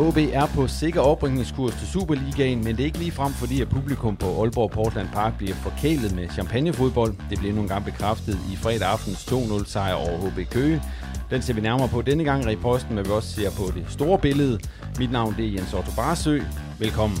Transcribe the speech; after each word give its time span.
OB 0.00 0.16
er 0.16 0.46
på 0.46 0.66
sikker 0.66 1.00
opbringningskurs 1.00 1.74
til 1.74 1.88
Superligaen, 1.88 2.64
men 2.64 2.76
det 2.76 2.80
er 2.80 2.84
ikke 2.84 2.98
lige 2.98 3.10
frem, 3.12 3.32
fordi 3.32 3.60
at 3.60 3.68
publikum 3.68 4.16
på 4.16 4.40
Aalborg 4.40 4.70
Portland 4.70 5.08
Park 5.08 5.38
bliver 5.38 5.54
forkælet 5.54 6.14
med 6.14 6.28
champagnefodbold. 6.28 7.14
Det 7.30 7.38
blev 7.38 7.54
nogle 7.54 7.68
gange 7.68 7.84
bekræftet 7.84 8.38
i 8.52 8.56
fredag 8.56 8.88
aftens 8.88 9.26
2-0 9.32 9.70
sejr 9.70 9.94
over 9.94 10.30
HB 10.30 10.50
Køge. 10.50 10.82
Den 11.30 11.42
ser 11.42 11.54
vi 11.54 11.60
nærmere 11.60 11.88
på 11.88 12.02
denne 12.02 12.24
gang 12.24 12.52
i 12.52 12.56
posten, 12.56 12.94
men 12.94 13.04
vi 13.04 13.10
også 13.10 13.28
ser 13.28 13.50
på 13.50 13.72
det 13.74 13.84
store 13.88 14.18
billede. 14.18 14.58
Mit 14.98 15.12
navn 15.12 15.34
det 15.36 15.46
er 15.46 15.52
Jens 15.52 15.74
Otto 15.74 15.92
Barsø. 15.96 16.40
Velkommen. 16.78 17.18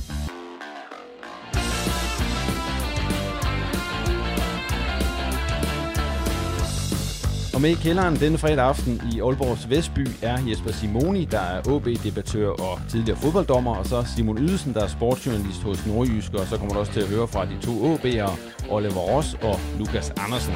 Og 7.60 7.62
med 7.62 7.70
i 7.70 7.74
kælderen 7.74 8.16
denne 8.16 8.38
fredag 8.38 8.64
aften 8.64 9.00
i 9.12 9.20
Aalborgs 9.20 9.70
Vestby 9.70 10.06
er 10.22 10.38
Jesper 10.48 10.72
Simoni, 10.72 11.24
der 11.24 11.40
er 11.40 11.68
OB-debattør 11.68 12.48
og 12.48 12.78
tidligere 12.88 13.18
fodbolddommer, 13.18 13.76
og 13.76 13.86
så 13.86 14.04
Simon 14.16 14.38
Ydelsen, 14.38 14.74
der 14.74 14.82
er 14.84 14.88
sportsjournalist 14.88 15.62
hos 15.62 15.86
Nordjysk, 15.86 16.34
og 16.34 16.46
så 16.46 16.56
kommer 16.56 16.74
du 16.74 16.80
også 16.80 16.92
til 16.92 17.00
at 17.00 17.08
høre 17.08 17.28
fra 17.28 17.44
de 17.46 17.60
to 17.62 17.94
OB'ere, 17.94 18.30
Oliver 18.70 19.02
Ross 19.10 19.34
og 19.34 19.56
Lukas 19.78 20.10
Andersen. 20.10 20.54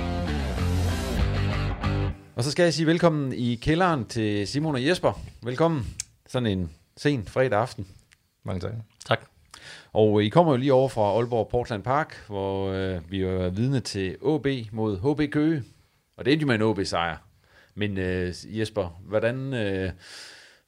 Og 2.37 2.44
så 2.44 2.50
skal 2.50 2.62
jeg 2.62 2.75
sige 2.75 2.87
velkommen 2.87 3.32
i 3.32 3.54
kælderen 3.54 4.04
til 4.04 4.47
Simon 4.47 4.75
og 4.75 4.87
Jesper. 4.87 5.12
Velkommen 5.43 5.87
sådan 6.28 6.47
en 6.47 6.70
sen 6.97 7.25
fredag 7.26 7.60
aften. 7.60 7.87
Mange 8.44 8.60
tak. 8.60 8.72
Tak. 9.06 9.20
Og 9.93 10.22
I 10.25 10.28
kommer 10.28 10.53
jo 10.53 10.56
lige 10.56 10.72
over 10.72 10.88
fra 10.88 11.16
Aalborg 11.16 11.48
Portland 11.48 11.82
Park, 11.82 12.25
hvor 12.26 12.70
øh, 12.70 13.00
vi 13.10 13.19
jo 13.19 13.43
er 13.43 13.48
vidne 13.48 13.81
til 13.81 14.16
OB 14.22 14.47
mod 14.72 14.98
HB 14.98 15.32
Køge. 15.32 15.62
Og 16.16 16.25
det 16.25 16.32
endte 16.32 16.42
jo 16.42 16.47
med 16.47 16.54
en 16.54 16.62
OB-sejr. 16.62 17.16
Men 17.75 17.98
øh, 17.98 18.34
Jesper, 18.44 19.00
hvordan, 19.08 19.54
øh, 19.54 19.91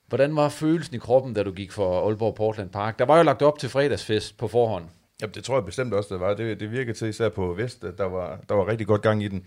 hvordan 0.06 0.36
var 0.36 0.48
følelsen 0.48 0.94
i 0.94 0.98
kroppen, 0.98 1.34
da 1.34 1.42
du 1.42 1.52
gik 1.52 1.72
for 1.72 2.06
Aalborg 2.06 2.34
Portland 2.34 2.70
Park? 2.70 2.98
Der 2.98 3.04
var 3.04 3.16
jo 3.16 3.22
lagt 3.22 3.42
op 3.42 3.58
til 3.58 3.68
fredagsfest 3.68 4.36
på 4.36 4.48
forhånd. 4.48 4.84
Jamen, 5.20 5.34
det 5.34 5.44
tror 5.44 5.56
jeg 5.56 5.64
bestemt 5.64 5.94
også, 5.94 6.14
det 6.14 6.20
var. 6.20 6.34
Det, 6.34 6.60
det 6.60 6.70
virkede 6.70 6.98
til 6.98 7.08
især 7.08 7.28
på 7.28 7.54
Vest, 7.54 7.84
at 7.84 7.98
der 7.98 8.04
var, 8.04 8.40
der 8.48 8.54
var 8.54 8.66
rigtig 8.66 8.86
godt 8.86 9.02
gang 9.02 9.22
i 9.22 9.28
den. 9.28 9.46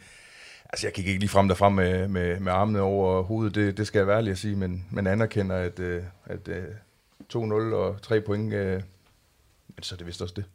Altså, 0.69 0.87
jeg 0.87 0.93
gik 0.93 1.07
ikke 1.07 1.19
lige 1.19 1.29
frem 1.29 1.47
derfra 1.47 1.69
med, 1.69 2.07
med, 2.07 2.39
med 2.39 2.51
armene 2.51 2.81
over 2.81 3.21
hovedet, 3.21 3.55
det, 3.55 3.77
det 3.77 3.87
skal 3.87 3.99
jeg 3.99 4.07
være 4.07 4.17
ærlig 4.17 4.31
at 4.31 4.37
sige, 4.37 4.55
men, 4.55 4.85
men 4.91 5.07
anerkender, 5.07 5.55
at, 5.55 5.79
øh, 5.79 6.03
at, 6.25 6.47
at 6.47 6.63
2-0 7.33 7.39
og 7.53 8.01
3 8.01 8.21
point, 8.21 8.53
øh, 8.53 8.81
men 9.67 9.83
så 9.83 9.95
er 9.95 9.97
det 9.97 10.07
vist 10.07 10.21
også 10.21 10.33
det. 10.37 10.45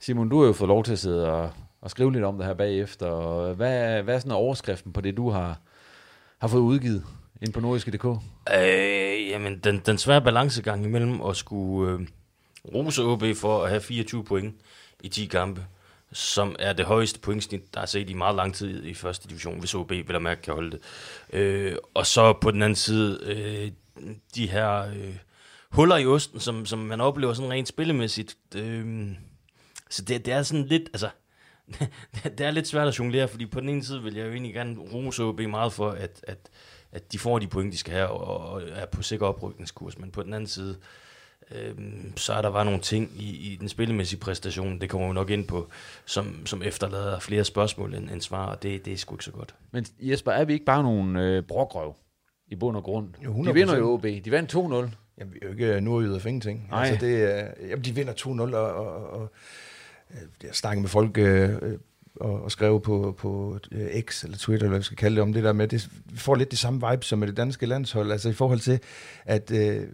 Simon, 0.00 0.28
du 0.28 0.40
har 0.40 0.46
jo 0.46 0.52
fået 0.52 0.68
lov 0.68 0.84
til 0.84 0.92
at 0.92 0.98
sidde 0.98 1.32
og, 1.32 1.52
og 1.84 1.90
skrive 1.90 2.12
lidt 2.12 2.24
om 2.24 2.36
det 2.36 2.46
her 2.46 2.54
bagefter. 2.54 3.06
Og 3.06 3.54
hvad, 3.54 4.02
hvad 4.02 4.14
er 4.14 4.18
sådan 4.18 4.32
overskriften 4.32 4.92
på 4.92 5.00
det, 5.00 5.16
du 5.16 5.30
har, 5.30 5.58
har 6.38 6.48
fået 6.48 6.60
udgivet 6.60 7.04
ind 7.42 7.52
på 7.52 7.60
nordiske.dk? 7.60 8.04
Øh, 8.58 9.28
jamen, 9.28 9.58
den, 9.58 9.82
den 9.86 9.98
svære 9.98 10.22
balancegang 10.22 10.84
imellem 10.84 11.20
at 11.20 11.36
skulle 11.36 11.92
øh, 11.92 12.00
rose 12.74 13.02
OB 13.02 13.22
for 13.36 13.62
at 13.62 13.68
have 13.68 13.80
24 13.80 14.24
point 14.24 14.54
i 15.02 15.08
10 15.08 15.26
kampe, 15.26 15.64
som 16.12 16.56
er 16.58 16.72
det 16.72 16.84
højeste 16.84 17.20
pointsnit, 17.20 17.74
der 17.74 17.80
er 17.80 17.86
set 17.86 18.10
i 18.10 18.14
meget 18.14 18.36
lang 18.36 18.54
tid 18.54 18.84
i 18.84 18.94
første 18.94 19.28
division, 19.28 19.58
hvis 19.58 19.74
OB 19.74 19.90
vil 19.90 20.20
mærke 20.20 20.42
kan 20.42 20.54
holde 20.54 20.70
det. 20.70 20.80
Øh, 21.32 21.76
og 21.94 22.06
så 22.06 22.32
på 22.32 22.50
den 22.50 22.62
anden 22.62 22.76
side, 22.76 23.20
øh, 23.22 23.70
de 24.34 24.50
her 24.50 24.80
øh, 24.80 25.16
huller 25.70 25.96
i 25.96 26.06
osten, 26.06 26.40
som, 26.40 26.66
som 26.66 26.78
man 26.78 27.00
oplever 27.00 27.32
sådan 27.32 27.50
rent 27.50 27.68
spillemæssigt. 27.68 28.36
Øh, 28.54 29.08
så 29.90 30.02
det, 30.02 30.26
det 30.26 30.34
er 30.34 30.42
sådan 30.42 30.66
lidt, 30.66 30.82
altså, 30.92 31.08
det 32.38 32.40
er 32.46 32.50
lidt 32.50 32.68
svært 32.68 32.88
at 32.88 32.98
jonglere, 32.98 33.28
fordi 33.28 33.46
på 33.46 33.60
den 33.60 33.68
ene 33.68 33.84
side 33.84 34.02
vil 34.02 34.14
jeg 34.14 34.26
jo 34.26 34.30
egentlig 34.32 34.54
gerne 34.54 34.76
rose 34.92 35.22
OB 35.22 35.40
meget 35.40 35.72
for, 35.72 35.90
at, 35.90 36.20
at, 36.28 36.38
at 36.92 37.12
de 37.12 37.18
får 37.18 37.38
de 37.38 37.46
point, 37.46 37.72
de 37.72 37.78
skal 37.78 37.92
have, 37.94 38.08
og, 38.08 38.52
og 38.52 38.62
er 38.72 38.86
på 38.86 39.02
sikker 39.02 39.26
oprykningskurs, 39.26 39.98
men 39.98 40.10
på 40.10 40.22
den 40.22 40.34
anden 40.34 40.46
side, 40.46 40.76
øh, 41.54 41.74
så 42.16 42.32
er 42.32 42.42
der 42.42 42.50
bare 42.50 42.64
nogle 42.64 42.80
ting 42.80 43.10
i, 43.16 43.52
i 43.52 43.56
den 43.60 43.68
spillemæssige 43.68 44.20
præstation, 44.20 44.80
det 44.80 44.90
kommer 44.90 45.08
vi 45.08 45.14
nok 45.14 45.30
ind 45.30 45.46
på, 45.46 45.68
som, 46.04 46.46
som 46.46 46.62
efterlader 46.62 47.18
flere 47.18 47.44
spørgsmål 47.44 47.94
end, 47.94 48.10
end 48.10 48.20
svar, 48.20 48.46
og 48.46 48.62
det, 48.62 48.84
det 48.84 48.92
er 48.92 48.96
sgu 48.96 49.14
ikke 49.14 49.24
så 49.24 49.30
godt. 49.32 49.54
Men 49.72 49.86
Jesper, 50.00 50.32
er 50.32 50.44
vi 50.44 50.52
ikke 50.52 50.64
bare 50.64 50.82
nogle 50.82 51.22
øh, 51.24 51.42
brokrøv 51.42 51.94
i 52.48 52.54
bund 52.56 52.76
og 52.76 52.82
grund? 52.82 53.08
Jo, 53.24 53.32
100%. 53.34 53.48
de 53.48 53.54
vinder 53.54 53.76
jo 53.76 53.92
OB. 53.92 54.02
De 54.02 54.30
vandt 54.30 54.54
2-0. 54.54 54.58
Jamen, 55.18 55.34
vi 55.34 55.38
er 55.42 55.46
jo 55.46 55.50
ikke 55.52 55.80
nordjyder 55.80 56.18
for 56.18 56.28
ingenting. 56.28 56.66
Nej. 56.70 56.86
Altså, 56.88 57.06
det, 57.06 57.22
er- 57.38 57.66
jamen, 57.68 57.84
de 57.84 57.94
vinder 57.94 58.12
2-0, 58.12 58.28
og, 58.56 58.74
og, 58.74 59.10
og 59.10 59.22
øh, 59.22 59.28
Øh, 60.14 60.20
jeg 60.42 60.54
snakker 60.54 60.80
med 60.80 60.88
folk 60.88 61.18
øh, 61.18 61.50
øh 61.62 61.78
og, 62.20 62.42
og 62.42 62.50
skrev 62.50 62.80
på, 62.80 63.14
på 63.18 63.58
øh, 63.72 64.02
X 64.02 64.24
eller 64.24 64.36
Twitter, 64.36 64.64
eller 64.64 64.68
hvad 64.68 64.78
vi 64.78 64.84
skal 64.84 64.96
kalde 64.96 65.16
det, 65.16 65.22
om 65.22 65.32
det 65.32 65.44
der 65.44 65.52
med, 65.52 65.68
det, 65.68 65.88
vi 66.06 66.18
får 66.18 66.34
lidt 66.34 66.50
de 66.50 66.56
samme 66.56 66.90
vibe 66.90 67.04
som 67.04 67.18
med 67.18 67.28
det 67.28 67.36
danske 67.36 67.66
landshold, 67.66 68.12
altså 68.12 68.28
i 68.28 68.32
forhold 68.32 68.60
til, 68.60 68.80
at 69.24 69.50
øh, 69.50 69.86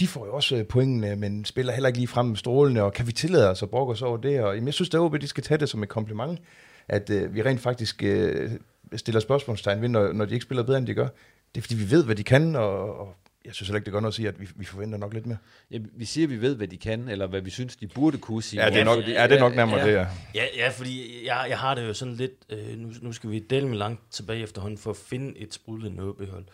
de 0.00 0.06
får 0.06 0.26
jo 0.26 0.34
også 0.34 0.56
øh, 0.56 0.66
pointene, 0.66 1.16
men 1.16 1.44
spiller 1.44 1.72
heller 1.72 1.88
ikke 1.88 1.98
lige 1.98 2.08
frem 2.08 2.26
med 2.26 2.36
strålende, 2.36 2.82
og 2.82 2.92
kan 2.92 3.06
vi 3.06 3.12
tillade 3.12 3.50
os 3.50 3.62
at 3.62 3.70
brokke 3.70 3.92
os 3.92 4.02
over 4.02 4.16
det? 4.16 4.40
Og, 4.40 4.54
jamen, 4.54 4.66
jeg 4.66 4.74
synes, 4.74 4.88
det 4.88 4.98
er 4.98 5.02
OB, 5.02 5.20
de 5.20 5.26
skal 5.26 5.44
tage 5.44 5.58
det 5.58 5.68
som 5.68 5.82
et 5.82 5.88
kompliment, 5.88 6.40
at 6.88 7.10
øh, 7.10 7.34
vi 7.34 7.42
rent 7.42 7.60
faktisk 7.60 8.02
øh, 8.02 8.50
stiller 8.96 9.20
spørgsmålstegn 9.20 9.82
ved, 9.82 9.88
når, 9.88 10.12
når 10.12 10.24
de 10.24 10.34
ikke 10.34 10.44
spiller 10.44 10.62
bedre, 10.62 10.78
end 10.78 10.86
de 10.86 10.94
gør. 10.94 11.08
Det 11.54 11.60
er, 11.60 11.62
fordi 11.62 11.74
vi 11.74 11.90
ved, 11.90 12.04
hvad 12.04 12.16
de 12.16 12.24
kan, 12.24 12.56
og, 12.56 12.98
og 12.98 13.14
jeg 13.46 13.54
synes 13.54 13.68
heller 13.68 13.76
ikke, 13.76 13.84
det 13.84 13.92
gør 13.92 14.00
noget 14.00 14.12
at 14.12 14.14
sige, 14.14 14.28
at 14.28 14.40
vi, 14.40 14.48
vi 14.56 14.64
forventer 14.64 14.98
nok 14.98 15.14
lidt 15.14 15.26
mere. 15.26 15.38
Ja, 15.70 15.78
vi 15.92 16.04
siger, 16.04 16.26
at 16.26 16.30
vi 16.30 16.40
ved, 16.40 16.56
hvad 16.56 16.68
de 16.68 16.76
kan, 16.76 17.08
eller 17.08 17.26
hvad 17.26 17.40
vi 17.40 17.50
synes, 17.50 17.76
de 17.76 17.86
burde 17.86 18.18
kunne 18.18 18.42
sige. 18.42 18.64
Ja, 18.64 18.70
det 18.70 18.80
er 18.80 18.84
nok, 18.84 19.08
ja, 19.08 19.26
det 19.26 19.36
er 19.36 19.40
nok 19.40 19.54
nærmere 19.54 19.78
ja. 19.80 19.86
det, 19.86 19.92
ja. 19.92 20.06
Ja, 20.34 20.44
ja 20.56 20.68
fordi 20.68 21.26
jeg, 21.26 21.46
jeg 21.48 21.58
har 21.58 21.74
det 21.74 21.88
jo 21.88 21.94
sådan 21.94 22.14
lidt, 22.14 22.32
øh, 22.50 22.78
nu, 22.78 22.92
nu 23.02 23.12
skal 23.12 23.30
vi 23.30 23.38
dele 23.38 23.68
med 23.68 23.78
langt 23.78 24.00
tilbage 24.10 24.42
efterhånden 24.42 24.78
for 24.78 24.90
at 24.90 24.96
finde 24.96 25.38
et 25.38 25.54
sprudlende 25.54 26.02
OB-hold. 26.02 26.44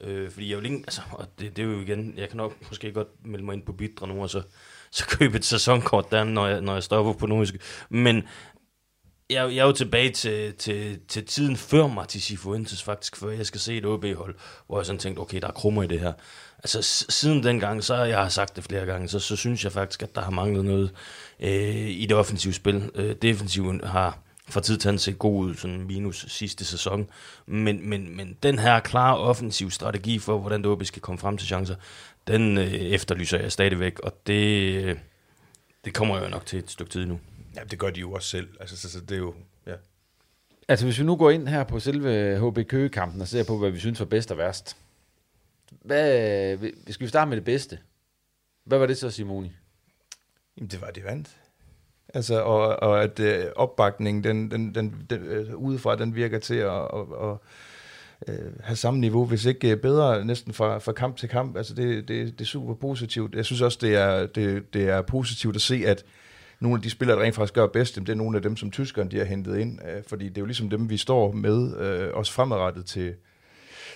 Øh, 0.00 0.30
fordi 0.30 0.50
jeg 0.50 0.58
vil 0.58 0.64
ikke, 0.64 0.78
altså, 0.78 1.00
og 1.10 1.26
det, 1.38 1.56
det 1.56 1.62
er 1.62 1.66
jo 1.66 1.80
igen, 1.80 2.14
jeg 2.16 2.28
kan 2.28 2.36
nok 2.36 2.54
måske 2.68 2.92
godt 2.92 3.08
melde 3.26 3.44
mig 3.44 3.52
ind 3.52 3.62
på 3.62 3.72
Bidra 3.72 4.06
nu, 4.06 4.22
og 4.22 4.30
så 4.30 4.42
så 4.92 5.06
købe 5.06 5.36
et 5.36 5.44
sæsonkort 5.44 6.10
der, 6.10 6.24
når 6.24 6.46
jeg, 6.46 6.60
når 6.60 6.74
jeg 6.74 6.82
stopper 6.82 7.12
på 7.12 7.26
nordisk. 7.26 7.86
Men 7.88 8.22
jeg, 9.30 9.54
jeg 9.54 9.62
er 9.62 9.66
jo 9.66 9.72
tilbage 9.72 10.10
til, 10.10 10.54
til, 10.54 11.00
til 11.08 11.24
tiden 11.26 11.56
før 11.56 11.86
Marti 11.86 12.20
Sifuentes, 12.20 12.82
faktisk, 12.82 13.16
før 13.16 13.30
jeg 13.30 13.46
skal 13.46 13.60
se 13.60 13.76
et 13.76 13.86
OB-hold, 13.86 14.34
hvor 14.66 14.78
jeg 14.78 14.86
sådan 14.86 14.98
tænkte, 14.98 15.20
okay, 15.20 15.40
der 15.40 15.48
er 15.48 15.52
krummer 15.52 15.82
i 15.82 15.86
det 15.86 16.00
her. 16.00 16.12
Altså 16.58 17.06
siden 17.08 17.42
dengang, 17.42 17.84
så 17.84 17.94
jeg 17.94 18.18
har 18.18 18.28
sagt 18.28 18.56
det 18.56 18.64
flere 18.64 18.86
gange, 18.86 19.08
så, 19.08 19.18
så 19.18 19.36
synes 19.36 19.64
jeg 19.64 19.72
faktisk, 19.72 20.02
at 20.02 20.14
der 20.14 20.20
har 20.20 20.30
manglet 20.30 20.64
noget 20.64 20.90
øh, 21.40 21.88
i 21.88 22.06
det 22.08 22.16
offensive 22.16 22.52
spil. 22.52 22.90
Øh, 22.94 23.16
defensiven 23.22 23.80
har 23.84 24.18
fra 24.48 24.60
tid 24.60 24.76
til 24.78 24.88
anden 24.88 24.98
set 24.98 25.18
god 25.18 25.44
ud, 25.44 25.54
sådan 25.54 25.86
minus 25.86 26.26
sidste 26.28 26.64
sæson. 26.64 27.08
Men, 27.46 27.88
men, 27.88 28.16
men 28.16 28.36
den 28.42 28.58
her 28.58 28.80
klare 28.80 29.18
offensiv 29.18 29.70
strategi 29.70 30.18
for, 30.18 30.38
hvordan 30.38 30.66
OB 30.66 30.84
skal 30.84 31.02
komme 31.02 31.18
frem 31.18 31.36
til 31.36 31.46
chancer, 31.46 31.74
den 32.26 32.58
øh, 32.58 32.72
efterlyser 32.72 33.38
jeg 33.38 33.52
stadigvæk, 33.52 33.98
og 33.98 34.12
det, 34.26 34.74
øh, 34.74 34.96
det 35.84 35.94
kommer 35.94 36.16
jeg 36.16 36.24
jo 36.24 36.30
nok 36.30 36.46
til 36.46 36.58
et 36.58 36.70
stykke 36.70 36.92
tid 36.92 37.06
nu. 37.06 37.20
Ja, 37.56 37.64
det 37.64 37.78
gør 37.78 37.90
de 37.90 38.00
jo 38.00 38.12
også 38.12 38.28
selv. 38.28 38.48
Altså, 38.60 38.76
så, 38.76 38.90
så 38.90 39.00
det 39.00 39.12
er 39.12 39.18
jo, 39.18 39.34
ja. 39.66 39.74
Altså, 40.68 40.86
hvis 40.86 40.98
vi 40.98 41.04
nu 41.04 41.16
går 41.16 41.30
ind 41.30 41.48
her 41.48 41.64
på 41.64 41.80
selve 41.80 42.38
HB 42.38 42.68
Køge-kampen 42.68 43.20
og 43.20 43.28
ser 43.28 43.44
på, 43.44 43.58
hvad 43.58 43.70
vi 43.70 43.78
synes 43.78 44.00
var 44.00 44.06
bedst 44.06 44.30
og 44.30 44.38
værst. 44.38 44.76
Hvad, 45.82 46.58
skal 46.92 47.04
vi 47.04 47.08
starte 47.08 47.28
med 47.28 47.36
det 47.36 47.44
bedste? 47.44 47.78
Hvad 48.64 48.78
var 48.78 48.86
det 48.86 48.98
så, 48.98 49.10
Simoni? 49.10 49.52
Jamen, 50.56 50.70
det 50.70 50.80
var 50.80 50.90
det 50.90 51.04
vandt. 51.04 51.36
Altså, 52.14 52.42
og, 52.42 52.82
og 52.82 53.02
at 53.02 53.20
øh, 53.20 53.44
opbakningen, 53.56 54.24
den, 54.24 54.50
den, 54.50 54.74
den, 54.74 55.06
den 55.10 55.22
øh, 55.22 55.56
udefra, 55.56 55.96
den 55.96 56.14
virker 56.14 56.38
til 56.38 56.54
at, 56.54 56.70
at, 56.70 57.06
at 57.22 57.36
øh, 58.28 58.52
have 58.60 58.76
samme 58.76 59.00
niveau, 59.00 59.24
hvis 59.24 59.44
ikke 59.44 59.70
øh, 59.70 59.76
bedre, 59.76 60.24
næsten 60.24 60.52
fra, 60.52 60.78
fra 60.78 60.92
kamp 60.92 61.16
til 61.16 61.28
kamp. 61.28 61.56
Altså, 61.56 61.74
det, 61.74 62.08
det, 62.08 62.38
det 62.38 62.40
er 62.40 62.48
super 62.48 62.74
positivt. 62.74 63.34
Jeg 63.34 63.44
synes 63.44 63.60
også, 63.60 63.78
det 63.80 63.94
er, 63.94 64.26
det, 64.26 64.74
det 64.74 64.88
er 64.88 65.02
positivt 65.02 65.56
at 65.56 65.62
se, 65.62 65.82
at 65.86 66.04
nogle 66.62 66.76
af 66.76 66.82
de 66.82 66.90
spillere, 66.90 67.18
der 67.18 67.22
rent 67.22 67.34
faktisk 67.34 67.54
gør 67.54 67.66
bedst, 67.66 67.96
det 67.96 68.08
er 68.08 68.14
nogle 68.14 68.36
af 68.36 68.42
dem, 68.42 68.56
som 68.56 68.70
tyskerne 68.70 69.10
de 69.10 69.18
har 69.18 69.24
hentet 69.24 69.58
ind, 69.58 69.78
øh, 69.88 70.02
fordi 70.06 70.28
det 70.28 70.36
er 70.36 70.40
jo 70.40 70.46
ligesom 70.46 70.70
dem, 70.70 70.90
vi 70.90 70.96
står 70.96 71.32
med, 71.32 71.76
øh, 71.78 72.08
også 72.14 72.32
fremadrettet 72.32 72.86
til, 72.86 73.14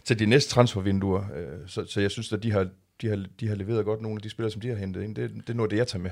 til 0.05 0.19
de 0.19 0.27
næste 0.27 0.51
transfervinduer. 0.51 1.21
Øh, 1.37 1.69
så, 1.69 1.85
så 1.89 2.01
jeg 2.01 2.11
synes, 2.11 2.33
at 2.33 2.43
de 2.43 2.53
har, 2.53 2.67
de, 3.03 3.09
har, 3.09 3.25
de 3.41 3.49
har 3.49 3.55
leveret 3.55 3.85
godt 3.85 4.03
nogle 4.03 4.17
af 4.17 4.23
de 4.23 4.31
spillere, 4.31 4.53
som 4.53 4.61
de 4.61 4.69
har 4.69 4.77
hentet 4.77 5.03
ind. 5.03 5.15
Det, 5.15 5.31
det 5.31 5.51
er 5.51 5.55
noget, 5.55 5.71
det 5.71 5.77
jeg 5.77 5.87
tager 5.87 6.03
med. 6.03 6.11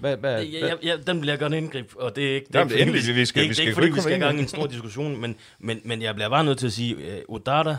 Hvad, 0.00 0.16
hvad, 0.16 0.44
ja, 0.44 0.66
ja, 0.66 0.74
ja, 0.82 0.96
den 1.06 1.20
bliver 1.20 1.36
godt 1.36 1.52
indgreb, 1.52 1.92
og 1.94 2.16
det 2.16 2.30
er 2.30 2.34
ikke, 2.34 2.46
det 2.46 2.54
er 2.54 2.58
Jamen, 2.58 2.72
ikke, 2.72 2.82
endelig, 2.82 3.16
vi, 3.16 3.24
skal, 3.24 3.42
det 3.42 3.46
er, 3.46 3.48
vi 3.48 3.54
skal, 3.54 3.66
ikke, 3.66 3.74
fordi 3.74 3.90
vi 3.90 4.00
skal 4.00 4.16
i 4.16 4.18
gang 4.18 4.38
i 4.38 4.42
en 4.42 4.48
stor 4.48 4.66
diskussion, 4.66 5.20
men, 5.20 5.36
men, 5.58 5.80
men 5.84 6.02
jeg 6.02 6.14
bliver 6.14 6.28
bare 6.28 6.44
nødt 6.44 6.58
til 6.58 6.66
at 6.66 6.72
sige, 6.72 6.96
uh, 6.96 7.34
Odata 7.34 7.76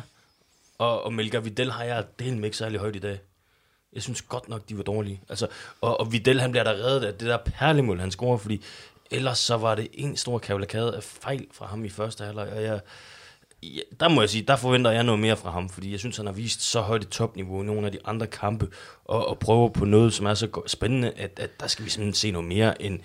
og, 0.77 1.03
og 1.03 1.13
Melker 1.13 1.39
Vidal 1.39 1.71
har 1.71 1.83
jeg 1.83 2.03
delt 2.19 2.45
ikke 2.45 2.57
særlig 2.57 2.79
højt 2.79 2.95
i 2.95 2.99
dag. 2.99 3.19
Jeg 3.97 4.03
synes 4.03 4.21
godt 4.21 4.49
nok, 4.49 4.69
de 4.69 4.77
var 4.77 4.83
dårlige. 4.83 5.21
Altså, 5.29 5.47
og, 5.81 5.99
og 5.99 6.11
Vidal, 6.11 6.39
han 6.39 6.51
bliver 6.51 6.63
der 6.63 6.71
reddet 6.71 7.07
af 7.07 7.13
det 7.13 7.27
der 7.27 7.37
perlemål, 7.37 7.99
han 7.99 8.11
scorer, 8.11 8.37
fordi 8.37 8.63
ellers 9.11 9.39
så 9.39 9.57
var 9.57 9.75
det 9.75 9.87
en 9.93 10.17
stor 10.17 10.37
kavalkade 10.37 10.95
af 10.95 11.03
fejl 11.03 11.47
fra 11.51 11.65
ham 11.65 11.85
i 11.85 11.89
første 11.89 12.23
halvleg, 12.23 12.49
og 12.49 12.63
jeg, 12.63 12.79
ja, 13.63 13.79
der 13.99 14.09
må 14.09 14.21
jeg 14.21 14.29
sige, 14.29 14.43
der 14.47 14.55
forventer 14.55 14.91
jeg 14.91 15.03
noget 15.03 15.19
mere 15.19 15.37
fra 15.37 15.51
ham, 15.51 15.69
fordi 15.69 15.91
jeg 15.91 15.99
synes, 15.99 16.17
han 16.17 16.25
har 16.25 16.33
vist 16.33 16.61
så 16.61 16.81
højt 16.81 17.01
et 17.01 17.09
topniveau 17.09 17.63
i 17.63 17.65
nogle 17.65 17.85
af 17.85 17.91
de 17.91 17.99
andre 18.05 18.27
kampe, 18.27 18.67
og, 19.05 19.27
og 19.27 19.39
prøver 19.39 19.69
på 19.69 19.85
noget, 19.85 20.13
som 20.13 20.25
er 20.25 20.33
så 20.33 20.61
spændende, 20.67 21.11
at, 21.11 21.39
at 21.39 21.59
der 21.59 21.67
skal 21.67 21.85
vi 21.85 21.89
simpelthen 21.89 22.13
se 22.13 22.31
noget 22.31 22.47
mere 22.47 22.81
end, 22.81 22.99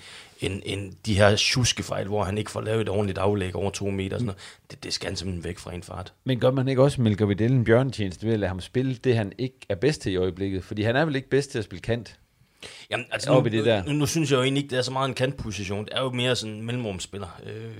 end, 0.44 0.62
end 0.64 0.92
de 1.06 1.14
her 1.14 1.36
tjuskefejl, 1.36 2.06
hvor 2.06 2.24
han 2.24 2.38
ikke 2.38 2.50
får 2.50 2.60
lavet 2.60 2.80
et 2.80 2.88
ordentligt 2.88 3.18
aflæg 3.18 3.56
over 3.56 3.70
to 3.70 3.90
meter. 3.90 4.16
Sådan 4.16 4.26
noget. 4.26 4.40
Det, 4.70 4.84
det 4.84 4.92
skal 4.92 5.08
han 5.08 5.16
simpelthen 5.16 5.44
væk 5.44 5.58
fra 5.58 5.74
en 5.74 5.82
fart. 5.82 6.12
Men 6.24 6.40
gør 6.40 6.50
man 6.50 6.68
ikke 6.68 6.82
også 6.82 7.00
Melker 7.00 7.26
Vidal 7.26 7.52
en 7.52 7.64
bjørntjeneste 7.64 8.26
ved 8.26 8.32
at 8.32 8.40
lade 8.40 8.48
ham 8.48 8.60
spille 8.60 8.94
det, 8.94 9.16
han 9.16 9.32
ikke 9.38 9.56
er 9.68 9.74
bedst 9.74 10.02
til 10.02 10.12
i 10.12 10.16
øjeblikket? 10.16 10.64
Fordi 10.64 10.82
han 10.82 10.96
er 10.96 11.04
vel 11.04 11.16
ikke 11.16 11.28
bedst 11.28 11.50
til 11.50 11.58
at 11.58 11.64
spille 11.64 11.82
kant? 11.82 12.18
Jamen, 12.90 13.06
altså 13.10 13.34
nu, 13.34 13.48
det 13.48 13.64
der. 13.64 13.84
Nu, 13.84 13.92
nu, 13.92 14.06
synes 14.06 14.30
jeg 14.30 14.36
jo 14.36 14.42
egentlig 14.42 14.62
ikke, 14.62 14.70
det 14.70 14.78
er 14.78 14.82
så 14.82 14.92
meget 14.92 15.08
en 15.08 15.14
kantposition. 15.14 15.84
Det 15.84 15.92
er 15.94 16.02
jo 16.02 16.10
mere 16.10 16.36
sådan 16.36 16.54
en 16.54 16.62
mellemrumspiller. 16.62 17.40
Øh, 17.46 17.74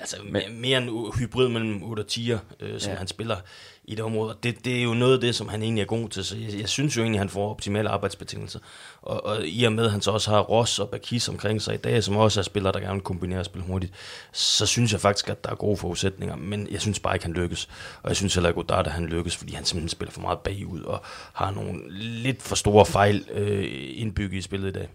Altså 0.00 0.16
Men, 0.24 0.42
mere 0.60 0.78
en 0.78 1.12
hybrid 1.18 1.48
mellem 1.48 1.82
8 1.82 2.00
og 2.00 2.06
10'er, 2.10 2.38
øh, 2.60 2.80
som 2.80 2.92
ja. 2.92 2.98
han 2.98 3.06
spiller 3.06 3.36
i 3.84 3.94
det 3.94 4.04
område. 4.04 4.36
Det, 4.42 4.64
det 4.64 4.78
er 4.78 4.82
jo 4.82 4.94
noget 4.94 5.14
af 5.14 5.20
det, 5.20 5.34
som 5.34 5.48
han 5.48 5.62
egentlig 5.62 5.82
er 5.82 5.86
god 5.86 6.08
til. 6.08 6.24
Så 6.24 6.36
jeg, 6.36 6.60
jeg 6.60 6.68
synes 6.68 6.96
jo 6.96 7.02
egentlig, 7.02 7.18
at 7.18 7.20
han 7.20 7.28
får 7.28 7.50
optimale 7.50 7.88
arbejdsbetingelser. 7.88 8.58
Og, 9.02 9.24
og 9.24 9.46
i 9.46 9.64
og 9.64 9.72
med, 9.72 9.84
at 9.84 9.90
han 9.90 10.00
så 10.00 10.10
også 10.10 10.30
har 10.30 10.40
Ross 10.40 10.78
og 10.78 10.88
Bakis 10.88 11.28
omkring 11.28 11.62
sig 11.62 11.74
i 11.74 11.76
dag, 11.76 12.04
som 12.04 12.16
også 12.16 12.40
er 12.40 12.44
spillere, 12.44 12.72
der 12.72 12.80
gerne 12.80 12.94
vil 12.94 13.02
kombinere 13.02 13.38
og 13.38 13.44
spille 13.44 13.66
hurtigt, 13.66 13.92
så 14.32 14.66
synes 14.66 14.92
jeg 14.92 15.00
faktisk, 15.00 15.28
at 15.28 15.44
der 15.44 15.50
er 15.50 15.54
gode 15.54 15.76
forudsætninger. 15.76 16.36
Men 16.36 16.68
jeg 16.70 16.80
synes 16.80 17.00
bare 17.00 17.16
ikke, 17.16 17.26
han 17.26 17.34
lykkes. 17.34 17.68
Og 18.02 18.08
jeg 18.08 18.16
synes 18.16 18.34
heller 18.34 18.48
ikke, 18.48 18.74
at 18.74 18.92
han 18.92 19.06
lykkes, 19.06 19.36
fordi 19.36 19.54
han 19.54 19.64
simpelthen 19.64 19.88
spiller 19.88 20.12
for 20.12 20.20
meget 20.20 20.38
bagud 20.38 20.82
og 20.82 21.02
har 21.32 21.50
nogle 21.50 21.80
lidt 21.98 22.42
for 22.42 22.56
store 22.56 22.86
fejl 22.86 23.24
øh, 23.32 23.66
indbygget 23.94 24.38
i 24.38 24.42
spillet 24.42 24.68
i 24.68 24.72
dag. 24.72 24.88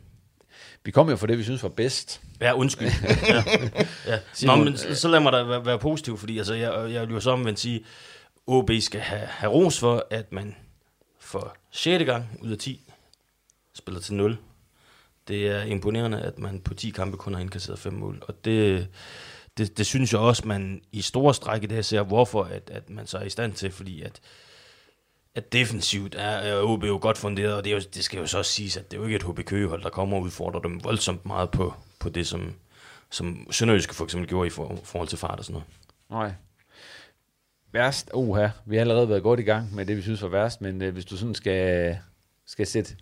Vi 0.85 0.91
kom 0.91 1.09
jo 1.09 1.15
for 1.15 1.27
det, 1.27 1.38
vi 1.38 1.44
synes 1.44 1.63
var 1.63 1.69
bedst. 1.69 2.21
Ja, 2.41 2.53
undskyld. 2.53 2.88
ja. 3.27 3.44
Ja. 4.07 4.19
Nå, 4.45 4.56
men 4.56 4.77
så 4.77 5.07
lad 5.07 5.19
mig 5.19 5.33
da 5.33 5.44
være, 5.44 5.65
være 5.65 5.80
positiv, 5.80 6.18
fordi 6.18 6.38
altså, 6.38 6.53
jeg, 6.53 6.91
jeg 6.91 7.07
vil 7.07 7.13
jo 7.13 7.19
så 7.19 7.31
omvendt 7.31 7.59
sige, 7.59 7.85
OB 8.47 8.71
skal 8.80 9.01
have, 9.01 9.25
have 9.27 9.53
ros 9.53 9.80
for, 9.80 10.07
at 10.09 10.31
man 10.31 10.56
for 11.19 11.56
6. 11.71 12.06
gang 12.06 12.25
ud 12.41 12.51
af 12.51 12.57
10 12.57 12.91
spiller 13.74 14.01
til 14.01 14.13
0. 14.13 14.38
Det 15.27 15.47
er 15.47 15.62
imponerende, 15.62 16.21
at 16.21 16.39
man 16.39 16.59
på 16.59 16.74
10 16.74 16.89
kampe 16.89 17.18
kun 17.18 17.33
har 17.33 17.41
indkasseret 17.41 17.79
5 17.79 17.94
mål. 17.94 18.24
Og 18.27 18.45
det, 18.45 18.88
det, 19.57 19.77
det 19.77 19.86
synes 19.86 20.13
jeg 20.13 20.21
også, 20.21 20.47
man 20.47 20.81
i 20.91 21.01
store 21.01 21.33
stræk 21.33 21.63
i 21.63 21.74
her 21.74 21.81
ser, 21.81 22.03
hvorfor 22.03 22.44
at, 22.44 22.69
at 22.74 22.89
man 22.89 23.07
så 23.07 23.18
er 23.18 23.24
i 23.24 23.29
stand 23.29 23.53
til, 23.53 23.71
fordi 23.71 24.01
at 24.01 24.19
at 25.35 25.53
defensivt 25.53 26.15
er, 26.15 26.62
OB 26.62 26.83
jo 26.83 27.00
godt 27.01 27.18
funderet, 27.18 27.53
og 27.56 27.63
det, 27.63 27.69
er 27.69 27.75
jo, 27.75 27.81
det 27.94 28.03
skal 28.03 28.19
jo 28.19 28.27
så 28.27 28.38
også 28.38 28.51
siges, 28.51 28.77
at 28.77 28.91
det 28.91 28.97
er 28.97 29.01
jo 29.01 29.06
ikke 29.06 29.15
et 29.15 29.24
HB 29.24 29.45
Køgehold, 29.45 29.83
der 29.83 29.89
kommer 29.89 30.18
og 30.18 30.24
udfordrer 30.24 30.62
dem 30.62 30.83
voldsomt 30.83 31.25
meget 31.25 31.51
på, 31.51 31.74
på 32.00 32.09
det, 32.09 32.27
som, 32.27 32.53
som 33.09 33.47
Sønderjyske 33.51 33.95
for 33.95 34.03
eksempel 34.03 34.30
gjorde 34.30 34.47
i 34.47 34.50
for, 34.50 34.80
forhold 34.83 35.07
til 35.09 35.18
fart 35.18 35.39
og 35.39 35.45
sådan 35.45 35.53
noget. 35.53 35.68
Nej. 36.09 36.33
Værst, 37.71 38.09
oha, 38.13 38.47
vi 38.65 38.75
har 38.75 38.81
allerede 38.81 39.09
været 39.09 39.24
godt 39.24 39.39
i 39.39 39.44
gang 39.44 39.75
med 39.75 39.85
det, 39.85 39.97
vi 39.97 40.01
synes 40.01 40.21
var 40.21 40.27
værst, 40.27 40.62
men 40.62 40.81
øh, 40.81 40.94
hvis 40.94 41.06
du 41.06 41.18
sådan 41.18 41.36
skal, 41.36 41.97
skal 42.45 42.68
sætte 42.68 42.95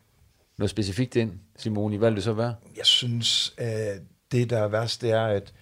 noget 0.57 0.69
specifikt 0.69 1.15
ind, 1.15 1.39
Simone, 1.57 1.97
hvad 1.97 2.09
vil 2.09 2.15
det 2.15 2.23
så 2.23 2.33
være? 2.33 2.55
Jeg 2.77 2.85
synes, 2.85 3.53
at 3.57 4.01
det, 4.31 4.49
der 4.49 4.57
er 4.59 4.67
værst, 4.67 5.01
det 5.01 5.11
er, 5.11 5.25
at 5.25 5.53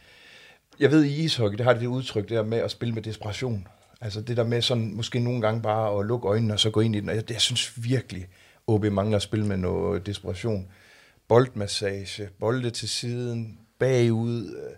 jeg 0.80 0.92
ved, 0.92 1.04
i 1.04 1.24
ishockey, 1.24 1.58
der 1.58 1.64
har 1.64 1.74
det 1.74 1.82
det 1.82 1.88
udtryk 1.88 2.30
der 2.30 2.44
med 2.44 2.58
at 2.58 2.72
spille 2.72 2.94
med 2.94 3.02
desperation. 3.04 3.68
Altså 4.02 4.22
det 4.22 4.38
der 4.38 4.44
med 4.44 4.62
sådan, 4.62 4.96
måske 4.96 5.20
nogle 5.20 5.42
gange 5.42 5.62
bare 5.62 6.00
at 6.00 6.06
lukke 6.06 6.28
øjnene 6.28 6.54
og 6.54 6.60
så 6.60 6.70
gå 6.70 6.80
ind 6.80 6.96
i 6.96 7.00
den. 7.00 7.10
Og 7.10 7.16
jeg, 7.16 7.32
jeg 7.32 7.42
synes 7.42 7.84
virkelig, 7.84 8.28
OB 8.68 8.86
mangler 8.86 9.16
at 9.16 9.22
spille 9.22 9.46
med 9.46 9.58
noget 9.58 10.06
desperation. 10.06 10.68
Boldmassage, 11.28 12.30
bolde 12.40 12.70
til 12.70 12.90
siden, 12.90 13.60
bagud. 13.80 14.56
Øh, 14.56 14.76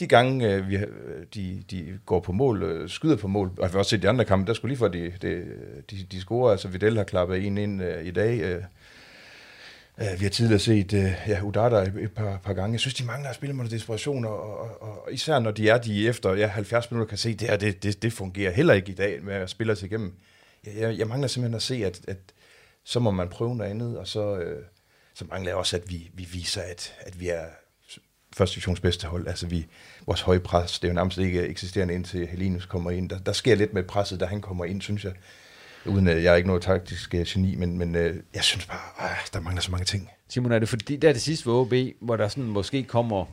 de 0.00 0.06
gange, 0.06 0.54
øh, 0.54 0.68
vi, 0.68 0.76
øh, 0.76 1.26
de, 1.34 1.64
de 1.70 1.98
går 2.06 2.20
på 2.20 2.32
mål, 2.32 2.88
skyder 2.88 3.16
på 3.16 3.28
mål, 3.28 3.50
og 3.58 3.68
vi 3.68 3.72
har 3.72 3.78
også 3.78 3.90
set 3.90 4.02
de 4.02 4.08
andre 4.08 4.24
kampe, 4.24 4.46
der 4.46 4.54
skulle 4.54 4.70
lige 4.70 4.78
for, 4.78 4.88
de, 4.88 5.12
de, 5.22 5.44
de, 5.90 5.96
de 6.12 6.20
scorer. 6.20 6.50
Altså 6.50 6.68
Videl 6.68 6.96
har 6.96 7.04
klappet 7.04 7.46
en 7.46 7.58
ind 7.58 7.82
i 8.02 8.10
dag. 8.10 8.62
Uh, 10.00 10.20
vi 10.20 10.24
har 10.24 10.30
tidligere 10.30 10.58
set 10.58 10.92
uh, 10.92 11.28
ja, 11.28 11.42
Udata 11.42 11.76
et, 11.76 11.94
et 12.02 12.12
par, 12.12 12.38
par 12.38 12.52
gange. 12.52 12.72
Jeg 12.72 12.80
synes, 12.80 12.94
de 12.94 13.04
mangler 13.04 13.28
at 13.28 13.34
spille 13.34 13.56
med 13.56 13.68
desperation, 13.68 14.24
og, 14.24 14.58
og, 14.58 14.82
og, 14.82 15.12
især 15.12 15.38
når 15.38 15.50
de 15.50 15.68
er 15.68 15.78
de 15.78 16.08
efter 16.08 16.34
ja, 16.34 16.46
70 16.46 16.90
minutter 16.90 17.08
kan 17.08 17.18
se, 17.18 17.30
at 17.30 17.40
det, 17.40 17.48
her, 17.48 17.56
det, 17.56 17.82
det, 17.82 18.02
det 18.02 18.12
fungerer 18.12 18.52
heller 18.52 18.74
ikke 18.74 18.92
i 18.92 18.94
dag 18.94 19.22
med 19.22 19.34
at 19.34 19.50
spille 19.50 19.72
os 19.72 19.82
igennem. 19.82 20.14
Jeg, 20.66 20.72
jeg, 20.76 20.98
jeg 20.98 21.06
mangler 21.06 21.28
simpelthen 21.28 21.56
at 21.56 21.62
se, 21.62 21.84
at, 21.86 22.00
at 22.08 22.18
så 22.84 23.00
må 23.00 23.10
man 23.10 23.28
prøve 23.28 23.56
noget 23.56 23.70
andet, 23.70 23.98
og 23.98 24.08
så, 24.08 24.32
uh, 24.34 24.64
så 25.14 25.24
mangler 25.24 25.50
jeg 25.50 25.56
også, 25.56 25.76
at 25.76 25.90
vi, 25.90 26.10
vi 26.14 26.28
viser, 26.32 26.62
at, 26.62 26.94
at 27.00 27.20
vi 27.20 27.28
er 27.28 27.44
første 28.32 28.54
divisions 28.54 28.80
bedste 28.80 29.06
hold. 29.06 29.26
Altså 29.26 29.46
vi, 29.46 29.66
vores 30.06 30.20
høje 30.20 30.40
pres, 30.40 30.78
det 30.78 30.88
er 30.88 30.92
jo 30.92 30.94
nærmest 30.94 31.18
ikke 31.18 31.42
eksisterende 31.42 31.94
indtil 31.94 32.26
Helinus 32.26 32.66
kommer 32.66 32.90
ind. 32.90 33.10
Der, 33.10 33.18
der 33.18 33.32
sker 33.32 33.54
lidt 33.54 33.74
med 33.74 33.82
presset, 33.82 34.20
da 34.20 34.24
han 34.24 34.40
kommer 34.40 34.64
ind, 34.64 34.82
synes 34.82 35.04
jeg 35.04 35.12
uden 35.86 36.08
at 36.08 36.22
jeg 36.22 36.32
er 36.32 36.36
ikke 36.36 36.46
noget 36.46 36.62
taktisk 36.62 37.14
øh, 37.14 37.26
geni, 37.26 37.54
men, 37.54 37.78
men 37.78 37.94
øh, 37.94 38.16
jeg 38.34 38.44
synes 38.44 38.66
bare, 38.66 39.10
øh, 39.10 39.16
der 39.32 39.40
mangler 39.40 39.62
så 39.62 39.70
mange 39.70 39.84
ting. 39.84 40.10
Simon, 40.28 40.52
er 40.52 40.58
det 40.58 40.68
fordi, 40.68 40.96
der 40.96 41.08
er 41.08 41.12
det 41.12 41.22
sidste 41.22 41.46
ved 41.46 41.54
OB, 41.54 41.74
hvor 42.00 42.16
der 42.16 42.28
sådan 42.28 42.44
måske 42.44 42.82
kommer 42.82 43.24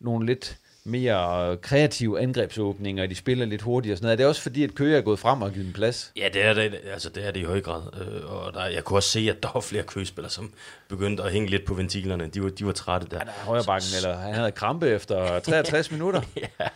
nogle 0.00 0.26
lidt 0.26 0.58
mere 0.86 1.56
kreative 1.56 2.20
angrebsåbninger, 2.20 3.02
og 3.02 3.10
de 3.10 3.14
spiller 3.14 3.46
lidt 3.46 3.62
hurtigere 3.62 3.94
og 3.94 3.98
sådan 3.98 4.04
noget. 4.04 4.12
Er 4.12 4.16
det 4.16 4.26
også 4.26 4.42
fordi, 4.42 4.64
at 4.64 4.74
Køge 4.74 4.96
er 4.96 5.00
gået 5.00 5.18
frem 5.18 5.42
og 5.42 5.52
givet 5.52 5.66
en 5.66 5.72
plads? 5.72 6.12
Ja, 6.16 6.28
det 6.32 6.44
er 6.44 6.54
det, 6.54 6.80
altså, 6.92 7.08
det, 7.08 7.26
er 7.26 7.30
det 7.30 7.40
i 7.40 7.44
høj 7.44 7.60
grad. 7.60 7.82
Øh, 8.00 8.32
og 8.32 8.54
der, 8.54 8.66
jeg 8.66 8.84
kunne 8.84 8.98
også 8.98 9.08
se, 9.08 9.26
at 9.30 9.42
der 9.42 9.48
var 9.54 9.60
flere 9.60 9.82
køgespillere, 9.82 10.30
som 10.30 10.52
begyndte 10.88 11.22
at 11.22 11.32
hænge 11.32 11.50
lidt 11.50 11.64
på 11.64 11.74
ventilerne. 11.74 12.26
De 12.26 12.42
var, 12.42 12.48
de 12.48 12.66
var 12.66 12.72
trætte 12.72 13.06
der. 13.10 13.18
Han 13.18 13.28
er 13.28 13.32
højre 13.32 13.64
bakken, 13.64 13.88
eller 13.96 14.16
han 14.16 14.34
havde 14.34 14.50
krampe 14.52 14.88
efter 14.88 15.38
63 15.40 15.90
minutter. 15.90 16.22
ja, 16.36 16.68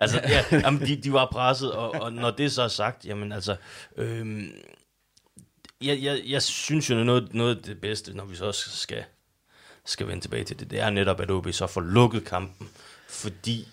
altså, 0.00 0.20
ja, 0.28 0.44
jamen, 0.64 0.80
de, 0.80 0.96
de 0.96 1.12
var 1.12 1.28
presset, 1.32 1.72
og, 1.72 1.90
og 1.90 2.12
når 2.12 2.30
det 2.30 2.52
så 2.52 2.62
er 2.62 2.68
sagt, 2.68 3.04
jamen 3.04 3.32
altså, 3.32 3.56
øhm, 3.96 4.50
jeg, 5.80 6.02
jeg, 6.02 6.20
jeg 6.26 6.42
synes 6.42 6.90
jo 6.90 6.94
noget, 6.94 7.34
noget 7.34 7.56
af 7.56 7.62
det 7.62 7.80
bedste, 7.80 8.16
når 8.16 8.24
vi 8.24 8.36
så 8.36 8.44
også 8.44 8.76
skal, 8.76 9.04
skal 9.84 10.06
vende 10.08 10.20
tilbage 10.20 10.44
til 10.44 10.58
det, 10.58 10.70
det 10.70 10.80
er 10.80 10.90
netop, 10.90 11.20
at 11.20 11.30
OB 11.30 11.52
så 11.52 11.66
får 11.66 11.80
lukket 11.80 12.24
kampen, 12.24 12.68
fordi 13.08 13.68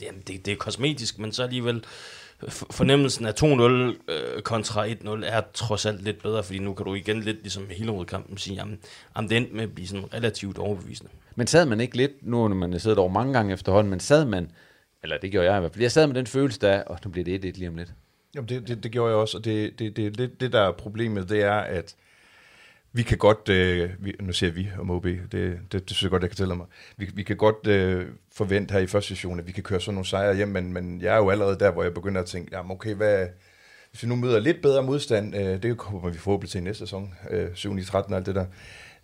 jamen, 0.00 0.22
det, 0.26 0.46
det 0.46 0.52
er 0.52 0.56
kosmetisk, 0.56 1.18
men 1.18 1.32
så 1.32 1.42
alligevel, 1.42 1.84
fornemmelsen 2.70 3.26
af 3.26 3.32
2-0 3.42 3.44
øh, 4.12 4.42
kontra 4.42 4.86
1-0 4.88 5.24
er 5.24 5.42
trods 5.54 5.86
alt 5.86 6.02
lidt 6.02 6.22
bedre, 6.22 6.42
fordi 6.42 6.58
nu 6.58 6.74
kan 6.74 6.86
du 6.86 6.94
igen 6.94 7.20
lidt 7.20 7.42
ligesom 7.42 7.66
Hillerød-kampen 7.70 8.38
sige, 8.38 8.56
jamen, 8.56 8.78
jamen 9.16 9.30
det 9.30 9.36
endte 9.36 9.54
med 9.54 9.62
at 9.62 9.74
blive 9.74 9.88
sådan 9.88 10.14
relativt 10.14 10.58
overbevisende. 10.58 11.10
Men 11.34 11.46
sad 11.46 11.66
man 11.66 11.80
ikke 11.80 11.96
lidt, 11.96 12.26
nu 12.26 12.48
når 12.48 12.56
man 12.56 12.80
siddet 12.80 12.98
over 12.98 13.08
mange 13.12 13.32
gange 13.32 13.52
efterhånden, 13.52 13.90
men 13.90 14.00
sad 14.00 14.24
man, 14.24 14.50
eller 15.06 15.18
det 15.18 15.30
gjorde 15.30 15.46
jeg 15.46 15.56
i 15.56 15.60
hvert 15.60 15.72
fald, 15.72 15.82
jeg 15.82 15.92
sad 15.92 16.06
med 16.06 16.14
den 16.14 16.26
følelse 16.26 16.60
der, 16.60 16.82
og 16.82 16.98
nu 17.04 17.10
bliver 17.10 17.38
det 17.38 17.54
1-1 17.54 17.58
lige 17.58 17.68
om 17.68 17.76
lidt. 17.76 17.92
Jamen 18.34 18.48
det, 18.48 18.68
det, 18.68 18.82
det 18.82 18.92
gjorde 18.92 19.10
jeg 19.10 19.18
også, 19.18 19.38
og 19.38 19.44
det, 19.44 19.78
det, 19.78 19.96
det, 19.96 20.18
det, 20.18 20.40
det 20.40 20.52
der 20.52 20.60
er 20.60 20.72
problemet, 20.72 21.28
det 21.28 21.42
er, 21.42 21.54
at 21.54 21.94
vi 22.92 23.02
kan 23.02 23.18
godt, 23.18 23.48
øh, 23.48 23.90
vi, 23.98 24.14
nu 24.20 24.32
siger 24.32 24.52
vi 24.52 24.68
om 24.78 24.90
OB, 24.90 25.04
det, 25.04 25.32
det, 25.32 25.72
det 25.72 25.90
synes 25.90 26.02
jeg 26.02 26.10
godt, 26.10 26.22
jeg 26.22 26.30
kan 26.30 26.36
tælle 26.36 26.56
mig, 26.56 26.66
vi, 26.96 27.10
vi 27.14 27.22
kan 27.22 27.36
godt 27.36 27.66
øh, 27.66 28.06
forvente 28.32 28.72
her 28.72 28.80
i 28.80 28.86
første 28.86 29.08
session, 29.08 29.38
at 29.38 29.46
vi 29.46 29.52
kan 29.52 29.62
køre 29.62 29.80
sådan 29.80 29.94
nogle 29.94 30.06
sejre 30.06 30.36
hjem, 30.36 30.48
men, 30.48 30.72
men 30.72 31.00
jeg 31.02 31.14
er 31.14 31.18
jo 31.18 31.30
allerede 31.30 31.58
der, 31.58 31.70
hvor 31.70 31.82
jeg 31.82 31.94
begynder 31.94 32.20
at 32.20 32.26
tænke, 32.26 32.56
jamen 32.56 32.72
okay, 32.72 32.94
hvad, 32.94 33.26
hvis 33.90 34.02
vi 34.02 34.08
nu 34.08 34.16
møder 34.16 34.40
lidt 34.40 34.62
bedre 34.62 34.82
modstand, 34.82 35.36
øh, 35.36 35.62
det 35.62 35.76
kommer 35.76 36.10
vi 36.10 36.18
forhåbentlig 36.18 36.50
til 36.50 36.60
i 36.60 36.64
næste 36.64 36.78
sæson, 36.78 37.14
øh, 37.30 37.48
7 37.54 37.84
13 37.84 38.12
og 38.12 38.16
alt 38.16 38.26
det 38.26 38.34
der, 38.34 38.46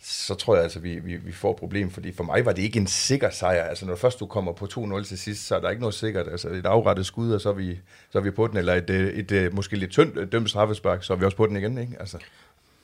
så 0.05 0.35
tror 0.35 0.55
jeg 0.55 0.63
altså, 0.63 0.79
vi, 0.79 0.99
vi, 0.99 1.17
vi 1.17 1.33
får 1.33 1.51
et 1.51 1.57
problem, 1.57 1.91
fordi 1.91 2.13
for 2.13 2.25
mig 2.25 2.45
var 2.45 2.53
det 2.53 2.63
ikke 2.63 2.79
en 2.79 2.87
sikker 2.87 3.31
sejr. 3.31 3.65
Altså 3.65 3.87
når 3.87 3.97
først 3.97 4.21
du 4.21 4.27
kommer 4.27 4.53
på 4.53 4.65
2-0 4.65 5.05
til 5.05 5.19
sidst, 5.19 5.47
så 5.47 5.57
er 5.57 5.61
der 5.61 5.71
ikke 5.71 5.81
noget 5.81 5.95
sikkert. 5.95 6.29
Altså 6.29 6.49
et 6.49 6.67
afrettet 6.67 7.07
skud, 7.07 7.33
og 7.33 7.41
så 7.41 7.49
er 7.49 7.53
vi, 7.53 7.79
så 8.11 8.19
er 8.19 8.23
vi 8.23 8.31
på 8.31 8.47
den, 8.47 8.57
eller 8.57 8.75
et, 8.75 8.91
et, 8.91 9.19
et, 9.19 9.33
et 9.33 9.53
måske 9.53 9.77
lidt 9.77 9.91
tyndt 9.91 10.33
dømt 10.33 10.51
straffespark, 10.51 11.05
så 11.05 11.13
er 11.13 11.17
vi 11.17 11.25
også 11.25 11.37
på 11.37 11.47
den 11.47 11.57
igen, 11.57 11.79
ikke? 11.79 11.97
Altså. 12.01 12.19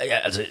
Ja, 0.01 0.17
altså, 0.25 0.47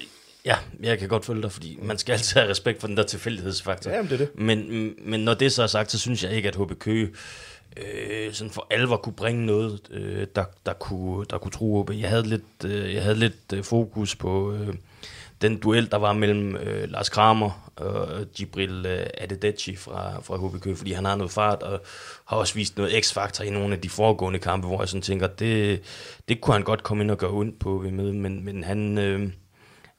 Ja, 0.46 0.58
jeg 0.80 1.00
kan 1.00 1.10
godt 1.10 1.26
følge 1.26 1.42
dig, 1.42 1.52
fordi 1.52 1.80
man 1.82 1.98
skal 1.98 2.14
altid 2.14 2.40
have 2.40 2.50
respekt 2.50 2.80
for 2.80 2.88
den 2.88 2.98
der 2.98 3.04
tilfældighedsfaktor. 3.04 3.92
Ja, 3.92 4.02
det 4.02 4.12
er 4.12 4.18
det. 4.18 4.30
Men, 4.36 4.94
men 5.02 5.20
når 5.20 5.34
det 5.34 5.52
så 5.52 5.64
er 5.64 5.68
sagt, 5.68 5.92
så 5.92 6.00
synes 6.00 6.24
jeg 6.24 6.32
ikke, 6.32 6.48
at 6.48 6.56
HB 6.56 6.80
Køge 6.80 7.10
øh, 7.78 8.34
sådan 8.34 8.52
for 8.52 8.68
alvor 8.70 8.98
kunne 8.98 9.14
bringe 9.14 9.46
noget, 9.46 9.80
øh, 9.92 10.28
der, 10.36 10.44
der, 10.66 10.74
kunne, 10.74 11.26
der 11.30 11.38
kunne 11.38 11.52
tro 11.52 11.84
HB. 11.84 11.92
Jeg 11.92 12.10
havde 12.10 12.24
lidt, 12.24 12.66
øh, 12.66 12.94
jeg 12.94 13.04
havde 13.04 13.16
lidt 13.16 13.54
øh, 13.54 13.64
fokus 13.64 14.16
på 14.16 14.54
øh, 14.54 14.74
den 15.42 15.60
duel, 15.60 15.92
der 15.92 15.98
var 15.98 16.14
mellem 16.14 16.56
øh, 16.56 16.90
Lars 16.90 17.10
Kramer 17.10 17.72
og 17.76 18.26
Gibril 18.36 18.86
øh, 18.86 19.08
Adedeji 19.18 19.76
fra, 19.76 20.22
fra 20.22 20.38
HB 20.38 20.62
Køge, 20.62 20.76
fordi 20.76 20.92
han 20.92 21.06
har 21.06 21.16
noget 21.16 21.32
fart 21.32 21.64
og 21.64 21.82
har 22.26 22.38
også 22.38 22.54
vist 22.54 22.78
noget 22.78 23.06
x-faktor 23.06 23.44
i 23.44 23.50
nogle 23.50 23.76
af 23.76 23.82
de 23.82 23.90
foregående 23.90 24.40
kampe, 24.40 24.68
hvor 24.68 24.82
jeg 24.82 24.90
sådan 24.90 25.02
tænker, 25.02 25.28
det, 25.28 25.82
det 26.28 26.42
kunne 26.42 26.54
han 26.54 26.64
godt 26.64 26.84
komme 26.84 27.04
ind 27.04 27.12
og 27.12 27.18
gøre 27.18 27.32
ondt 27.32 27.60
på 27.60 27.78
ved 27.78 27.92
med, 27.92 28.12
men, 28.14 28.46
men 28.46 28.64
han... 28.64 28.98
Øh, 28.98 29.30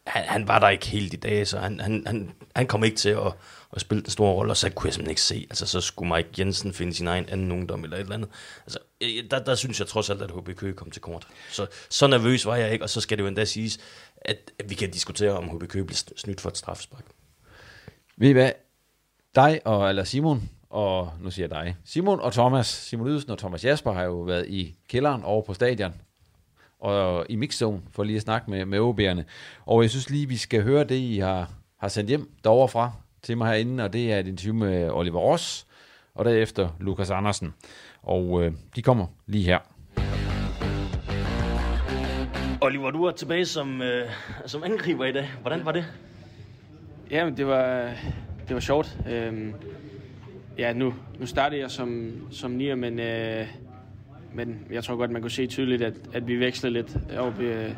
han, 0.09 0.25
han 0.25 0.49
var 0.49 0.59
der 0.59 0.68
ikke 0.68 0.87
helt 0.87 1.14
i 1.14 1.16
dag, 1.16 1.47
så 1.47 1.59
han, 1.59 1.80
han, 1.80 2.02
han, 2.07 2.30
han 2.57 2.66
kom 2.66 2.85
ikke 2.85 2.97
til 2.97 3.09
at, 3.09 3.33
at 3.73 3.80
spille 3.80 4.02
den 4.02 4.11
store 4.11 4.33
rolle, 4.33 4.52
og 4.52 4.57
så 4.57 4.71
kunne 4.71 4.88
jeg 4.88 4.95
simpelthen 4.95 5.11
ikke 5.11 5.21
se, 5.21 5.47
altså 5.50 5.66
så 5.66 5.80
skulle 5.80 6.14
Mike 6.14 6.28
Jensen 6.38 6.73
finde 6.73 6.95
sin 6.95 7.07
egen 7.07 7.28
anden 7.28 7.52
ungdom 7.52 7.85
eller 7.85 7.97
et 7.97 8.00
eller 8.00 8.14
andet. 8.14 8.28
Altså, 8.66 8.78
øh, 9.00 9.30
der, 9.30 9.38
der 9.38 9.54
synes 9.54 9.80
jeg 9.80 9.87
trods 9.87 10.11
alt, 10.11 10.23
at 10.23 10.30
HB 10.30 10.57
Køge 10.57 10.73
kom 10.73 10.90
til 10.90 11.02
kort. 11.02 11.26
Så, 11.50 11.66
så 11.88 12.07
nervøs 12.07 12.47
var 12.47 12.57
jeg 12.57 12.73
ikke, 12.73 12.85
og 12.85 12.90
så 12.90 13.00
skal 13.00 13.18
det 13.18 13.23
jo 13.23 13.28
endda 13.28 13.45
siges, 13.45 13.78
at, 14.22 14.52
at 14.58 14.70
vi 14.70 14.75
kan 14.75 14.90
diskutere, 14.90 15.32
om 15.32 15.48
HB 15.48 15.68
Køge 15.68 15.84
bliver 15.84 16.02
snydt 16.16 16.40
for 16.40 16.48
et 16.50 16.56
straffespark. 16.56 17.04
Ved 18.16 18.28
I 18.28 18.32
hvad? 18.32 18.52
Dig 19.34 19.60
og, 19.64 19.88
eller 19.88 20.04
Simon, 20.04 20.50
og 20.70 21.12
nu 21.20 21.30
siger 21.30 21.48
jeg 21.50 21.64
dig, 21.64 21.76
Simon 21.84 22.20
og 22.20 22.32
Thomas, 22.32 22.66
Simon 22.66 23.08
Ydelsen 23.08 23.30
og 23.30 23.38
Thomas 23.38 23.64
Jasper 23.64 23.92
har 23.92 24.02
jo 24.02 24.20
været 24.20 24.48
i 24.48 24.76
kælderen 24.88 25.22
over 25.25 25.42
på 25.42 25.54
stadion 25.54 25.94
og 26.80 27.26
i 27.28 27.37
mixzone, 27.37 27.82
for 27.90 28.04
lige 28.04 28.16
at 28.16 28.22
snakke 28.22 28.50
med, 28.50 28.64
med 28.64 28.78
OB'erne. 28.78 29.22
Og 29.66 29.82
jeg 29.82 29.90
synes 29.90 30.10
lige, 30.10 30.28
vi 30.28 30.37
skal 30.37 30.62
høre 30.62 30.84
det, 30.84 30.94
I 30.94 31.18
har, 31.18 31.50
har 31.76 31.88
sendt 31.88 32.08
hjem 32.08 32.30
derovre 32.44 32.68
fra 32.68 32.92
til 33.22 33.38
mig 33.38 33.48
herinde, 33.48 33.84
og 33.84 33.92
det 33.92 34.12
er 34.12 34.18
et 34.18 34.26
interview 34.26 34.54
med 34.54 34.90
Oliver 34.90 35.20
Ross, 35.20 35.66
og 36.14 36.25
derefter 36.25 36.68
Lukas 36.80 37.10
Andersen. 37.10 37.54
Og 38.02 38.42
øh, 38.42 38.52
de 38.76 38.82
kommer 38.82 39.06
lige 39.26 39.44
her. 39.44 39.58
Oliver, 42.68 42.90
du 42.90 43.04
er 43.04 43.10
tilbage 43.10 43.44
som, 43.44 43.82
øh, 43.82 44.06
som 44.46 44.62
angriber 44.64 45.04
i 45.04 45.12
dag. 45.12 45.30
Hvordan 45.40 45.64
var 45.64 45.72
det? 45.72 45.84
Jamen, 47.10 47.37
det 47.37 47.46
var, 47.46 47.90
det 48.48 48.54
var 48.54 48.60
sjovt. 48.60 48.98
Øhm, 49.10 49.54
ja, 50.58 50.72
nu, 50.72 50.94
nu 51.18 51.26
startede 51.26 51.60
jeg 51.60 51.70
som, 51.70 52.12
som 52.30 52.50
nier, 52.50 52.75
men 52.75 52.98
øh, 52.98 53.46
men 54.34 54.66
jeg 54.70 54.84
tror 54.84 54.96
godt, 54.96 55.10
man 55.10 55.22
kunne 55.22 55.30
se 55.30 55.46
tydeligt, 55.46 55.82
at, 55.82 55.94
at 56.12 56.28
vi 56.28 56.37
vekslede 56.37 56.72
lidt 56.72 56.96
op, 57.18 57.40
øh, 57.40 57.70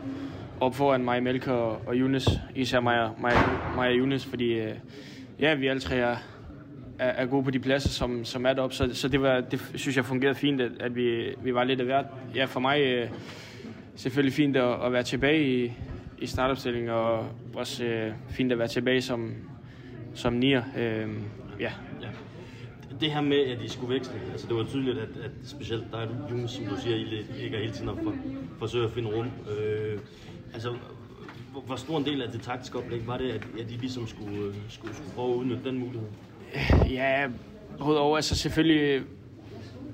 op 0.61 0.75
foran 0.75 1.05
mig, 1.05 1.23
Melker 1.23 1.53
og, 1.53 1.83
og 1.87 1.95
Younes. 1.95 2.29
Især 2.55 2.81
mig, 2.81 3.11
mig, 3.21 3.33
mig 3.75 3.89
og 3.89 3.95
Younes, 3.95 4.27
fordi 4.27 4.53
øh, 4.53 4.75
ja, 5.41 5.55
vi 5.55 5.67
alle 5.67 5.81
tre 5.81 5.97
er, 5.97 6.17
er, 6.99 7.09
er 7.09 7.27
gode 7.27 7.45
på 7.45 7.51
de 7.51 7.59
pladser, 7.59 7.89
som, 7.89 8.25
som 8.25 8.47
er 8.47 8.53
deroppe. 8.53 8.77
Så, 8.77 8.91
så 8.93 9.09
det, 9.09 9.23
var, 9.23 9.41
det 9.41 9.71
synes 9.75 9.97
jeg 9.97 10.05
fungerede 10.05 10.35
fint, 10.35 10.61
at, 10.61 10.73
at 10.81 10.97
vi, 10.97 11.35
vi 11.43 11.55
var 11.55 11.65
lidt 11.65 11.81
af 11.81 11.87
hvert. 11.87 12.07
Ja, 12.35 12.45
for 12.45 12.61
mig 12.61 12.81
øh, 12.81 13.09
selvfølgelig 14.01 14.33
fint 14.33 14.57
at, 14.57 14.87
at 14.87 14.93
være 14.93 15.03
tilbage 15.03 15.65
i, 15.65 15.73
i 16.19 16.27
startopstillingen, 16.27 16.91
og 16.91 17.27
også 17.55 17.85
øh, 17.85 18.13
fint 18.29 18.53
at 18.53 18.59
være 18.59 18.69
tilbage 18.69 19.03
som, 19.03 19.35
som 20.15 20.33
nier. 20.33 20.63
Øh, 20.77 21.09
ja, 21.61 21.73
det 23.01 23.11
her 23.13 23.21
med, 23.21 23.37
at 23.37 23.63
I 23.63 23.69
skulle 23.69 23.95
veksle, 23.95 24.15
altså 24.33 24.47
det 24.47 24.57
var 24.57 24.65
tydeligt, 24.65 24.99
at, 24.99 25.09
at 25.25 25.31
specielt 25.45 25.85
dig, 25.93 26.09
Jonas, 26.31 26.51
som 26.51 26.65
du 26.65 26.77
siger, 26.81 26.97
I 26.97 27.25
ligger 27.43 27.59
hele 27.59 27.73
tiden 27.73 27.89
og 27.89 27.99
for, 28.03 28.15
forsøger 28.59 28.87
at 28.87 28.93
finde 28.93 29.09
rum. 29.09 29.27
Øh, 29.59 29.99
altså, 30.55 30.75
hvor, 31.67 31.77
stor 31.77 31.99
en 31.99 32.05
del 32.05 32.23
af 32.23 32.29
det 32.29 32.43
taktiske 32.43 32.79
oplæg 32.79 33.07
var 33.07 33.19
det, 33.19 33.31
at, 33.31 33.47
at 33.61 33.71
I 33.71 33.75
ligesom 33.75 34.07
skulle, 34.07 34.55
skulle, 34.69 34.95
skulle 34.95 35.11
prøve 35.15 35.31
at 35.33 35.37
udnytte 35.37 35.65
den 35.65 35.79
mulighed? 35.79 36.09
Ja, 36.91 37.29
over, 37.81 38.17
altså 38.17 38.37
selvfølgelig 38.37 39.03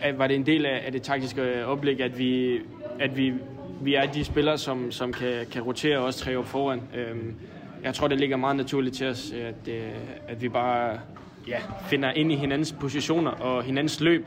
at 0.01 0.19
var 0.19 0.27
det 0.27 0.37
en 0.37 0.47
del 0.47 0.67
af, 0.67 0.83
af 0.87 0.93
det 0.93 1.03
taktiske 1.03 1.67
oplæg, 1.67 2.01
at 2.01 2.19
vi, 2.19 2.61
at 3.01 3.17
vi, 3.17 3.33
vi 3.80 3.95
er 3.95 4.12
de 4.12 4.25
spillere, 4.25 4.59
som, 4.59 4.92
som 4.92 5.12
kan, 5.12 5.47
kan 5.52 5.62
rotere 5.62 5.99
os 5.99 6.16
tre 6.16 6.37
op 6.37 6.47
foran. 6.47 6.83
Øhm, 6.95 7.35
jeg 7.83 7.95
tror, 7.95 8.09
det 8.09 8.21
ligger 8.21 8.37
meget 8.37 8.56
naturligt 8.56 8.97
til 8.97 9.06
os, 9.06 9.33
at, 9.33 9.68
øh, 9.68 9.90
at 10.28 10.42
vi 10.42 10.49
bare 10.49 11.00
ja, 11.49 11.59
finder 11.88 12.12
ind 12.12 12.33
i 12.33 12.37
hinandens 12.37 12.73
positioner 12.80 13.30
og 13.30 13.62
hinandens 13.62 14.00
løb, 14.00 14.26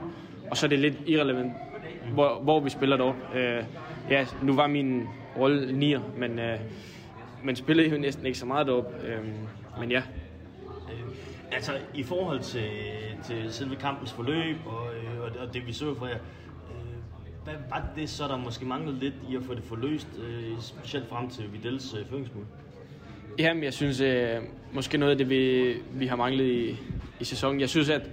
og 0.52 0.58
så 0.58 0.66
er 0.66 0.68
det 0.68 0.80
lidt 0.80 0.96
irrelevant, 1.06 1.54
hvor, 2.14 2.40
hvor 2.44 2.60
vi 2.60 2.70
spiller 2.70 2.98
dog. 2.98 3.16
Øh, 3.36 3.64
ja, 4.10 4.26
nu 4.42 4.56
var 4.56 4.68
min 4.68 5.08
rolle 5.38 5.78
nier, 5.78 6.02
men, 6.18 6.40
øh, 6.40 6.60
men 7.44 7.56
spillede 7.56 7.90
jo 7.90 7.98
næsten 7.98 8.26
ikke 8.26 8.38
så 8.38 8.46
meget 8.46 8.68
derop. 8.68 8.94
Øh, 9.08 9.26
men 9.80 9.92
ja. 9.92 10.02
Øh, 10.68 11.16
altså, 11.52 11.72
i 11.94 12.04
forhold 12.04 12.40
til, 12.40 12.70
til 13.26 13.54
selve 13.54 13.76
kampens 13.76 14.12
forløb 14.12 14.58
og, 14.66 14.88
øh, 14.94 15.42
og 15.48 15.54
det, 15.54 15.68
vi 15.68 15.74
så 15.74 15.96
fra 15.96 16.08
jer, 16.08 16.18
hvad 17.50 17.58
var 17.70 17.86
det 17.96 18.10
så, 18.10 18.28
der 18.28 18.38
måske 18.38 18.66
manglede 18.66 19.00
lidt 19.00 19.14
i 19.30 19.36
at 19.36 19.44
få 19.44 19.54
det 19.54 19.64
forløst, 19.64 20.08
øh, 20.24 20.62
specielt 20.62 21.10
frem 21.10 21.30
til 21.30 21.54
Videls 21.54 21.94
øh, 21.94 22.06
føringsmål? 22.10 22.46
Jamen, 23.40 23.64
jeg 23.64 23.74
synes 23.74 24.02
øh, 24.02 24.36
måske 24.74 24.98
noget 24.98 25.12
af 25.12 25.18
det, 25.18 25.30
vi, 25.30 25.74
vi 25.94 26.08
har 26.08 26.16
manglet 26.16 26.46
i, 26.46 26.78
i 27.20 27.24
sæsonen. 27.24 27.62
Jeg 27.62 27.70
synes, 27.70 27.90
at, 27.90 28.10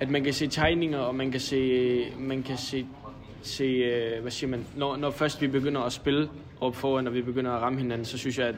at 0.00 0.10
man 0.10 0.24
kan 0.24 0.32
se 0.32 0.46
tegninger, 0.46 0.98
og 0.98 1.14
man 1.14 1.30
kan 1.30 1.40
se, 1.40 2.04
man 2.18 2.42
kan 2.42 2.56
se, 2.56 2.86
se 3.42 3.64
øh, 3.64 4.22
hvad 4.22 4.30
siger 4.30 4.50
man, 4.50 4.66
når, 4.76 4.96
når 4.96 5.10
først 5.10 5.40
vi 5.42 5.46
begynder 5.46 5.80
at 5.80 5.92
spille 5.92 6.28
op 6.60 6.76
foran, 6.76 7.06
og 7.06 7.14
vi 7.14 7.22
begynder 7.22 7.50
at 7.50 7.62
ramme 7.62 7.78
hinanden, 7.78 8.04
så 8.04 8.18
synes 8.18 8.38
jeg, 8.38 8.48
at, 8.48 8.56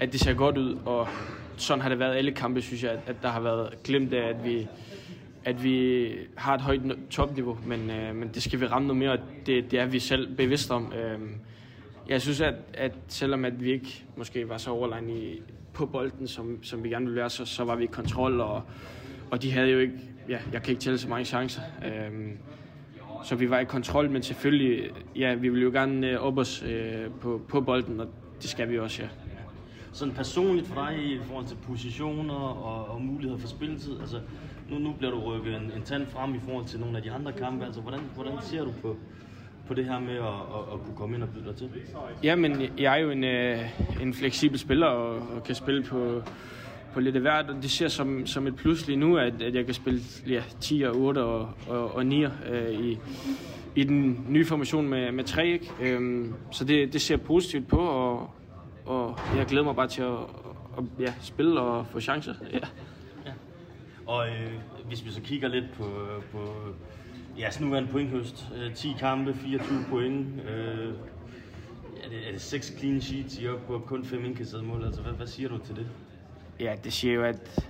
at 0.00 0.12
det 0.12 0.20
ser 0.20 0.34
godt 0.34 0.58
ud, 0.58 0.78
og 0.86 1.08
sådan 1.56 1.82
har 1.82 1.88
det 1.88 1.98
været 1.98 2.16
alle 2.16 2.32
kampe, 2.32 2.62
synes 2.62 2.82
jeg, 2.82 2.92
at, 2.92 3.00
at 3.06 3.16
der 3.22 3.28
har 3.28 3.40
været 3.40 3.82
glemt 3.84 4.14
af, 4.14 4.28
at 4.28 4.44
vi, 4.44 4.68
at 5.44 5.64
vi 5.64 6.08
har 6.36 6.54
et 6.54 6.60
højt 6.60 6.80
topniveau, 7.10 7.58
men, 7.66 7.90
øh, 7.90 8.16
men 8.16 8.28
det 8.34 8.42
skal 8.42 8.60
vi 8.60 8.66
ramme 8.66 8.88
noget 8.88 8.98
mere, 8.98 9.12
og 9.12 9.18
det, 9.46 9.70
det 9.70 9.78
er 9.78 9.86
vi 9.86 9.98
selv 9.98 10.36
bevidste 10.36 10.72
om. 10.72 10.92
Øh, 10.92 11.18
jeg 12.08 12.22
synes, 12.22 12.40
at, 12.40 12.54
at 12.74 12.92
selvom 13.08 13.44
at 13.44 13.64
vi 13.64 13.72
ikke 13.72 14.04
måske 14.16 14.48
var 14.48 14.56
så 14.56 14.70
overlegen 14.70 15.10
i, 15.10 15.42
på 15.72 15.86
bolden, 15.86 16.28
som, 16.28 16.62
som 16.62 16.84
vi 16.84 16.88
gerne 16.88 17.06
ville 17.06 17.20
være, 17.20 17.30
så, 17.30 17.44
så 17.44 17.64
var 17.64 17.76
vi 17.76 17.84
i 17.84 17.86
kontrol, 17.86 18.40
og, 18.40 18.62
og 19.30 19.42
de 19.42 19.52
havde 19.52 19.68
jo 19.68 19.78
ikke, 19.78 19.94
ja, 20.28 20.38
jeg 20.52 20.62
kan 20.62 20.70
ikke 20.70 20.80
tælle 20.80 20.98
så 20.98 21.08
mange 21.08 21.24
chancer. 21.24 21.62
Øh, 21.86 22.30
så 23.24 23.34
vi 23.34 23.50
var 23.50 23.58
i 23.58 23.64
kontrol, 23.64 24.10
men 24.10 24.22
selvfølgelig, 24.22 24.90
ja, 25.16 25.34
vi 25.34 25.48
ville 25.48 25.62
jo 25.62 25.70
gerne 25.70 26.10
øh, 26.10 26.20
op 26.20 26.38
os 26.38 26.62
øh, 26.62 27.10
på, 27.20 27.40
på 27.48 27.60
bolden, 27.60 28.00
og 28.00 28.08
det 28.42 28.50
skal 28.50 28.70
vi 28.70 28.78
også, 28.78 29.02
ja. 29.02 29.08
Sådan 29.92 30.14
personligt 30.14 30.66
for 30.66 30.74
dig 30.74 30.98
i 31.04 31.18
forhold 31.18 31.46
til 31.46 31.56
positioner 31.66 32.34
og, 32.34 32.94
og 32.94 33.02
muligheder 33.02 33.38
for 33.38 33.48
spilletid, 33.48 34.00
altså 34.00 34.20
nu, 34.70 34.78
nu 34.78 34.92
bliver 34.92 35.10
du 35.10 35.20
rykket 35.20 35.56
en, 35.56 35.72
en 35.76 35.82
tand 35.82 36.06
frem 36.06 36.34
i 36.34 36.38
forhold 36.38 36.64
til 36.64 36.80
nogle 36.80 36.96
af 36.96 37.02
de 37.02 37.10
andre 37.10 37.32
kampe, 37.32 37.64
altså 37.64 37.80
hvordan, 37.80 38.00
hvordan 38.14 38.32
ser 38.42 38.64
du 38.64 38.72
på, 38.82 38.96
på 39.66 39.74
det 39.74 39.84
her 39.84 39.98
med 39.98 40.14
at, 40.14 40.24
at, 40.24 40.72
at 40.72 40.80
kunne 40.84 40.96
komme 40.96 41.16
ind 41.16 41.22
og 41.22 41.28
byde 41.28 41.44
dig 41.44 41.56
til? 41.56 41.70
Jamen, 42.22 42.62
jeg 42.78 42.98
er 42.98 43.02
jo 43.02 43.10
en, 43.10 43.24
øh, 43.24 43.58
en 44.02 44.14
fleksibel 44.14 44.58
spiller 44.58 44.86
og, 44.86 45.16
og 45.36 45.44
kan 45.44 45.54
spille 45.54 45.82
på, 45.84 46.22
på 46.92 47.00
lidt 47.00 47.14
af 47.16 47.20
hvert, 47.20 47.50
og 47.50 47.62
det 47.62 47.70
ser 47.70 47.88
som, 47.88 48.26
som 48.26 48.46
et 48.46 48.56
plus 48.56 48.86
lige 48.86 48.96
nu, 48.96 49.16
at, 49.16 49.42
at 49.42 49.54
jeg 49.54 49.64
kan 49.64 49.74
spille 49.74 50.00
ja, 50.26 50.42
10 50.60 50.82
og 50.82 50.96
8 50.96 51.18
og, 51.18 51.50
og, 51.68 51.94
og 51.94 52.06
9 52.06 52.24
øh, 52.24 52.30
i, 52.80 52.98
i 53.74 53.84
den 53.84 54.26
nye 54.28 54.44
formation 54.44 54.88
med, 54.88 55.12
med 55.12 55.24
3. 55.24 55.46
Ikke? 55.46 55.70
Øhm, 55.80 56.34
så 56.50 56.64
det, 56.64 56.92
det 56.92 57.00
ser 57.00 57.16
positivt 57.16 57.68
på, 57.68 57.78
og, 57.78 58.30
og 58.86 59.18
jeg 59.36 59.46
glæder 59.46 59.64
mig 59.64 59.76
bare 59.76 59.88
til 59.88 60.02
at, 60.02 60.18
at 60.78 60.84
ja, 61.00 61.12
spille 61.20 61.60
og 61.60 61.86
få 61.86 62.00
chancer. 62.00 62.34
Ja. 62.52 62.58
Og 64.08 64.28
øh, 64.28 64.52
hvis 64.84 65.04
vi 65.04 65.10
så 65.10 65.20
kigger 65.20 65.48
lidt 65.48 65.64
på, 65.76 65.84
øh, 65.84 66.22
på 66.32 66.54
ja, 67.38 67.50
sådan 67.50 67.66
nuværende 67.66 67.90
pointhøst. 67.92 68.46
Øh, 68.56 68.74
10 68.74 68.94
kampe, 68.98 69.34
24 69.34 69.84
point. 69.88 70.26
Øh, 70.50 70.88
er, 72.04 72.08
det, 72.08 72.28
er 72.28 72.32
det 72.32 72.40
6 72.40 72.74
clean 72.78 73.00
sheets, 73.00 73.38
I 73.38 73.46
er 73.46 73.56
på 73.66 73.78
kun 73.86 74.04
5 74.04 74.24
indkasserede 74.24 74.66
mål? 74.66 74.84
Altså, 74.84 75.02
hvad, 75.02 75.12
hvad 75.12 75.26
siger 75.26 75.48
du 75.48 75.58
til 75.58 75.76
det? 75.76 75.86
Ja, 76.60 76.74
det 76.84 76.92
siger 76.92 77.14
jo, 77.14 77.22
at 77.22 77.68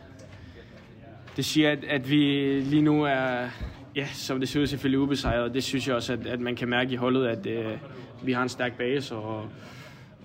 det 1.36 1.44
siger, 1.44 1.72
at, 1.72 1.84
at 1.84 2.10
vi 2.10 2.20
lige 2.60 2.82
nu 2.82 3.04
er, 3.04 3.48
ja, 3.96 4.06
som 4.06 4.40
det 4.40 4.48
ser 4.48 4.60
ud, 4.60 4.66
selvfølgelig 4.66 5.00
ubesejret. 5.00 5.54
Det 5.54 5.64
synes 5.64 5.88
jeg 5.88 5.96
også, 5.96 6.12
at, 6.12 6.26
at 6.26 6.40
man 6.40 6.56
kan 6.56 6.68
mærke 6.68 6.92
i 6.92 6.96
holdet, 6.96 7.26
at 7.26 7.46
øh, 7.46 7.78
vi 8.22 8.32
har 8.32 8.42
en 8.42 8.48
stærk 8.48 8.78
base, 8.78 9.14
og, 9.14 9.48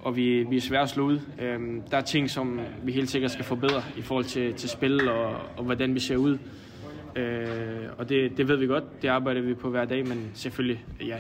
og 0.04 0.16
vi, 0.16 0.44
vi 0.44 0.58
er 0.58 0.62
svære 0.62 0.82
at 0.82 0.90
slå 0.90 1.04
ud. 1.04 1.20
Øhm, 1.42 1.82
der 1.92 1.98
er 1.98 2.02
ting, 2.02 2.30
som 2.30 2.60
vi 2.84 2.92
helt 2.92 3.10
sikkert 3.10 3.32
skal 3.32 3.46
forbedre 3.46 3.84
i 3.98 4.02
forhold 4.02 4.26
til, 4.26 4.54
til 4.54 4.70
spil 4.70 5.10
og, 5.10 5.36
og 5.58 5.64
hvordan 5.64 5.96
vi 5.96 6.00
ser 6.00 6.18
ud. 6.18 6.38
Øh, 7.16 7.90
og 7.98 8.10
det, 8.10 8.38
det 8.38 8.48
ved 8.48 8.58
vi 8.58 8.68
godt, 8.68 9.02
det 9.02 9.08
arbejder 9.08 9.42
vi 9.42 9.54
på 9.54 9.70
hver 9.70 9.86
dag, 9.86 10.08
men 10.08 10.32
selvfølgelig, 10.34 10.86
ja, 11.02 11.18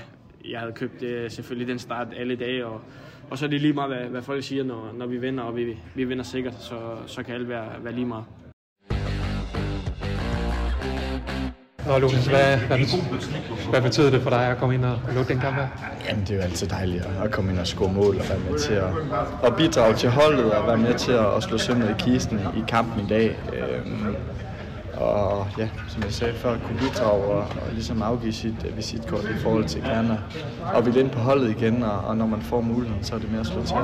jeg 0.49 0.59
havde 0.59 0.73
købt 0.73 1.03
øh, 1.03 1.31
selvfølgelig 1.31 1.67
den 1.67 1.79
start 1.79 2.07
alle 2.17 2.35
dage, 2.35 2.65
og, 2.65 2.81
og 3.29 3.37
så 3.37 3.45
er 3.45 3.49
det 3.49 3.61
lige 3.61 3.73
meget, 3.73 3.95
hvad, 3.95 4.09
hvad 4.09 4.21
folk 4.21 4.43
siger, 4.43 4.63
når, 4.63 4.91
når 4.97 5.05
vi 5.05 5.17
vinder, 5.17 5.43
og 5.43 5.55
vi, 5.55 5.77
vi 5.95 6.03
vinder 6.03 6.23
sikkert, 6.23 6.53
så, 6.53 6.97
så 7.05 7.23
kan 7.23 7.35
alt 7.35 7.49
være, 7.49 7.69
være 7.83 7.93
lige 7.93 8.05
meget. 8.05 8.25
Og 11.87 12.01
Lukas, 12.01 12.25
hvad, 12.25 12.57
hvad, 12.57 12.77
hvad 13.69 13.81
betyder 13.81 14.09
det 14.09 14.21
for 14.21 14.29
dig 14.29 14.47
at 14.47 14.57
komme 14.57 14.75
ind 14.75 14.85
og 14.85 14.99
lukke 15.15 15.33
den 15.33 15.41
kamp 15.41 15.55
her? 15.55 15.67
Jamen, 16.09 16.21
det 16.21 16.31
er 16.31 16.35
jo 16.35 16.41
altid 16.41 16.67
dejligt 16.67 17.03
at 17.23 17.31
komme 17.31 17.51
ind 17.51 17.59
og 17.59 17.67
score 17.67 17.93
mål 17.93 18.17
og 18.19 18.25
være 18.29 18.39
med 18.49 18.59
til 18.59 18.73
at, 18.73 18.89
at 19.43 19.55
bidrage 19.55 19.95
til 19.95 20.09
holdet 20.09 20.53
og 20.53 20.67
være 20.67 20.77
med 20.77 20.93
til 20.93 21.11
at, 21.11 21.43
slå 21.43 21.57
sømmet 21.57 21.89
i 21.89 21.93
kisten 21.97 22.39
i 22.57 22.63
kampen 22.67 23.05
i 23.05 23.07
dag. 23.07 23.37
Øhm, 23.53 24.15
og 24.97 25.47
ja, 25.57 25.69
som 25.87 26.03
jeg 26.03 26.13
sagde 26.13 26.33
før, 26.33 26.57
kunne 26.67 26.79
bidrage 26.79 27.23
og, 27.23 27.37
og 27.37 27.73
ligesom 27.73 28.01
afgive 28.01 28.33
sit 28.33 28.65
uh, 28.69 28.77
visitkort 28.77 29.23
i 29.23 29.37
forhold 29.37 29.65
til 29.65 29.81
gerne 29.81 30.19
og 30.73 30.85
ville 30.85 30.99
ind 30.99 31.09
på 31.09 31.19
holdet 31.19 31.49
igen, 31.49 31.83
og, 31.83 31.97
og 31.99 32.17
når 32.17 32.25
man 32.25 32.41
får 32.41 32.61
muligheden, 32.61 33.03
så 33.03 33.15
er 33.15 33.19
det 33.19 33.31
mere 33.31 33.39
at 33.39 33.47
slå 33.47 33.63
til. 33.63 33.75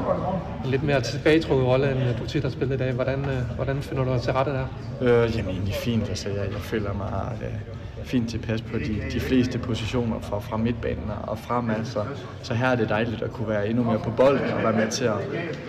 En 0.66 0.72
lidt 0.72 0.84
mere 0.84 1.02
tilbagetrukket 1.02 1.68
rolle, 1.68 1.92
end 1.92 2.18
du 2.20 2.26
tit 2.26 2.44
har 2.44 2.50
spillet 2.50 2.76
i 2.76 2.78
dag. 2.78 2.94
Hvordan, 2.94 3.20
uh, 3.20 3.56
hvordan 3.56 3.82
finder 3.82 4.04
du 4.04 4.14
dig 4.14 4.22
til 4.22 4.34
rette 4.34 4.52
der? 4.52 4.66
Øh, 5.02 5.38
jamen 5.38 5.52
egentlig 5.52 5.74
fint, 5.74 6.10
altså 6.10 6.30
jeg, 6.30 6.38
jeg 6.38 6.62
føler 6.62 6.94
mig 6.94 7.32
uh, 7.32 7.80
fint 8.04 8.30
tilpas 8.30 8.62
på 8.62 8.78
de, 8.78 9.02
de 9.14 9.20
fleste 9.20 9.60
positioner 9.60 10.20
fra, 10.20 10.40
fra 10.40 10.58
midtbanen 10.58 11.12
og 11.24 11.40
frem. 11.40 11.70
Altså. 11.70 12.04
Så 12.44 12.54
her 12.54 12.68
er 12.68 12.76
det 12.76 12.90
dejligt 12.90 13.22
at 13.22 13.32
kunne 13.32 13.48
være 13.50 13.70
endnu 13.70 13.84
mere 13.84 14.00
på 14.00 14.12
bolden 14.12 14.52
og 14.54 14.64
være 14.64 14.74
med 14.74 14.88
til 14.92 15.06
at, 15.06 15.18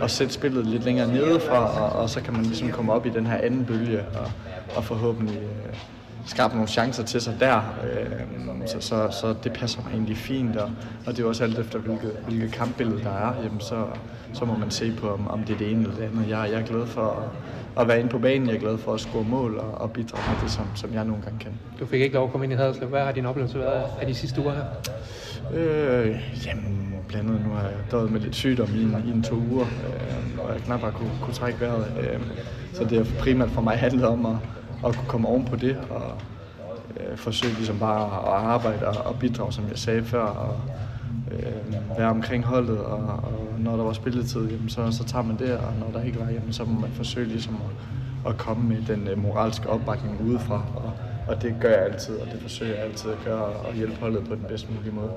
at 0.02 0.10
sætte 0.10 0.32
spillet 0.32 0.66
lidt 0.66 0.84
længere 0.84 1.08
nedefra, 1.08 1.80
og, 1.80 2.02
og 2.02 2.10
så 2.10 2.22
kan 2.22 2.32
man 2.32 2.42
ligesom 2.42 2.70
komme 2.70 2.92
op 2.92 3.06
i 3.06 3.08
den 3.08 3.26
her 3.26 3.36
anden 3.36 3.64
bølge 3.64 4.00
og, 4.00 4.30
og 4.76 4.84
forhåbentlig 4.84 5.36
øh, 5.38 5.74
skabe 6.26 6.54
nogle 6.54 6.68
chancer 6.68 7.04
til 7.04 7.20
sig 7.20 7.36
der. 7.40 7.56
Øh, 7.56 8.66
så, 8.66 8.80
så, 8.80 9.08
så 9.20 9.34
det 9.44 9.52
passer 9.52 9.82
mig 9.82 9.92
egentlig 9.92 10.16
fint, 10.16 10.56
og, 10.56 10.70
og 11.06 11.16
det 11.16 11.24
er 11.24 11.28
også 11.28 11.44
alt 11.44 11.58
efter, 11.58 11.78
hvilket, 11.78 12.12
hvilket 12.28 12.52
kampbillede 12.52 13.02
der 13.04 13.10
er, 13.10 13.42
jamen 13.42 13.60
så, 13.60 13.84
så 14.32 14.44
må 14.44 14.56
man 14.56 14.70
se 14.70 14.92
på, 15.00 15.12
om, 15.12 15.28
om 15.28 15.44
det 15.44 15.54
er 15.54 15.58
det 15.58 15.70
ene 15.70 15.82
eller 15.82 15.94
det 15.94 16.02
andet. 16.02 16.28
Jeg, 16.28 16.48
jeg 16.52 16.60
er 16.60 16.66
glad 16.66 16.86
for 16.86 17.02
at, 17.02 17.82
at 17.82 17.88
være 17.88 17.98
inde 17.98 18.10
på 18.10 18.18
banen, 18.18 18.48
jeg 18.48 18.56
er 18.56 18.60
glad 18.60 18.78
for 18.78 18.94
at 18.94 19.00
score 19.00 19.24
mål 19.24 19.58
og, 19.58 19.80
og 19.80 19.92
bidrage 19.92 20.24
med 20.30 20.42
det, 20.42 20.50
som, 20.50 20.66
som 20.74 20.94
jeg 20.94 21.04
nogle 21.04 21.22
gange 21.22 21.38
kan. 21.38 21.52
Du 21.80 21.86
fik 21.86 22.00
ikke 22.00 22.14
lov 22.14 22.24
at 22.24 22.30
komme 22.32 22.44
ind 22.44 22.52
i 22.52 22.56
Haderslev. 22.56 22.88
Hvad 22.88 23.00
har 23.04 23.12
din 23.12 23.26
oplevelse 23.26 23.58
været 23.58 23.84
af 24.00 24.06
de 24.06 24.14
sidste 24.14 24.40
uger 24.40 24.52
her? 24.52 24.64
Øh, 25.54 26.20
jamen, 26.46 26.94
blandt 27.08 27.30
andet 27.30 27.46
nu 27.46 27.52
har 27.52 27.62
jeg 27.62 27.72
døjet 27.90 28.10
med 28.12 28.20
lidt 28.20 28.34
sygdom 28.34 28.68
i 28.74 28.82
en, 28.82 29.02
i 29.06 29.10
en 29.10 29.22
to 29.22 29.34
uger, 29.34 29.66
øh, 29.66 30.38
og 30.44 30.52
jeg 30.52 30.62
knap 30.62 30.80
bare 30.80 30.92
kunne, 30.92 31.10
kunne 31.22 31.34
trække 31.34 31.60
vejret. 31.60 31.86
Øh, 32.00 32.20
så 32.72 32.84
det 32.84 32.98
har 32.98 33.06
primært 33.20 33.50
for 33.50 33.60
mig 33.60 33.78
handlet 33.78 34.04
om 34.04 34.26
at, 34.26 34.36
at 34.86 34.96
kunne 34.96 35.08
komme 35.08 35.28
oven 35.28 35.44
på 35.44 35.56
det 35.56 35.78
og 35.90 36.02
øh, 37.00 37.16
forsøge 37.16 37.54
ligesom 37.54 37.78
bare 37.78 38.04
at 38.04 38.44
arbejde 38.50 38.86
og, 38.88 39.06
og 39.06 39.18
bidrage, 39.18 39.52
som 39.52 39.64
jeg 39.68 39.78
sagde 39.78 40.04
før, 40.04 40.22
og 40.22 40.60
øh, 41.32 41.98
være 41.98 42.08
omkring 42.08 42.44
holdet, 42.44 42.78
og, 42.78 42.98
og 42.98 43.32
når 43.58 43.76
der 43.76 43.84
var 43.84 43.92
spilletid, 43.92 44.50
jamen, 44.50 44.68
så, 44.68 44.90
så 44.90 45.04
tager 45.04 45.22
man 45.22 45.38
det, 45.38 45.52
og 45.56 45.72
når 45.80 45.98
der 45.98 46.06
ikke 46.06 46.20
var, 46.20 46.26
jamen, 46.30 46.52
så 46.52 46.64
må 46.64 46.80
man 46.80 46.90
forsøge 46.90 47.26
ligesom 47.26 47.54
at, 47.54 48.30
at 48.30 48.38
komme 48.38 48.68
med 48.68 48.82
den 48.86 49.08
øh, 49.08 49.22
moralske 49.22 49.68
opbakning 49.68 50.20
udefra, 50.20 50.62
og, 50.74 50.92
og 51.28 51.42
det 51.42 51.54
gør 51.60 51.68
jeg 51.68 51.84
altid, 51.84 52.16
og 52.16 52.26
det 52.32 52.42
forsøger 52.42 52.74
jeg 52.74 52.84
altid 52.84 53.10
at 53.10 53.18
gøre, 53.24 53.44
og 53.44 53.74
hjælpe 53.74 53.96
holdet 54.00 54.28
på 54.28 54.34
den 54.34 54.44
bedst 54.48 54.70
mulige 54.70 54.92
måde. 54.92 55.10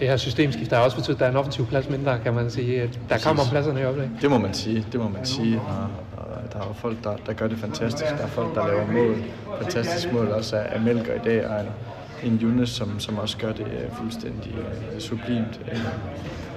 Det 0.00 0.08
her 0.08 0.16
systemskift 0.16 0.72
har 0.72 0.80
også 0.80 0.96
betydet, 0.96 1.14
at 1.14 1.20
der 1.20 1.26
er 1.26 1.30
en 1.30 1.36
offensiv 1.36 1.66
plads 1.66 1.90
mindre, 1.90 2.18
kan 2.18 2.34
man 2.34 2.50
sige. 2.50 2.90
Der 3.08 3.18
kommer 3.18 3.42
pladserne 3.50 3.80
i 3.80 3.84
øjeblik. 3.84 4.08
Det 4.22 4.30
må 4.30 4.38
man 4.38 4.54
sige, 4.54 4.86
det 4.92 5.00
må 5.00 5.08
man 5.08 5.24
sige. 5.24 5.60
Og 5.60 6.15
der 6.56 6.62
er 6.62 6.66
jo 6.66 6.72
folk, 6.72 7.04
der, 7.04 7.16
der 7.26 7.32
gør 7.32 7.48
det 7.48 7.58
fantastisk. 7.58 8.10
Der 8.18 8.24
er 8.24 8.26
folk, 8.26 8.54
der 8.54 8.66
laver 8.66 8.86
mål. 8.86 9.16
Fantastisk 9.62 10.12
mål 10.12 10.28
også 10.28 10.56
af, 10.56 10.74
af 10.74 10.80
Melker 10.80 11.14
i 11.14 11.18
dag, 11.24 11.46
og 11.48 11.60
en, 11.60 12.32
en 12.32 12.38
Younes, 12.42 12.68
som, 12.68 13.00
som 13.00 13.18
også 13.18 13.38
gør 13.38 13.52
det 13.52 13.66
uh, 13.66 13.96
fuldstændig 13.96 14.54
uh, 14.58 15.00
sublimt. 15.00 15.60
Uh, 15.72 15.78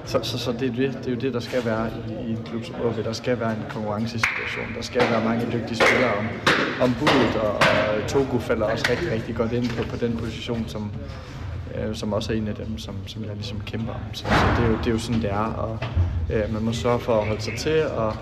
så, 0.05 0.19
så, 0.23 0.37
så 0.37 0.51
det, 0.51 0.61
er 0.61 0.73
det, 0.73 0.93
det 0.93 1.07
er 1.07 1.11
jo 1.11 1.17
det, 1.17 1.33
der 1.33 1.39
skal 1.39 1.65
være 1.65 1.89
i, 2.09 2.27
i 2.27 2.31
en 2.31 2.39
klub 2.45 2.65
som 2.65 2.75
OB. 2.85 3.05
Der 3.05 3.13
skal 3.13 3.39
være 3.39 3.51
en 3.51 3.63
konkurrencesituation. 3.69 4.65
Der 4.75 4.81
skal 4.81 5.01
være 5.01 5.23
mange 5.23 5.45
dygtige 5.45 5.75
spillere 5.75 6.13
om, 6.13 6.27
om 6.81 6.95
budet, 6.99 7.35
og, 7.35 7.53
og 7.53 8.07
Togo 8.07 8.39
falder 8.39 8.65
også 8.65 8.85
rigtig, 8.89 9.11
rigtig 9.11 9.35
godt 9.35 9.51
ind 9.51 9.69
på, 9.69 9.83
på 9.89 9.95
den 9.95 10.17
position, 10.17 10.65
som, 10.67 10.91
øh, 11.75 11.95
som 11.95 12.13
også 12.13 12.33
er 12.33 12.37
en 12.37 12.47
af 12.47 12.55
dem, 12.55 12.77
som, 12.77 12.95
som 13.07 13.23
jeg 13.23 13.35
ligesom 13.35 13.61
kæmper 13.65 13.93
om. 13.93 14.01
Så, 14.13 14.23
så 14.23 14.45
det, 14.57 14.65
er 14.65 14.69
jo, 14.69 14.77
det 14.77 14.87
er 14.87 14.91
jo 14.91 14.99
sådan, 14.99 15.21
det 15.21 15.31
er, 15.31 15.53
og 15.53 15.79
øh, 16.29 16.53
man 16.53 16.63
må 16.63 16.73
sørge 16.73 16.99
for 16.99 17.19
at 17.19 17.27
holde 17.27 17.41
sig 17.41 17.53
til 17.57 17.85
og 17.85 18.15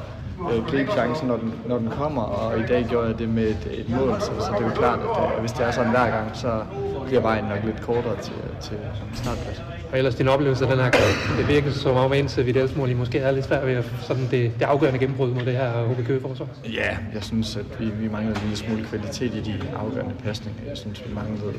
øh, 0.52 0.66
gribe 0.66 0.92
chancen, 0.92 1.28
når 1.28 1.38
den, 1.38 1.54
når 1.68 1.78
den 1.78 1.90
kommer, 1.90 2.22
og 2.22 2.60
i 2.60 2.64
dag 2.64 2.86
gjorde 2.90 3.08
jeg 3.08 3.20
det 3.20 3.30
med 3.30 3.44
et, 3.44 3.68
et 3.72 3.90
mål, 3.90 4.16
så, 4.20 4.26
så 4.26 4.52
det 4.58 4.62
er 4.62 4.70
jo 4.70 4.76
klart, 4.76 5.00
at 5.00 5.34
øh, 5.34 5.40
hvis 5.40 5.52
det 5.52 5.66
er 5.66 5.72
sådan 5.72 5.92
hver 5.92 6.10
gang, 6.10 6.30
så 6.34 6.64
bliver 7.06 7.22
vejen 7.22 7.46
nok 7.46 7.64
lidt 7.66 7.82
kortere 7.82 8.16
til, 8.22 8.34
til 8.62 8.78
startpladsen. 9.14 9.64
Og 9.92 9.98
ellers 9.98 10.16
din 10.16 10.28
oplevelse 10.28 10.66
af 10.66 10.72
den 10.72 10.84
her 10.84 10.92
kamp, 10.92 11.38
det 11.38 11.48
virker 11.48 11.72
som 11.72 11.96
om 11.96 12.14
indtil 12.14 12.46
vi 12.46 12.68
mål, 12.76 12.90
I 12.90 12.94
måske 12.94 13.20
er 13.20 13.32
lidt 13.32 13.46
svært 13.46 13.66
ved 13.68 13.74
at 13.74 13.86
sådan 14.02 14.28
det, 14.32 14.52
det 14.60 14.66
afgørende 14.66 15.00
gennembrud 15.00 15.30
mod 15.30 15.46
det 15.46 15.54
her 15.54 15.84
HB 15.84 16.22
forsvar 16.22 16.48
Ja, 16.66 16.98
jeg 17.14 17.24
synes, 17.24 17.56
at 17.56 17.80
vi, 17.80 17.86
vi 17.86 18.10
manglede 18.10 18.36
en 18.36 18.42
lille 18.42 18.58
smule 18.58 18.86
kvalitet 18.86 19.34
i 19.34 19.42
de 19.42 19.62
afgørende 19.76 20.16
pasninger. 20.24 20.62
Jeg 20.68 20.78
synes, 20.78 21.04
vi 21.08 21.14
manglede, 21.14 21.48
øh, 21.48 21.54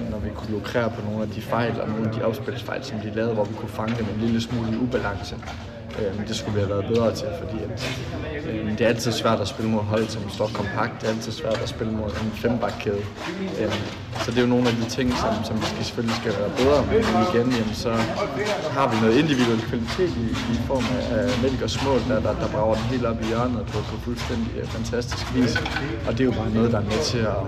øh, 0.00 0.10
når 0.10 0.18
vi 0.18 0.30
kunne 0.34 0.50
lukrere 0.52 0.90
på 0.90 1.04
nogle 1.06 1.22
af 1.22 1.28
de 1.28 1.40
fejl 1.40 1.80
og 1.80 1.88
nogle 1.88 2.08
af 2.08 2.14
de 2.14 2.22
afspilsfejl, 2.24 2.84
som 2.84 2.98
de 2.98 3.12
lavede, 3.14 3.34
hvor 3.34 3.44
vi 3.44 3.54
kunne 3.54 3.68
fange 3.68 3.94
dem 3.98 4.06
en 4.14 4.20
lille 4.20 4.40
smule 4.40 4.72
i 4.72 4.76
ubalance. 4.76 5.36
Øh, 5.98 6.28
det 6.28 6.36
skulle 6.36 6.54
vi 6.54 6.60
have 6.60 6.70
været 6.70 6.86
bedre 6.86 7.14
til, 7.14 7.28
fordi 7.38 7.62
at, 7.64 7.70
øh, 8.46 8.70
det 8.70 8.80
er 8.80 8.88
altid 8.88 9.12
svært 9.12 9.40
at 9.40 9.48
spille 9.48 9.70
mod 9.70 9.82
hold, 9.82 10.08
som 10.08 10.30
står 10.30 10.50
kompakt. 10.54 11.00
Det 11.00 11.08
er 11.08 11.12
altid 11.12 11.32
svært 11.32 11.62
at 11.62 11.68
spille 11.68 11.92
mod 11.92 12.10
en 12.10 12.32
fembakkæde. 12.32 13.02
Øh, 13.60 13.74
så 14.22 14.30
det 14.30 14.38
er 14.38 14.42
jo 14.42 14.52
nogle 14.56 14.68
af 14.68 14.74
de 14.74 14.84
ting, 14.96 15.08
som, 15.22 15.32
som 15.44 15.54
vi 15.60 15.66
skal, 15.72 15.84
selvfølgelig 15.84 16.16
skal 16.22 16.32
være 16.40 16.50
bedre. 16.60 16.80
Men 16.92 17.20
igen, 17.28 17.46
jamen, 17.58 17.74
så 17.84 17.92
har 18.76 18.86
vi 18.90 18.96
noget 19.02 19.14
individuel 19.22 19.60
kvalitet 19.70 20.12
i, 20.24 20.26
i 20.54 20.56
form 20.70 20.84
af 21.18 21.24
Mælk 21.42 21.62
og 21.62 21.70
Smål, 21.70 22.00
der, 22.08 22.20
der, 22.26 22.34
der 22.42 22.48
brager 22.54 22.74
den 22.74 22.84
helt 22.94 23.04
op 23.10 23.22
i 23.22 23.26
hjørnet 23.26 23.66
på, 23.72 23.78
på 23.90 23.96
fuldstændig 24.06 24.50
øh, 24.60 24.66
fantastisk 24.66 25.34
vis. 25.34 25.52
Og 26.06 26.12
det 26.12 26.20
er 26.20 26.24
jo 26.24 26.30
bare 26.40 26.50
noget, 26.50 26.72
der 26.72 26.78
er 26.78 26.88
med 26.92 27.00
til 27.04 27.18
at, 27.18 27.42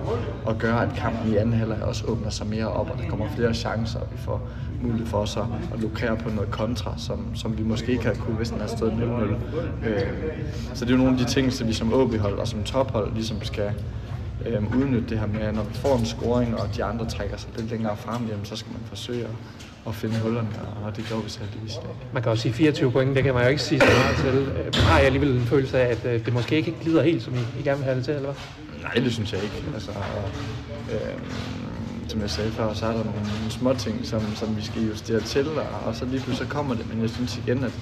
at 0.49 0.59
gøre, 0.59 0.83
at 0.83 0.91
kampen 0.97 1.33
i 1.33 1.37
anden 1.37 1.55
halvleg 1.55 1.83
også 1.83 2.05
åbner 2.07 2.31
sig 2.31 2.47
mere 2.47 2.69
op, 2.69 2.89
og 2.93 2.99
der 2.99 3.09
kommer 3.11 3.27
flere 3.37 3.55
chancer, 3.55 3.99
og 4.01 4.09
vi 4.13 4.19
får 4.19 4.49
mulighed 4.83 5.07
for 5.07 5.19
os 5.19 5.37
at, 5.37 5.45
at 5.75 5.81
lukrere 5.81 6.17
på 6.17 6.31
noget 6.31 6.51
kontra, 6.51 6.95
som, 6.97 7.19
som 7.35 7.59
vi 7.59 7.63
måske 7.63 7.93
ikke 7.93 8.05
havde 8.05 8.19
kunne, 8.19 8.37
hvis 8.37 8.49
den 8.49 8.59
havde 8.61 8.77
stået 8.77 8.93
0-0. 8.93 9.89
Øh, 9.89 10.01
så 10.75 10.85
det 10.85 10.91
er 10.91 10.97
jo 10.97 11.03
nogle 11.05 11.19
af 11.19 11.27
de 11.27 11.33
ting, 11.33 11.53
som 11.53 11.69
vi 11.69 11.73
som 11.73 11.93
OB-hold 11.93 12.39
og 12.39 12.49
som 12.49 12.63
tophold 12.63 13.15
ligesom 13.15 13.37
skal 13.43 13.71
øh, 14.45 14.77
udnytte 14.79 15.09
det 15.09 15.19
her 15.19 15.27
med, 15.27 15.53
når 15.53 15.63
vi 15.63 15.75
får 15.75 15.97
en 15.97 16.07
scoring, 16.07 16.61
og 16.61 16.77
de 16.77 16.85
andre 16.85 17.07
trækker 17.07 17.37
sig 17.37 17.51
lidt 17.57 17.71
længere 17.71 17.97
frem, 17.97 18.27
jamen, 18.27 18.45
så 18.45 18.57
skal 18.57 18.73
man 18.73 18.81
forsøge 18.89 19.25
at, 19.25 19.31
at 19.87 19.95
finde 19.95 20.19
hullerne, 20.19 20.49
og 20.85 20.97
det 20.97 21.05
gjorde 21.05 21.25
vi 21.25 21.31
så 21.31 21.41
heldigvis 21.41 21.73
i 21.73 21.77
dag. 21.77 21.97
Man 22.13 22.23
kan 22.23 22.33
også 22.33 22.43
sige 22.43 22.53
24 22.53 22.93
point, 22.93 23.17
det 23.17 23.25
kan 23.25 23.35
man 23.35 23.43
jo 23.43 23.49
ikke 23.49 23.63
sige 23.63 23.81
så 23.81 23.87
meget 23.87 24.17
til. 24.17 24.53
Øh, 24.53 24.75
har 24.75 24.99
jeg 24.99 25.07
alligevel 25.07 25.37
en 25.37 25.47
følelse 25.47 25.81
af, 25.81 25.91
at 25.91 26.05
øh, 26.05 26.25
det 26.25 26.33
måske 26.33 26.57
ikke 26.57 26.75
glider 26.83 27.03
helt, 27.03 27.23
som 27.23 27.35
I, 27.35 27.61
I 27.61 27.63
gerne 27.63 27.79
vil 27.79 27.85
have 27.85 27.97
det 27.97 28.05
til, 28.05 28.15
eller 28.15 28.33
hvad? 28.33 28.83
Nej, 28.83 29.05
det 29.05 29.13
synes 29.13 29.33
jeg 29.33 29.43
ikke. 29.43 29.63
Altså, 29.75 29.91
øh, 30.93 31.19
som 32.09 32.21
jeg 32.21 32.31
sagde 32.31 32.51
før, 32.51 32.75
så 32.75 32.87
er 32.87 32.93
der 32.93 33.05
nogle, 33.05 33.21
nogle 33.21 33.51
små 33.51 33.75
ting, 33.75 34.07
som, 34.07 34.21
som 34.35 34.57
vi 34.57 34.63
skal 34.63 34.83
justere 34.83 35.21
til, 35.21 35.49
og, 35.49 35.67
og 35.87 35.95
så 35.95 36.05
lige 36.05 36.21
pludselig 36.21 36.49
så 36.49 36.55
kommer 36.55 36.75
det. 36.75 36.89
Men 36.89 37.03
jeg 37.03 37.11
synes 37.11 37.41
igen, 37.47 37.65
at 37.65 37.73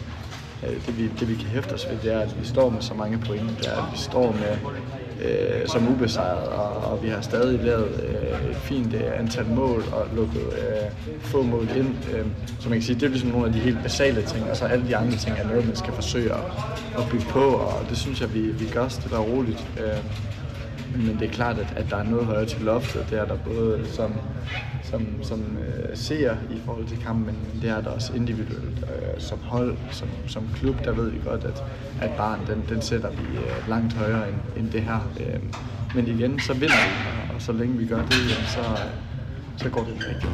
øh, 0.66 0.86
det 0.86 0.98
vi, 0.98 1.08
det 1.20 1.28
vi 1.28 1.34
kan 1.34 1.46
hæfte 1.46 1.72
os 1.72 1.86
ved, 1.90 1.98
det 2.02 2.14
er, 2.14 2.20
at 2.20 2.40
vi 2.40 2.46
står 2.46 2.70
med 2.70 2.82
så 2.82 2.94
mange 2.94 3.18
point. 3.18 3.58
Det 3.58 3.66
er, 3.66 3.76
at 3.76 3.92
vi 3.92 3.98
står 3.98 4.32
med 4.32 4.56
øh, 5.22 5.68
som 5.68 5.88
ubesejret, 5.88 6.48
og, 6.48 6.92
og 6.92 7.02
vi 7.02 7.08
har 7.08 7.20
stadig 7.20 7.64
lavet 7.64 8.04
øh, 8.08 8.50
et 8.50 8.56
fint 8.56 8.94
øh, 8.94 9.18
antal 9.18 9.46
mål 9.46 9.84
og 9.92 10.06
lukket 10.16 10.42
øh, 10.42 11.20
få 11.20 11.42
mål 11.42 11.68
ind. 11.76 11.94
Øh, 12.12 12.26
så 12.60 12.68
man 12.68 12.78
kan 12.78 12.82
sige, 12.82 12.94
det 12.94 13.02
er 13.02 13.08
ligesom 13.08 13.30
nogle 13.30 13.46
af 13.46 13.52
de 13.52 13.58
helt 13.58 13.82
basale 13.82 14.22
ting, 14.22 14.50
og 14.50 14.56
så 14.56 14.64
alle 14.64 14.88
de 14.88 14.96
andre 14.96 15.16
ting 15.16 15.36
er 15.38 15.48
noget, 15.48 15.66
man 15.66 15.76
skal 15.76 15.92
forsøge 15.92 16.32
at, 16.32 16.44
at 16.98 17.04
bygge 17.10 17.26
på, 17.28 17.44
og 17.44 17.86
det 17.90 17.98
synes 17.98 18.20
jeg, 18.20 18.34
vi, 18.34 18.40
vi 18.40 18.64
gør 18.72 18.88
stille 18.88 19.16
og 19.16 19.28
roligt. 19.28 19.66
Øh, 19.80 19.98
men 20.96 21.18
det 21.20 21.28
er 21.28 21.32
klart, 21.32 21.58
at, 21.58 21.74
at 21.76 21.86
der 21.90 21.96
er 21.96 22.02
noget 22.02 22.26
højere 22.26 22.46
til 22.46 22.60
loftet. 22.60 23.06
Det 23.10 23.18
er 23.18 23.24
der 23.24 23.36
både 23.44 23.86
som, 23.88 24.14
som, 24.82 25.06
som 25.22 25.58
øh, 25.58 25.96
ser 25.96 26.36
i 26.50 26.60
forhold 26.64 26.86
til 26.86 26.98
kampen, 27.02 27.24
men 27.52 27.62
det 27.62 27.70
er 27.70 27.80
der 27.80 27.90
også 27.90 28.14
individuelt. 28.14 28.78
Øh, 28.78 29.20
som 29.20 29.38
hold, 29.38 29.76
som, 29.90 30.08
som 30.26 30.48
klub, 30.54 30.84
der 30.84 30.92
ved 30.92 31.10
vi 31.10 31.18
godt, 31.24 31.44
at, 31.44 31.64
at 32.00 32.10
barn, 32.16 32.40
den, 32.46 32.64
den 32.68 32.82
sætter 32.82 33.10
vi 33.10 33.38
øh, 33.38 33.68
langt 33.68 33.92
højere 33.92 34.28
end, 34.28 34.36
end 34.56 34.70
det 34.70 34.80
her. 34.82 35.12
Øh, 35.20 35.40
men 35.94 36.08
igen, 36.08 36.40
så 36.40 36.52
vinder 36.52 36.74
vi, 36.74 37.34
og 37.34 37.42
så 37.42 37.52
længe 37.52 37.78
vi 37.78 37.86
gør 37.86 38.02
det, 38.02 38.14
så, 38.48 38.60
øh, 38.60 38.90
så 39.56 39.70
går 39.70 39.80
det 39.80 40.06
rigtig 40.08 40.30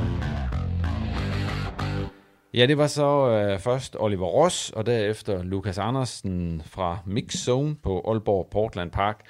Ja, 2.55 2.67
det 2.67 2.79
var 2.79 2.87
så 2.87 3.31
øh, 3.31 3.59
først 3.59 3.97
Oliver 3.99 4.27
Ross, 4.27 4.71
og 4.71 4.87
derefter 4.87 5.43
Lukas 5.43 5.79
Andersen 5.79 6.63
fra 6.67 6.99
Mix 7.07 7.37
Zone 7.37 7.77
på 7.83 8.05
Aalborg 8.09 8.49
Portland 8.53 8.91
Park. 8.91 9.21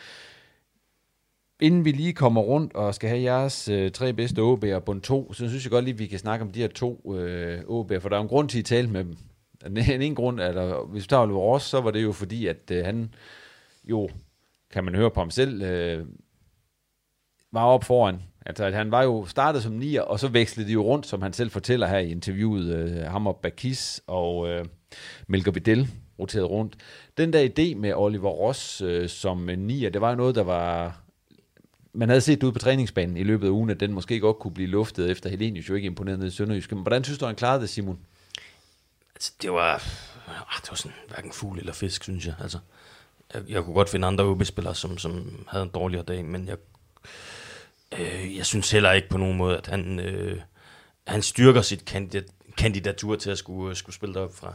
Inden 1.60 1.84
vi 1.84 1.92
lige 1.92 2.12
kommer 2.12 2.40
rundt 2.40 2.74
og 2.74 2.94
skal 2.94 3.08
have 3.08 3.22
jeres 3.22 3.68
øh, 3.68 3.90
tre 3.90 4.12
bedste 4.12 4.40
OB'er 4.40 4.78
bund 4.78 5.00
2, 5.02 5.32
så 5.32 5.48
synes 5.48 5.64
jeg 5.64 5.70
godt 5.70 5.84
lige, 5.84 5.94
at 5.94 5.98
vi 5.98 6.06
kan 6.06 6.18
snakke 6.18 6.44
om 6.44 6.52
de 6.52 6.60
her 6.60 6.68
to 6.68 7.14
øh, 7.14 7.58
OB'er, 7.60 7.98
for 7.98 8.08
der 8.08 8.16
er 8.16 8.20
en 8.20 8.28
grund 8.28 8.48
til 8.48 8.58
at 8.58 8.64
tale 8.64 8.90
med 8.90 9.04
dem. 9.04 9.16
En, 9.66 10.02
en 10.02 10.14
grund 10.14 10.40
eller 10.40 10.86
hvis 10.86 11.02
vi 11.02 11.06
tager 11.06 11.22
Oliver 11.22 11.40
Ross, 11.40 11.66
så 11.66 11.80
var 11.80 11.90
det 11.90 12.02
jo 12.02 12.12
fordi, 12.12 12.46
at 12.46 12.70
øh, 12.72 12.84
han 12.84 13.14
jo, 13.84 14.08
kan 14.72 14.84
man 14.84 14.94
høre 14.94 15.10
på 15.10 15.20
ham 15.20 15.30
selv, 15.30 15.62
øh, 15.62 16.06
var 17.52 17.64
op 17.64 17.84
foran. 17.84 18.22
Altså, 18.46 18.64
at 18.64 18.74
han 18.74 18.90
var 18.90 19.02
jo 19.02 19.26
startet 19.26 19.62
som 19.62 19.72
nier, 19.72 20.02
og 20.02 20.20
så 20.20 20.28
vekslede 20.28 20.68
de 20.68 20.72
jo 20.72 20.82
rundt, 20.82 21.06
som 21.06 21.22
han 21.22 21.32
selv 21.32 21.50
fortæller 21.50 21.86
her 21.86 21.98
i 21.98 22.10
interviewet, 22.10 22.74
øh, 22.74 23.02
ham 23.02 23.26
og 23.26 23.36
Bakis 23.36 24.02
og 24.06 24.48
øh, 24.48 24.64
Melker 25.26 25.52
Bedell 25.52 25.88
roteret 26.18 26.50
rundt. 26.50 26.76
Den 27.18 27.32
der 27.32 27.48
idé 27.48 27.74
med 27.74 27.92
Oliver 27.94 28.30
Ross 28.30 28.80
øh, 28.80 29.08
som 29.08 29.38
nier, 29.38 29.90
det 29.90 30.00
var 30.00 30.10
jo 30.10 30.16
noget, 30.16 30.34
der 30.34 30.42
var... 30.42 31.00
Man 31.92 32.08
havde 32.08 32.20
set 32.20 32.40
det 32.40 32.46
ud 32.46 32.52
på 32.52 32.58
træningsbanen 32.58 33.16
i 33.16 33.22
løbet 33.22 33.46
af 33.46 33.50
ugen, 33.50 33.70
at 33.70 33.80
den 33.80 33.92
måske 33.92 34.20
godt 34.20 34.38
kunne 34.38 34.54
blive 34.54 34.68
luftet, 34.68 35.10
efter 35.10 35.30
Helenius 35.30 35.68
jo 35.68 35.74
ikke 35.74 35.86
imponeret 35.86 36.18
ned 36.18 36.26
i 36.26 36.30
Sønderjysk. 36.30 36.72
Men 36.72 36.82
hvordan 36.82 37.04
synes 37.04 37.18
du, 37.18 37.26
han 37.26 37.34
klarede 37.34 37.60
det, 37.60 37.68
Simon? 37.68 37.98
Altså, 39.14 39.32
det 39.42 39.52
var... 39.52 39.74
Ah, 40.26 40.60
det 40.62 40.70
var 40.70 40.76
sådan 40.76 40.96
hverken 41.08 41.32
fugl 41.32 41.58
eller 41.58 41.72
fisk, 41.72 42.04
synes 42.04 42.26
jeg. 42.26 42.34
Altså, 42.40 42.58
jeg, 43.34 43.42
jeg 43.48 43.64
kunne 43.64 43.74
godt 43.74 43.88
finde 43.88 44.06
andre 44.06 44.24
OB-spillere, 44.24 44.74
som, 44.74 44.98
som 44.98 45.44
havde 45.48 45.62
en 45.64 45.70
dårligere 45.74 46.04
dag, 46.04 46.24
men 46.24 46.48
jeg 46.48 46.56
Øh, 47.98 48.36
jeg 48.36 48.46
synes 48.46 48.70
heller 48.70 48.92
ikke 48.92 49.08
på 49.08 49.18
nogen 49.18 49.36
måde, 49.36 49.56
at 49.56 49.66
han, 49.66 50.00
øh, 50.00 50.40
han 51.06 51.22
styrker 51.22 51.62
sit 51.62 51.84
kandidat, 51.84 52.24
kandidatur 52.56 53.16
til 53.16 53.30
at 53.30 53.38
skulle, 53.38 53.76
skulle 53.76 53.96
spille 53.96 54.14
derop 54.14 54.34
fra, 54.34 54.54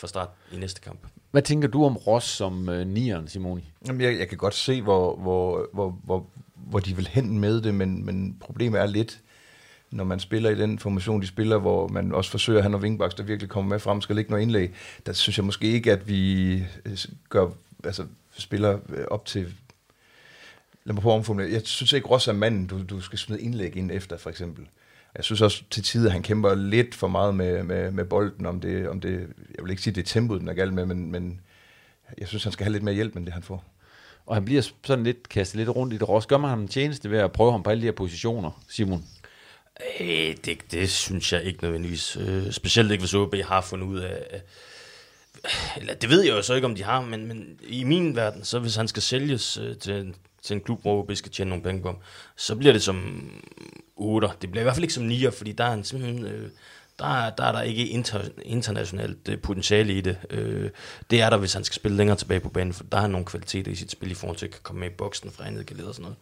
fra 0.00 0.06
start 0.06 0.28
i 0.52 0.56
næste 0.56 0.80
kamp. 0.80 1.06
Hvad 1.30 1.42
tænker 1.42 1.68
du 1.68 1.84
om 1.84 1.96
Ross 1.96 2.26
som 2.26 2.68
øh, 2.68 2.86
nieren, 2.86 3.28
Simoni? 3.28 3.72
Jamen, 3.86 4.00
jeg, 4.00 4.18
jeg 4.18 4.28
kan 4.28 4.38
godt 4.38 4.54
se, 4.54 4.82
hvor, 4.82 5.16
hvor, 5.16 5.68
hvor, 5.72 6.00
hvor, 6.04 6.26
hvor 6.66 6.80
de 6.80 6.96
vil 6.96 7.08
hen 7.12 7.38
med 7.38 7.60
det, 7.60 7.74
men, 7.74 8.06
men 8.06 8.36
problemet 8.40 8.80
er 8.80 8.86
lidt, 8.86 9.20
når 9.90 10.04
man 10.04 10.20
spiller 10.20 10.50
i 10.50 10.54
den 10.54 10.78
formation, 10.78 11.22
de 11.22 11.26
spiller, 11.26 11.58
hvor 11.58 11.88
man 11.88 12.12
også 12.12 12.30
forsøger, 12.30 12.58
at 12.58 12.62
han 12.62 12.74
og 12.74 12.80
wingbacks, 12.80 13.14
der 13.14 13.22
virkelig 13.22 13.50
kommer 13.50 13.68
med 13.68 13.80
frem, 13.80 14.00
skal 14.00 14.16
ligge 14.16 14.30
noget 14.30 14.42
indlæg, 14.42 14.74
der 15.06 15.12
synes 15.12 15.38
jeg 15.38 15.44
måske 15.44 15.66
ikke, 15.66 15.92
at 15.92 16.08
vi 16.08 16.52
øh, 16.84 16.98
gør, 17.28 17.48
altså, 17.84 18.04
spiller 18.38 18.78
øh, 18.88 19.04
op 19.10 19.24
til 19.24 19.54
lad 20.84 20.94
mig 20.94 21.02
prøve 21.02 21.12
at 21.12 21.18
omformulere. 21.18 21.52
Jeg 21.52 21.62
synes 21.64 21.92
ikke, 21.92 22.08
Ross 22.08 22.28
er 22.28 22.32
manden, 22.32 22.66
du, 22.66 22.82
du 22.82 23.00
skal 23.00 23.18
smide 23.18 23.40
indlæg 23.40 23.76
ind 23.76 23.90
efter, 23.90 24.16
for 24.16 24.30
eksempel. 24.30 24.66
Jeg 25.16 25.24
synes 25.24 25.40
også 25.40 25.62
til 25.70 25.82
tider, 25.82 26.10
han 26.10 26.22
kæmper 26.22 26.54
lidt 26.54 26.94
for 26.94 27.08
meget 27.08 27.34
med, 27.34 27.62
med, 27.62 27.90
med 27.90 28.04
bolden, 28.04 28.46
om 28.46 28.60
det, 28.60 28.88
om 28.88 29.00
det, 29.00 29.12
jeg 29.56 29.64
vil 29.64 29.70
ikke 29.70 29.82
sige, 29.82 29.94
det 29.94 30.00
er 30.00 30.06
tempoet, 30.06 30.40
den 30.40 30.48
er 30.48 30.54
galt 30.54 30.74
med, 30.74 30.86
men, 30.86 31.12
men 31.12 31.40
jeg 32.18 32.28
synes, 32.28 32.44
han 32.44 32.52
skal 32.52 32.64
have 32.64 32.72
lidt 32.72 32.82
mere 32.82 32.94
hjælp, 32.94 33.16
end 33.16 33.24
det 33.24 33.34
han 33.34 33.42
får. 33.42 33.64
Og 34.28 34.36
han 34.36 34.44
bliver 34.44 34.62
sådan 34.84 35.04
lidt 35.04 35.28
kastet 35.28 35.56
lidt 35.56 35.68
rundt 35.68 35.94
i 35.94 35.96
det 35.96 36.08
ros. 36.08 36.26
Gør 36.26 36.38
man 36.38 36.50
ham 36.50 36.60
en 36.60 36.68
tjeneste 36.68 37.10
ved 37.10 37.18
at 37.18 37.32
prøve 37.32 37.52
ham 37.52 37.62
på 37.62 37.70
alle 37.70 37.80
de 37.80 37.86
her 37.86 37.92
positioner, 37.92 38.62
Simon? 38.68 39.04
Øh, 40.00 40.36
det, 40.44 40.58
det 40.72 40.90
synes 40.90 41.32
jeg 41.32 41.42
ikke 41.42 41.62
nødvendigvis. 41.62 42.16
Øh, 42.16 42.52
specielt 42.52 42.92
ikke, 42.92 43.02
hvis 43.02 43.14
OB 43.14 43.34
har 43.34 43.60
fundet 43.60 43.86
ud 43.86 43.98
af... 43.98 44.42
Eller 45.76 45.94
det 45.94 46.10
ved 46.10 46.22
jeg 46.22 46.30
jo 46.30 46.42
så 46.42 46.54
ikke, 46.54 46.66
om 46.66 46.74
de 46.74 46.84
har, 46.84 47.00
men, 47.00 47.26
men 47.26 47.58
i 47.62 47.84
min 47.84 48.16
verden, 48.16 48.44
så 48.44 48.58
hvis 48.58 48.76
han 48.76 48.88
skal 48.88 49.02
sælges 49.02 49.58
øh, 49.58 49.76
til 49.76 50.14
til 50.42 50.54
en 50.54 50.60
klub, 50.60 50.82
hvor 50.82 51.02
OB 51.02 51.14
skal 51.14 51.32
tjene 51.32 51.48
nogle 51.48 51.64
penge 51.64 51.82
på 51.82 51.88
ham, 51.88 51.98
så 52.36 52.56
bliver 52.56 52.72
det 52.72 52.82
som 52.82 53.30
8. 53.96 54.28
Det 54.42 54.50
bliver 54.50 54.62
i 54.62 54.64
hvert 54.64 54.74
fald 54.74 54.84
ikke 54.84 54.94
som 54.94 55.04
9, 55.04 55.30
fordi 55.30 55.52
der 55.52 55.64
er 55.64 55.72
en 55.72 55.84
simpelthen... 55.84 56.24
Øh, 56.24 56.50
der, 56.98 57.30
der 57.30 57.44
er 57.44 57.52
der 57.52 57.62
ikke 57.62 57.88
inter, 57.88 58.20
internationalt 58.42 59.28
øh, 59.28 59.38
potentiale 59.38 59.92
i 59.92 60.00
det. 60.00 60.16
Øh, 60.30 60.70
det 61.10 61.20
er 61.20 61.30
der, 61.30 61.36
hvis 61.36 61.52
han 61.52 61.64
skal 61.64 61.74
spille 61.74 61.96
længere 61.96 62.16
tilbage 62.16 62.40
på 62.40 62.48
banen, 62.48 62.72
for 62.72 62.84
der 62.84 62.98
er 62.98 63.06
nogle 63.06 63.26
kvaliteter 63.26 63.72
i 63.72 63.74
sit 63.74 63.90
spil 63.90 64.10
i 64.10 64.14
forhold 64.14 64.38
til 64.38 64.46
at 64.46 64.62
komme 64.62 64.80
med 64.80 64.90
i 64.90 64.92
boksen 64.92 65.30
fra 65.30 65.46
andet 65.46 65.70
og 65.88 65.94
sådan 65.94 66.02
noget, 66.02 66.16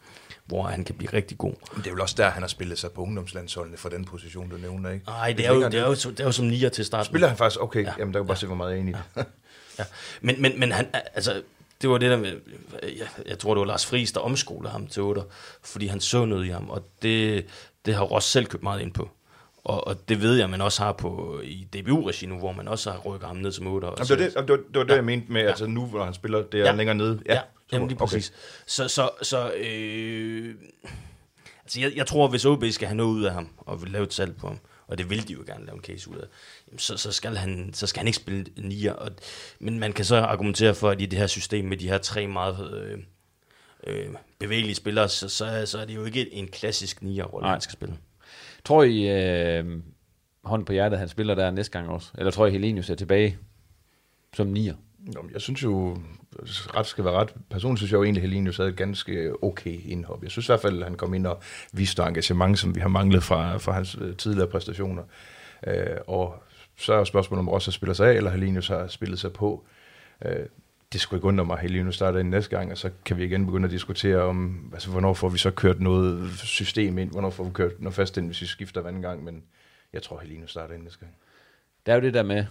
hvor 0.47 0.63
han 0.63 0.85
kan 0.85 0.95
blive 0.95 1.13
rigtig 1.13 1.39
god. 1.39 1.55
Men 1.73 1.83
det 1.83 1.87
er 1.87 1.91
vel 1.91 2.01
også 2.01 2.15
der, 2.19 2.31
han 2.31 2.43
har 2.43 2.49
spillet 2.49 2.79
sig 2.79 2.91
på 2.91 3.03
ungdomslandsholdene 3.03 3.77
for 3.77 3.89
den 3.89 4.05
position, 4.05 4.49
du 4.49 4.57
nævner, 4.57 4.91
ikke? 4.91 5.07
Nej, 5.07 5.33
det, 5.33 5.47
er 5.47 5.53
jo, 5.53 5.65
det, 5.65 5.75
er 5.75 5.87
jo, 5.87 5.95
det 5.95 6.21
er 6.21 6.25
jo 6.25 6.33
som 6.33 6.47
nier 6.47 6.69
til 6.69 6.85
start. 6.85 7.07
Spiller 7.07 7.29
han 7.29 7.37
faktisk? 7.37 7.63
Okay, 7.63 7.85
ja. 7.85 7.93
jamen 7.99 8.15
der 8.15 8.21
kan 8.21 8.27
bare 8.27 8.37
ja. 8.37 8.41
se, 8.41 8.47
hvor 8.47 8.57
meget 8.57 8.71
jeg 8.71 8.77
er 8.77 8.83
enig 8.83 8.97
ja. 9.17 9.23
ja. 9.79 9.85
Men, 10.21 10.43
men, 10.43 10.61
men 10.61 10.73
han, 10.73 10.87
altså, 11.15 11.43
det 11.83 11.91
var 11.91 11.99
det 11.99 12.11
der 12.11 12.17
med, 12.17 12.33
jeg, 12.83 13.09
jeg 13.27 13.39
tror 13.39 13.55
det 13.55 13.61
var 13.61 13.67
Lars 13.67 13.87
Friis, 13.87 14.13
der 14.13 14.21
omskolede 14.21 14.73
ham 14.73 14.87
til 14.87 15.03
8, 15.03 15.23
fordi 15.63 15.87
han 15.87 16.01
så 16.01 16.25
noget 16.25 16.47
i 16.47 16.49
ham, 16.49 16.71
og 16.71 16.89
det, 17.03 17.47
det 17.87 17.95
har 17.95 18.03
Ross 18.03 18.27
selv 18.27 18.47
købt 18.47 18.63
meget 18.63 18.81
ind 18.81 18.93
på. 18.93 19.11
Og, 19.67 19.87
og 19.87 20.09
det 20.09 20.23
ved 20.23 20.37
jeg, 20.37 20.51
man 20.51 20.61
også 20.61 20.83
har 20.83 20.93
på 20.93 21.41
i 21.45 21.69
DBU-regi 21.73 22.27
nu, 22.27 22.39
hvor 22.39 22.53
man 22.53 22.69
også 22.69 22.91
har 22.91 22.99
rykket 22.99 23.27
ham 23.27 23.37
ned 23.37 23.53
som 23.53 23.67
8. 23.67 23.87
Jamen, 23.87 23.99
det 23.99 24.11
var 24.11 24.17
det, 24.17 24.35
det, 24.35 24.49
var, 24.49 24.57
det, 24.57 24.67
var 24.75 24.83
det 24.83 24.91
ja. 24.91 24.95
jeg 24.95 25.05
mente 25.05 25.33
med, 25.33 25.41
ja. 25.41 25.49
altså 25.49 25.67
nu, 25.67 25.87
hvor 25.87 26.05
han 26.05 26.15
spiller, 26.15 26.43
det 26.43 26.61
er 26.61 26.65
ja. 26.65 26.73
længere 26.73 26.95
nede. 26.95 27.21
Ja, 27.27 27.35
ja. 27.35 27.41
Jamen, 27.73 27.89
lige 27.89 27.99
præcis. 27.99 28.29
Okay. 28.31 28.39
Så, 28.67 28.89
så, 28.89 29.11
så 29.23 29.53
øh, 29.53 30.55
altså 31.65 31.81
jeg, 31.81 31.93
jeg 31.97 32.07
tror, 32.07 32.29
hvis 32.29 32.45
OB 32.45 32.65
skal 32.71 32.89
have 32.89 32.97
noget 32.97 33.11
ud 33.11 33.25
af 33.25 33.33
ham, 33.33 33.49
og 33.59 33.83
vil 33.83 33.91
lave 33.91 34.05
et 34.05 34.15
salg 34.15 34.37
på 34.37 34.47
ham, 34.47 34.59
og 34.87 34.99
det 34.99 35.11
vil 35.11 35.29
de 35.29 35.33
jo 35.33 35.45
gerne 35.47 35.67
lave 35.67 35.77
en 35.77 35.83
case 35.83 36.11
ud 36.11 36.17
af, 36.17 36.27
så, 36.79 36.97
så, 36.97 37.13
skal, 37.13 37.37
han, 37.37 37.71
så 37.75 37.87
skal 37.87 38.01
han 38.01 38.07
ikke 38.07 38.17
spille 38.17 38.45
nier. 38.57 38.93
Og, 38.93 39.11
men 39.59 39.79
man 39.79 39.93
kan 39.93 40.05
så 40.05 40.17
argumentere 40.17 40.75
for, 40.75 40.91
at 40.91 41.01
i 41.01 41.07
det 41.07 41.19
her 41.19 41.27
system 41.27 41.65
med 41.65 41.77
de 41.77 41.89
her 41.89 41.99
tre 41.99 42.27
meget 42.27 42.73
øh, 42.73 42.99
øh, 43.87 44.15
bevægelige 44.39 44.75
spillere, 44.75 45.09
så, 45.09 45.29
så, 45.29 45.63
så 45.67 45.79
er 45.79 45.85
det 45.85 45.95
jo 45.95 46.05
ikke 46.05 46.35
en 46.35 46.49
klassisk 46.49 47.03
nier-rolle, 47.03 47.49
han 47.49 47.61
skal 47.61 47.73
spille. 47.73 47.97
Tror 48.67 48.83
I, 48.83 49.09
øh, 49.09 49.65
hånd 50.45 50.67
på 50.67 50.73
hjertet, 50.73 50.99
han 50.99 51.09
spiller 51.09 51.35
der 51.35 51.51
næste 51.51 51.79
gang 51.79 51.89
også? 51.89 52.13
Eller 52.19 52.31
tror 52.31 52.47
I, 52.47 52.51
Helenius 52.51 52.91
er 52.91 52.95
tilbage 52.95 53.39
som 54.35 54.47
nier? 54.47 54.75
Jeg 55.33 55.41
synes 55.41 55.63
jo, 55.63 55.99
ret 56.77 56.87
skal 56.87 57.05
være 57.05 57.15
ret. 57.15 57.35
Personligt 57.51 57.79
synes 57.79 57.93
jeg 57.93 57.99
jo 57.99 58.05
egentlig, 58.05 58.23
at 58.23 58.29
Helenius 58.29 58.57
havde 58.57 58.71
et 58.71 58.77
ganske 58.77 59.45
okay 59.45 59.81
indhop. 59.85 60.23
Jeg 60.23 60.31
synes 60.31 60.49
i 60.49 60.53
hvert 60.53 60.61
fald, 60.61 60.79
at 60.79 60.85
han 60.85 60.97
kom 60.97 61.15
ind 61.15 61.27
og 61.27 61.43
viste 61.73 62.03
engagement, 62.03 62.59
som 62.59 62.75
vi 62.75 62.81
har 62.81 62.89
manglet 62.89 63.23
fra, 63.23 63.57
fra 63.57 63.73
hans 63.73 63.97
øh, 64.01 64.17
tidligere 64.17 64.49
præstationer. 64.49 65.03
Øh, 65.67 65.97
og 66.07 66.43
så 66.77 66.93
er 66.93 67.05
spørgsmålet, 67.05 67.41
om 67.41 67.49
Ross 67.49 67.75
spiller 67.75 67.95
sig 67.95 68.09
af, 68.09 68.15
eller 68.15 68.31
Helenius 68.31 68.69
har 68.69 68.87
spillet 68.87 69.19
sig 69.19 69.33
på. 69.33 69.67
Øh, 70.25 70.47
det 70.97 71.03
skulle 71.03 71.19
ikke 71.19 71.29
undre 71.29 71.45
mig, 71.45 71.55
at 71.55 71.63
Helenius 71.63 71.95
starter 71.95 72.19
ind 72.19 72.29
næste 72.29 72.57
gang, 72.57 72.73
og 72.73 72.79
så 72.79 72.91
kan 73.05 73.19
vi 73.19 73.25
igen 73.25 73.47
begynde 73.47 73.65
at 73.65 73.71
diskutere 73.71 74.17
om, 74.17 74.71
altså, 74.73 74.91
hvornår 74.91 75.15
får 75.15 75.29
vi 75.29 75.39
så 75.39 75.51
kørt 75.51 75.81
noget 75.81 76.31
system 76.39 76.99
ind, 76.99 77.11
hvornår 77.11 77.31
får 77.31 77.45
vi 77.45 77.51
kørt 77.51 77.81
noget 77.81 77.95
fast 77.95 78.17
ind, 78.17 78.27
hvis 78.27 78.41
vi 78.41 78.47
skifter 78.47 78.81
hver 78.81 78.89
anden 78.89 79.03
gang, 79.03 79.25
men 79.25 79.43
jeg 79.93 80.03
tror, 80.03 80.19
Helenius 80.19 80.51
starter 80.51 80.75
ind 80.75 80.83
næste 80.83 80.99
gang. 80.99 81.13
Det 81.87 81.93
er 81.93 81.97
jo 81.97 82.03
det 82.03 82.15
der 82.15 82.23
med, 82.23 82.45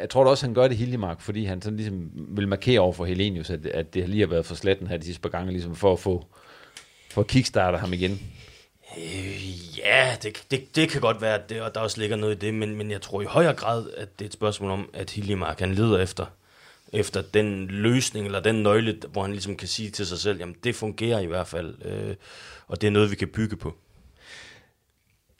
jeg 0.00 0.10
tror 0.10 0.24
da 0.24 0.30
også, 0.30 0.46
han 0.46 0.54
gør 0.54 0.68
det 0.68 0.76
Hiljemark, 0.76 1.20
fordi 1.20 1.44
han 1.44 1.62
sådan 1.62 1.76
ligesom 1.76 2.10
vil 2.14 2.48
markere 2.48 2.80
over 2.80 2.92
for 2.92 3.04
Helenius, 3.04 3.50
at, 3.50 3.66
at 3.66 3.94
det 3.94 4.08
lige 4.08 4.20
har 4.20 4.28
været 4.28 4.46
for 4.46 4.54
sletten 4.54 4.86
her 4.86 4.96
de 4.96 5.04
sidste 5.04 5.22
par 5.22 5.28
gange, 5.28 5.52
ligesom 5.52 5.76
for 5.76 5.92
at 5.92 5.98
få 5.98 6.26
for 7.10 7.20
at 7.20 7.26
kickstarte 7.26 7.78
ham 7.78 7.92
igen. 7.92 8.20
Øh, 8.98 9.78
ja, 9.78 10.16
det, 10.22 10.44
det, 10.50 10.76
det 10.76 10.88
kan 10.88 11.00
godt 11.00 11.20
være, 11.20 11.34
at 11.34 11.50
det, 11.50 11.60
og 11.60 11.74
der 11.74 11.80
også 11.80 12.00
ligger 12.00 12.16
noget 12.16 12.34
i 12.34 12.38
det, 12.38 12.54
men, 12.54 12.76
men 12.76 12.90
jeg 12.90 13.02
tror 13.02 13.22
i 13.22 13.24
højere 13.24 13.54
grad, 13.54 13.90
at 13.96 14.18
det 14.18 14.24
er 14.24 14.28
et 14.28 14.32
spørgsmål 14.32 14.70
om, 14.70 14.90
at 14.92 15.10
Hiljemark 15.10 15.60
han 15.60 15.74
leder 15.74 15.98
efter, 15.98 16.26
efter 16.92 17.22
den 17.22 17.66
løsning, 17.66 18.26
eller 18.26 18.40
den 18.40 18.62
nøgle, 18.62 18.98
hvor 19.12 19.22
han 19.22 19.30
ligesom 19.30 19.56
kan 19.56 19.68
sige 19.68 19.90
til 19.90 20.06
sig 20.06 20.18
selv, 20.18 20.38
jamen 20.38 20.56
det 20.64 20.74
fungerer 20.74 21.20
i 21.20 21.26
hvert 21.26 21.46
fald, 21.46 21.74
øh, 21.84 22.14
og 22.66 22.80
det 22.80 22.86
er 22.86 22.90
noget, 22.90 23.10
vi 23.10 23.16
kan 23.16 23.28
bygge 23.28 23.56
på. 23.56 23.74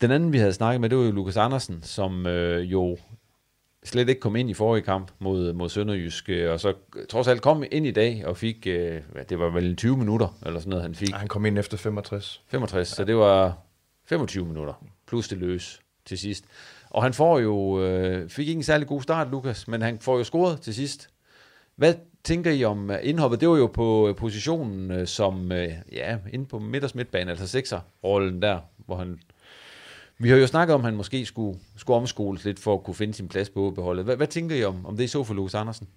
Den 0.01 0.11
anden, 0.11 0.33
vi 0.33 0.39
havde 0.39 0.53
snakket 0.53 0.81
med, 0.81 0.89
det 0.89 0.99
var 0.99 1.05
jo 1.05 1.11
Lukas 1.11 1.37
Andersen, 1.37 1.83
som 1.83 2.27
øh, 2.27 2.73
jo 2.73 2.99
slet 3.85 4.09
ikke 4.09 4.21
kom 4.21 4.37
ind 4.37 4.51
i 4.51 4.55
forrige 4.55 4.83
kamp 4.83 5.11
mod, 5.19 5.53
mod 5.53 5.69
Sønderjysk, 5.69 6.29
og 6.29 6.61
så 6.61 6.75
trods 7.09 7.29
alt 7.29 7.43
kom 7.43 7.65
ind 7.73 7.87
i 7.87 7.91
dag 7.91 8.27
og 8.27 8.37
fik, 8.37 8.67
øh, 8.67 9.01
det 9.29 9.39
var 9.39 9.51
vel 9.51 9.77
20 9.77 9.97
minutter, 9.97 10.39
eller 10.47 10.61
sådan 10.61 10.71
noget, 10.71 10.83
han 10.83 10.95
fik. 10.95 11.15
Han 11.15 11.29
kom 11.29 11.47
ind 11.47 11.59
efter 11.59 11.77
65. 11.77 12.43
65, 12.47 12.91
ja. 12.91 12.95
så 12.95 13.05
det 13.05 13.17
var 13.17 13.59
25 14.05 14.47
minutter, 14.47 14.75
plus 15.07 15.29
det 15.29 15.39
løs 15.39 15.81
til 16.05 16.19
sidst. 16.19 16.45
Og 16.91 17.03
han 17.03 17.15
får 17.15 17.39
jo, 17.39 17.83
øh, 17.83 18.29
fik 18.29 18.49
ikke 18.49 18.59
en 18.59 18.63
særlig 18.63 18.89
god 18.89 19.03
start, 19.03 19.31
Lukas, 19.31 19.69
men 19.69 19.83
han 19.83 19.99
får 19.99 20.19
jo 20.19 20.25
scoret 20.25 20.61
til 20.61 20.75
sidst. 20.75 21.09
Hvad 21.77 21.95
tænker 22.25 22.51
I 22.51 22.65
om 22.65 22.91
øh, 22.91 22.99
indhoppet? 23.03 23.41
Det 23.41 23.49
var 23.49 23.57
jo 23.57 23.67
på 23.67 24.09
øh, 24.09 24.17
positionen 24.17 24.91
øh, 24.91 25.07
som, 25.07 25.53
ja, 25.93 26.19
inde 26.33 26.47
på 26.47 26.59
midters 26.59 26.95
midtbane, 26.95 27.31
altså 27.31 27.49
sekserrollen 27.49 28.43
der, 28.43 28.61
hvor 28.87 28.97
han 28.97 29.19
vi 30.19 30.29
har 30.29 30.37
jo 30.37 30.47
snakket 30.47 30.75
om, 30.75 30.81
at 30.81 30.85
han 30.85 30.97
måske 30.97 31.27
skulle, 31.27 31.59
skulle 31.77 31.97
omskoles 31.97 32.45
lidt 32.45 32.59
for 32.59 32.75
at 32.75 32.85
kunne 32.85 32.95
finde 32.95 33.15
sin 33.15 33.29
plads 33.29 33.51
på 33.51 33.71
beholdet. 33.71 34.05
Hvad, 34.05 34.17
hvad 34.17 34.27
tænker 34.27 34.57
I 34.57 34.65
om, 34.65 34.87
om 34.87 34.97
det 34.97 35.05
I 35.05 35.09
så 35.09 35.25
for 35.25 35.35
Lukas 35.35 35.55
Andersen? 35.55 35.89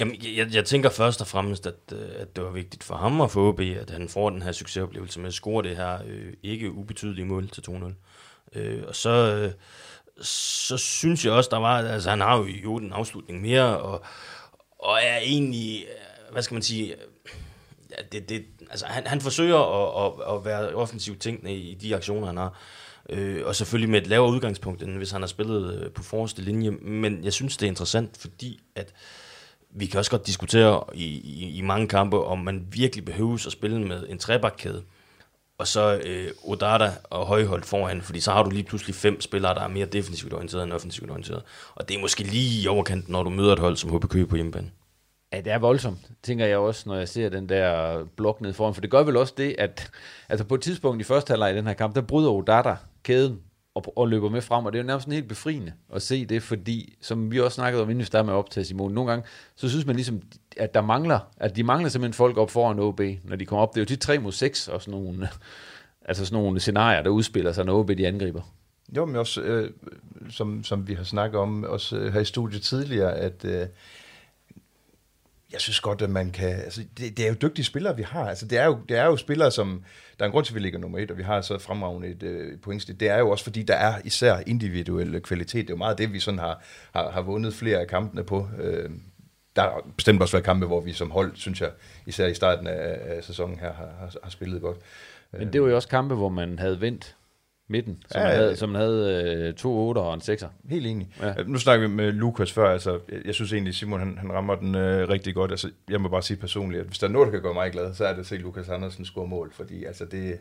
Jamen, 0.00 0.16
jeg, 0.36 0.54
jeg 0.54 0.64
tænker 0.64 0.90
først 0.90 1.20
og 1.20 1.26
fremmest, 1.26 1.66
at, 1.66 1.92
at 1.92 2.36
det 2.36 2.44
var 2.44 2.50
vigtigt 2.50 2.84
for 2.84 2.94
ham 2.94 3.20
at 3.20 3.30
få 3.30 3.48
OB, 3.48 3.60
at 3.60 3.90
han 3.90 4.08
får 4.08 4.30
den 4.30 4.42
her 4.42 4.52
succesoplevelse 4.52 5.20
med 5.20 5.26
at 5.26 5.34
score 5.34 5.62
det 5.62 5.76
her 5.76 5.98
øh, 6.06 6.32
ikke 6.42 6.72
ubetydelige 6.72 7.24
mål 7.24 7.48
til 7.48 7.64
2-0. 7.68 7.92
Øh, 8.58 8.82
og 8.88 8.94
så, 8.94 9.10
øh, 9.10 9.52
så 10.22 10.76
synes 10.76 11.24
jeg 11.24 11.32
også, 11.32 11.50
der 11.50 11.58
var, 11.58 11.78
altså 11.78 12.10
han 12.10 12.20
har 12.20 12.38
jo 12.38 12.44
jo 12.44 12.76
en 12.76 12.92
afslutning 12.92 13.40
mere, 13.40 13.78
og, 13.78 14.02
og 14.78 14.98
er 15.02 15.18
egentlig, 15.18 15.84
øh, 15.88 16.32
hvad 16.32 16.42
skal 16.42 16.54
man 16.54 16.62
sige, 16.62 16.92
øh, 16.92 16.98
ja, 17.90 17.96
det, 18.12 18.28
det, 18.28 18.44
altså, 18.70 18.86
han, 18.86 19.06
han 19.06 19.20
forsøger 19.20 19.58
at, 19.58 20.06
at, 20.06 20.34
at 20.34 20.44
være 20.44 20.74
offensivt 20.74 21.20
tænkende 21.20 21.54
i 21.54 21.74
de 21.74 21.96
aktioner, 21.96 22.26
han 22.26 22.36
har. 22.36 22.60
Øh, 23.10 23.46
og 23.46 23.56
selvfølgelig 23.56 23.90
med 23.90 24.00
et 24.00 24.06
lavere 24.06 24.32
udgangspunkt, 24.32 24.82
end 24.82 24.96
hvis 24.96 25.10
han 25.10 25.22
har 25.22 25.26
spillet 25.26 25.74
øh, 25.74 25.90
på 25.90 26.02
forreste 26.02 26.42
linje. 26.42 26.70
Men 26.70 27.24
jeg 27.24 27.32
synes, 27.32 27.56
det 27.56 27.66
er 27.66 27.70
interessant, 27.70 28.16
fordi 28.20 28.60
at 28.74 28.92
vi 29.70 29.86
kan 29.86 29.98
også 29.98 30.10
godt 30.10 30.26
diskutere 30.26 30.84
i, 30.94 31.04
i, 31.04 31.56
i 31.56 31.60
mange 31.60 31.88
kampe, 31.88 32.24
om 32.24 32.38
man 32.38 32.66
virkelig 32.70 33.04
behøves 33.04 33.46
at 33.46 33.52
spille 33.52 33.80
med 33.80 34.06
en 34.08 34.18
trebakkæde, 34.18 34.82
og 35.58 35.66
så 35.66 36.00
øh, 36.04 36.30
Odata 36.44 36.90
og 37.04 37.26
Højholdt 37.26 37.66
foran, 37.66 38.02
fordi 38.02 38.20
så 38.20 38.32
har 38.32 38.42
du 38.42 38.50
lige 38.50 38.64
pludselig 38.64 38.94
fem 38.94 39.20
spillere, 39.20 39.54
der 39.54 39.60
er 39.60 39.68
mere 39.68 39.86
defensivt 39.86 40.32
orienteret 40.32 40.64
end 40.64 40.72
offensivt 40.72 41.10
orienteret. 41.10 41.42
Og 41.74 41.88
det 41.88 41.96
er 41.96 42.00
måske 42.00 42.22
lige 42.22 42.62
i 42.62 42.66
overkanten, 42.66 43.12
når 43.12 43.22
du 43.22 43.30
møder 43.30 43.52
et 43.52 43.58
hold 43.58 43.76
som 43.76 43.90
HBK 43.90 44.28
på 44.28 44.36
hjemmebane. 44.36 44.70
Ja, 45.32 45.40
det 45.40 45.52
er 45.52 45.58
voldsomt, 45.58 45.98
tænker 46.22 46.46
jeg 46.46 46.58
også, 46.58 46.88
når 46.88 46.96
jeg 46.96 47.08
ser 47.08 47.28
den 47.28 47.48
der 47.48 48.04
blok 48.16 48.40
ned 48.40 48.52
foran. 48.52 48.74
For 48.74 48.80
det 48.80 48.90
gør 48.90 49.02
vel 49.02 49.16
også 49.16 49.34
det, 49.36 49.54
at 49.58 49.90
altså 50.28 50.44
på 50.44 50.54
et 50.54 50.60
tidspunkt 50.60 51.00
i 51.00 51.04
første 51.04 51.30
halvleg 51.30 51.52
i 51.52 51.56
den 51.56 51.66
her 51.66 51.74
kamp, 51.74 51.94
der 51.94 52.00
bryder 52.00 52.30
Odata 52.30 52.76
kæden 53.02 53.40
og, 53.74 53.98
og 53.98 54.08
løber 54.08 54.28
med 54.28 54.42
frem, 54.42 54.66
og 54.66 54.72
det 54.72 54.78
er 54.78 54.82
jo 54.82 54.86
nærmest 54.86 55.04
sådan 55.04 55.14
helt 55.14 55.28
befriende 55.28 55.72
at 55.94 56.02
se 56.02 56.26
det, 56.26 56.42
fordi, 56.42 56.96
som 57.00 57.30
vi 57.32 57.40
også 57.40 57.54
snakkede 57.54 57.82
om, 57.82 57.90
inden 57.90 58.00
vi 58.00 58.04
startede 58.04 58.26
med 58.26 58.34
optage 58.34 58.64
Simon, 58.64 58.92
nogle 58.92 59.10
gange, 59.10 59.26
så 59.56 59.68
synes 59.68 59.86
man 59.86 59.96
ligesom, 59.96 60.22
at 60.58 60.74
der 60.74 60.80
mangler, 60.80 61.18
at 61.36 61.56
de 61.56 61.62
mangler 61.62 61.88
simpelthen 61.88 62.14
folk 62.14 62.36
op 62.36 62.50
foran 62.50 62.78
OB, 62.78 63.00
når 63.24 63.36
de 63.36 63.46
kommer 63.46 63.62
op. 63.62 63.74
Det 63.74 63.80
er 63.80 63.82
jo 63.82 63.86
tit 63.86 64.00
3 64.00 64.18
mod 64.18 64.32
6 64.32 64.68
og 64.68 64.82
sådan 64.82 65.00
nogle, 65.00 65.28
altså 66.08 66.24
sådan 66.24 66.42
nogle 66.42 66.60
scenarier, 66.60 67.02
der 67.02 67.10
udspiller 67.10 67.52
sig, 67.52 67.64
når 67.64 67.78
OB 67.78 67.88
de 67.88 68.06
angriber. 68.06 68.42
Jo, 68.96 69.04
men 69.04 69.16
også, 69.16 69.40
øh, 69.40 69.70
som, 70.30 70.64
som 70.64 70.88
vi 70.88 70.94
har 70.94 71.04
snakket 71.04 71.40
om 71.40 71.64
også 71.64 71.96
øh, 71.96 72.12
her 72.12 72.20
i 72.20 72.24
studiet 72.24 72.62
tidligere, 72.62 73.14
at 73.14 73.44
øh, 73.44 73.66
jeg 75.52 75.60
synes 75.60 75.80
godt, 75.80 76.02
at 76.02 76.10
man 76.10 76.30
kan... 76.30 76.48
Altså, 76.48 76.84
det, 76.98 77.16
det 77.16 77.24
er 77.24 77.28
jo 77.28 77.34
dygtige 77.42 77.64
spillere, 77.64 77.96
vi 77.96 78.02
har. 78.02 78.28
Altså, 78.28 78.46
det, 78.46 78.58
er 78.58 78.64
jo, 78.64 78.78
det 78.88 78.98
er 78.98 79.04
jo 79.04 79.16
spillere, 79.16 79.50
som... 79.50 79.82
Der 80.18 80.24
er 80.24 80.26
en 80.26 80.32
grund 80.32 80.44
til, 80.44 80.52
at 80.52 80.54
vi 80.54 80.60
ligger 80.60 80.78
nummer 80.78 80.98
et, 80.98 81.10
og 81.10 81.18
vi 81.18 81.22
har 81.22 81.40
så 81.40 81.58
fremragende 81.58 82.08
et 82.08 82.22
øh, 82.22 82.60
pointsnit. 82.60 83.00
Det 83.00 83.08
er 83.08 83.18
jo 83.18 83.30
også, 83.30 83.44
fordi 83.44 83.62
der 83.62 83.74
er 83.74 84.00
især 84.04 84.42
individuel 84.46 85.20
kvalitet. 85.20 85.66
Det 85.66 85.70
er 85.70 85.74
jo 85.74 85.78
meget 85.78 85.98
det, 85.98 86.12
vi 86.12 86.20
sådan 86.20 86.38
har, 86.38 86.62
har, 86.92 87.10
har 87.10 87.22
vundet 87.22 87.54
flere 87.54 87.80
af 87.80 87.86
kampene 87.86 88.24
på. 88.24 88.48
Øh, 88.58 88.90
der 89.58 89.64
har 89.64 89.84
bestemt 89.96 90.22
også 90.22 90.36
været 90.36 90.44
kampe, 90.44 90.66
hvor 90.66 90.80
vi 90.80 90.92
som 90.92 91.10
hold, 91.10 91.32
synes 91.34 91.60
jeg, 91.60 91.70
især 92.06 92.26
i 92.26 92.34
starten 92.34 92.66
af, 92.66 92.98
af 93.00 93.24
sæsonen 93.24 93.58
her, 93.58 93.72
har, 93.72 93.88
har, 94.00 94.14
har 94.22 94.30
spillet 94.30 94.62
godt. 94.62 94.76
Men 95.32 95.52
det 95.52 95.62
var 95.62 95.68
jo 95.68 95.74
også 95.74 95.88
kampe, 95.88 96.14
hvor 96.14 96.28
man 96.28 96.58
havde 96.58 96.80
vendt 96.80 97.16
midten, 97.68 98.02
som 98.10 98.20
ja, 98.20 98.28
havde, 98.28 98.56
som 98.56 98.74
havde 98.74 99.24
øh, 99.48 99.54
to 99.54 99.88
8 99.88 99.98
og 99.98 100.14
en 100.14 100.20
6'er. 100.20 100.46
Helt 100.70 100.86
enig. 100.86 101.08
Ja. 101.22 101.34
Nu 101.46 101.58
snakker 101.58 101.88
vi 101.88 101.94
med 101.94 102.12
Lukas 102.12 102.52
før, 102.52 102.72
altså, 102.72 102.98
jeg, 103.24 103.34
synes 103.34 103.52
egentlig, 103.52 103.74
Simon 103.74 104.00
han, 104.00 104.18
han 104.18 104.32
rammer 104.32 104.54
den 104.54 104.74
øh, 104.74 105.08
rigtig 105.08 105.34
godt. 105.34 105.50
Altså, 105.50 105.70
jeg 105.90 106.00
må 106.00 106.08
bare 106.08 106.22
sige 106.22 106.36
personligt, 106.36 106.80
at 106.80 106.86
hvis 106.86 106.98
der 106.98 107.06
er 107.06 107.10
noget, 107.10 107.26
der 107.26 107.32
kan 107.32 107.42
gøre 107.42 107.54
mig 107.54 107.72
glad, 107.72 107.94
så 107.94 108.04
er 108.04 108.12
det 108.12 108.20
at 108.20 108.26
se 108.26 108.36
Lukas 108.36 108.68
Andersen 108.68 109.04
score 109.04 109.26
mål, 109.26 109.52
fordi 109.52 109.84
altså, 109.84 110.04
det, 110.04 110.38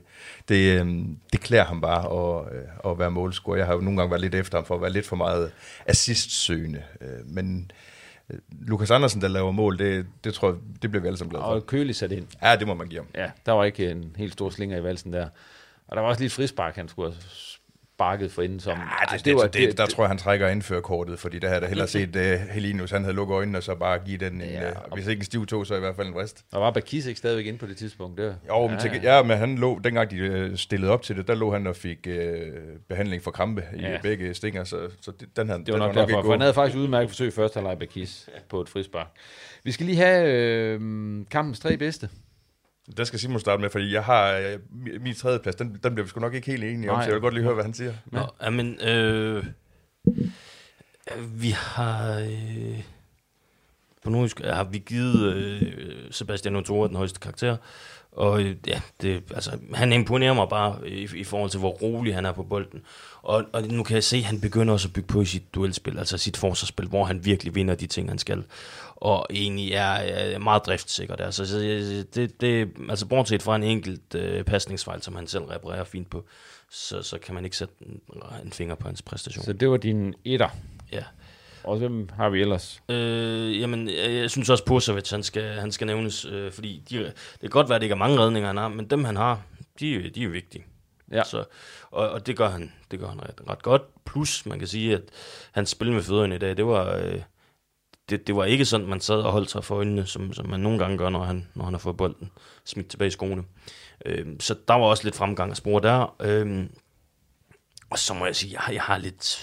det, 0.49 0.79
øh, 0.79 0.87
det 1.33 1.41
klæder 1.41 1.63
ham 1.63 1.81
bare 1.81 2.03
at, 2.39 2.57
øh, 2.57 2.91
at 2.91 2.99
være 2.99 3.11
målscorer. 3.11 3.57
Jeg 3.57 3.65
har 3.65 3.73
jo 3.73 3.81
nogle 3.81 3.97
gange 3.97 4.11
været 4.11 4.21
lidt 4.21 4.35
efter 4.35 4.57
ham 4.57 4.65
for 4.65 4.75
at 4.75 4.81
være 4.81 4.93
lidt 4.93 5.05
for 5.05 5.15
meget 5.15 5.51
assistsøgende, 5.85 6.83
øh, 7.01 7.25
men 7.25 7.71
øh, 7.73 7.77
Lukas 8.51 8.91
Andersen, 8.91 9.21
der 9.21 9.27
laver 9.27 9.51
mål, 9.51 9.79
det, 9.79 10.05
det 10.23 10.33
tror 10.33 10.49
jeg, 10.49 10.57
det 10.81 10.91
bliver 10.91 11.01
vi 11.01 11.07
alle 11.07 11.17
sammen 11.17 11.29
glade 11.29 11.43
for. 11.43 11.49
Og 11.49 11.65
kølig 11.65 11.95
sat 11.95 12.11
ind. 12.11 12.27
Ja, 12.41 12.55
det 12.55 12.67
må 12.67 12.73
man 12.73 12.87
give 12.87 12.99
ham. 12.99 13.07
Ja, 13.15 13.31
der 13.45 13.51
var 13.51 13.63
ikke 13.63 13.91
en 13.91 14.15
helt 14.15 14.33
stor 14.33 14.49
slinger 14.49 14.77
i 14.77 14.83
valsen 14.83 15.13
der. 15.13 15.29
Og 15.87 15.95
der 15.95 16.01
var 16.01 16.09
også 16.09 16.21
lige 16.21 16.25
et 16.25 16.31
frispark, 16.31 16.75
han 16.75 16.87
skulle 16.87 17.11
have 17.11 17.21
sparket 17.97 18.31
for 18.31 18.41
inden. 18.41 18.59
Som, 18.59 18.77
ja, 18.77 18.83
det, 18.83 19.11
det, 19.11 19.25
det, 19.25 19.35
var, 19.35 19.41
det, 19.41 19.53
det, 19.53 19.77
der 19.77 19.85
det, 19.85 19.93
tror 19.93 20.03
jeg, 20.03 20.09
han 20.09 20.17
trækker 20.17 20.47
indførkortet, 20.47 21.19
fordi 21.19 21.39
der 21.39 21.47
havde 21.47 21.61
der 21.61 21.67
hellere 21.67 21.87
set 21.87 22.15
uh, 22.15 22.21
Helinus, 22.49 22.91
han 22.91 23.03
havde 23.03 23.15
lukket 23.15 23.35
øjnene 23.35 23.57
og 23.57 23.63
så 23.63 23.75
bare 23.75 23.99
give 23.99 24.17
den 24.17 24.33
en, 24.33 24.41
ja, 24.41 24.69
uh, 24.69 24.75
hvis 24.93 25.07
ikke 25.07 25.19
en 25.19 25.25
stiv 25.25 25.45
to, 25.45 25.63
så 25.63 25.75
i 25.75 25.79
hvert 25.79 25.95
fald 25.95 26.07
en 26.07 26.13
vrist. 26.13 26.45
Og 26.51 26.61
var 26.61 26.71
Bakis 26.71 27.05
ikke 27.05 27.17
stadigvæk 27.17 27.45
inde 27.45 27.59
på 27.59 27.65
det 27.65 27.77
tidspunkt? 27.77 28.17
Det 28.17 28.35
jo, 28.47 28.61
ja, 28.61 28.67
men, 28.67 28.79
til, 28.79 28.91
ja, 29.03 29.23
men 29.23 29.37
han 29.37 29.57
lå, 29.57 29.79
dengang 29.83 30.11
de 30.11 30.57
stillede 30.57 30.91
op 30.91 31.01
til 31.01 31.17
det, 31.17 31.27
der 31.27 31.35
lå 31.35 31.51
han 31.53 31.67
og 31.67 31.75
fik 31.75 32.07
uh, 32.09 32.13
behandling 32.89 33.23
for 33.23 33.31
krampe 33.31 33.63
ja. 33.79 33.95
i 33.95 33.99
begge 34.01 34.33
stinger, 34.33 34.63
så, 34.63 34.89
så 35.01 35.11
det, 35.11 35.27
den 35.35 35.49
havde 35.49 35.65
det 35.65 35.73
var 35.73 35.79
nok, 35.79 35.95
nok 35.95 36.07
derfor, 36.07 36.23
for 36.23 36.31
han 36.31 36.41
havde 36.41 36.53
faktisk 36.53 36.77
udmærket 36.77 37.09
forsøg 37.09 37.33
først 37.33 37.53
halvleg 37.53 37.79
Bakis 37.79 38.29
på 38.49 38.61
et 38.61 38.69
frispark. 38.69 39.07
Vi 39.63 39.71
skal 39.71 39.85
lige 39.85 39.97
have 39.97 40.31
øh, 40.33 40.79
kampens 41.31 41.59
tre 41.59 41.77
bedste. 41.77 42.09
Der 42.97 43.03
skal 43.03 43.19
Simon 43.19 43.39
starte 43.39 43.61
med, 43.61 43.69
fordi 43.69 43.93
jeg 43.93 44.03
har 44.03 44.31
øh, 44.31 44.59
min 45.01 45.15
tredje 45.15 45.39
plads, 45.39 45.55
den, 45.55 45.79
den 45.83 45.93
bliver 45.93 46.03
vi 46.03 46.09
sgu 46.09 46.19
nok 46.19 46.33
ikke 46.33 46.51
helt 46.51 46.63
enige 46.63 46.91
om, 46.91 47.01
så 47.01 47.05
jeg 47.05 47.13
vil 47.13 47.21
godt 47.21 47.33
lige 47.33 47.43
høre, 47.43 47.53
hvad 47.53 47.63
han 47.63 47.73
siger. 47.73 47.93
Nå, 48.05 48.21
ja. 48.41 48.49
men, 48.49 48.81
øh, 48.81 49.45
vi 51.17 51.49
har... 51.49 52.19
Øh, 52.19 52.83
på 54.03 54.09
nogle 54.09 54.29
har 54.43 54.63
vi 54.63 54.77
givet 54.77 55.33
øh, 55.33 55.61
Sebastian 56.11 56.55
Otora 56.55 56.87
den 56.87 56.95
højeste 56.95 57.19
karakter, 57.19 57.57
og 58.11 58.41
øh, 58.41 58.55
ja, 58.67 58.81
det, 59.01 59.23
altså, 59.33 59.57
han 59.73 59.93
imponerer 59.93 60.33
mig 60.33 60.49
bare 60.49 60.89
i, 60.89 61.09
i 61.15 61.23
forhold 61.23 61.49
til, 61.49 61.59
hvor 61.59 61.69
rolig 61.69 62.15
han 62.15 62.25
er 62.25 62.31
på 62.31 62.43
bolden. 62.43 62.81
Og, 63.21 63.45
og 63.53 63.63
nu 63.63 63.83
kan 63.83 63.95
jeg 63.95 64.03
se, 64.03 64.17
at 64.17 64.23
han 64.23 64.41
begynder 64.41 64.73
også 64.73 64.87
at 64.87 64.93
bygge 64.93 65.07
på 65.07 65.21
i 65.21 65.25
sit 65.25 65.55
duelspil, 65.55 65.99
altså 65.99 66.17
sit 66.17 66.37
forsvarsspil, 66.37 66.87
hvor 66.87 67.05
han 67.05 67.25
virkelig 67.25 67.55
vinder 67.55 67.75
de 67.75 67.87
ting, 67.87 68.09
han 68.09 68.17
skal. 68.17 68.43
Og 69.01 69.27
egentlig 69.29 69.71
er, 69.71 69.81
er 69.83 70.39
meget 70.39 70.65
driftsikker 70.65 71.15
der. 71.15 71.31
Så, 71.31 71.43
det, 72.15 72.41
det, 72.41 72.69
altså 72.89 73.05
bortset 73.05 73.43
fra 73.43 73.55
en 73.55 73.63
enkelt 73.63 74.15
øh, 74.15 74.43
pasningsfejl, 74.43 75.01
som 75.01 75.15
han 75.15 75.27
selv 75.27 75.43
reparerer 75.43 75.83
fint 75.83 76.09
på, 76.09 76.25
så, 76.69 77.01
så 77.01 77.17
kan 77.17 77.35
man 77.35 77.45
ikke 77.45 77.57
sætte 77.57 77.73
en, 77.81 78.01
en 78.43 78.51
finger 78.51 78.75
på 78.75 78.87
hans 78.87 79.01
præstation. 79.01 79.45
Så 79.45 79.53
det 79.53 79.69
var 79.69 79.77
din 79.77 80.13
etter? 80.25 80.49
Ja. 80.91 81.03
Og 81.63 81.77
hvem 81.77 82.09
har 82.15 82.29
vi 82.29 82.41
ellers? 82.41 82.81
Øh, 82.89 83.59
jamen, 83.59 83.89
jeg 83.89 84.31
synes 84.31 84.49
også, 84.49 84.65
Pusovic, 84.65 85.09
han 85.09 85.23
skal, 85.23 85.43
han 85.43 85.71
skal 85.71 85.87
nævnes, 85.87 86.25
øh, 86.25 86.51
fordi 86.51 86.83
de, 86.89 86.97
det 87.03 87.13
kan 87.41 87.49
godt 87.49 87.69
være, 87.69 87.75
at 87.75 87.81
det 87.81 87.85
ikke 87.85 87.93
er 87.93 87.97
mange 87.97 88.19
redninger, 88.19 88.47
han 88.47 88.57
har, 88.57 88.67
men 88.67 88.85
dem, 88.85 89.03
han 89.03 89.15
har, 89.15 89.41
de, 89.79 90.09
de 90.09 90.23
er 90.23 90.27
vigtige. 90.27 90.65
Ja. 91.11 91.23
Så, 91.23 91.43
og, 91.91 92.09
og 92.09 92.27
det 92.27 92.37
gør 92.37 92.49
han, 92.49 92.73
det 92.91 92.99
gør 92.99 93.07
han 93.07 93.21
ret, 93.21 93.41
ret 93.49 93.63
godt. 93.63 93.81
Plus, 94.05 94.45
man 94.45 94.59
kan 94.59 94.67
sige, 94.67 94.93
at 94.93 95.01
hans 95.51 95.69
spil 95.69 95.91
med 95.91 96.03
fødderne 96.03 96.35
i 96.35 96.37
dag, 96.37 96.57
det 96.57 96.65
var, 96.65 96.95
øh, 96.95 97.21
det, 98.09 98.27
det 98.27 98.35
var 98.35 98.45
ikke 98.45 98.65
sådan, 98.65 98.87
man 98.87 99.01
sad 99.01 99.15
og 99.15 99.31
holdt 99.31 99.51
sig 99.51 99.63
for 99.63 99.75
øjnene, 99.75 100.05
som, 100.05 100.33
som 100.33 100.49
man 100.49 100.59
nogle 100.59 100.79
gange 100.79 100.97
gør, 100.97 101.09
når 101.09 101.23
han, 101.23 101.47
når 101.55 101.63
han 101.63 101.73
har 101.73 101.79
fået 101.79 101.97
bolden 101.97 102.31
smidt 102.65 102.87
tilbage 102.87 103.07
i 103.07 103.11
skoene. 103.11 103.43
Øh, 104.05 104.25
så 104.39 104.55
der 104.67 104.73
var 104.73 104.85
også 104.85 105.03
lidt 105.03 105.15
fremgang 105.15 105.51
at 105.51 105.57
spore 105.57 105.81
der. 105.81 106.15
Øh, 106.21 106.69
og 107.89 107.99
så 107.99 108.13
må 108.13 108.25
jeg 108.25 108.35
sige, 108.35 108.53
jeg, 108.53 108.73
jeg 108.73 108.81
har 108.81 108.97
lidt, 108.97 109.37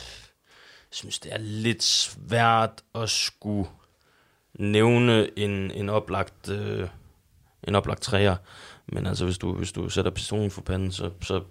jeg 0.91 0.97
synes, 0.97 1.19
det 1.19 1.33
er 1.33 1.39
lidt 1.39 1.83
svært 1.83 2.83
at 2.95 3.11
skulle 3.11 3.69
nævne 4.55 5.39
en, 5.39 5.71
en 5.71 5.89
oplagt, 5.89 6.49
øh, 6.49 6.89
en 7.69 7.75
oplagt 7.75 8.03
træer. 8.03 8.37
Men 8.87 9.07
altså, 9.07 9.25
hvis 9.25 9.39
du, 9.39 9.55
hvis 9.55 9.73
du 9.73 9.89
sætter 9.89 10.11
pistolen 10.11 10.51
for 10.51 10.61
panden, 10.63 10.93
så, 10.93 11.11
så... 11.23 11.43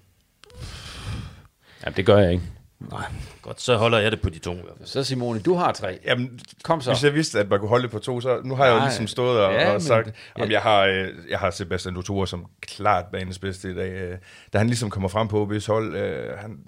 Ja, 1.85 1.89
det 1.89 2.05
gør 2.05 2.17
jeg 2.17 2.31
ikke. 2.31 2.43
Nej, 2.91 3.05
godt, 3.41 3.61
så 3.61 3.77
holder 3.77 3.99
jeg 3.99 4.11
det 4.11 4.21
på 4.21 4.29
de 4.29 4.39
to. 4.39 4.55
Så 4.83 5.03
Simone, 5.03 5.39
du 5.39 5.53
har 5.53 5.71
tre. 5.71 5.99
Jamen, 6.05 6.39
Kom 6.63 6.81
så. 6.81 6.91
Hvis 6.91 7.03
jeg 7.03 7.13
vidste, 7.13 7.39
at 7.39 7.49
man 7.49 7.59
kunne 7.59 7.69
holde 7.69 7.83
det 7.83 7.91
på 7.91 7.99
to, 7.99 8.21
så 8.21 8.41
nu 8.43 8.55
har 8.55 8.65
jeg 8.65 8.75
jo 8.75 8.79
ligesom 8.79 9.07
stået 9.07 9.41
og, 9.41 9.53
ja, 9.53 9.73
og 9.73 9.81
sagt, 9.81 10.05
men, 10.05 10.43
om 10.43 10.49
ja. 10.49 10.53
jeg 10.53 10.61
har, 10.61 10.81
øh, 10.85 11.09
jeg 11.29 11.39
har 11.39 11.51
Sebastian 11.51 11.95
Dutour 11.95 12.25
som 12.25 12.45
klart 12.61 13.05
banens 13.05 13.39
bedste 13.39 13.71
i 13.71 13.73
dag. 13.73 13.91
Øh, 13.91 14.17
da 14.53 14.57
han 14.57 14.67
ligesom 14.67 14.89
kommer 14.89 15.09
frem 15.09 15.27
på 15.27 15.45
OB's 15.45 15.67
hold, 15.67 15.95
øh, 15.95 16.37
han, 16.37 16.59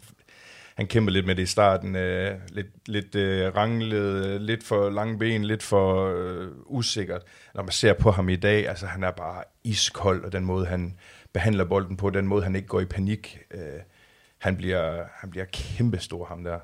han 0.75 0.88
kæmper 0.88 1.12
lidt 1.12 1.25
med 1.25 1.36
det 1.36 1.43
i 1.43 1.45
starten. 1.45 1.95
Øh, 1.95 2.32
lidt 2.49 2.89
lidt 2.89 3.15
øh, 3.15 3.56
ranglet, 3.56 4.41
lidt 4.41 4.63
for 4.63 4.89
lange 4.89 5.19
ben, 5.19 5.43
lidt 5.43 5.63
for 5.63 6.15
øh, 6.17 6.47
usikkert. 6.65 7.21
Når 7.54 7.63
man 7.63 7.71
ser 7.71 7.93
på 7.93 8.12
ham 8.12 8.30
i 8.30 8.36
dag, 8.36 8.69
altså 8.69 8.86
han 8.86 9.04
er 9.04 9.12
bare 9.12 9.43
iskold, 9.63 10.23
og 10.23 10.32
den 10.32 10.45
måde, 10.45 10.65
han 10.65 10.97
behandler 11.34 11.65
bolden 11.65 11.97
på, 11.97 12.10
den 12.10 12.28
måde, 12.28 12.43
han 12.43 12.56
ikke 12.56 12.67
går 12.67 12.80
i 12.80 12.86
panik. 12.86 13.39
Øh, 13.51 13.60
han, 14.46 14.58
bliver, 14.58 15.04
han 15.14 15.30
bliver 15.30 15.46
kæmpestor, 15.46 16.26
ham 16.26 16.44
der. 16.44 16.60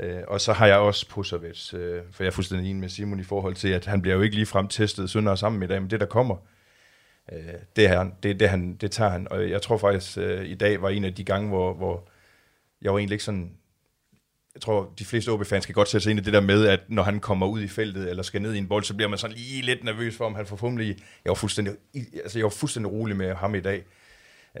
Øh, 0.00 0.22
og 0.28 0.40
så 0.40 0.52
har 0.52 0.66
jeg 0.66 0.76
også 0.76 1.08
Pusovic, 1.08 1.74
øh, 1.74 2.02
for 2.12 2.22
jeg 2.22 2.26
er 2.26 2.34
fuldstændig 2.34 2.70
enig 2.70 2.80
med 2.80 2.88
Simon 2.88 3.20
i 3.20 3.24
forhold 3.24 3.54
til, 3.54 3.68
at 3.68 3.86
han 3.86 4.02
bliver 4.02 4.16
jo 4.16 4.22
ikke 4.22 4.36
lige 4.36 4.46
frem 4.46 4.68
testet 4.68 5.10
sønder 5.10 5.34
sammen 5.34 5.62
i 5.62 5.66
dag, 5.66 5.82
men 5.82 5.90
det 5.90 6.00
der 6.00 6.06
kommer, 6.06 6.36
øh, 7.32 7.38
det, 7.76 7.88
her, 7.88 8.10
det, 8.22 8.40
det, 8.40 8.48
han, 8.48 8.76
det 8.76 8.90
tager 8.90 9.10
han. 9.10 9.28
Og 9.30 9.50
jeg 9.50 9.62
tror 9.62 9.78
faktisk, 9.78 10.18
øh, 10.18 10.44
i 10.44 10.54
dag 10.54 10.82
var 10.82 10.88
en 10.88 11.04
af 11.04 11.14
de 11.14 11.24
gange, 11.24 11.48
hvor, 11.48 11.74
hvor 11.74 12.08
jeg 12.82 12.92
var 12.92 12.98
egentlig 12.98 13.14
ikke 13.14 13.24
sådan... 13.24 13.52
Jeg 14.54 14.62
tror, 14.62 14.92
de 14.98 15.04
fleste 15.04 15.28
OB-fans 15.28 15.66
kan 15.66 15.74
godt 15.74 15.88
sætte 15.88 16.02
sig 16.02 16.10
ind 16.10 16.20
i 16.20 16.22
det 16.22 16.32
der 16.32 16.40
med, 16.40 16.66
at 16.66 16.80
når 16.88 17.02
han 17.02 17.20
kommer 17.20 17.46
ud 17.46 17.62
i 17.62 17.68
feltet, 17.68 18.10
eller 18.10 18.22
skal 18.22 18.42
ned 18.42 18.54
i 18.54 18.58
en 18.58 18.68
bold, 18.68 18.84
så 18.84 18.94
bliver 18.94 19.08
man 19.08 19.18
sådan 19.18 19.36
lige 19.36 19.62
lidt 19.62 19.84
nervøs 19.84 20.16
for, 20.16 20.24
om 20.24 20.34
han 20.34 20.46
får 20.46 20.56
fumle 20.56 20.84
i. 20.84 20.88
Jeg 21.24 21.30
var 21.30 21.34
fuldstændig, 21.34 21.74
altså 22.22 22.38
jeg 22.38 22.44
var 22.44 22.50
fuldstændig 22.50 22.92
rolig 22.92 23.16
med 23.16 23.34
ham 23.34 23.54
i 23.54 23.60
dag. 23.60 23.84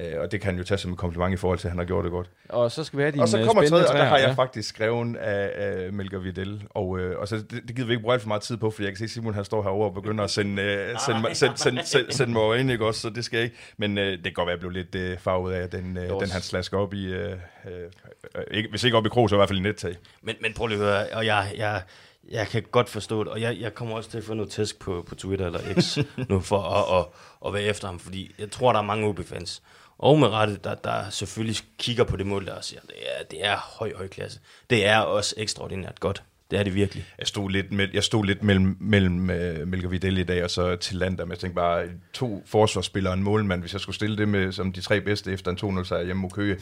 Øh, 0.00 0.20
og 0.20 0.32
det 0.32 0.40
kan 0.40 0.50
han 0.50 0.58
jo 0.58 0.64
tage 0.64 0.78
som 0.78 0.92
et 0.92 0.98
kompliment 0.98 1.34
i 1.34 1.36
forhold 1.36 1.58
til, 1.58 1.66
at 1.66 1.70
han 1.70 1.78
har 1.78 1.84
gjort 1.84 2.04
det 2.04 2.12
godt. 2.12 2.30
Og 2.48 2.70
så 2.70 2.84
skal 2.84 2.96
vi 2.96 3.02
have 3.02 3.12
din 3.12 3.20
Og 3.20 3.28
så 3.28 3.44
kommer 3.46 3.68
tredje, 3.68 3.86
og 3.86 3.94
der 3.94 4.04
har 4.04 4.18
jeg 4.18 4.28
ja. 4.28 4.32
faktisk 4.32 4.68
skrevet 4.68 5.16
af, 5.16 5.50
af 5.54 5.92
Melker 5.92 6.18
Vidal. 6.18 6.62
Og, 6.70 6.98
øh, 6.98 7.18
og 7.18 7.28
så 7.28 7.36
det, 7.36 7.50
det 7.50 7.76
gider 7.76 7.86
vi 7.86 7.92
ikke 7.92 8.02
bruge 8.02 8.12
alt 8.12 8.22
for 8.22 8.28
meget 8.28 8.42
tid 8.42 8.56
på, 8.56 8.70
fordi 8.70 8.84
jeg 8.84 8.92
kan 8.92 8.98
se, 8.98 9.04
at 9.04 9.10
Simon 9.10 9.34
han 9.34 9.44
står 9.44 9.62
herovre 9.62 9.88
og 9.88 9.94
begynder 9.94 10.24
at 10.24 10.30
sende, 10.30 10.62
øh, 10.62 10.98
sende, 11.06 11.34
sende, 11.34 11.58
sende, 11.58 11.86
sende, 11.86 12.12
sende 12.12 12.32
mig 12.32 12.60
ind, 12.60 12.70
ikke 12.70 12.86
også? 12.86 13.00
Så 13.00 13.10
det 13.10 13.24
skal 13.24 13.36
jeg 13.36 13.44
ikke. 13.44 13.56
Men 13.76 13.98
øh, 13.98 14.12
det 14.12 14.24
kan 14.24 14.32
godt 14.32 14.46
være, 14.46 14.54
at 14.54 14.62
jeg 14.62 14.70
blev 14.70 14.70
lidt 14.70 14.94
øh, 14.94 15.18
farvet 15.18 15.52
af, 15.52 15.70
den, 15.70 15.96
øh, 15.96 16.08
den 16.08 16.30
han 16.30 16.42
slasker 16.42 16.78
op 16.78 16.94
i, 16.94 17.04
øh, 17.06 17.32
øh, 17.66 18.42
ikke, 18.50 18.70
hvis 18.70 18.84
ikke 18.84 18.96
op 18.96 19.06
i 19.06 19.08
krog, 19.08 19.28
så 19.28 19.36
i 19.36 19.38
hvert 19.38 19.48
fald 19.48 19.58
i 19.58 19.62
nettag. 19.62 19.96
Men, 20.22 20.36
men 20.40 20.52
prøv 20.54 20.66
lige 20.66 20.78
at 20.78 20.84
høre, 20.84 21.06
og 21.12 21.26
jeg, 21.26 21.52
jeg, 21.56 21.82
Jeg 22.30 22.46
kan 22.46 22.62
godt 22.70 22.88
forstå 22.88 23.24
det, 23.24 23.32
og 23.32 23.40
jeg, 23.40 23.56
jeg 23.60 23.74
kommer 23.74 23.96
også 23.96 24.10
til 24.10 24.18
at 24.18 24.24
få 24.24 24.34
noget 24.34 24.50
tæsk 24.50 24.78
på, 24.78 25.04
på 25.08 25.14
Twitter 25.14 25.46
eller 25.46 25.60
X 25.80 25.98
nu 26.30 26.40
for 26.40 26.60
at, 26.60 26.98
at, 26.98 27.06
at 27.46 27.54
være 27.54 27.62
efter 27.62 27.86
ham, 27.86 27.98
fordi 27.98 28.34
jeg 28.38 28.50
tror, 28.50 28.72
der 28.72 28.78
er 28.78 28.82
mange 28.82 29.08
OB-fans, 29.08 29.62
og 29.98 30.18
med 30.18 30.28
rette, 30.28 30.58
der, 30.64 30.74
der 30.74 31.10
selvfølgelig 31.10 31.56
kigger 31.78 32.04
på 32.04 32.16
det 32.16 32.26
mål 32.26 32.46
der 32.46 32.52
og 32.52 32.64
siger, 32.64 32.80
det 32.80 32.96
er, 32.96 33.24
det 33.30 33.44
er 33.44 33.56
høj, 33.78 33.92
høj 33.96 34.08
klasse. 34.08 34.40
Det 34.70 34.86
er 34.86 34.98
også 34.98 35.34
ekstraordinært 35.38 36.00
godt. 36.00 36.22
Det 36.50 36.58
er 36.58 36.62
det 36.62 36.74
virkelig. 36.74 37.04
Jeg 37.18 37.26
stod 37.26 37.50
lidt, 37.50 37.72
med, 37.72 37.88
jeg 37.94 38.04
stod 38.04 38.24
lidt 38.24 38.42
mellem, 38.42 38.76
mellem 38.80 39.20
uh, 39.20 39.68
Melker 39.68 39.88
Vidal 39.88 40.18
i 40.18 40.24
dag 40.24 40.44
og 40.44 40.50
så 40.50 40.76
til 40.76 40.96
Lander, 40.96 41.24
men 41.24 41.30
jeg 41.30 41.38
tænkte 41.38 41.54
bare, 41.54 41.84
to 42.12 42.42
forsvarsspillere 42.46 43.12
og 43.12 43.18
en 43.18 43.24
målmand, 43.24 43.60
hvis 43.60 43.72
jeg 43.72 43.80
skulle 43.80 43.96
stille 43.96 44.16
det 44.16 44.28
med 44.28 44.52
som 44.52 44.72
de 44.72 44.80
tre 44.80 45.00
bedste 45.00 45.32
efter 45.32 45.50
en 45.50 45.78
2-0 45.78 45.84
sejr 45.84 46.04
hjemme 46.04 46.22
mod 46.22 46.30
Køge. 46.30 46.56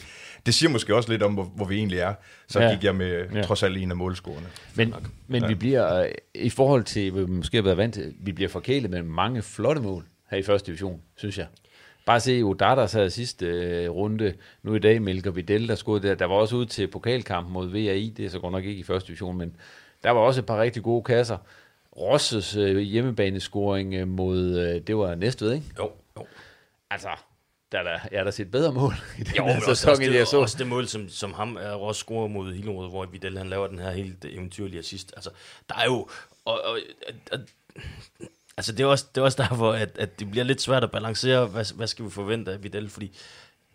Det 0.45 0.53
siger 0.53 0.69
måske 0.69 0.95
også 0.95 1.11
lidt 1.11 1.23
om, 1.23 1.33
hvor, 1.33 1.43
hvor 1.43 1.65
vi 1.65 1.75
egentlig 1.75 1.99
er. 1.99 2.13
Så 2.47 2.61
ja. 2.61 2.73
gik 2.73 2.83
jeg 2.83 2.95
med 2.95 3.25
ja. 3.33 3.41
trods 3.41 3.63
alt 3.63 3.77
en 3.77 3.91
af 3.91 3.97
målscorerne. 3.97 4.47
Men, 4.75 4.95
men 5.27 5.41
ja. 5.41 5.47
vi 5.47 5.55
bliver, 5.55 6.07
i 6.35 6.49
forhold 6.49 6.83
til, 6.83 7.11
hvad 7.11 7.23
vi 7.23 7.31
måske 7.31 7.57
har 7.57 7.63
været 7.63 7.77
vant 7.77 7.93
til, 7.93 8.13
vi 8.19 8.31
bliver 8.31 8.49
forkælet 8.49 8.91
med 8.91 9.03
mange 9.03 9.41
flotte 9.41 9.81
mål 9.81 10.05
her 10.31 10.37
i 10.37 10.43
første 10.43 10.67
division, 10.67 11.01
synes 11.15 11.37
jeg. 11.37 11.47
Bare 12.05 12.19
se 12.19 12.41
Odadas 12.43 12.93
her 12.93 13.09
sidste 13.09 13.45
øh, 13.45 13.89
runde. 13.89 14.33
Nu 14.63 14.75
i 14.75 14.79
dag 14.79 15.01
Melker 15.01 15.31
Vidal, 15.31 15.67
der 15.67 15.75
skudde 15.75 16.07
der. 16.07 16.15
Der 16.15 16.25
var 16.25 16.35
også 16.35 16.55
ud 16.55 16.65
til 16.65 16.87
pokalkampen 16.87 17.53
mod 17.53 17.67
VAI. 17.67 18.13
Det 18.17 18.25
er 18.25 18.29
så 18.29 18.39
godt 18.39 18.51
nok 18.51 18.63
ikke 18.63 18.79
i 18.79 18.83
første 18.83 19.07
division, 19.07 19.37
men 19.37 19.55
der 20.03 20.11
var 20.11 20.19
også 20.19 20.41
et 20.41 20.45
par 20.45 20.61
rigtig 20.61 20.83
gode 20.83 21.03
kasser. 21.03 21.37
Rosses 21.97 22.55
øh, 22.55 22.77
hjemmebanescoring 22.77 23.93
øh, 23.93 24.07
mod, 24.07 24.59
øh, 24.59 24.81
det 24.87 24.97
var 24.97 25.15
Næstved, 25.15 25.53
ikke? 25.53 25.65
Jo, 25.79 25.91
jo. 26.17 26.25
Altså, 26.89 27.09
der 27.71 27.79
er 27.79 27.83
der, 27.83 27.99
jeg 28.11 28.25
der 28.25 28.31
set 28.31 28.51
bedre 28.51 28.73
mål 28.73 28.93
i 29.19 29.23
den 29.23 29.35
jo, 29.35 29.45
her 29.45 29.59
sæson, 29.59 29.89
også, 29.91 30.03
end 30.03 30.13
jeg 30.13 30.27
så. 30.27 30.37
Også 30.37 30.57
det 30.57 30.67
mål, 30.67 30.87
som, 30.87 31.09
som 31.09 31.33
ham 31.33 31.57
er 31.61 31.73
Ross 31.73 31.99
scorer 31.99 32.27
mod 32.27 32.53
Hillerød, 32.53 32.89
hvor 32.89 33.05
Vidal 33.05 33.37
han 33.37 33.47
laver 33.47 33.67
den 33.67 33.79
her 33.79 33.91
helt 33.91 34.25
eventyrlige 34.25 34.79
assist. 34.79 35.13
Altså, 35.15 35.29
der 35.69 35.75
er 35.75 35.85
jo... 35.85 36.07
Og, 36.45 36.61
og, 36.65 36.79
og, 37.31 37.39
Altså, 38.57 38.71
det 38.71 38.79
er 38.79 38.87
også, 38.87 39.05
det 39.15 39.21
er 39.21 39.25
også 39.25 39.43
derfor, 39.43 39.71
at, 39.71 39.97
at 39.97 40.19
det 40.19 40.31
bliver 40.31 40.43
lidt 40.43 40.61
svært 40.61 40.83
at 40.83 40.91
balancere, 40.91 41.45
hvad, 41.45 41.75
hvad 41.75 41.87
skal 41.87 42.05
vi 42.05 42.09
forvente 42.09 42.51
af 42.51 42.63
Vidal, 42.63 42.89
fordi 42.89 43.17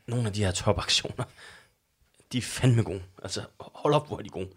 nogle 0.07 0.27
af 0.27 0.33
de 0.33 0.45
her 0.45 0.51
topaktioner, 0.51 1.25
de 2.33 2.39
er 2.39 2.43
fandme 2.43 2.83
gode. 2.83 3.03
Altså, 3.23 3.43
hold 3.61 3.95
op, 3.95 4.07
hvor 4.07 4.19
er 4.19 4.23
de 4.23 4.29
gode. 4.29 4.49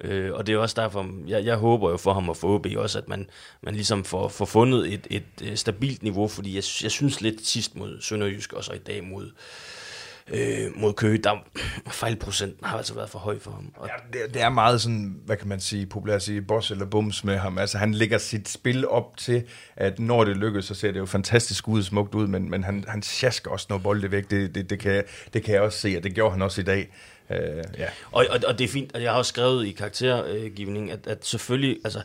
Øh, 0.00 0.34
og 0.34 0.46
det 0.46 0.54
er 0.54 0.58
også 0.58 0.82
derfor, 0.82 1.26
jeg, 1.26 1.44
jeg 1.44 1.56
håber 1.56 1.90
jo 1.90 1.96
for 1.96 2.12
ham 2.12 2.28
og 2.28 2.36
for 2.36 2.54
OB 2.54 2.66
også, 2.76 2.98
at 2.98 3.08
man, 3.08 3.30
man 3.62 3.74
ligesom 3.74 4.04
får, 4.04 4.28
får 4.28 4.44
fundet 4.44 4.92
et, 4.92 5.06
et, 5.10 5.24
et 5.40 5.58
stabilt 5.58 6.02
niveau, 6.02 6.28
fordi 6.28 6.50
jeg, 6.50 6.64
jeg 6.82 6.90
synes 6.90 7.20
lidt 7.20 7.46
sidst 7.46 7.76
mod 7.76 8.00
Sønderjysk, 8.00 8.52
og 8.52 8.64
så 8.64 8.72
i 8.72 8.78
dag 8.78 9.04
mod, 9.04 9.24
øh, 9.26 9.32
mod 10.76 10.92
Køge, 10.92 11.18
der 11.18 11.36
fejlprocenten 11.90 12.64
har 12.64 12.76
altså 12.76 12.94
været 12.94 13.10
for 13.10 13.18
høj 13.18 13.38
for 13.38 13.50
ham. 13.50 13.72
Og 13.76 13.88
ja, 13.88 14.18
det, 14.18 14.34
det 14.34 14.42
er 14.42 14.48
meget 14.48 14.80
sådan, 14.80 15.20
hvad 15.24 15.36
kan 15.36 15.48
man 15.48 15.60
sige, 15.60 15.86
populært 15.86 16.16
at 16.16 16.22
sige, 16.22 16.42
boss 16.42 16.70
eller 16.70 16.86
bums 16.86 17.24
med 17.24 17.36
ham. 17.36 17.58
Altså 17.58 17.78
han 17.78 17.94
lægger 17.94 18.18
sit 18.18 18.48
spil 18.48 18.88
op 18.88 19.16
til, 19.16 19.44
at 19.76 19.98
når 19.98 20.24
det 20.24 20.36
lykkes, 20.36 20.64
så 20.64 20.74
ser 20.74 20.92
det 20.92 20.98
jo 20.98 21.06
fantastisk 21.06 21.68
ud, 21.68 21.82
smukt 21.82 22.14
ud, 22.14 22.26
men, 22.26 22.50
men 22.50 22.64
han, 22.64 22.84
han 22.88 23.02
sjasker 23.02 23.50
også 23.50 23.66
noget 23.68 23.82
bolde 23.82 24.10
væk. 24.10 24.30
Det, 24.30 24.54
det, 24.54 24.70
det, 24.70 24.78
kan 24.78 24.92
jeg, 24.92 25.04
det 25.32 25.44
kan 25.44 25.54
jeg 25.54 25.62
også 25.62 25.78
se, 25.78 25.94
og 25.96 26.02
det 26.02 26.14
gjorde 26.14 26.32
han 26.32 26.42
også 26.42 26.60
i 26.60 26.64
dag. 26.64 26.88
Uh, 27.30 27.36
ja. 27.78 27.88
og, 28.12 28.26
og, 28.30 28.38
og 28.46 28.58
det 28.58 28.64
er 28.64 28.68
fint, 28.68 28.90
at 28.94 29.02
jeg 29.02 29.10
har 29.10 29.18
også 29.18 29.28
skrevet 29.28 29.66
i 29.66 29.72
karaktergivning, 29.72 30.90
at, 30.90 31.06
at 31.06 31.26
selvfølgelig, 31.26 31.78
altså 31.84 32.02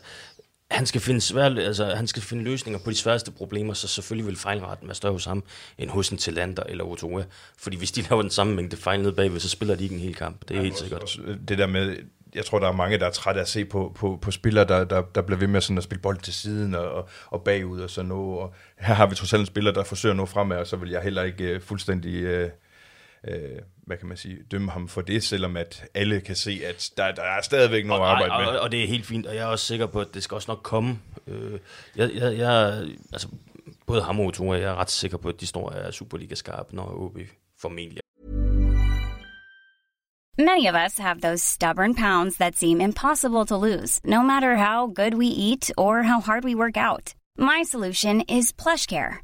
han 0.74 0.86
skal 0.86 1.00
finde 1.00 1.20
svær, 1.20 1.44
altså, 1.44 1.84
han 1.84 2.06
skal 2.06 2.22
finde 2.22 2.44
løsninger 2.44 2.78
på 2.78 2.90
de 2.90 2.96
sværeste 2.96 3.30
problemer, 3.30 3.74
så 3.74 3.88
selvfølgelig 3.88 4.26
vil 4.26 4.36
fejlraten 4.36 4.88
være 4.88 4.94
større 4.94 5.12
hos 5.12 5.24
ham, 5.24 5.44
end 5.78 5.90
hos 5.90 6.08
en 6.08 6.18
Talander 6.18 6.62
eller 6.62 6.84
Otoa. 6.84 7.24
Fordi 7.58 7.76
hvis 7.76 7.92
de 7.92 8.02
laver 8.02 8.22
den 8.22 8.30
samme 8.30 8.54
mængde 8.54 8.76
fejl 8.76 9.02
ned 9.02 9.12
bagved, 9.12 9.40
så 9.40 9.48
spiller 9.48 9.74
de 9.74 9.82
ikke 9.82 9.94
en 9.94 10.00
hel 10.00 10.14
kamp. 10.14 10.40
Det 10.40 10.50
er 10.50 10.54
ja, 10.54 10.62
helt 10.62 10.78
sikkert. 10.78 11.02
Også, 11.02 11.20
det 11.48 11.58
der 11.58 11.66
med, 11.66 11.96
jeg 12.34 12.44
tror, 12.44 12.58
der 12.58 12.68
er 12.68 12.72
mange, 12.72 12.98
der 12.98 13.06
er 13.06 13.10
trætte 13.10 13.40
af 13.40 13.44
at 13.44 13.48
se 13.48 13.64
på, 13.64 13.92
på, 13.96 14.18
på 14.22 14.30
spillere, 14.30 14.64
der, 14.64 14.84
der, 14.84 15.02
der 15.02 15.22
bliver 15.22 15.38
ved 15.38 15.48
med 15.48 15.60
sådan 15.60 15.78
at 15.78 15.84
spille 15.84 16.02
bold 16.02 16.18
til 16.18 16.34
siden 16.34 16.74
og, 16.74 17.08
og 17.26 17.42
bagud 17.42 17.80
og 17.80 17.90
sådan 17.90 18.08
noget. 18.08 18.38
Og 18.38 18.54
her 18.78 18.94
har 18.94 19.06
vi 19.06 19.14
trods 19.14 19.32
alt 19.32 19.40
en 19.40 19.46
spiller, 19.46 19.72
der 19.72 19.84
forsøger 19.84 20.12
at 20.12 20.16
nå 20.16 20.26
fremad, 20.26 20.56
og 20.56 20.66
så 20.66 20.76
vil 20.76 20.90
jeg 20.90 21.02
heller 21.02 21.22
ikke 21.22 21.56
uh, 21.56 21.62
fuldstændig... 21.62 22.44
Uh, 22.44 22.50
øh, 23.28 23.58
hvad 23.86 23.96
kan 23.96 24.08
man 24.08 24.16
sige, 24.16 24.38
dømme 24.50 24.70
ham 24.70 24.88
for 24.88 25.00
det, 25.00 25.24
selvom 25.24 25.56
at 25.56 25.84
alle 25.94 26.20
kan 26.20 26.36
se, 26.36 26.60
at 26.64 26.90
der, 26.96 27.12
der 27.12 27.22
er 27.22 27.42
stadigvæk 27.42 27.86
noget 27.86 28.02
og, 28.02 28.10
arbejde 28.10 28.32
og, 28.32 28.40
med. 28.40 28.46
Og, 28.46 28.60
og 28.60 28.72
det 28.72 28.84
er 28.84 28.88
helt 28.88 29.06
fint, 29.06 29.26
og 29.26 29.34
jeg 29.34 29.42
er 29.42 29.46
også 29.46 29.66
sikker 29.66 29.86
på, 29.86 30.00
at 30.00 30.08
det 30.14 30.22
skal 30.22 30.34
også 30.34 30.50
nok 30.50 30.62
komme. 30.62 30.98
Øh, 31.26 31.58
jeg, 31.96 32.10
jeg, 32.14 32.38
jeg, 32.38 32.84
altså, 33.12 33.28
både 33.86 34.02
ham 34.02 34.20
og 34.20 34.26
Otoa, 34.26 34.58
jeg 34.58 34.70
er 34.70 34.74
ret 34.74 34.90
sikker 34.90 35.16
på, 35.16 35.28
at 35.28 35.40
de 35.40 35.46
står 35.46 35.70
af 35.70 35.94
Superliga-skarp, 35.94 36.72
når 36.72 37.02
OB 37.02 37.18
formentlig 37.60 38.00
Many 40.38 40.66
of 40.66 40.74
us 40.74 40.98
have 40.98 41.20
those 41.20 41.44
stubborn 41.44 41.94
pounds 41.94 42.38
that 42.38 42.56
seem 42.56 42.80
impossible 42.80 43.44
to 43.46 43.56
lose, 43.56 44.00
no 44.04 44.20
matter 44.20 44.56
how 44.56 44.88
good 44.88 45.14
we 45.14 45.26
eat 45.26 45.70
or 45.76 46.02
how 46.02 46.20
hard 46.20 46.44
we 46.44 46.56
work 46.56 46.76
out. 46.76 47.14
My 47.38 47.62
solution 47.62 48.20
is 48.22 48.52
PlushCare. 48.52 49.23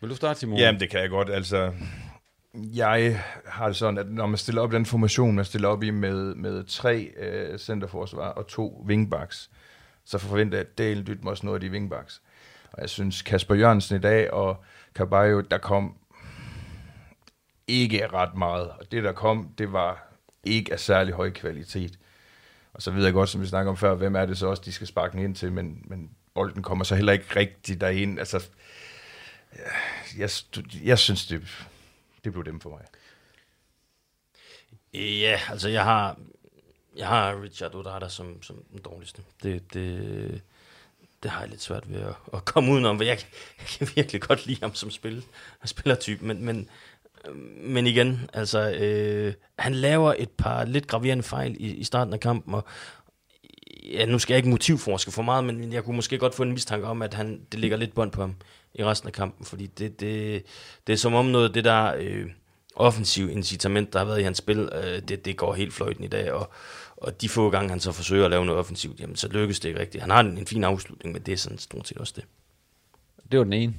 Vil 0.00 0.10
du 0.10 0.14
starte, 0.14 0.40
Simon? 0.40 0.58
Jamen, 0.58 0.80
det 0.80 0.90
kan 0.90 1.00
jeg 1.00 1.10
godt. 1.10 1.30
Altså, 1.30 1.72
jeg 2.54 3.22
har 3.46 3.66
det 3.66 3.76
sådan, 3.76 3.98
at 3.98 4.08
når 4.08 4.26
man 4.26 4.38
stiller 4.38 4.62
op 4.62 4.72
den 4.72 4.86
formation, 4.86 5.34
man 5.34 5.44
stiller 5.44 5.68
op 5.68 5.82
i 5.82 5.90
med, 5.90 6.34
med 6.34 6.64
tre 6.64 7.12
øh, 7.16 7.58
centerforsvar 7.58 8.28
og 8.28 8.46
to 8.46 8.84
wingbacks, 8.86 9.50
så 10.04 10.18
forventer 10.18 10.58
jeg, 10.58 10.66
at 10.66 10.78
Dale 10.78 11.02
Dytmer 11.02 11.30
også 11.30 11.46
noget 11.46 11.56
af 11.56 11.60
de 11.60 11.70
wingbacks. 11.70 12.22
Og 12.72 12.80
jeg 12.80 12.90
synes, 12.90 13.22
Kasper 13.22 13.54
Jørgensen 13.54 13.96
i 13.96 14.00
dag 14.00 14.32
og 14.32 14.64
Caballo, 14.94 15.40
der 15.40 15.58
kom 15.58 15.94
ikke 17.66 18.06
ret 18.06 18.34
meget. 18.34 18.68
Og 18.68 18.92
det, 18.92 19.04
der 19.04 19.12
kom, 19.12 19.48
det 19.58 19.72
var 19.72 20.08
ikke 20.44 20.72
af 20.72 20.80
særlig 20.80 21.14
høj 21.14 21.30
kvalitet. 21.30 21.98
Og 22.72 22.82
så 22.82 22.90
ved 22.90 23.04
jeg 23.04 23.12
godt, 23.12 23.28
som 23.28 23.40
vi 23.40 23.46
snakker 23.46 23.70
om 23.70 23.76
før, 23.76 23.94
hvem 23.94 24.16
er 24.16 24.26
det 24.26 24.38
så 24.38 24.46
også, 24.46 24.62
de 24.64 24.72
skal 24.72 24.86
sparke 24.86 25.12
den 25.12 25.24
ind 25.24 25.34
til, 25.34 25.52
men, 25.52 25.82
men 25.84 26.10
bolden 26.34 26.62
kommer 26.62 26.84
så 26.84 26.94
heller 26.94 27.12
ikke 27.12 27.36
rigtig 27.36 27.80
derind. 27.80 28.18
Altså, 28.18 28.48
jeg, 30.18 30.30
jeg 30.84 30.98
synes, 30.98 31.26
det, 31.26 31.42
det 32.24 32.32
blev 32.32 32.44
dem 32.44 32.60
for 32.60 32.70
mig. 32.70 32.84
Øh, 34.94 35.20
ja, 35.20 35.40
altså 35.50 35.68
jeg 35.68 35.84
har, 35.84 36.18
jeg 36.96 37.06
har 37.06 37.42
Richard 37.42 37.74
Odata 37.74 38.08
som, 38.08 38.42
som 38.42 38.64
den 38.72 38.80
dårligste. 38.82 39.22
Det, 39.42 39.74
det, 39.74 40.42
det 41.22 41.30
har 41.30 41.40
jeg 41.40 41.48
lidt 41.48 41.62
svært 41.62 41.92
ved 41.92 42.00
at, 42.00 42.14
at 42.32 42.44
komme 42.44 42.72
udenom, 42.72 42.96
for 42.96 43.04
jeg, 43.04 43.18
jeg 43.58 43.66
kan 43.66 43.88
virkelig 43.94 44.20
godt 44.20 44.46
lide 44.46 44.60
ham 44.60 44.74
som 44.74 44.90
spil, 44.90 45.24
spillertype, 45.64 46.24
men, 46.24 46.44
men, 46.44 46.68
men 47.56 47.86
igen, 47.86 48.30
altså, 48.32 48.70
øh, 48.70 49.34
han 49.58 49.74
laver 49.74 50.14
et 50.18 50.30
par 50.30 50.64
lidt 50.64 50.86
graverende 50.86 51.24
fejl 51.24 51.56
i, 51.60 51.74
i 51.74 51.84
starten 51.84 52.14
af 52.14 52.20
kampen, 52.20 52.54
og 52.54 52.64
ja, 53.92 54.06
nu 54.06 54.18
skal 54.18 54.34
jeg 54.34 54.38
ikke 54.38 54.48
motivforske 54.48 55.10
for 55.10 55.22
meget, 55.22 55.44
men 55.44 55.72
jeg 55.72 55.84
kunne 55.84 55.96
måske 55.96 56.18
godt 56.18 56.34
få 56.34 56.42
en 56.42 56.52
mistanke 56.52 56.86
om, 56.86 57.02
at 57.02 57.14
han, 57.14 57.46
det 57.52 57.60
ligger 57.60 57.76
lidt 57.76 57.94
bånd 57.94 58.12
på 58.12 58.20
ham 58.20 58.36
i 58.74 58.84
resten 58.84 59.06
af 59.06 59.12
kampen, 59.12 59.46
fordi 59.46 59.66
det, 59.66 60.00
det, 60.00 60.44
det 60.86 60.92
er 60.92 60.96
som 60.96 61.14
om 61.14 61.26
noget 61.26 61.48
af 61.48 61.52
det 61.52 61.64
der 61.64 61.94
øh, 61.98 62.30
offensiv 62.74 63.30
incitament, 63.30 63.92
der 63.92 63.98
har 63.98 64.06
været 64.06 64.20
i 64.20 64.22
hans 64.22 64.38
spil, 64.38 64.68
øh, 64.72 65.02
det, 65.08 65.24
det 65.24 65.36
går 65.36 65.54
helt 65.54 65.74
fløjten 65.74 66.04
i 66.04 66.08
dag, 66.08 66.32
og, 66.32 66.50
og 66.96 67.20
de 67.20 67.28
få 67.28 67.50
gange, 67.50 67.70
han 67.70 67.80
så 67.80 67.92
forsøger 67.92 68.24
at 68.24 68.30
lave 68.30 68.46
noget 68.46 68.58
offensivt, 68.58 69.00
jamen 69.00 69.16
så 69.16 69.28
lykkes 69.28 69.60
det 69.60 69.68
ikke 69.68 69.80
rigtigt. 69.80 70.02
Han 70.02 70.10
har 70.10 70.20
en, 70.20 70.38
en 70.38 70.46
fin 70.46 70.64
afslutning, 70.64 71.12
men 71.12 71.22
det 71.22 71.32
er 71.32 71.36
sådan 71.36 71.58
stort 71.58 71.88
set 71.88 71.98
også 71.98 72.12
det. 72.16 72.24
Det 73.32 73.38
var 73.38 73.44
den 73.44 73.52
ene. 73.52 73.74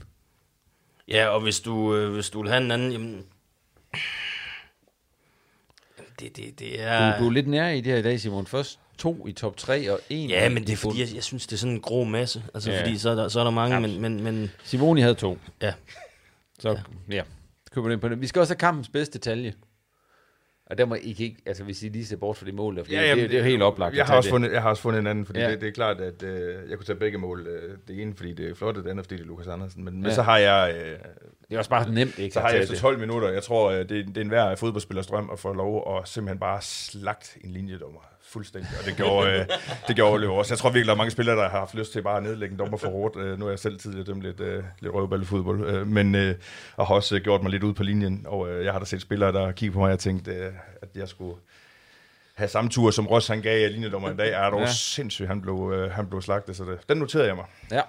Ja, 1.08 1.28
og 1.28 1.42
hvis 1.42 1.60
du, 1.60 1.96
øh, 1.96 2.14
hvis 2.14 2.30
du 2.30 2.42
vil 2.42 2.52
have 2.52 2.64
en 2.64 2.72
anden, 2.72 2.92
jamen... 2.92 3.26
Det, 6.20 6.38
det, 6.38 6.60
det 6.60 6.82
er... 6.82 7.18
Du, 7.18 7.24
du 7.24 7.30
er 7.30 7.34
lidt 7.34 7.48
nær 7.48 7.70
i 7.70 7.82
det 7.82 7.86
her 7.86 8.00
i 8.00 8.02
dag, 8.02 8.20
Simon. 8.20 8.48
Først 8.48 8.80
to 9.00 9.28
i 9.28 9.32
top 9.32 9.58
3 9.58 9.92
og 9.92 10.00
en 10.10 10.30
Ja, 10.30 10.50
men 10.50 10.64
det 10.64 10.74
er 10.74 10.78
fordi, 10.78 11.00
jeg, 11.00 11.16
jeg 11.16 11.24
synes, 11.24 11.48
det 11.48 11.54
er 11.54 11.58
sådan 11.58 11.74
en 11.76 11.82
grå 11.82 12.04
masse. 12.04 12.44
Altså, 12.54 12.72
ja. 12.72 12.82
fordi 12.82 12.98
så 12.98 13.10
er, 13.10 13.16
der, 13.16 13.28
så 13.28 13.40
er 13.40 13.44
der 13.44 13.52
mange, 13.52 13.76
ja. 13.76 13.80
men, 13.82 14.02
men, 14.02 14.24
men... 14.24 14.52
Simoni 14.64 15.02
havde 15.02 15.16
to. 15.16 15.38
Ja. 15.62 15.74
Så, 16.60 16.70
ja. 16.70 16.76
ja. 17.16 17.24
Køber 17.72 17.98
på 17.98 18.10
det. 18.10 18.22
Vi 18.22 18.28
skal 18.28 18.40
også 18.40 18.54
have 18.54 18.60
kampens 18.60 18.90
bedste 18.90 19.18
detalje. 19.20 19.54
Og 20.70 20.78
der 20.78 20.86
må 20.86 20.96
I 20.96 21.00
ikke, 21.18 21.36
altså 21.46 21.64
hvis 21.64 21.84
I 21.84 21.90
lige 21.90 22.06
ser 22.06 22.18
bort 22.18 22.38
fra 22.38 22.46
det 22.46 22.54
mål 22.54 22.76
der, 22.76 22.84
fordi 22.84 22.96
Ja, 22.96 23.02
ja, 23.02 23.08
jamen, 23.08 23.22
det, 23.24 23.30
det, 23.30 23.38
er 23.38 23.42
jo 23.44 23.50
helt 23.50 23.62
oplagt. 23.62 23.96
Jeg 23.96 24.06
har, 24.06 24.16
også 24.16 24.28
det. 24.28 24.32
fundet, 24.34 24.52
jeg 24.52 24.62
har 24.62 24.70
også 24.70 24.82
fundet 24.82 25.00
en 25.00 25.08
anden, 25.08 25.26
fordi 25.26 25.40
Ja. 25.40 25.52
det, 25.52 25.62
det 25.62 25.68
er 25.68 25.72
klart, 25.72 26.02
at 26.02 26.24
øh, 26.24 26.70
jeg 26.70 26.78
kunne 26.78 26.86
tage 26.86 27.00
begge 27.00 27.18
mål. 27.18 27.48
Øh, 27.48 27.78
det 27.88 28.02
ene, 28.02 28.16
fordi 28.16 28.34
det 28.34 28.50
er 28.50 28.56
flot, 28.56 28.78
og 28.78 28.84
det 28.84 28.90
andet, 28.90 29.06
fordi 29.06 29.16
det 29.16 29.22
er 29.24 29.28
Lukas 29.28 29.48
Andersen. 29.48 29.84
Men, 29.84 29.94
ja. 29.94 30.00
Men 30.02 30.12
så 30.12 30.22
har 30.22 30.38
jeg... 30.38 30.76
Øh, 30.76 30.92
Det 31.50 31.56
er 31.56 31.58
også 31.58 31.70
bare 31.70 31.92
nemt, 31.92 32.20
ikke? 32.20 32.34
Så 32.34 32.40
har 32.40 32.50
jeg 32.50 32.60
efter 32.60 32.74
det. 32.74 32.82
12 32.82 33.00
minutter, 33.00 33.30
jeg 33.30 33.44
tror, 33.44 33.72
øh, 33.72 33.80
det, 33.80 33.90
det 33.90 34.18
er 34.18 34.22
en 34.22 34.28
hver 34.28 34.56
fodboldspillers 34.56 35.08
drøm 35.08 35.30
at 35.34 35.40
få 35.40 35.54
lov 35.54 35.98
at 35.98 36.08
simpelthen 36.10 36.40
bare 36.40 36.62
slagt 36.62 37.38
en 37.44 37.52
linjedommer 37.52 38.00
fuldstændig. 38.30 38.70
Og 38.80 38.86
det 38.86 38.96
gjorde, 38.96 39.32
øh, 39.32 39.46
det 39.88 39.96
gjorde 39.96 40.14
Oliver 40.14 40.34
også. 40.34 40.54
Jeg 40.54 40.60
tror 40.60 40.70
virkelig, 40.70 40.86
der 40.88 40.94
er 40.94 40.98
mange 40.98 41.12
spillere, 41.12 41.36
der 41.36 41.50
har 41.50 41.60
haft 41.60 41.76
lyst 41.76 41.92
til 41.94 42.02
bare 42.02 42.18
at 42.18 42.24
nedlægge 42.24 42.54
en 42.54 42.60
dommer 42.60 42.78
for 42.78 42.90
hårdt. 42.90 43.18
Øh, 43.18 43.40
nu 43.40 43.46
er 43.46 43.50
jeg 43.50 43.60
selv 43.60 43.80
tidligere 43.80 44.06
dømt 44.06 44.22
lidt, 44.24 44.40
øh, 44.40 44.64
lidt 44.80 44.94
røvballefodbold, 44.94 45.68
øh, 45.70 45.88
men 45.88 46.16
øh, 46.16 46.36
og 46.76 46.88
har 46.88 46.96
også 46.96 47.16
øh, 47.16 47.22
gjort 47.22 47.42
mig 47.42 47.52
lidt 47.52 47.64
ud 47.64 47.74
på 47.74 47.84
linjen. 47.84 48.26
Og 48.28 48.50
øh, 48.50 48.66
jeg 48.66 48.72
har 48.74 48.80
da 48.80 48.86
set 48.86 49.02
spillere, 49.02 49.32
der 49.32 49.52
kigger 49.52 49.74
på 49.74 49.80
mig 49.80 49.94
og 49.94 50.00
tænkt, 50.00 50.28
øh, 50.28 50.46
at 50.82 50.90
jeg 50.96 51.10
skulle 51.10 51.36
have 52.36 52.48
samme 52.48 52.70
tur, 52.70 52.92
som 52.92 53.08
Ross 53.08 53.28
han 53.28 53.42
gav 53.42 53.70
linjedommer 53.72 54.12
i 54.12 54.16
dag. 54.16 54.34
Er 54.34 54.50
dog 54.50 54.60
Ja. 54.60 54.66
ja. 54.66 54.72
sindssygt, 54.72 55.28
han 55.28 55.42
blev, 55.42 55.72
øh, 55.76 55.92
han 55.92 56.08
blev 56.08 56.22
slagtet. 56.22 56.56
Så 56.56 56.64
det, 56.64 56.80
den 56.90 56.98
noterede 56.98 57.28
jeg 57.28 57.36
mig. 57.36 57.46
Ja. 57.72 57.82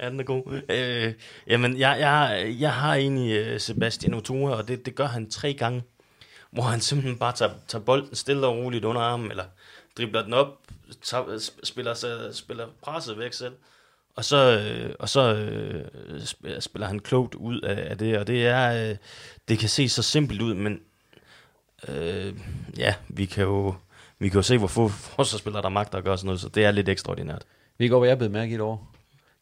Ja, 0.00 0.10
den 0.10 0.20
er 0.20 0.24
god. 0.24 0.60
Øh, 0.68 1.12
jamen, 1.48 1.78
jeg, 1.78 1.96
jeg, 2.00 2.54
jeg 2.60 2.72
har 2.72 2.94
egentlig 2.94 3.36
øh, 3.36 3.60
Sebastian 3.60 4.14
Otoa, 4.14 4.50
og 4.56 4.68
det, 4.68 4.86
det 4.86 4.94
gør 4.94 5.06
han 5.06 5.30
tre 5.30 5.52
gange, 5.54 5.82
hvor 6.50 6.62
han 6.62 6.80
simpelthen 6.80 7.18
bare 7.18 7.32
tager, 7.32 7.52
tager 7.68 7.84
bolden 7.84 8.14
stille 8.14 8.46
og 8.46 8.56
roligt 8.56 8.84
under 8.84 9.00
armen, 9.00 9.30
eller 9.30 9.44
dribler 9.96 10.22
den 10.22 10.32
op, 10.32 10.62
tager, 11.02 11.24
sp- 11.24 11.60
spiller, 11.64 12.30
spiller 12.32 12.66
presset 12.82 13.18
væk 13.18 13.32
selv, 13.32 13.54
og 14.16 14.24
så, 14.24 14.36
øh, 14.36 14.94
og 14.98 15.08
så 15.08 15.34
øh, 15.34 15.84
sp- 16.16 16.60
spiller 16.60 16.86
han 16.86 17.00
klogt 17.00 17.34
ud 17.34 17.60
af, 17.60 17.90
af 17.90 17.98
det, 17.98 18.18
og 18.18 18.26
det 18.26 18.46
er, 18.46 18.90
øh, 18.90 18.96
det 19.48 19.58
kan 19.58 19.68
se 19.68 19.88
så 19.88 20.02
simpelt 20.02 20.42
ud, 20.42 20.54
men 20.54 20.80
øh, 21.88 22.34
ja, 22.78 22.94
vi 23.08 23.24
kan 23.26 23.44
jo, 23.44 23.74
vi 24.18 24.28
kan 24.28 24.38
jo 24.38 24.42
se, 24.42 24.58
hvor 24.58 24.66
få 24.66 24.88
forsvarsspillere, 24.88 25.62
der 25.62 25.68
magter 25.68 25.98
at 25.98 26.04
gøre 26.04 26.18
sådan 26.18 26.26
noget, 26.26 26.40
så 26.40 26.48
det 26.48 26.64
er 26.64 26.70
lidt 26.70 26.88
ekstraordinært. 26.88 27.44
Vi 27.78 27.88
går, 27.88 27.98
hvad 27.98 28.08
jeg 28.08 28.18
blev 28.18 28.30
mærke 28.30 28.52
i 28.52 28.54
et 28.54 28.60
år. 28.60 28.92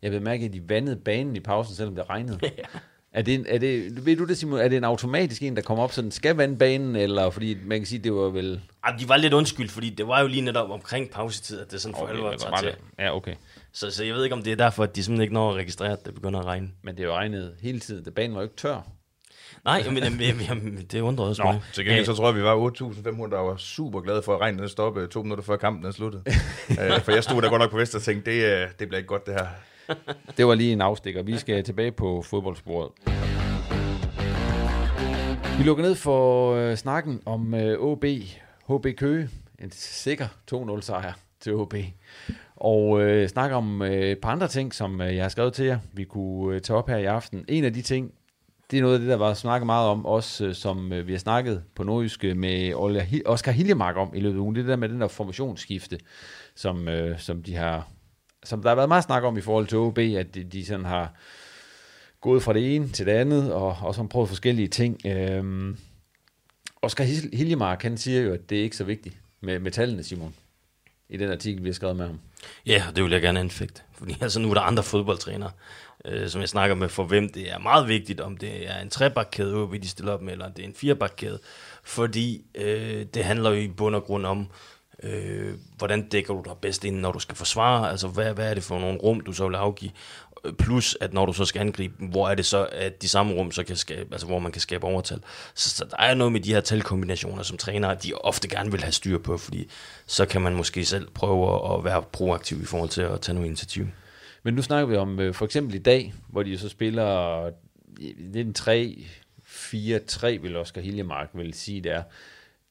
Jeg 0.03 0.11
blev 0.11 0.23
mærke 0.23 0.45
at 0.45 0.53
de 0.53 0.69
vandede 0.69 0.97
banen 0.97 1.37
i 1.37 1.41
pausen, 1.41 1.75
selvom 1.75 1.95
det 1.95 2.11
regnede. 2.11 2.41
Er 3.15 3.23
det, 3.23 3.35
en, 3.35 3.47
er 3.49 3.59
det, 3.59 4.07
ved 4.07 4.17
du 4.17 4.25
det, 4.25 4.39
Simon? 4.39 4.59
Er 4.61 4.69
det 4.69 4.77
en 4.77 4.85
automatisk 4.85 5.43
en, 5.43 5.57
der 5.57 5.63
kommer 5.63 5.85
op, 5.85 5.93
så 5.93 6.03
den 6.03 6.11
skal 6.11 6.37
vande 6.37 6.57
banen, 6.57 6.97
eller 6.97 7.31
fordi 7.31 7.57
man 7.67 7.79
kan 7.81 7.87
sige, 7.87 7.99
det 7.99 8.13
var 8.15 8.29
vel... 8.29 8.61
Ej, 8.85 8.97
de 9.01 9.09
var 9.09 9.17
lidt 9.17 9.33
undskyld, 9.33 9.69
fordi 9.69 9.91
det 9.91 10.09
var 10.09 10.21
jo 10.21 10.27
lige 10.27 10.41
netop 10.43 10.71
omkring 10.71 11.11
pausetid, 11.11 11.61
at 11.61 11.71
det 11.73 11.81
sådan 11.81 11.95
for 11.95 12.03
Okay, 12.03 12.13
alvor 12.13 12.33
tager 12.33 12.51
var 12.51 12.57
til. 12.59 12.69
det- 12.69 12.77
ja, 12.99 13.17
okay. 13.17 13.35
Så, 13.73 13.91
så 13.91 14.05
jeg 14.05 14.15
ved 14.15 14.25
ikke, 14.25 14.37
om 14.37 14.43
det 14.43 14.53
er 14.53 14.57
derfor, 14.57 14.83
at 14.83 14.97
de 14.97 15.03
simpelthen 15.05 15.23
ikke 15.23 15.35
når 15.35 15.51
at 15.51 15.57
registrere, 15.57 15.93
at 15.93 16.07
det 16.07 16.15
begynder 16.15 16.41
at 16.41 16.47
regne. 16.47 16.69
Men 16.83 16.97
det 16.97 17.03
er 17.03 17.07
jo 17.07 17.13
regnet 17.15 17.55
hele 17.63 17.81
tiden, 17.81 18.05
da 18.05 18.11
banen 18.11 18.35
var 18.35 18.41
jo 18.41 18.45
ikke 18.45 18.57
tør. 18.57 18.81
Nej, 19.65 19.83
men, 19.91 19.95
men, 19.95 20.17
men, 20.19 20.75
men 20.75 20.87
det 20.93 21.01
undrede 21.01 21.29
også 21.29 21.43
Nå, 21.43 21.53
mig. 21.53 21.61
til 21.73 21.85
gengæld 21.85 22.07
så 22.07 22.15
tror 22.15 22.27
jeg, 22.29 22.37
vi 22.37 22.43
var 22.43 22.71
8.500, 22.71 23.31
der 23.31 23.39
var 23.39 23.57
super 23.57 24.01
glade 24.01 24.23
for, 24.23 24.35
at 24.35 24.41
regnen 24.41 24.59
den 24.61 24.69
stoppede 24.69 25.07
to 25.07 25.23
minutter 25.23 25.45
før 25.45 25.57
kampen 25.57 25.87
er 25.87 25.91
sluttet. 25.91 26.23
øh, 26.81 27.01
for 27.01 27.13
jeg 27.13 27.25
stod 27.25 27.43
der 27.43 27.49
godt 27.49 27.61
nok 27.63 27.71
på 27.71 27.77
vest 27.77 27.95
og 27.95 28.03
tænkte, 28.03 28.31
det, 28.31 28.45
øh, 28.45 28.69
det 28.79 28.89
bliver 28.89 28.97
ikke 28.99 29.09
godt 29.09 29.27
det 29.27 29.35
her. 29.35 29.47
Det 30.37 30.47
var 30.47 30.55
lige 30.55 30.73
en 30.73 30.81
afstikker. 30.81 31.23
Vi 31.23 31.37
skal 31.37 31.65
tilbage 31.65 31.93
på 31.93 32.23
fodboldsporet. 32.23 32.91
Vi 35.59 35.63
lukker 35.65 35.85
ned 35.85 35.95
for 35.95 36.53
øh, 36.55 36.77
snakken 36.77 37.21
om 37.25 37.55
øh, 37.55 37.79
OB, 37.79 38.05
HB 38.69 38.87
Køge. 38.97 39.29
En 39.59 39.71
sikker 39.71 40.27
2-0 40.55 40.81
sejr 40.81 41.13
til 41.41 41.55
OB. 41.55 41.75
Og 42.57 43.03
øh, 43.03 43.29
snakke 43.29 43.57
om 43.57 43.83
øh, 43.83 43.93
et 43.93 44.19
par 44.19 44.31
andre 44.31 44.49
ting, 44.49 44.75
som 44.75 45.01
øh, 45.01 45.17
jeg 45.17 45.25
har 45.25 45.29
skrevet 45.29 45.53
til 45.53 45.65
jer, 45.65 45.79
vi 45.93 46.05
kunne 46.05 46.55
øh, 46.55 46.61
tage 46.61 46.77
op 46.77 46.89
her 46.89 46.97
i 46.97 47.05
aften. 47.05 47.45
En 47.49 47.65
af 47.65 47.73
de 47.73 47.83
ting, 47.83 48.13
det 48.71 48.79
er 48.79 48.83
noget 48.83 48.95
af 48.95 49.01
det, 49.01 49.09
der 49.09 49.17
var 49.17 49.35
snakket 49.35 49.67
meget 49.67 49.89
om, 49.89 50.07
også 50.07 50.47
øh, 50.47 50.55
som 50.55 50.93
øh, 50.93 51.07
vi 51.07 51.13
har 51.13 51.19
snakket 51.19 51.63
på 51.75 51.83
nordjyske 51.83 52.35
med 52.35 52.75
Ola 52.75 53.07
Oscar 53.27 53.53
Hiljemark 53.53 53.97
om 53.97 54.13
i 54.15 54.21
løbet 54.21 54.37
af 54.37 54.41
ugen. 54.41 54.55
Det 54.55 54.67
der 54.67 54.77
med 54.77 54.89
den 54.89 55.01
der 55.01 55.09
formationsskifte, 55.09 55.99
som, 56.55 56.89
øh, 56.89 57.19
som 57.19 57.43
de 57.43 57.55
har 57.55 57.89
som 58.45 58.63
der 58.63 58.69
har 58.69 58.77
været 58.77 58.89
meget 58.89 59.05
snak 59.05 59.23
om 59.23 59.39
i 59.39 59.41
forhold 59.41 59.67
til 59.67 59.79
OB, 59.79 59.99
at 59.99 60.35
de, 60.35 60.45
de 60.45 60.67
sådan 60.67 60.85
har 60.85 61.13
gået 62.21 62.43
fra 62.43 62.53
det 62.53 62.75
ene 62.75 62.89
til 62.89 63.07
det 63.07 63.13
andet, 63.13 63.53
og 63.53 63.77
også 63.83 64.01
har 64.01 64.09
prøvet 64.09 64.29
forskellige 64.29 64.69
ting. 64.69 65.07
Øhm, 65.07 65.77
Oscar 66.83 67.05
Hiljemark, 67.37 67.83
han 67.83 67.99
siger 67.99 68.21
jo, 68.21 68.33
at 68.33 68.51
det 68.51 68.59
er 68.59 68.63
ikke 68.63 68.77
så 68.77 68.85
vigtigt 68.85 69.17
med, 69.41 69.59
med 69.59 69.71
tallene, 69.71 70.03
Simon, 70.03 70.35
i 71.09 71.17
den 71.17 71.31
artikel, 71.31 71.63
vi 71.63 71.69
har 71.69 71.75
skrevet 71.75 71.97
med 71.97 72.07
ham. 72.07 72.21
Ja, 72.67 72.85
og 72.89 72.97
det 72.97 73.05
vil 73.05 73.13
jeg 73.13 73.23
gerne 73.23 73.41
anfægte. 73.41 73.83
Fordi 73.93 74.17
altså, 74.21 74.41
nu 74.41 74.51
er 74.51 74.55
der 74.55 74.61
andre 74.61 74.83
fodboldtrænere, 74.83 75.51
øh, 76.05 76.29
som 76.29 76.41
jeg 76.41 76.49
snakker 76.49 76.77
med, 76.77 76.89
for 76.89 77.05
hvem 77.05 77.29
det 77.29 77.53
er 77.53 77.59
meget 77.59 77.89
vigtigt, 77.89 78.21
om 78.21 78.37
det 78.37 78.71
er 78.71 78.81
en 78.81 78.91
trebakkæde, 78.91 79.55
OB 79.55 79.73
de 79.73 79.89
stiller 79.89 80.13
op 80.13 80.23
med, 80.23 80.33
eller 80.33 80.47
om 80.47 80.53
det 80.53 80.63
er 80.63 80.69
en 80.69 80.75
firebakkæde. 80.75 81.39
Fordi 81.85 82.45
øh, 82.55 83.07
det 83.15 83.25
handler 83.25 83.51
jo 83.51 83.57
i 83.57 83.69
bund 83.69 83.95
og 83.95 84.05
grund 84.05 84.27
om, 84.27 84.41
øh, 84.41 84.74
Øh, 85.03 85.55
hvordan 85.79 86.09
dækker 86.09 86.35
du 86.35 86.43
dig 86.45 86.53
bedst 86.63 86.85
ind, 86.85 86.97
når 86.97 87.13
du 87.13 87.19
skal 87.19 87.37
forsvare, 87.37 87.91
altså 87.91 88.09
hvad, 88.09 88.35
hvad 88.35 88.51
er 88.51 88.55
det 88.55 88.63
for 88.63 88.79
nogle 88.79 88.99
rum, 88.99 89.21
du 89.21 89.33
så 89.33 89.49
vil 89.49 89.55
afgive, 89.55 89.91
plus 90.59 90.97
at 91.01 91.13
når 91.13 91.27
du 91.27 91.33
så 91.33 91.45
skal 91.45 91.61
angribe, 91.61 91.95
hvor 91.99 92.29
er 92.29 92.35
det 92.35 92.47
så, 92.47 92.69
at 92.73 93.03
de 93.03 93.09
samme 93.09 93.35
rum, 93.35 93.53
så 93.53 93.65
kan 93.65 93.77
skabe, 93.77 94.09
altså 94.13 94.27
hvor 94.27 94.39
man 94.39 94.53
kan 94.53 94.61
skabe 94.61 94.85
overtal. 94.85 95.21
Så, 95.55 95.71
så 95.71 95.85
der 95.85 95.97
er 95.97 96.15
noget 96.15 96.33
med 96.33 96.41
de 96.41 96.55
her 96.55 96.61
talkombinationer, 96.61 97.43
som 97.43 97.57
trænere, 97.57 97.95
de 97.95 98.15
ofte 98.15 98.49
gerne 98.49 98.71
vil 98.71 98.83
have 98.83 98.93
styr 98.93 99.19
på, 99.19 99.39
fordi 99.39 99.71
så 100.07 100.27
kan 100.27 100.41
man 100.41 100.55
måske 100.55 100.85
selv 100.85 101.09
prøve 101.15 101.75
at 101.75 101.85
være 101.85 102.03
proaktiv 102.03 102.63
i 102.63 102.65
forhold 102.65 102.91
til 102.91 103.03
at 103.03 103.21
tage 103.21 103.35
noget 103.35 103.47
initiativ. 103.47 103.87
Men 104.43 104.55
nu 104.55 104.63
snakker 104.63 104.87
vi 104.87 104.97
om 104.97 105.21
øh, 105.21 105.35
for 105.35 105.45
eksempel 105.45 105.75
i 105.75 105.79
dag, 105.79 106.15
hvor 106.29 106.43
de 106.43 106.59
så 106.59 106.69
spiller 106.69 107.51
den 108.35 108.37
en 108.37 108.55
3-4-3, 108.59 110.27
vil 110.27 110.57
Oscar 110.57 110.81
Hiljemark 110.81 111.29
vil 111.35 111.55
sige, 111.55 111.81
det 111.81 111.93
er. 111.93 112.03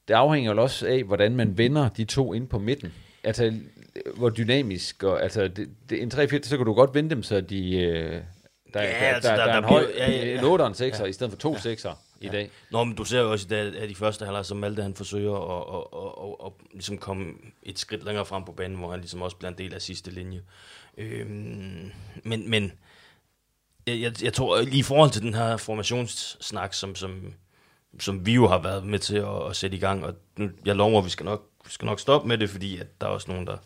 Det 0.08 0.14
afhænger 0.14 0.52
jo 0.54 0.62
også 0.62 0.86
af, 0.86 1.02
hvordan 1.04 1.36
man 1.36 1.58
vender 1.58 1.88
de 1.88 2.04
to 2.04 2.32
ind 2.34 2.48
på 2.48 2.58
midten. 2.58 2.92
Altså, 3.24 3.54
hvor 4.16 4.30
dynamisk, 4.30 5.02
og 5.02 5.22
altså, 5.22 5.48
det, 5.48 5.68
det, 5.90 6.02
en 6.02 6.12
3-4, 6.12 6.42
så 6.42 6.56
kan 6.56 6.66
du 6.66 6.74
godt 6.74 6.94
vende 6.94 7.10
dem, 7.10 7.22
så 7.22 7.40
de, 7.40 7.76
øh, 7.76 8.22
der, 8.74 8.82
Ja, 8.82 8.88
der, 8.88 9.14
altså, 9.14 9.30
der, 9.30 9.36
der, 9.36 9.44
der- 9.44 9.46
der, 9.46 9.52
er 9.54 9.58
en 9.58 9.64
høj, 9.64 9.86
ja, 9.96 10.10
ja, 10.10 10.26
ja. 10.26 10.38
en 10.38 10.44
8 10.44 10.62
og 10.62 10.68
en 10.68 10.74
6'er, 10.74 11.00
Ja. 11.02 11.04
i 11.04 11.12
stedet 11.12 11.32
for 11.32 11.38
to 11.38 11.54
6'er 11.54 11.94
i 12.20 12.28
dag. 12.28 12.50
Nå, 12.70 12.84
men 12.84 12.94
du 12.96 13.04
ser 13.04 13.20
jo 13.20 13.30
også 13.32 13.46
i 13.46 13.48
dag, 13.48 13.76
at 13.76 13.88
de 13.88 13.94
første 13.94 14.24
halvleg, 14.24 14.44
som 14.44 14.56
Malte 14.56 14.82
han 14.82 14.94
forsøger 14.94 15.34
at, 15.34 15.74
at, 15.76 16.00
at, 16.06 16.24
at, 16.24 16.46
at, 16.46 16.52
ligesom 16.72 16.98
komme 16.98 17.32
et 17.62 17.78
skridt 17.78 18.04
længere 18.04 18.24
frem 18.26 18.44
på 18.44 18.52
banen, 18.52 18.78
hvor 18.78 18.90
han 18.90 19.00
ligesom 19.00 19.22
også 19.22 19.36
bliver 19.36 19.50
en 19.50 19.58
del 19.58 19.74
af 19.74 19.82
sidste 19.82 20.10
linje. 20.10 20.40
Øhm, 20.98 21.90
men, 22.24 22.50
men 22.50 22.72
jeg, 23.86 24.00
jeg, 24.00 24.22
jeg 24.24 24.32
tror, 24.32 24.60
lige 24.62 24.78
i 24.78 24.82
forhold 24.82 25.10
til 25.10 25.22
den 25.22 25.34
her 25.34 25.56
formationssnak, 25.56 26.74
som, 26.74 26.94
som, 26.94 27.34
som 28.00 28.26
vi 28.26 28.34
jo 28.34 28.48
har 28.48 28.58
været 28.58 28.84
med 28.84 28.98
til 28.98 29.16
at, 29.16 29.50
at 29.50 29.56
sætte 29.56 29.76
i 29.76 29.80
gang, 29.80 30.04
og 30.04 30.14
nu, 30.36 30.48
jeg 30.64 30.76
lover, 30.76 30.98
at 30.98 31.04
vi 31.04 31.10
skal 31.10 31.24
nok, 31.24 31.42
vi 31.64 31.70
skal 31.70 31.86
nok 31.86 32.00
stoppe 32.00 32.28
med 32.28 32.38
det, 32.38 32.50
fordi 32.50 32.78
at 32.78 33.00
der 33.00 33.06
er 33.06 33.10
også 33.10 33.30
nogen, 33.30 33.46
der, 33.46 33.56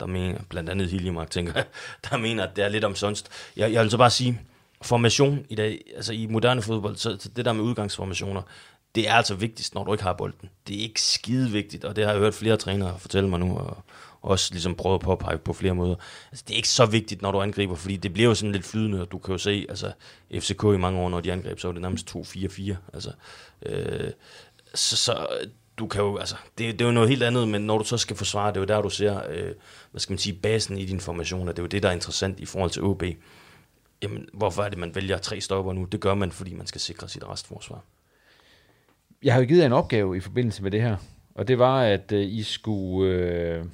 der 0.00 0.06
mener, 0.06 0.38
blandt 0.48 0.70
andet 0.70 0.90
Hiljemark, 0.90 1.30
tænker 1.30 1.52
jeg, 1.54 1.64
der 2.10 2.16
mener, 2.16 2.44
at 2.46 2.56
det 2.56 2.64
er 2.64 2.68
lidt 2.68 2.84
omsonst. 2.84 3.28
Jeg, 3.56 3.72
jeg 3.72 3.82
vil 3.82 3.90
så 3.90 3.98
bare 3.98 4.10
sige, 4.10 4.40
formation 4.82 5.46
i 5.48 5.54
dag, 5.54 5.82
altså 5.96 6.12
i 6.12 6.26
moderne 6.26 6.62
fodbold, 6.62 6.96
så, 6.96 7.16
så 7.20 7.28
det 7.28 7.44
der 7.44 7.52
med 7.52 7.64
udgangsformationer, 7.64 8.42
det 8.96 9.08
er 9.08 9.14
altså 9.14 9.34
vigtigst, 9.34 9.74
når 9.74 9.84
du 9.84 9.92
ikke 9.92 10.04
har 10.04 10.12
bolden. 10.12 10.50
Det 10.66 10.76
er 10.76 10.80
ikke 10.80 11.02
skide 11.02 11.50
vigtigt, 11.50 11.84
og 11.84 11.96
det 11.96 12.04
har 12.04 12.12
jeg 12.12 12.20
hørt 12.20 12.34
flere 12.34 12.56
trænere 12.56 12.98
fortælle 12.98 13.28
mig 13.28 13.40
nu, 13.40 13.58
og 13.58 13.82
også 14.22 14.48
ligesom 14.52 14.74
prøvet 14.74 14.94
at 14.94 15.00
påpege 15.00 15.38
på 15.38 15.52
flere 15.52 15.74
måder. 15.74 15.94
Altså, 16.30 16.44
det 16.48 16.52
er 16.52 16.56
ikke 16.56 16.68
så 16.68 16.86
vigtigt, 16.86 17.22
når 17.22 17.32
du 17.32 17.40
angriber, 17.40 17.74
fordi 17.74 17.96
det 17.96 18.12
bliver 18.12 18.28
jo 18.28 18.34
sådan 18.34 18.52
lidt 18.52 18.64
flydende, 18.64 19.00
og 19.00 19.12
du 19.12 19.18
kan 19.18 19.32
jo 19.32 19.38
se, 19.38 19.66
altså 19.68 19.92
FCK 20.34 20.62
i 20.64 20.76
mange 20.76 21.00
år, 21.00 21.08
når 21.08 21.20
de 21.20 21.32
angreb, 21.32 21.58
så 21.58 21.68
var 21.68 21.72
det 21.72 21.82
nærmest 21.82 22.16
2-4-4. 22.16 22.74
Altså, 22.92 23.12
øh, 23.62 24.10
så, 24.74 24.96
så 24.96 25.26
du 25.78 25.86
kan 25.86 26.02
jo, 26.02 26.16
altså, 26.16 26.36
det, 26.58 26.72
det 26.72 26.80
er 26.80 26.86
jo 26.86 26.92
noget 26.92 27.08
helt 27.08 27.22
andet, 27.22 27.48
men 27.48 27.62
når 27.62 27.78
du 27.78 27.84
så 27.84 27.98
skal 27.98 28.16
forsvare, 28.16 28.48
det 28.48 28.56
er 28.56 28.60
jo 28.60 28.66
der, 28.66 28.82
du 28.82 28.90
ser, 28.90 29.22
øh, 29.28 29.54
hvad 29.90 30.00
skal 30.00 30.12
man 30.12 30.18
sige, 30.18 30.38
basen 30.42 30.78
i 30.78 30.84
din 30.84 31.00
formation, 31.00 31.48
og 31.48 31.56
det 31.56 31.58
er 31.58 31.64
jo 31.64 31.68
det, 31.68 31.82
der 31.82 31.88
er 31.88 31.92
interessant 31.92 32.40
i 32.40 32.46
forhold 32.46 32.70
til 32.70 32.82
OB. 32.82 33.02
Jamen, 34.02 34.28
hvorfor 34.32 34.62
er 34.62 34.68
det, 34.68 34.78
man 34.78 34.94
vælger 34.94 35.18
tre 35.18 35.40
stopper 35.40 35.72
nu? 35.72 35.84
Det 35.84 36.00
gør 36.00 36.14
man, 36.14 36.32
fordi 36.32 36.54
man 36.54 36.66
skal 36.66 36.80
sikre 36.80 37.08
sit 37.08 37.24
restforsvar. 37.24 37.84
Jeg 39.22 39.34
har 39.34 39.40
jo 39.40 39.46
givet 39.46 39.60
jer 39.60 39.66
en 39.66 39.72
opgave 39.72 40.16
i 40.16 40.20
forbindelse 40.20 40.62
med 40.62 40.70
det 40.70 40.82
her, 40.82 40.96
og 41.34 41.48
det 41.48 41.58
var, 41.58 41.82
at 41.82 42.12
øh, 42.12 42.26
I 42.26 42.42
skulle 42.42 43.14
øh, 43.14 43.64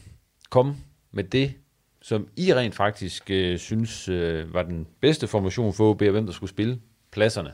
komme 0.50 0.76
med 1.10 1.24
det, 1.24 1.54
som 2.02 2.28
I 2.36 2.54
rent 2.54 2.74
faktisk 2.74 3.30
øh, 3.30 3.58
synes 3.58 4.08
øh, 4.08 4.54
var 4.54 4.62
den 4.62 4.86
bedste 5.00 5.26
formation 5.26 5.74
for 5.74 5.90
OB, 5.90 6.02
og 6.02 6.10
hvem 6.10 6.26
der 6.26 6.32
skulle 6.32 6.50
spille 6.50 6.80
pladserne 7.10 7.52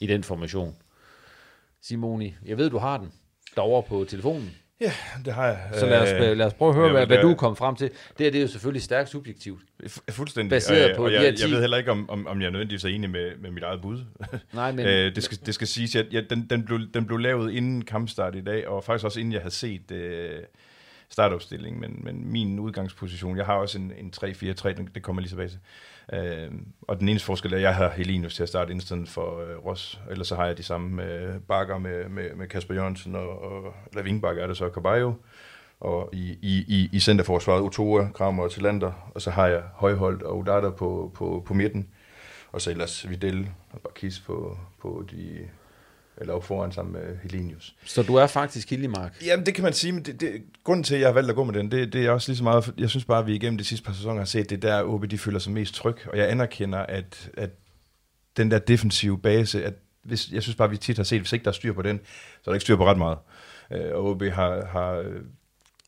i 0.00 0.06
den 0.06 0.24
formation. 0.24 0.76
Simoni, 1.80 2.34
jeg 2.46 2.58
ved, 2.58 2.70
du 2.70 2.78
har 2.78 2.98
den 2.98 3.12
derovre 3.56 3.82
på 3.82 4.04
telefonen. 4.04 4.50
Ja, 4.80 4.92
det 5.24 5.32
har 5.34 5.46
jeg. 5.46 5.58
Så 5.74 5.86
lad 5.86 6.00
os, 6.02 6.30
Øh, 6.30 6.36
lad 6.36 6.46
os 6.46 6.54
prøve 6.54 6.68
at 6.68 6.74
høre, 6.74 6.86
jamen, 6.86 6.96
hvad, 6.98 7.06
hvad 7.06 7.22
du 7.22 7.34
kom 7.34 7.56
frem 7.56 7.76
til. 7.76 7.88
Det 7.88 8.24
her 8.24 8.30
det 8.30 8.38
er 8.38 8.42
jo 8.42 8.48
selvfølgelig 8.48 8.82
stærkt 8.82 9.08
subjektivt. 9.08 9.60
Fu- 9.86 10.00
Fuldstændig. 10.10 10.50
Baseret 10.50 10.90
Øh, 10.90 10.96
på 10.96 11.04
og 11.04 11.12
jeg, 11.12 11.22
jeg 11.24 11.36
10. 11.36 11.50
ved 11.50 11.60
heller 11.60 11.76
ikke, 11.76 11.90
om, 11.90 12.10
om, 12.10 12.26
om 12.26 12.42
jeg 12.42 12.50
nødvendigvis 12.50 12.84
er 12.84 12.88
enig 12.88 13.10
med, 13.10 13.30
med 13.38 13.50
mit 13.50 13.62
eget 13.62 13.80
bud. 13.82 14.04
Nej, 14.52 14.72
men- 14.72 14.86
øh, 14.86 15.14
det, 15.14 15.22
skal, 15.22 15.38
det 15.46 15.54
skal 15.54 15.66
siges, 15.66 15.96
at 15.96 16.06
ja, 16.12 16.20
den, 16.30 16.46
den, 16.50 16.64
blev, 16.64 16.80
den 16.94 17.06
blev 17.06 17.18
lavet 17.18 17.52
inden 17.52 17.84
kampstart 17.84 18.34
i 18.36 18.40
dag, 18.40 18.68
og 18.68 18.84
faktisk 18.84 19.04
også 19.04 19.20
inden 19.20 19.32
jeg 19.32 19.40
havde 19.40 19.54
set, 19.54 19.90
øh, 19.90 20.30
startopstilling, 21.10 21.80
men, 21.80 22.00
men 22.04 22.32
min 22.32 22.58
udgangsposition, 22.58 23.36
jeg 23.36 23.46
har 23.46 23.54
også 23.54 23.78
en, 23.78 23.92
en 23.98 24.12
3-4-3, 24.24 24.68
det 24.94 25.02
kommer 25.02 25.20
jeg 25.20 25.24
lige 25.24 25.28
tilbage 25.30 25.48
til. 25.48 25.58
Øh, 26.12 26.50
og 26.82 27.00
den 27.00 27.08
eneste 27.08 27.26
forskel 27.26 27.52
er, 27.52 27.56
at 27.56 27.62
jeg 27.62 27.74
har 27.74 27.90
Helinus 27.90 28.34
til 28.34 28.42
at 28.42 28.48
starte 28.48 28.74
i 28.74 29.06
for 29.06 29.40
øh, 29.40 29.66
Ross, 29.66 30.00
ellers 30.10 30.28
så 30.28 30.36
har 30.36 30.46
jeg 30.46 30.58
de 30.58 30.62
samme 30.62 31.04
øh, 31.04 31.40
bakker 31.48 31.78
med, 31.78 32.08
med, 32.08 32.34
med 32.34 32.48
Kasper 32.48 32.74
Jørgensen, 32.74 33.16
og, 33.16 33.42
og 33.42 33.74
eller 33.90 34.02
vingbakker 34.02 34.42
er 34.42 34.46
det 34.46 34.56
så 34.56 34.70
Caballo, 34.74 35.12
og 35.80 36.10
i, 36.12 36.38
i, 36.42 36.64
i, 36.68 36.88
i 36.92 37.00
centerforsvaret 37.00 37.62
Otoa, 37.62 38.08
Kramer 38.14 38.42
og 38.42 38.50
Tillander, 38.50 39.10
og 39.14 39.22
så 39.22 39.30
har 39.30 39.46
jeg 39.46 39.62
Højholdt 39.74 40.22
og 40.22 40.38
Udata 40.38 40.70
på, 40.70 41.12
på, 41.14 41.42
på 41.46 41.54
midten, 41.54 41.88
og 42.52 42.60
så 42.60 42.70
ellers 42.70 43.10
Videl 43.10 43.50
og 43.72 43.80
Bakis 43.80 44.20
på, 44.20 44.58
på 44.82 45.04
de 45.10 45.48
eller 46.20 46.34
op 46.34 46.44
foran 46.44 46.72
sammen 46.72 46.92
med 46.92 47.16
Helenius. 47.22 47.74
Så 47.84 48.02
du 48.02 48.14
er 48.14 48.26
faktisk 48.26 48.70
Hildemark? 48.70 49.16
Jamen, 49.24 49.46
det 49.46 49.54
kan 49.54 49.64
man 49.64 49.72
sige, 49.72 49.92
men 49.92 50.02
det, 50.02 50.20
det, 50.20 50.42
grunden 50.64 50.84
til, 50.84 50.94
at 50.94 51.00
jeg 51.00 51.08
har 51.08 51.14
valgt 51.14 51.30
at 51.30 51.36
gå 51.36 51.44
med 51.44 51.54
den, 51.54 51.70
det, 51.70 51.92
det 51.92 52.06
er 52.06 52.10
også 52.10 52.30
lige 52.30 52.36
så 52.36 52.44
meget, 52.44 52.74
jeg 52.78 52.90
synes 52.90 53.04
bare, 53.04 53.18
at 53.18 53.26
vi 53.26 53.34
igennem 53.34 53.58
de 53.58 53.64
sidste 53.64 53.86
par 53.86 53.92
sæsoner 53.92 54.18
har 54.18 54.24
set, 54.24 54.50
det 54.50 54.62
der 54.62 54.82
OB, 54.82 55.10
de 55.10 55.18
føler 55.18 55.38
sig 55.38 55.52
mest 55.52 55.74
tryg, 55.74 55.96
og 56.06 56.18
jeg 56.18 56.30
anerkender, 56.30 56.78
at, 56.78 57.30
at 57.36 57.50
den 58.36 58.50
der 58.50 58.58
defensive 58.58 59.18
base, 59.18 59.64
at 59.64 59.74
hvis, 60.02 60.30
jeg 60.30 60.42
synes 60.42 60.56
bare, 60.56 60.66
at 60.66 60.72
vi 60.72 60.76
tit 60.76 60.96
har 60.96 61.04
set, 61.04 61.20
hvis 61.20 61.32
ikke 61.32 61.44
der 61.44 61.50
er 61.50 61.54
styr 61.54 61.72
på 61.72 61.82
den, 61.82 62.00
så 62.42 62.50
er 62.50 62.52
der 62.52 62.54
ikke 62.54 62.62
styr 62.62 62.76
på 62.76 62.86
ret 62.86 62.98
meget. 62.98 63.18
Øh, 63.72 63.94
og 63.94 64.04
OB 64.04 64.22
har, 64.22 64.66
har 64.66 65.04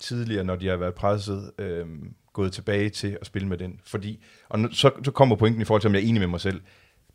tidligere, 0.01 0.45
når 0.45 0.57
de 0.57 0.69
har 0.69 0.77
været 0.77 0.95
presset, 0.95 1.51
øh, 1.59 1.87
gået 2.33 2.53
tilbage 2.53 2.91
til 2.91 3.19
at 3.21 3.27
spille 3.27 3.49
med 3.49 3.59
den. 3.59 3.81
Fordi, 3.85 4.25
og 4.49 4.59
nu, 4.59 4.73
så, 4.73 4.91
så 5.05 5.11
kommer 5.11 5.37
pointen 5.37 5.63
i 5.63 5.65
forhold 5.65 5.81
til, 5.81 5.89
om 5.89 5.95
jeg 5.95 6.03
er 6.03 6.07
enig 6.07 6.21
med 6.21 6.29
mig 6.29 6.41
selv. 6.41 6.61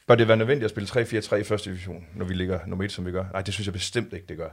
Bør 0.08 0.16
det 0.16 0.28
være 0.28 0.38
nødvendigt 0.38 0.66
at 0.66 0.72
spille 0.72 1.20
3-4-3 1.20 1.36
i 1.36 1.44
første 1.44 1.70
division, 1.70 2.06
når 2.16 2.26
vi 2.26 2.34
ligger 2.34 2.60
nummer 2.68 2.86
1, 2.86 2.92
som 2.92 3.06
vi 3.06 3.12
gør? 3.12 3.26
Nej, 3.34 3.42
det 3.42 3.54
synes 3.54 3.68
jeg 3.68 3.74
bestemt 3.74 4.14
ikke, 4.14 4.26
det 4.30 4.38
gør. 4.38 4.50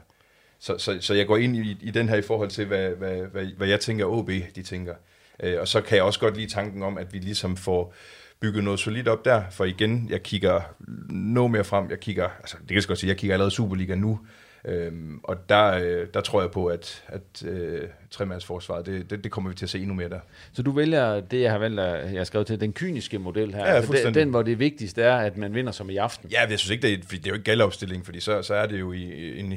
Så, 0.58 0.78
så, 0.78 0.98
så 1.00 1.14
jeg 1.14 1.26
går 1.26 1.36
ind 1.36 1.56
i, 1.56 1.76
i 1.80 1.90
den 1.90 2.08
her 2.08 2.16
i 2.16 2.22
forhold 2.22 2.50
til, 2.50 2.66
hvad, 2.66 2.90
hvad, 2.90 3.16
hvad, 3.16 3.46
hvad 3.46 3.68
jeg 3.68 3.80
tænker, 3.80 4.06
OB 4.06 4.30
de 4.56 4.62
tænker. 4.62 4.94
Øh, 5.42 5.60
og 5.60 5.68
så 5.68 5.80
kan 5.80 5.96
jeg 5.96 6.04
også 6.04 6.20
godt 6.20 6.36
lide 6.36 6.50
tanken 6.50 6.82
om, 6.82 6.98
at 6.98 7.12
vi 7.12 7.18
ligesom 7.18 7.56
får 7.56 7.94
bygget 8.40 8.64
noget 8.64 8.80
solidt 8.80 9.08
op 9.08 9.24
der, 9.24 9.42
for 9.50 9.64
igen, 9.64 10.06
jeg 10.10 10.22
kigger 10.22 10.60
noget 11.08 11.50
mere 11.50 11.64
frem, 11.64 11.90
jeg 11.90 12.00
kigger, 12.00 12.28
altså 12.38 12.56
det 12.60 12.68
kan 12.68 12.76
jeg 12.76 12.84
godt 12.84 12.98
sige, 12.98 13.08
jeg 13.08 13.16
kigger 13.16 13.34
allerede 13.34 13.50
Superliga 13.50 13.94
nu, 13.94 14.20
Øhm, 14.64 15.20
og 15.22 15.48
der, 15.48 15.66
øh, 15.66 16.06
der 16.14 16.20
tror 16.20 16.40
jeg 16.40 16.50
på, 16.50 16.66
at, 16.66 17.04
at 17.08 17.44
øh, 17.46 17.80
tremandsforsvaret, 18.10 18.86
det, 18.86 19.10
det, 19.10 19.24
det 19.24 19.32
kommer 19.32 19.50
vi 19.50 19.56
til 19.56 19.66
at 19.66 19.70
se 19.70 19.78
endnu 19.78 19.94
mere 19.94 20.08
der. 20.08 20.20
Så 20.52 20.62
du 20.62 20.70
vælger 20.70 21.20
det, 21.20 21.40
jeg 21.40 21.50
har 21.50 21.58
valgt, 21.58 21.80
jeg 21.80 22.20
har 22.20 22.24
skrevet 22.24 22.46
til, 22.46 22.60
den 22.60 22.72
kyniske 22.72 23.18
model 23.18 23.54
her. 23.54 23.66
Ja, 23.66 23.72
altså 23.72 23.92
den, 24.04 24.14
den, 24.14 24.30
hvor 24.30 24.42
det 24.42 24.58
vigtigste 24.58 25.02
er, 25.02 25.16
at 25.16 25.36
man 25.36 25.54
vinder 25.54 25.72
som 25.72 25.90
i 25.90 25.96
aften. 25.96 26.30
Ja, 26.30 26.40
jeg 26.48 26.58
synes 26.58 26.70
ikke, 26.70 26.82
det 26.82 26.92
er, 26.92 26.96
det 26.96 27.26
er 27.26 27.30
jo 27.30 27.34
ikke 27.34 27.44
galopstilling, 27.44 28.04
fordi 28.04 28.20
så, 28.20 28.42
så 28.42 28.54
er 28.54 28.66
det 28.66 28.80
jo 28.80 28.92
i 28.92 29.38
en... 29.40 29.54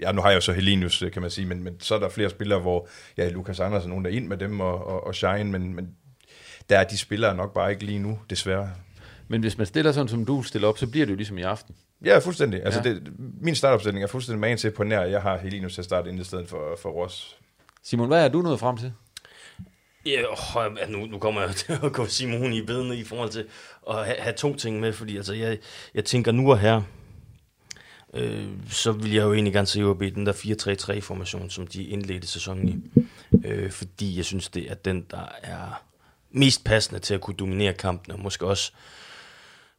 Ja, 0.00 0.12
nu 0.12 0.20
har 0.20 0.28
jeg 0.28 0.36
jo 0.36 0.40
så 0.40 0.52
Helenius, 0.52 1.04
kan 1.12 1.22
man 1.22 1.30
sige, 1.30 1.46
men, 1.46 1.64
men 1.64 1.80
så 1.80 1.94
er 1.94 1.98
der 1.98 2.08
flere 2.08 2.30
spillere, 2.30 2.60
hvor 2.60 2.88
ja, 3.16 3.28
Lukas 3.28 3.60
Andersen, 3.60 3.88
nogen 3.88 4.04
der 4.04 4.10
er 4.10 4.14
ind 4.14 4.26
med 4.26 4.36
dem 4.36 4.60
og, 4.60 4.86
og, 4.86 5.06
og 5.06 5.14
Shine, 5.14 5.44
men, 5.44 5.74
men 5.74 5.88
der 6.70 6.78
er 6.78 6.84
de 6.84 6.98
spillere 6.98 7.36
nok 7.36 7.54
bare 7.54 7.70
ikke 7.70 7.84
lige 7.84 7.98
nu, 7.98 8.18
desværre. 8.30 8.70
Men 9.28 9.40
hvis 9.40 9.58
man 9.58 9.66
stiller 9.66 9.92
sådan, 9.92 10.08
som 10.08 10.24
du 10.24 10.42
stiller 10.42 10.68
op, 10.68 10.78
så 10.78 10.86
bliver 10.86 11.06
det 11.06 11.12
jo 11.12 11.16
ligesom 11.16 11.38
i 11.38 11.42
aften. 11.42 11.74
Ja, 12.04 12.18
fuldstændig. 12.18 12.64
Altså, 12.64 12.80
ja. 12.84 12.94
Det, 12.94 13.12
min 13.40 13.54
startopstilling 13.54 14.04
er 14.04 14.08
fuldstændig 14.08 14.40
man 14.40 14.58
til 14.58 14.70
på 14.70 14.84
nær, 14.84 15.02
jeg 15.02 15.22
har 15.22 15.38
Helinus 15.38 15.74
til 15.74 15.80
at 15.80 15.84
starte 15.84 16.10
ind 16.10 16.20
i 16.20 16.24
stedet 16.24 16.48
for, 16.48 16.78
for 16.82 16.90
Ross. 16.90 17.36
Simon, 17.82 18.08
hvad 18.08 18.24
er 18.24 18.28
du 18.28 18.42
nået 18.42 18.60
frem 18.60 18.76
til? 18.76 18.92
Ja, 20.06 20.22
oh, 20.56 20.90
nu, 20.90 21.06
nu 21.06 21.18
kommer 21.18 21.40
jeg 21.40 21.54
til 21.66 21.78
at 21.82 21.92
gå 21.92 22.06
Simon 22.06 22.52
i 22.52 22.62
bedene 22.62 22.96
i 22.96 23.04
forhold 23.04 23.30
til 23.30 23.46
at 23.90 24.04
have, 24.04 24.16
have 24.18 24.34
to 24.34 24.54
ting 24.54 24.80
med, 24.80 24.92
fordi 24.92 25.16
altså, 25.16 25.34
jeg, 25.34 25.58
jeg 25.94 26.04
tænker 26.04 26.32
nu 26.32 26.50
og 26.50 26.58
her, 26.58 26.82
øh, 28.14 28.48
så 28.70 28.92
vil 28.92 29.12
jeg 29.12 29.22
jo 29.22 29.32
egentlig 29.32 29.52
gerne 29.52 29.66
se 29.66 29.82
OB 29.82 30.00
den 30.00 30.26
der 30.26 30.32
4-3-3-formation, 30.32 31.50
som 31.50 31.66
de 31.66 31.84
indledte 31.84 32.26
sæsonen 32.26 32.68
i. 32.68 33.00
Øh, 33.44 33.70
fordi 33.70 34.16
jeg 34.16 34.24
synes, 34.24 34.48
det 34.48 34.70
er 34.70 34.74
den, 34.74 35.06
der 35.10 35.28
er 35.42 35.82
mest 36.30 36.64
passende 36.64 37.00
til 37.00 37.14
at 37.14 37.20
kunne 37.20 37.36
dominere 37.36 37.72
kampen, 37.72 38.12
og 38.12 38.20
måske 38.20 38.46
også 38.46 38.72
øh, 38.74 39.03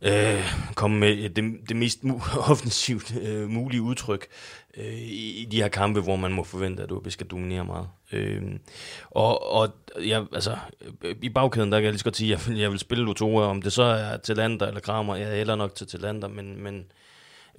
Øh, 0.05 0.43
komme 0.75 0.99
med 0.99 1.29
det, 1.29 1.69
det 1.69 1.75
mest 1.75 1.99
mu- 2.03 2.39
offensivt 2.51 3.17
øh, 3.21 3.49
mulige 3.49 3.81
udtryk 3.81 4.27
øh, 4.77 4.93
i, 4.93 5.41
i 5.41 5.45
de 5.45 5.61
her 5.61 5.67
kampe, 5.67 6.01
hvor 6.01 6.15
man 6.15 6.31
må 6.31 6.43
forvente, 6.43 6.83
at 6.83 6.91
OB 6.91 7.09
skal 7.09 7.27
dominere 7.27 7.65
meget. 7.65 7.87
Øh, 8.11 8.43
og 9.11 9.51
og 9.53 9.69
ja, 9.99 10.23
altså, 10.33 10.57
øh, 11.01 11.15
i 11.21 11.29
bagkæden, 11.29 11.71
der 11.71 11.77
kan 11.77 11.83
jeg 11.83 11.91
lige 11.91 11.99
så 11.99 12.05
godt 12.05 12.17
sige, 12.17 12.33
at 12.33 12.39
jeg 12.39 12.47
vil, 12.47 12.59
jeg 12.61 12.71
vil 12.71 12.79
spille 12.79 13.03
Lutora, 13.03 13.45
om 13.45 13.61
det 13.61 13.73
så 13.73 13.83
er 13.83 14.17
til 14.17 14.35
lander 14.35 14.67
eller 14.67 14.79
Kramer, 14.79 15.15
jeg 15.15 15.31
er 15.31 15.35
heller 15.35 15.55
nok 15.55 15.75
til 15.75 15.99
lander, 15.99 16.27
men, 16.27 16.63
men 16.63 16.85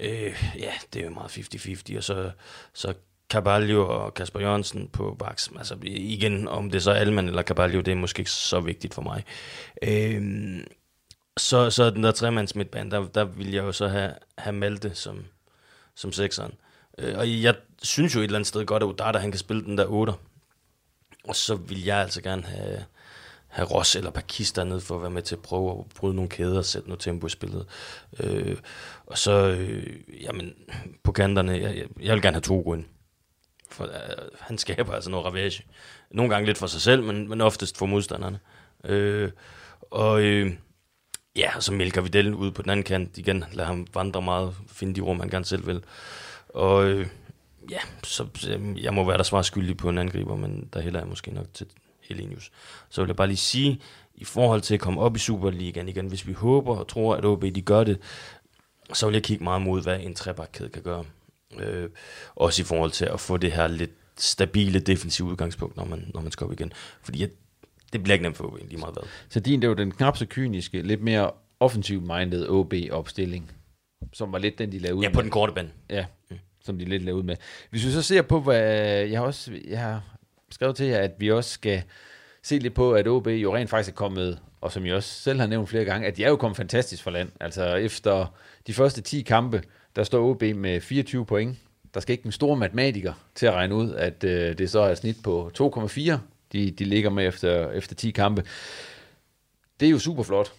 øh, 0.01 0.44
ja, 0.59 0.72
det 0.92 1.01
er 1.01 1.05
jo 1.05 1.11
meget 1.11 1.30
50-50, 1.30 1.97
og 1.97 2.05
så, 2.05 2.30
så 2.74 2.94
Carvalho 3.30 3.88
og 3.88 4.14
Kasper 4.14 4.40
Jørgensen 4.40 4.88
på 4.88 5.16
baks. 5.18 5.51
Altså 5.59 5.76
igen, 5.82 6.49
om 6.49 6.70
det 6.70 6.76
er 6.76 6.82
så 6.82 6.90
Alman 6.90 7.28
eller 7.28 7.42
Carvalho, 7.42 7.80
det 7.80 7.92
er 7.92 7.97
måske 7.97 8.20
ikke 8.20 8.30
så 8.30 8.61
vigtigt 8.61 8.94
for 8.94 9.03
mig. 9.03 9.24
Øh, 9.82 10.61
så, 11.37 11.70
så 11.70 11.91
den 11.91 12.05
der 12.05 12.12
tremands 12.12 12.55
midtbane, 12.55 12.91
der, 12.91 13.07
der 13.07 13.24
vil 13.24 13.53
jeg 13.53 13.64
jo 13.64 13.72
så 13.72 13.89
have, 13.89 14.12
have 14.39 14.53
Malte 14.57 14.95
som, 14.95 15.24
som 15.95 16.12
sekseren. 16.12 16.55
Øh, 16.99 17.18
og 17.18 17.43
jeg 17.43 17.55
synes 17.82 18.14
jo 18.14 18.20
et 18.20 18.24
eller 18.24 18.39
andet 18.39 18.49
sted 18.49 18.66
godt, 18.66 18.82
at 18.82 18.87
Udata, 18.87 19.18
han 19.18 19.30
kan 19.30 19.39
spille 19.39 19.64
den 19.64 19.78
der 19.78 19.87
8. 19.87 20.12
Og 21.24 21.37
så 21.37 21.55
vil 21.55 21.84
jeg 21.84 21.99
altså 21.99 22.22
gerne 22.22 22.43
have, 22.43 22.84
have 23.49 23.68
Ross 23.68 23.97
eller 23.97 24.11
Pakis 24.11 24.53
dernede 24.53 24.80
for 24.80 24.95
at 24.95 25.03
være 25.03 25.11
med 25.11 25.22
til 25.22 25.34
at 25.34 25.43
prøve 25.43 25.78
at 25.78 25.84
bryde 25.95 26.14
nogle 26.14 26.28
kæder 26.28 26.59
og 26.59 26.64
sætte 26.64 26.89
noget 26.89 27.01
tempo 27.01 27.26
i 27.26 27.30
spillet. 27.30 27.66
Øh, 28.20 28.57
og 29.07 29.18
så, 29.18 29.32
øh, 29.32 29.87
jamen, 30.22 30.55
på 31.03 31.12
kanterne, 31.12 31.53
jeg, 31.53 31.87
jeg 32.01 32.14
vil 32.14 32.22
gerne 32.22 32.34
have 32.34 32.41
to 32.41 32.74
ind. 32.74 32.84
For 33.70 33.84
øh, 33.84 33.91
han 34.41 34.59
skaber 34.59 34.93
altså 34.93 35.11
noget 35.11 35.26
ravage. 35.26 35.64
Nogle 36.11 36.34
gange 36.34 36.47
lidt 36.47 36.59
for 36.59 36.66
sig 36.66 36.80
selv, 36.80 37.03
men, 37.03 37.28
men 37.28 37.41
oftest 37.41 37.78
for 37.78 37.87
modstanderne. 37.87 38.39
Øh, 38.84 39.30
og 39.91 40.22
øh, 40.22 40.53
Ja, 41.37 41.57
og 41.57 41.62
så 41.62 41.72
mælker 41.72 42.01
vi 42.01 42.09
den 42.09 42.34
ud 42.34 42.51
på 42.51 42.62
den 42.62 42.70
anden 42.70 42.84
kant 42.84 43.18
igen. 43.18 43.45
Lad 43.53 43.64
ham 43.64 43.87
vandre 43.95 44.22
meget, 44.22 44.55
finde 44.66 44.95
de 44.95 45.01
rum, 45.01 45.20
han 45.20 45.28
gerne 45.30 45.45
selv 45.45 45.66
vil. 45.66 45.84
Og 46.49 46.84
øh, 46.84 47.07
ja, 47.70 47.78
så 48.03 48.26
øh, 48.49 48.82
jeg 48.82 48.95
må 48.95 49.05
være 49.05 49.16
der 49.16 49.22
svar 49.22 49.43
skyldig 49.43 49.76
på 49.76 49.89
en 49.89 49.99
angriber, 49.99 50.37
men 50.37 50.68
der 50.72 50.80
hælder 50.80 51.01
jeg 51.01 51.09
måske 51.09 51.30
nok 51.30 51.47
til 51.55 51.66
Helenius. 52.01 52.51
Så 52.89 53.03
vil 53.03 53.09
jeg 53.09 53.16
bare 53.16 53.26
lige 53.26 53.37
sige, 53.37 53.80
i 54.14 54.24
forhold 54.24 54.61
til 54.61 54.74
at 54.74 54.80
komme 54.80 55.01
op 55.01 55.16
i 55.16 55.18
Superligaen 55.18 55.89
igen, 55.89 56.07
hvis 56.07 56.26
vi 56.26 56.32
håber 56.32 56.76
og 56.76 56.89
tror, 56.89 57.16
at 57.16 57.24
OB 57.24 57.43
de 57.43 57.62
gør 57.62 57.84
det, 57.84 57.99
så 58.93 59.07
vil 59.07 59.12
jeg 59.12 59.22
kigge 59.22 59.45
meget 59.45 59.62
mod, 59.62 59.82
hvad 59.82 60.01
en 60.01 60.14
trebakkæde 60.14 60.68
kan 60.68 60.82
gøre. 60.82 61.05
Øh, 61.59 61.91
også 62.34 62.62
i 62.62 62.64
forhold 62.64 62.91
til 62.91 63.05
at 63.05 63.20
få 63.20 63.37
det 63.37 63.53
her 63.53 63.66
lidt 63.66 63.91
stabile 64.18 64.80
defensive 64.80 65.28
udgangspunkt, 65.28 65.76
når 65.76 65.84
man, 65.84 66.11
når 66.14 66.20
man 66.20 66.32
skal 66.32 66.45
op 66.45 66.53
igen. 66.53 66.72
Fordi 67.03 67.20
jeg 67.20 67.28
det 67.99 68.05
bliver 68.05 68.14
ikke 68.14 68.22
nemt 68.22 68.36
for 68.36 68.44
OB, 68.44 68.59
lige 68.68 68.78
meget 68.78 68.94
hvad. 68.94 69.03
Så 69.28 69.40
din, 69.40 69.62
det 69.62 69.68
var 69.68 69.74
den 69.74 69.90
knap 69.92 70.16
så 70.16 70.26
kyniske, 70.28 70.82
lidt 70.82 71.03
mere 71.03 71.30
offensiv-minded 71.61 72.49
OB-opstilling, 72.49 73.51
som 74.12 74.32
var 74.32 74.38
lidt 74.38 74.59
den, 74.59 74.72
de 74.72 74.78
lavede 74.78 74.94
ud 74.94 75.03
Ja, 75.03 75.09
på 75.09 75.14
med. 75.14 75.22
den 75.22 75.30
korte 75.30 75.53
bane. 75.53 75.70
Ja, 75.90 76.05
mm. 76.30 76.36
som 76.64 76.78
de 76.78 76.84
lidt 76.84 77.03
lavede 77.05 77.18
ud 77.18 77.22
med. 77.26 77.36
Hvis 77.70 77.86
vi 77.86 77.90
så 77.90 78.03
ser 78.03 78.22
på, 78.22 78.40
hvad 78.40 78.62
jeg 79.07 79.18
har 79.18 79.26
også 79.26 79.53
jeg 79.68 79.80
har 79.80 80.03
skrevet 80.51 80.76
til 80.76 80.86
jer, 80.86 80.99
at 80.99 81.12
vi 81.18 81.30
også 81.30 81.51
skal 81.51 81.82
se 82.42 82.59
lidt 82.59 82.74
på, 82.74 82.92
at 82.92 83.09
OB 83.09 83.26
jo 83.26 83.57
rent 83.57 83.70
faktisk 83.70 83.90
er 83.92 83.97
kommet, 83.97 84.38
og 84.61 84.72
som 84.72 84.86
jeg 84.86 84.94
også 84.94 85.20
selv 85.22 85.40
har 85.40 85.47
nævnt 85.47 85.68
flere 85.68 85.84
gange, 85.84 86.07
at 86.07 86.16
de 86.16 86.24
er 86.24 86.28
jo 86.28 86.36
kommet 86.36 86.57
fantastisk 86.57 87.03
for 87.03 87.11
land. 87.11 87.28
Altså 87.40 87.74
efter 87.74 88.34
de 88.66 88.74
første 88.74 89.01
10 89.01 89.22
kampe, 89.22 89.62
der 89.97 90.03
står 90.03 90.30
OB 90.30 90.42
med 90.42 90.80
24 90.80 91.26
point. 91.26 91.59
Der 91.94 92.01
skal 92.01 92.12
ikke 92.12 92.26
en 92.26 92.32
stor 92.32 92.55
matematiker 92.55 93.12
til 93.34 93.47
at 93.47 93.53
regne 93.53 93.74
ud, 93.74 93.90
at 93.94 94.24
øh, 94.24 94.59
det 94.59 94.70
så 94.70 94.80
er 94.80 94.90
et 94.90 94.99
snit 94.99 95.16
på 95.24 95.51
2,4 95.61 96.12
de, 96.53 96.70
de 96.70 96.84
ligger 96.84 97.11
med 97.11 97.26
efter, 97.26 97.70
efter 97.70 97.94
10 97.94 98.11
kampe. 98.11 98.44
Det 99.80 99.86
er 99.86 99.90
jo 99.90 99.99
super 99.99 100.22
flot. 100.22 100.53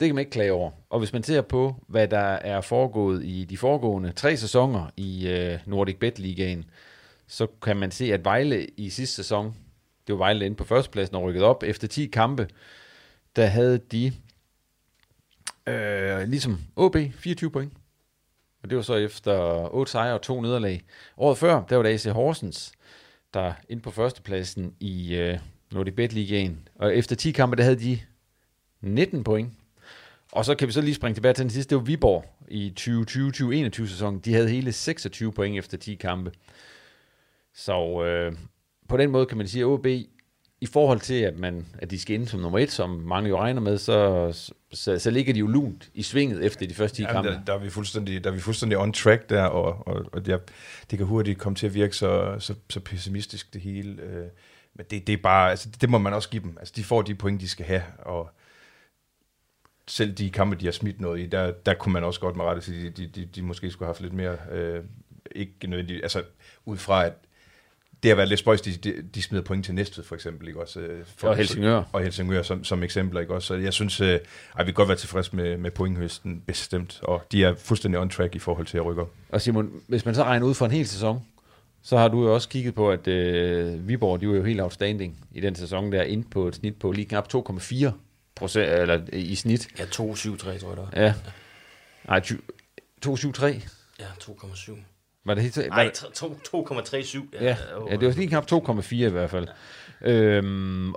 Det 0.00 0.08
kan 0.08 0.14
man 0.14 0.22
ikke 0.22 0.30
klage 0.30 0.52
over. 0.52 0.70
Og 0.90 0.98
hvis 0.98 1.12
man 1.12 1.22
ser 1.22 1.40
på, 1.40 1.84
hvad 1.86 2.08
der 2.08 2.18
er 2.18 2.60
foregået 2.60 3.24
i 3.24 3.44
de 3.44 3.58
foregående 3.58 4.12
tre 4.12 4.36
sæsoner 4.36 4.90
i 4.96 5.28
øh, 5.28 5.58
Nordic 5.66 5.96
Bet 5.96 6.18
Ligaen, 6.18 6.64
så 7.26 7.46
kan 7.62 7.76
man 7.76 7.90
se, 7.90 8.12
at 8.14 8.24
Vejle 8.24 8.66
i 8.66 8.90
sidste 8.90 9.16
sæson, 9.16 9.54
det 10.06 10.12
var 10.12 10.18
Vejle 10.18 10.46
inde 10.46 10.56
på 10.56 10.64
førstepladsen 10.64 11.16
og 11.16 11.22
rykket 11.22 11.42
op, 11.42 11.62
efter 11.62 11.88
10 11.88 12.06
kampe, 12.06 12.48
der 13.36 13.46
havde 13.46 13.78
de, 13.78 14.12
øh, 15.66 16.28
ligesom 16.28 16.58
OB, 16.76 16.96
24 17.14 17.50
point. 17.50 17.72
Og 18.62 18.70
det 18.70 18.76
var 18.76 18.82
så 18.82 18.94
efter 18.94 19.68
8 19.74 19.92
sejre 19.92 20.14
og 20.14 20.22
to 20.22 20.40
nederlag. 20.40 20.82
Året 21.16 21.38
før, 21.38 21.64
der 21.64 21.76
var 21.76 21.82
det 21.82 21.90
AC 21.90 22.04
Horsens, 22.04 22.72
der 23.34 23.52
ind 23.68 23.80
på 23.80 23.90
førstepladsen 23.90 24.74
i 24.80 25.14
øh, 25.14 25.38
Nordic 25.72 25.94
Bet 25.94 26.12
Ligaen. 26.12 26.68
Og 26.74 26.96
efter 26.96 27.16
10 27.16 27.30
kampe, 27.32 27.56
der 27.56 27.62
havde 27.62 27.80
de 27.80 28.00
19 28.80 29.24
point. 29.24 29.52
Og 30.32 30.44
så 30.44 30.54
kan 30.54 30.68
vi 30.68 30.72
så 30.72 30.80
lige 30.80 30.94
springe 30.94 31.14
tilbage 31.14 31.34
til 31.34 31.42
den 31.42 31.50
sidste. 31.50 31.70
Det 31.70 31.76
var 31.76 31.84
Viborg 31.84 32.24
i 32.48 32.72
2020-2021 32.80 33.86
sæsonen. 33.86 34.20
De 34.20 34.34
havde 34.34 34.48
hele 34.48 34.72
26 34.72 35.32
point 35.32 35.58
efter 35.58 35.76
10 35.76 35.94
kampe. 35.94 36.32
Så 37.54 38.04
øh, 38.04 38.32
på 38.88 38.96
den 38.96 39.10
måde 39.10 39.26
kan 39.26 39.38
man 39.38 39.48
sige, 39.48 39.62
at 39.62 39.66
OB 39.66 39.86
i 40.60 40.66
forhold 40.66 41.00
til, 41.00 41.14
at, 41.14 41.38
man, 41.38 41.66
at 41.78 41.90
de 41.90 42.00
skal 42.00 42.14
ind 42.14 42.26
som 42.26 42.40
nummer 42.40 42.58
et, 42.58 42.70
som 42.70 42.90
mange 42.90 43.28
jo 43.28 43.38
regner 43.38 43.60
med, 43.60 43.78
så, 43.78 44.32
så, 44.72 44.98
så 44.98 45.10
ligger 45.10 45.32
de 45.32 45.38
jo 45.38 45.46
lunt 45.46 45.90
i 45.94 46.02
svinget 46.02 46.44
efter 46.44 46.66
de 46.66 46.74
første 46.74 46.96
10 46.96 47.02
Jamen, 47.02 47.14
kampe. 47.14 47.30
der, 47.30 47.44
der, 47.44 47.54
er 47.54 47.58
vi 47.58 47.70
fuldstændig, 47.70 48.24
der 48.24 48.30
er 48.30 48.34
vi 48.34 48.40
fuldstændig 48.40 48.78
on 48.78 48.92
track 48.92 49.30
der, 49.30 49.42
og, 49.42 49.86
og, 49.88 50.06
og 50.12 50.26
det, 50.26 50.32
er, 50.32 50.38
det 50.90 50.98
kan 50.98 51.06
hurtigt 51.06 51.38
komme 51.38 51.56
til 51.56 51.66
at 51.66 51.74
virke 51.74 51.96
så, 51.96 52.36
så, 52.38 52.54
så 52.70 52.80
pessimistisk 52.80 53.54
det 53.54 53.60
hele. 53.60 54.02
Øh, 54.02 54.26
men 54.74 54.86
det, 54.90 55.06
det 55.06 55.12
er 55.12 55.16
bare, 55.22 55.50
altså, 55.50 55.68
det 55.80 55.90
må 55.90 55.98
man 55.98 56.14
også 56.14 56.28
give 56.28 56.42
dem. 56.42 56.56
Altså, 56.58 56.74
de 56.76 56.84
får 56.84 57.02
de 57.02 57.14
point, 57.14 57.40
de 57.40 57.48
skal 57.48 57.66
have, 57.66 57.82
og 57.98 58.30
selv 59.86 60.12
de 60.12 60.30
kampe, 60.30 60.56
de 60.56 60.64
har 60.64 60.72
smidt 60.72 61.00
noget 61.00 61.20
i, 61.20 61.26
der, 61.26 61.50
der 61.50 61.74
kunne 61.74 61.92
man 61.92 62.04
også 62.04 62.20
godt 62.20 62.36
med 62.36 62.44
rette 62.44 62.62
sige, 62.62 62.90
de, 62.90 63.06
de, 63.06 63.24
de 63.24 63.42
måske 63.42 63.70
skulle 63.70 63.86
have 63.86 63.94
haft 63.94 64.00
lidt 64.00 64.12
mere, 64.12 64.36
øh, 64.50 64.84
ikke 65.30 65.54
nødvendigt, 65.66 66.02
altså 66.02 66.22
ud 66.64 66.76
fra, 66.76 67.04
at 67.04 67.14
det 68.02 68.08
har 68.08 68.16
været 68.16 68.28
lidt 68.28 68.40
spøjst, 68.40 68.64
de, 68.64 68.72
de, 68.72 69.02
de 69.14 69.22
smider 69.22 69.44
point 69.44 69.64
til 69.64 69.74
Næstved 69.74 70.04
for 70.04 70.14
eksempel, 70.14 70.48
ikke 70.48 70.60
også? 70.60 70.80
øh, 70.80 71.04
For, 71.16 71.28
Og 71.28 71.36
Helsingør. 71.36 71.82
Og 71.92 72.00
Helsingør 72.02 72.42
som, 72.42 72.64
som 72.64 72.82
eksempler, 72.82 73.20
ikke 73.20 73.34
også? 73.34 73.46
Så 73.48 73.54
jeg 73.54 73.72
synes, 73.72 74.00
øh, 74.00 74.18
at 74.58 74.66
vi 74.66 74.72
kan 74.72 74.74
godt 74.74 74.88
være 74.88 74.98
tilfredse 74.98 75.36
med, 75.36 75.56
med 75.56 75.70
pointhøsten, 75.70 76.42
bestemt, 76.46 77.00
og 77.02 77.22
de 77.32 77.44
er 77.44 77.54
fuldstændig 77.54 78.00
on 78.00 78.10
track 78.10 78.34
i 78.34 78.38
forhold 78.38 78.66
til 78.66 78.76
at 78.78 78.84
rykke 78.84 79.02
op. 79.02 79.10
Og 79.28 79.40
Simon, 79.40 79.70
hvis 79.86 80.04
man 80.04 80.14
så 80.14 80.22
regner 80.24 80.46
ud 80.46 80.54
for 80.54 80.64
en 80.66 80.72
hel 80.72 80.86
sæson, 80.86 81.22
så 81.82 81.96
har 81.98 82.08
du 82.08 82.22
jo 82.22 82.34
også 82.34 82.48
kigget 82.48 82.74
på, 82.74 82.90
at 82.90 83.08
øh, 83.08 83.88
Viborg, 83.88 84.20
de 84.20 84.28
var 84.28 84.34
jo 84.34 84.44
helt 84.44 84.60
outstanding 84.60 85.24
i 85.32 85.40
den 85.40 85.54
sæson 85.54 85.92
der, 85.92 86.02
ind 86.02 86.24
på 86.24 86.48
et 86.48 86.54
snit 86.54 86.76
på 86.76 86.92
lige 86.92 87.04
knap 87.06 87.28
2,4 87.34 87.90
procent, 88.34 88.68
eller 88.70 89.00
i 89.12 89.34
snit. 89.34 89.68
Ja, 89.78 89.84
2,73 89.84 89.92
tror 89.94 90.50
jeg 90.50 90.76
der. 90.76 90.86
Ja. 91.02 91.14
Nej, 92.08 92.20
2,73. 93.06 93.46
Ja, 94.00 94.04
2,7. 94.22 94.72
Var 95.30 95.34
det 95.34 95.42
helt 95.42 95.68
Nej, 95.68 95.84
det- 95.84 96.22
2,37. 96.44 97.28
Ja, 97.40 97.56
ja, 97.90 97.96
det 97.96 98.06
var 98.08 98.12
lige 98.14 98.28
knap 98.28 98.46
2,4 98.52 98.94
i 98.94 99.10
hvert 99.10 99.30
fald. 99.30 99.48
Øhm, 100.00 100.94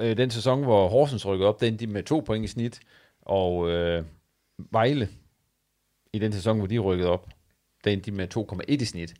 øh, 0.00 0.16
den 0.16 0.30
sæson, 0.30 0.62
hvor 0.62 0.88
Horsens 0.88 1.26
rykkede 1.26 1.48
op, 1.48 1.60
den 1.60 1.76
de 1.76 1.86
med 1.86 2.02
to 2.02 2.20
point 2.26 2.44
i 2.44 2.48
snit, 2.48 2.80
og 3.22 3.70
øh, 3.70 4.04
Vejle, 4.70 5.08
i 6.12 6.18
den 6.18 6.32
sæson, 6.32 6.58
hvor 6.58 6.66
de 6.66 6.78
rykkede 6.78 7.10
op, 7.10 7.28
den 7.84 8.00
de 8.00 8.10
med 8.12 8.28
2,1 8.36 8.82
i 8.82 8.84
snit. 8.84 9.14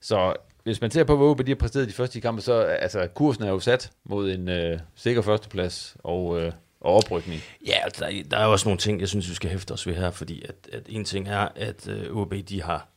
Så 0.00 0.34
hvis 0.62 0.80
man 0.80 0.90
ser 0.90 1.04
på, 1.04 1.16
hvor 1.16 1.30
OB 1.30 1.46
de 1.46 1.50
har 1.50 1.56
præsteret 1.56 1.88
de 1.88 1.92
første 1.92 2.12
10 2.16 2.20
kampe, 2.20 2.40
så 2.42 2.52
altså, 2.60 3.06
kursen 3.14 3.44
er 3.44 3.48
jo 3.48 3.60
sat 3.60 3.92
mod 4.04 4.30
en 4.30 4.48
øh, 4.48 4.78
sikker 4.94 5.22
førsteplads 5.22 5.96
og, 5.98 6.40
øh, 6.40 6.52
og 6.80 6.94
oprykning. 6.94 7.40
Ja, 7.66 7.78
der, 7.98 8.22
der 8.30 8.36
er 8.38 8.44
også 8.46 8.68
nogle 8.68 8.78
ting, 8.78 9.00
jeg 9.00 9.08
synes, 9.08 9.28
vi 9.30 9.34
skal 9.34 9.50
hæfte 9.50 9.72
os 9.72 9.86
ved 9.86 9.94
her, 9.94 10.10
fordi 10.10 10.42
at, 10.42 10.54
at 10.72 10.82
en 10.88 11.04
ting 11.04 11.28
er, 11.28 11.48
at 11.56 11.88
øh, 11.88 12.16
OB, 12.16 12.34
de 12.48 12.62
har, 12.62 12.88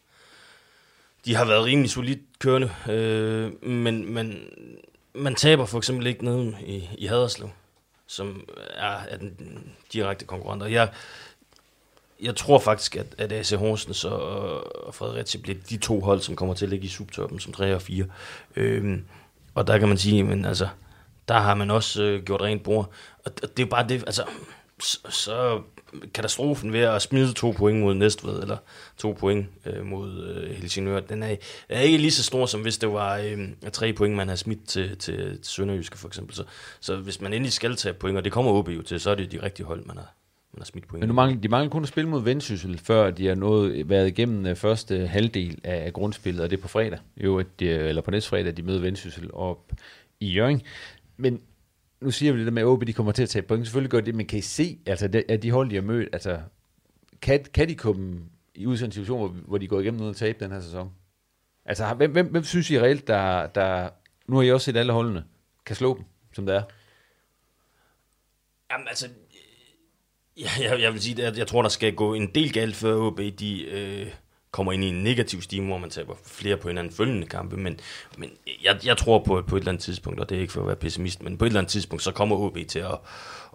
de 1.25 1.35
har 1.35 1.45
været 1.45 1.65
rimelig 1.65 1.91
solidt 1.91 2.19
kørende, 2.39 2.71
øh, 2.89 3.67
men, 3.69 4.13
men 4.13 4.39
man 5.13 5.35
taber 5.35 5.65
for 5.65 5.77
eksempel 5.77 6.07
ikke 6.07 6.25
nede 6.25 6.55
i, 6.65 6.89
i 6.97 7.05
Haderslev, 7.05 7.49
som 8.07 8.49
er, 8.73 8.97
er 9.09 9.17
den 9.17 9.63
direkte 9.93 10.25
konkurrent. 10.25 10.63
Og 10.63 10.71
jeg, 10.71 10.89
jeg 12.21 12.35
tror 12.35 12.59
faktisk, 12.59 12.95
at, 12.95 13.15
at 13.17 13.31
AC 13.31 13.49
Horsens 13.51 14.03
og, 14.05 14.87
og 14.87 14.95
Fredericia 14.95 15.41
bliver 15.41 15.57
de 15.69 15.77
to 15.77 15.99
hold, 15.99 16.21
som 16.21 16.35
kommer 16.35 16.53
til 16.53 16.65
at 16.65 16.69
ligge 16.69 16.85
i 16.85 16.89
subtoppen 16.89 17.39
som 17.39 17.53
3 17.53 17.75
og 17.75 17.81
4. 17.81 18.05
Øhm, 18.55 19.05
og 19.55 19.67
der 19.67 19.77
kan 19.77 19.87
man 19.87 19.97
sige, 19.97 20.23
men 20.23 20.45
altså, 20.45 20.67
der 21.27 21.39
har 21.39 21.55
man 21.55 21.71
også 21.71 22.03
øh, 22.03 22.23
gjort 22.23 22.41
rent 22.41 22.63
bord. 22.63 22.91
Og 23.25 23.41
det 23.41 23.57
det 23.57 23.63
er 23.63 23.69
bare 23.69 23.87
det, 23.87 24.03
altså, 24.05 24.23
så, 24.79 24.99
så 25.09 25.61
katastrofen 26.13 26.73
ved 26.73 26.79
at 26.79 27.01
smide 27.01 27.33
to 27.33 27.51
point 27.51 27.79
mod 27.79 27.93
Næstved, 27.93 28.41
eller 28.41 28.57
to 28.97 29.11
point 29.19 29.47
øh, 29.65 29.85
mod 29.85 30.23
øh, 30.23 30.55
Helsingør, 30.55 30.99
den 30.99 31.23
er, 31.23 31.35
er 31.69 31.81
ikke 31.81 31.97
lige 31.97 32.11
så 32.11 32.23
stor, 32.23 32.45
som 32.45 32.61
hvis 32.61 32.77
det 32.77 32.93
var 32.93 33.17
øh, 33.17 33.49
tre 33.73 33.93
point, 33.93 34.15
man 34.15 34.27
har 34.27 34.35
smidt 34.35 34.67
til, 34.67 34.97
til, 34.97 35.17
til 35.17 35.39
Sønderjyske 35.43 35.97
for 35.97 36.07
eksempel. 36.07 36.35
Så, 36.35 36.43
så 36.79 36.95
hvis 36.95 37.21
man 37.21 37.33
endelig 37.33 37.53
skal 37.53 37.75
tage 37.75 37.93
point, 37.93 38.17
og 38.17 38.23
det 38.23 38.31
kommer 38.31 38.51
OB 38.51 38.69
jo 38.69 38.81
til, 38.81 38.99
så 38.99 39.11
er 39.11 39.15
det 39.15 39.31
de 39.31 39.43
rigtige 39.43 39.65
hold, 39.65 39.85
man 39.85 39.97
har, 39.97 40.13
man 40.53 40.59
har 40.59 40.65
smidt 40.65 40.87
point. 40.87 40.99
Men 40.99 41.07
nu 41.07 41.13
mangler, 41.13 41.41
de 41.41 41.47
mangler 41.47 41.69
kun 41.69 41.83
at 41.83 41.89
spille 41.89 42.09
mod 42.09 42.23
Vendsyssel, 42.23 42.77
før 42.77 43.11
de 43.11 43.27
har 43.27 43.35
nået, 43.35 43.89
været 43.89 44.07
igennem 44.07 44.45
øh, 44.45 44.55
første 44.55 45.07
halvdel 45.07 45.59
af 45.63 45.93
grundspillet, 45.93 46.43
og 46.43 46.49
det 46.49 46.57
er 46.57 46.61
på 46.61 46.67
fredag, 46.67 46.99
jo, 47.17 47.39
at 47.39 47.47
de, 47.59 47.69
eller 47.69 48.01
på 48.01 48.11
næste 48.11 48.29
fredag, 48.29 48.57
de 48.57 48.63
møder 48.63 48.79
Vendsyssel 48.79 49.29
op 49.33 49.71
i 50.19 50.33
Jørgen. 50.33 50.61
Men 51.17 51.41
nu 52.01 52.11
siger 52.11 52.31
vi 52.31 52.39
det 52.39 52.45
der 52.45 52.51
med, 52.51 52.61
at 52.61 52.67
OB 52.67 52.87
de 52.87 52.93
kommer 52.93 53.11
til 53.11 53.23
at 53.23 53.29
tage 53.29 53.43
point. 53.43 53.65
Selvfølgelig 53.67 53.91
gør 53.91 54.01
det, 54.01 54.15
men 54.15 54.25
kan 54.25 54.39
I 54.39 54.41
se, 54.41 54.79
altså, 54.85 55.07
det, 55.07 55.23
at 55.29 55.43
de 55.43 55.51
hold, 55.51 55.69
de 55.69 55.75
har 55.75 55.81
mødt, 55.81 56.09
altså, 56.13 56.39
kan, 57.21 57.45
kan 57.53 57.69
de 57.69 57.75
komme 57.75 58.19
i 58.55 58.65
ud 58.65 58.73
en 58.73 58.91
situation, 58.91 59.19
hvor, 59.19 59.27
hvor 59.27 59.57
de 59.57 59.67
går 59.67 59.79
igennem 59.79 59.99
noget 59.99 60.11
at 60.11 60.17
tabe 60.17 60.43
den 60.43 60.51
her 60.51 60.59
sæson? 60.59 60.91
Altså, 61.65 61.93
hvem, 61.93 62.11
hvem, 62.11 62.27
hvem 62.27 62.43
synes 62.43 62.69
I 62.69 62.79
reelt, 62.79 63.07
der, 63.07 63.47
der, 63.47 63.89
nu 64.27 64.35
har 64.35 64.43
I 64.43 64.51
også 64.51 64.65
set 64.65 64.77
alle 64.77 64.93
holdene, 64.93 65.23
kan 65.65 65.75
slå 65.75 65.97
dem, 65.97 66.05
som 66.33 66.45
det 66.45 66.55
er? 66.55 66.63
Jamen 68.71 68.87
altså, 68.87 69.07
ja, 70.37 70.49
jeg, 70.61 70.81
jeg 70.81 70.93
vil 70.93 71.01
sige, 71.01 71.25
at 71.25 71.37
jeg 71.37 71.47
tror, 71.47 71.61
der 71.61 71.69
skal 71.69 71.95
gå 71.95 72.13
en 72.13 72.35
del 72.35 72.53
galt, 72.53 72.75
før 72.75 72.95
OB 72.95 73.19
de, 73.39 73.63
øh, 73.63 74.13
kommer 74.51 74.71
ind 74.71 74.83
i 74.83 74.87
en 74.87 75.03
negativ 75.03 75.41
stime, 75.41 75.67
hvor 75.67 75.77
man 75.77 75.89
taber 75.89 76.15
flere 76.25 76.57
på 76.57 76.67
hinanden 76.67 76.93
følgende 76.93 77.27
kampe. 77.27 77.57
Men, 77.57 77.79
men 78.17 78.29
jeg, 78.63 78.85
jeg 78.85 78.97
tror 78.97 79.19
på, 79.19 79.41
på 79.47 79.55
et 79.55 79.59
eller 79.59 79.71
andet 79.71 79.83
tidspunkt, 79.83 80.19
og 80.19 80.29
det 80.29 80.37
er 80.37 80.41
ikke 80.41 80.53
for 80.53 80.61
at 80.61 80.67
være 80.67 80.75
pessimist, 80.75 81.23
men 81.23 81.37
på 81.37 81.45
et 81.45 81.49
eller 81.49 81.59
andet 81.59 81.71
tidspunkt, 81.71 82.03
så 82.03 82.11
kommer 82.11 82.35
OB 82.35 82.57
til 82.67 82.79
at, 82.79 82.97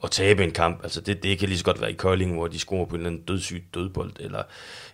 at 0.05 0.11
tabe 0.11 0.45
en 0.45 0.51
kamp. 0.51 0.83
Altså 0.83 1.01
det, 1.01 1.23
det 1.23 1.39
kan 1.39 1.49
lige 1.49 1.59
så 1.59 1.65
godt 1.65 1.81
være 1.81 1.91
i 1.91 1.95
Kolding, 1.95 2.35
hvor 2.35 2.47
de 2.47 2.59
scorer 2.59 2.87
på 2.87 2.95
en 2.95 3.01
eller 3.01 3.11
anden 3.11 3.23
dødssygt 3.23 3.75
dødbold, 3.75 4.13
eller, 4.21 4.43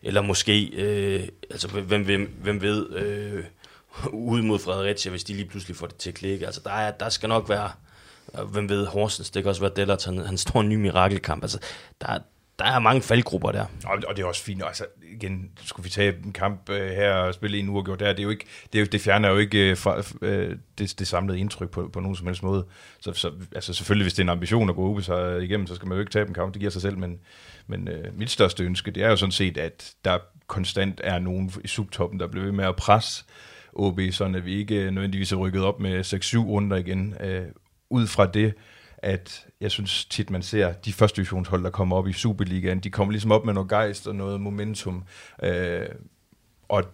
eller 0.02 0.22
måske, 0.22 0.66
øh, 0.66 1.28
altså 1.50 1.68
hvem, 1.68 2.04
hvem, 2.04 2.38
hvem 2.42 2.62
ved, 2.62 2.90
øh, 2.90 3.44
ude 4.12 4.42
mod 4.42 4.58
Fredericia, 4.58 5.10
hvis 5.10 5.24
de 5.24 5.32
lige 5.32 5.48
pludselig 5.48 5.76
får 5.76 5.86
det 5.86 5.96
til 5.96 6.10
at 6.10 6.14
klikke. 6.14 6.46
Altså 6.46 6.60
der, 6.64 6.72
er, 6.72 6.90
der 6.90 7.08
skal 7.08 7.28
nok 7.28 7.48
være, 7.48 7.70
hvem 8.46 8.68
ved, 8.68 8.86
Horsens, 8.86 9.30
det 9.30 9.42
kan 9.42 9.50
også 9.50 9.60
være 9.60 9.72
Dellert, 9.76 10.04
han, 10.04 10.18
han 10.18 10.38
står 10.38 10.60
en 10.60 10.68
ny 10.68 10.74
mirakelkamp. 10.74 11.44
Altså, 11.44 11.58
der, 12.00 12.18
der 12.66 12.76
er 12.76 12.78
mange 12.78 13.02
faldgrupper 13.02 13.52
der. 13.52 13.64
Og, 13.84 13.98
og 14.08 14.16
det 14.16 14.22
er 14.22 14.26
også 14.26 14.42
fint. 14.42 14.62
Altså, 14.66 14.84
igen, 15.12 15.50
skulle 15.64 15.84
vi 15.84 15.90
tage 15.90 16.14
en 16.24 16.32
kamp 16.32 16.70
øh, 16.70 16.90
her 16.90 17.14
og 17.14 17.34
spille 17.34 17.58
en 17.58 17.68
uafgjort 17.68 18.00
der, 18.00 18.08
det, 18.08 18.18
er 18.18 18.22
jo 18.22 18.30
ikke, 18.30 18.46
det, 18.72 18.78
er 18.78 18.82
jo, 18.82 18.88
det 18.92 19.00
fjerner 19.00 19.28
jo 19.28 19.36
ikke 19.36 19.70
øh, 19.70 19.76
fra, 19.76 20.02
øh, 20.22 20.56
det, 20.78 20.98
det 20.98 21.06
samlede 21.06 21.38
indtryk 21.38 21.70
på, 21.70 21.90
på 21.92 22.00
nogen 22.00 22.16
som 22.16 22.26
helst 22.26 22.42
måde. 22.42 22.66
Så, 23.00 23.12
så 23.12 23.30
altså, 23.54 23.74
selvfølgelig, 23.74 24.04
hvis 24.04 24.14
det 24.14 24.18
er 24.18 24.24
en 24.24 24.28
ambition 24.28 24.68
at 24.68 24.76
gå 24.76 24.96
op 24.96 25.02
så 25.02 25.36
igennem, 25.36 25.66
så 25.66 25.74
skal 25.74 25.88
man 25.88 25.96
jo 25.96 26.00
ikke 26.00 26.12
tabe 26.12 26.28
en 26.28 26.34
kamp, 26.34 26.54
det 26.54 26.60
giver 26.60 26.70
sig 26.70 26.82
selv, 26.82 26.98
men, 26.98 27.20
men 27.66 27.88
øh, 27.88 28.18
mit 28.18 28.30
største 28.30 28.64
ønske, 28.64 28.90
det 28.90 29.02
er 29.02 29.10
jo 29.10 29.16
sådan 29.16 29.32
set, 29.32 29.58
at 29.58 29.92
der 30.04 30.18
konstant 30.46 31.00
er 31.04 31.18
nogen 31.18 31.52
i 31.64 31.68
subtoppen, 31.68 32.20
der 32.20 32.26
bliver 32.26 32.44
ved 32.44 32.52
med 32.52 32.64
at 32.64 32.76
presse 32.76 33.24
OB, 33.72 34.00
sådan 34.10 34.34
at 34.34 34.46
vi 34.46 34.54
ikke 34.54 34.90
nødvendigvis 34.90 35.32
er 35.32 35.36
rykket 35.36 35.62
op 35.62 35.80
med 35.80 36.00
6-7 36.04 36.38
runder 36.38 36.76
igen. 36.76 37.14
Øh, 37.20 37.42
ud 37.90 38.06
fra 38.06 38.26
det, 38.26 38.54
at 39.02 39.46
jeg 39.60 39.70
synes 39.70 40.04
tit, 40.04 40.30
man 40.30 40.42
ser 40.42 40.72
de 40.72 40.92
første 40.92 41.16
divisionshold, 41.16 41.64
der 41.64 41.70
kommer 41.70 41.96
op 41.96 42.08
i 42.08 42.12
Superligaen, 42.12 42.80
de 42.80 42.90
kommer 42.90 43.12
ligesom 43.12 43.32
op 43.32 43.44
med 43.44 43.54
noget 43.54 43.68
gejst 43.68 44.06
og 44.06 44.14
noget 44.14 44.40
momentum, 44.40 45.04
øh, 45.42 45.86
og 46.68 46.84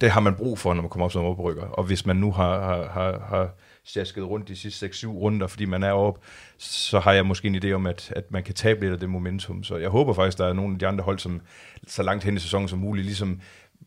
det 0.00 0.10
har 0.10 0.20
man 0.20 0.34
brug 0.34 0.58
for, 0.58 0.74
når 0.74 0.82
man 0.82 0.90
kommer 0.90 1.04
op 1.04 1.12
som 1.12 1.24
oprykker. 1.24 1.62
Og 1.62 1.84
hvis 1.84 2.06
man 2.06 2.16
nu 2.16 2.32
har, 2.32 2.60
har, 2.60 2.88
har, 2.88 3.24
har 3.28 3.54
sjasket 3.84 4.24
rundt 4.24 4.48
de 4.48 4.56
sidste 4.56 4.86
6-7 4.86 5.06
runder, 5.06 5.46
fordi 5.46 5.64
man 5.64 5.82
er 5.82 5.92
op, 5.92 6.18
så 6.58 7.00
har 7.00 7.12
jeg 7.12 7.26
måske 7.26 7.48
en 7.48 7.64
idé 7.64 7.72
om, 7.72 7.86
at, 7.86 8.12
at 8.16 8.30
man 8.30 8.42
kan 8.42 8.54
tabe 8.54 8.80
lidt 8.80 8.92
af 8.92 9.00
det 9.00 9.10
momentum. 9.10 9.62
Så 9.62 9.76
jeg 9.76 9.88
håber 9.88 10.12
faktisk, 10.12 10.38
der 10.38 10.46
er 10.46 10.52
nogle 10.52 10.72
af 10.72 10.78
de 10.78 10.86
andre 10.86 11.04
hold, 11.04 11.18
som 11.18 11.40
så 11.86 12.02
langt 12.02 12.24
hen 12.24 12.36
i 12.36 12.38
sæsonen 12.38 12.68
som 12.68 12.78
muligt, 12.78 13.04
ligesom 13.04 13.40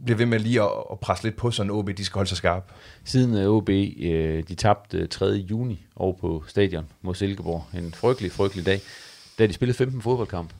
bliver 0.06 0.18
ved 0.18 0.26
med 0.26 0.40
lige 0.40 0.62
at, 0.62 0.70
at 0.92 1.00
presse 1.00 1.24
lidt 1.24 1.36
på, 1.36 1.52
sådan 1.52 1.72
OB, 1.72 1.90
de 1.98 2.06
skal 2.06 2.18
holde 2.18 2.30
sig 2.30 2.38
skarp. 2.38 2.72
Siden 3.04 3.38
øh, 3.38 3.48
OB, 3.50 3.70
øh, 3.70 4.44
de 4.48 4.56
tabte 4.56 5.08
3. 5.08 5.26
juni 5.26 5.86
over 5.96 6.14
på 6.14 6.44
stadion 6.48 6.86
mod 7.02 7.16
Silkeborg, 7.16 7.66
en 7.80 7.94
frygtelig, 7.94 8.32
frygtelig 8.32 8.66
dag, 8.66 8.82
da 9.40 9.48
de 9.48 9.54
spillede 9.54 9.78
15 9.78 10.02
fodboldkamp. 10.02 10.54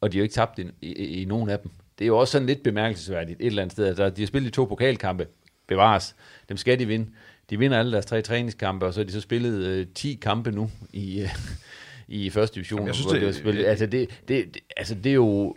Og 0.00 0.12
de 0.12 0.16
har 0.16 0.20
jo 0.20 0.22
ikke 0.22 0.34
tabt 0.34 0.58
i, 0.58 0.66
i, 0.82 0.92
i 1.22 1.24
nogen 1.24 1.48
af 1.50 1.58
dem. 1.58 1.70
Det 1.98 2.04
er 2.04 2.06
jo 2.06 2.18
også 2.18 2.32
sådan 2.32 2.46
lidt 2.46 2.62
bemærkelsesværdigt 2.62 3.40
et 3.40 3.46
eller 3.46 3.62
andet 3.62 3.72
sted. 3.72 3.86
Altså, 3.86 4.10
de 4.10 4.22
har 4.22 4.26
spillet 4.26 4.52
de 4.52 4.56
to 4.56 4.64
pokalkampe, 4.64 5.26
bevares. 5.68 6.16
Dem 6.48 6.56
skal 6.56 6.78
de 6.78 6.86
vinde. 6.86 7.06
De 7.50 7.58
vinder 7.58 7.78
alle 7.78 7.92
deres 7.92 8.06
tre 8.06 8.22
træningskampe, 8.22 8.86
og 8.86 8.94
så 8.94 9.00
har 9.00 9.04
de 9.04 9.12
så 9.12 9.20
spillet 9.20 9.66
øh, 9.66 9.86
10 9.94 10.18
kampe 10.22 10.50
nu 10.50 10.70
i, 10.92 11.20
øh, 11.20 11.28
i 12.08 12.30
første 12.30 12.54
division. 12.54 12.78
Jamen, 12.78 12.86
jeg 12.86 12.94
synes, 12.94 13.12
det- 13.12 13.20
de 13.20 13.26
har 13.26 13.32
spillet. 13.32 13.64
Altså, 13.66 13.86
det, 13.86 14.08
det, 14.28 14.54
det, 14.54 14.62
altså, 14.76 14.94
det 14.94 15.10
er 15.10 15.14
jo... 15.14 15.56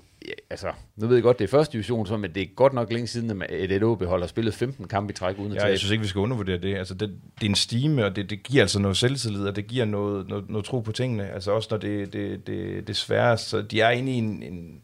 Altså, 0.50 0.72
nu 0.96 1.08
ved 1.08 1.16
jeg 1.16 1.24
godt, 1.24 1.40
det 1.40 1.46
er 1.46 1.50
første 1.50 1.74
division, 1.74 2.08
så, 2.08 2.18
men 2.18 2.36
det 2.36 2.44
er 2.44 2.48
godt 2.56 2.74
nok 2.74 2.92
længe 2.92 3.08
siden, 3.08 3.42
at 3.42 3.72
et 3.72 3.84
OB 3.84 4.04
hold 4.04 4.22
har 4.22 4.28
spillet 4.28 4.54
15 4.54 4.88
kampe 4.88 5.12
i 5.12 5.16
træk 5.16 5.40
uden 5.40 5.52
at 5.52 5.56
Ja, 5.56 5.60
tabe. 5.60 5.70
jeg 5.70 5.80
synes 5.80 5.92
ikke, 5.92 6.02
vi 6.02 6.08
skal 6.08 6.20
undervurdere 6.20 6.58
det. 6.58 6.76
Altså, 6.76 6.94
det, 6.94 7.10
det 7.40 7.46
er 7.46 7.50
en 7.50 7.56
stime, 7.56 8.06
og 8.06 8.16
det, 8.16 8.30
det 8.30 8.44
giver 8.44 8.64
altså 8.64 8.80
noget 8.80 8.98
selvtillid, 8.98 9.46
og 9.48 9.56
det 9.56 9.68
giver 9.68 9.86
noget, 9.86 10.28
noget, 10.30 10.50
noget 10.50 10.66
tro 10.66 10.80
på 10.80 10.92
tingene. 10.92 11.30
Altså 11.30 11.52
også 11.52 11.68
når 11.72 11.78
det, 11.78 12.14
det, 12.14 12.48
det, 12.48 12.88
det 12.88 12.90
er 12.90 12.94
svært, 12.94 13.42
så 13.42 13.62
de 13.62 13.82
er 13.82 13.90
inde 13.90 14.12
i 14.12 14.16
en, 14.16 14.44
en, 14.44 14.82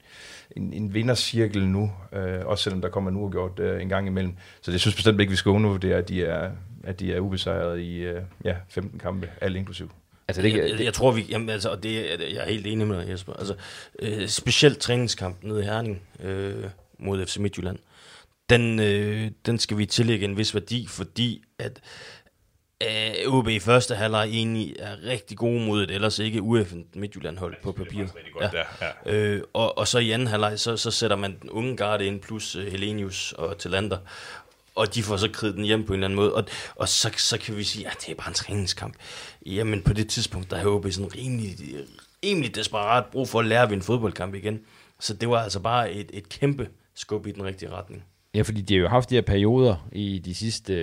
en, 0.55 0.73
en 0.73 0.93
vindercirkel 0.93 1.67
nu, 1.67 1.91
øh, 2.13 2.45
også 2.45 2.63
selvom 2.63 2.81
der 2.81 2.89
kommer 2.89 3.11
en 3.11 3.17
uafgjort 3.17 3.59
øh, 3.59 3.81
en 3.81 3.89
gang 3.89 4.07
imellem. 4.07 4.34
Så 4.61 4.71
jeg 4.71 4.79
synes 4.79 4.95
bestemt 4.95 5.19
ikke, 5.19 5.29
vi 5.31 5.36
skal 5.36 5.49
undervurdere, 5.49 5.97
at 5.97 6.09
de 6.09 6.23
er, 6.25 6.51
at 6.84 6.99
de 6.99 7.13
er 7.13 7.19
ubesejret 7.19 7.79
i 7.79 7.97
øh, 7.97 8.21
ja, 8.43 8.55
15 8.69 8.99
kampe, 8.99 9.29
alt 9.41 9.55
inklusiv. 9.55 9.91
Altså, 10.28 10.41
det, 10.41 10.53
jeg, 10.57 10.69
jeg, 10.69 10.80
jeg 10.86 10.93
tror, 10.93 11.11
vi... 11.11 11.21
Jamen, 11.30 11.49
altså, 11.49 11.69
og 11.69 11.84
det, 11.84 12.13
er- 12.13 12.28
jeg 12.28 12.43
er 12.43 12.49
helt 12.49 12.67
enig 12.67 12.88
med 12.88 12.97
dig, 13.01 13.09
Jesper. 13.09 13.34
Altså, 13.34 13.55
øh, 13.99 14.28
specielt 14.28 14.80
træningskampen 14.80 15.49
nede 15.49 15.61
i 15.61 15.65
Herning 15.65 16.01
øh, 16.24 16.65
mod 16.99 17.26
FC 17.26 17.38
Midtjylland, 17.38 17.80
den, 18.49 18.80
øh, 18.80 19.32
den 19.45 19.59
skal 19.59 19.78
vi 19.78 19.86
tillægge 19.86 20.26
en 20.26 20.38
vis 20.38 20.53
værdi, 20.53 20.88
fordi 20.88 21.41
at, 21.59 21.80
Uh, 23.28 23.34
OB 23.34 23.47
i 23.47 23.59
første 23.59 23.95
halvleg 23.95 24.30
egentlig 24.30 24.76
er 24.80 24.95
rigtig 25.07 25.38
gode 25.38 25.65
mod 25.65 25.84
et 25.84 25.91
ellers 25.91 26.19
ikke 26.19 26.39
UF'en 26.39 26.78
Midtjylland-hold 26.99 27.55
på 27.63 27.71
papiret. 27.71 28.11
godt, 28.39 28.53
ja. 28.53 28.88
Ja. 29.05 29.13
Øh, 29.13 29.41
og, 29.53 29.78
og 29.78 29.88
så 29.88 29.99
i 29.99 30.11
anden 30.11 30.28
halvleg, 30.28 30.59
så, 30.59 30.78
så 30.78 30.91
sætter 30.91 31.15
man 31.17 31.38
den 31.41 31.49
unge 31.49 31.78
garde 31.78 32.05
ind, 32.05 32.21
plus 32.21 32.55
uh, 32.55 32.63
Helenius 32.63 33.32
og 33.38 33.57
Talander. 33.57 33.97
Og 34.76 34.95
de 34.95 35.03
får 35.03 35.17
så 35.17 35.30
kridt 35.34 35.55
den 35.55 35.63
hjem 35.63 35.86
på 35.86 35.93
en 35.93 35.99
eller 35.99 36.07
anden 36.07 36.15
måde. 36.15 36.34
Og, 36.34 36.45
og 36.76 36.89
så, 36.89 37.11
så 37.17 37.38
kan 37.38 37.57
vi 37.57 37.63
sige, 37.63 37.88
at 37.88 37.97
det 38.01 38.09
er 38.11 38.15
bare 38.15 38.28
en 38.28 38.34
træningskamp. 38.34 38.93
Jamen 39.45 39.82
på 39.82 39.93
det 39.93 40.09
tidspunkt, 40.09 40.49
der 40.51 40.57
havde 40.57 40.69
OB 40.69 40.86
sådan 40.91 41.15
rimelig, 41.15 41.57
rimelig 42.26 42.55
desperat 42.55 43.05
brug 43.11 43.30
for 43.30 43.39
at 43.39 43.45
lære 43.45 43.63
at 43.63 43.71
en 43.71 43.82
fodboldkamp 43.82 44.36
igen. 44.36 44.59
Så 44.99 45.13
det 45.13 45.30
var 45.30 45.39
altså 45.39 45.59
bare 45.59 45.91
et, 45.91 46.09
et 46.13 46.30
kæmpe 46.30 46.69
skub 46.95 47.28
i 47.28 47.32
den 47.32 47.43
rigtige 47.43 47.71
retning. 47.71 48.03
Ja, 48.34 48.41
fordi 48.41 48.61
de 48.61 48.74
har 48.74 48.82
jo 48.82 48.88
haft 48.88 49.09
de 49.09 49.15
her 49.15 49.21
perioder 49.21 49.88
i 49.91 50.19
de 50.19 50.36
sidste 50.36 50.74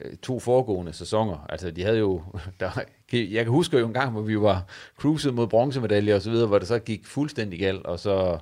øh, 0.00 0.16
to 0.22 0.40
foregående 0.40 0.92
sæsoner. 0.92 1.46
Altså, 1.48 1.70
de 1.70 1.82
havde 1.82 1.98
jo... 1.98 2.22
Der, 2.60 2.70
jeg 3.12 3.44
kan 3.44 3.52
huske 3.52 3.78
jo 3.78 3.86
en 3.86 3.92
gang, 3.92 4.12
hvor 4.12 4.22
vi 4.22 4.40
var 4.40 4.64
cruiset 4.98 5.34
mod 5.34 5.46
bronzemedaljer 5.46 6.14
og 6.14 6.22
så 6.22 6.30
videre, 6.30 6.46
hvor 6.46 6.58
det 6.58 6.68
så 6.68 6.78
gik 6.78 7.06
fuldstændig 7.06 7.58
galt, 7.58 7.86
og 7.86 7.98
så... 7.98 8.38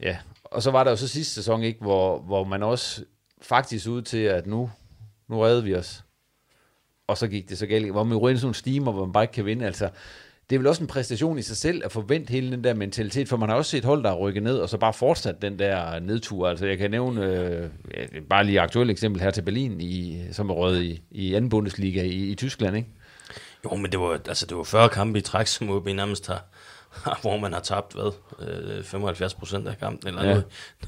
Ja, 0.00 0.16
og 0.44 0.62
så 0.62 0.70
var 0.70 0.84
der 0.84 0.90
jo 0.90 0.96
så 0.96 1.08
sidste 1.08 1.34
sæson, 1.34 1.62
ikke, 1.62 1.80
hvor, 1.80 2.18
hvor 2.18 2.44
man 2.44 2.62
også 2.62 3.04
faktisk 3.42 3.88
ud 3.88 4.02
til, 4.02 4.18
at 4.18 4.46
nu, 4.46 4.70
nu 5.28 5.40
redde 5.40 5.64
vi 5.64 5.74
os. 5.74 6.04
Og 7.06 7.18
så 7.18 7.28
gik 7.28 7.48
det 7.48 7.58
så 7.58 7.66
galt, 7.66 7.90
hvor 7.90 8.04
man 8.04 8.18
røg 8.18 8.38
sådan 8.38 8.50
en 8.50 8.54
steamer, 8.54 8.92
hvor 8.92 9.04
man 9.04 9.12
bare 9.12 9.24
ikke 9.24 9.32
kan 9.32 9.46
vinde. 9.46 9.66
Altså, 9.66 9.90
det 10.50 10.56
er 10.56 10.58
vel 10.58 10.66
også 10.66 10.82
en 10.82 10.86
præstation 10.86 11.38
i 11.38 11.42
sig 11.42 11.56
selv 11.56 11.82
at 11.84 11.92
forvente 11.92 12.30
hele 12.30 12.50
den 12.50 12.64
der 12.64 12.74
mentalitet, 12.74 13.28
for 13.28 13.36
man 13.36 13.48
har 13.48 13.56
også 13.56 13.70
set 13.70 13.84
hold, 13.84 14.02
der 14.02 14.08
har 14.08 14.16
rykket 14.16 14.42
ned, 14.42 14.58
og 14.58 14.68
så 14.68 14.78
bare 14.78 14.92
fortsat 14.92 15.42
den 15.42 15.58
der 15.58 15.98
nedtur. 15.98 16.48
Altså 16.48 16.66
jeg 16.66 16.78
kan 16.78 16.90
nævne 16.90 17.26
øh, 17.26 17.70
bare 18.30 18.44
lige 18.44 18.58
et 18.58 18.62
aktuelt 18.62 18.90
eksempel 18.90 19.22
her 19.22 19.30
til 19.30 19.42
Berlin, 19.42 19.80
i, 19.80 20.22
som 20.32 20.50
er 20.50 20.54
røget 20.54 20.82
i, 20.82 21.02
i 21.10 21.34
anden 21.34 21.50
Bundesliga 21.50 22.02
i, 22.02 22.30
i 22.30 22.34
Tyskland, 22.34 22.76
ikke? 22.76 22.88
Jo, 23.64 23.76
men 23.76 23.92
det 23.92 24.00
var, 24.00 24.20
altså, 24.28 24.46
det 24.46 24.56
var 24.56 24.62
40 24.62 24.88
kampe 24.88 25.18
i 25.18 25.22
træk, 25.22 25.46
som 25.46 25.70
OB 25.70 25.86
nærmest 25.86 26.26
har, 26.26 26.44
hvor 27.22 27.36
man 27.36 27.52
har 27.52 27.60
tabt, 27.60 27.92
hvad, 27.92 28.12
øh, 28.78 28.84
75 28.84 29.34
procent 29.34 29.68
af 29.68 29.78
kampen, 29.78 30.08
eller 30.08 30.22
ja. 30.22 30.28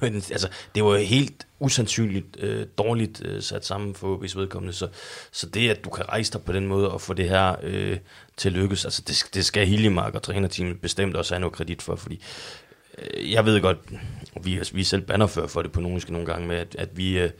noget. 0.01 0.31
Altså, 0.31 0.49
det 0.75 0.85
var 0.85 0.97
helt 0.97 1.47
usandsynligt 1.59 2.37
øh, 2.39 2.67
dårligt 2.79 3.23
øh, 3.25 3.43
sat 3.43 3.67
sammen 3.67 3.95
for 3.95 4.17
OB's 4.17 4.39
vedkommende, 4.39 4.73
så, 4.73 4.89
så 5.33 5.47
det, 5.47 5.71
at 5.71 5.85
du 5.85 5.91
kan 5.91 6.09
rejse 6.09 6.33
dig 6.33 6.43
på 6.43 6.53
den 6.53 6.67
måde 6.67 6.91
og 6.91 7.01
få 7.01 7.15
det 7.15 7.29
her 7.29 7.57
øh, 7.63 7.99
til 8.37 8.49
at 8.49 8.53
lykkes, 8.53 8.85
altså 8.85 9.03
det, 9.09 9.25
det 9.35 9.45
skal 9.45 9.67
Hiljemark 9.67 10.15
og 10.15 10.23
trænerteamet 10.23 10.81
bestemt 10.81 11.17
også 11.17 11.35
have 11.35 11.41
noget 11.41 11.55
kredit 11.55 11.83
for, 11.83 11.97
fordi 11.97 12.23
øh, 12.99 13.33
jeg 13.33 13.45
ved 13.45 13.61
godt, 13.61 13.79
vi, 14.43 14.61
vi 14.73 14.81
er 14.81 14.85
selv 14.85 15.03
bannerfører 15.03 15.47
for 15.47 15.63
det 15.63 15.73
på 15.73 15.81
nogle, 15.81 16.01
nogle 16.09 16.27
gange 16.27 16.49
med, 16.49 16.57
at, 16.57 16.77
at 16.79 16.97
vi, 16.97 17.19
øh, 17.19 17.31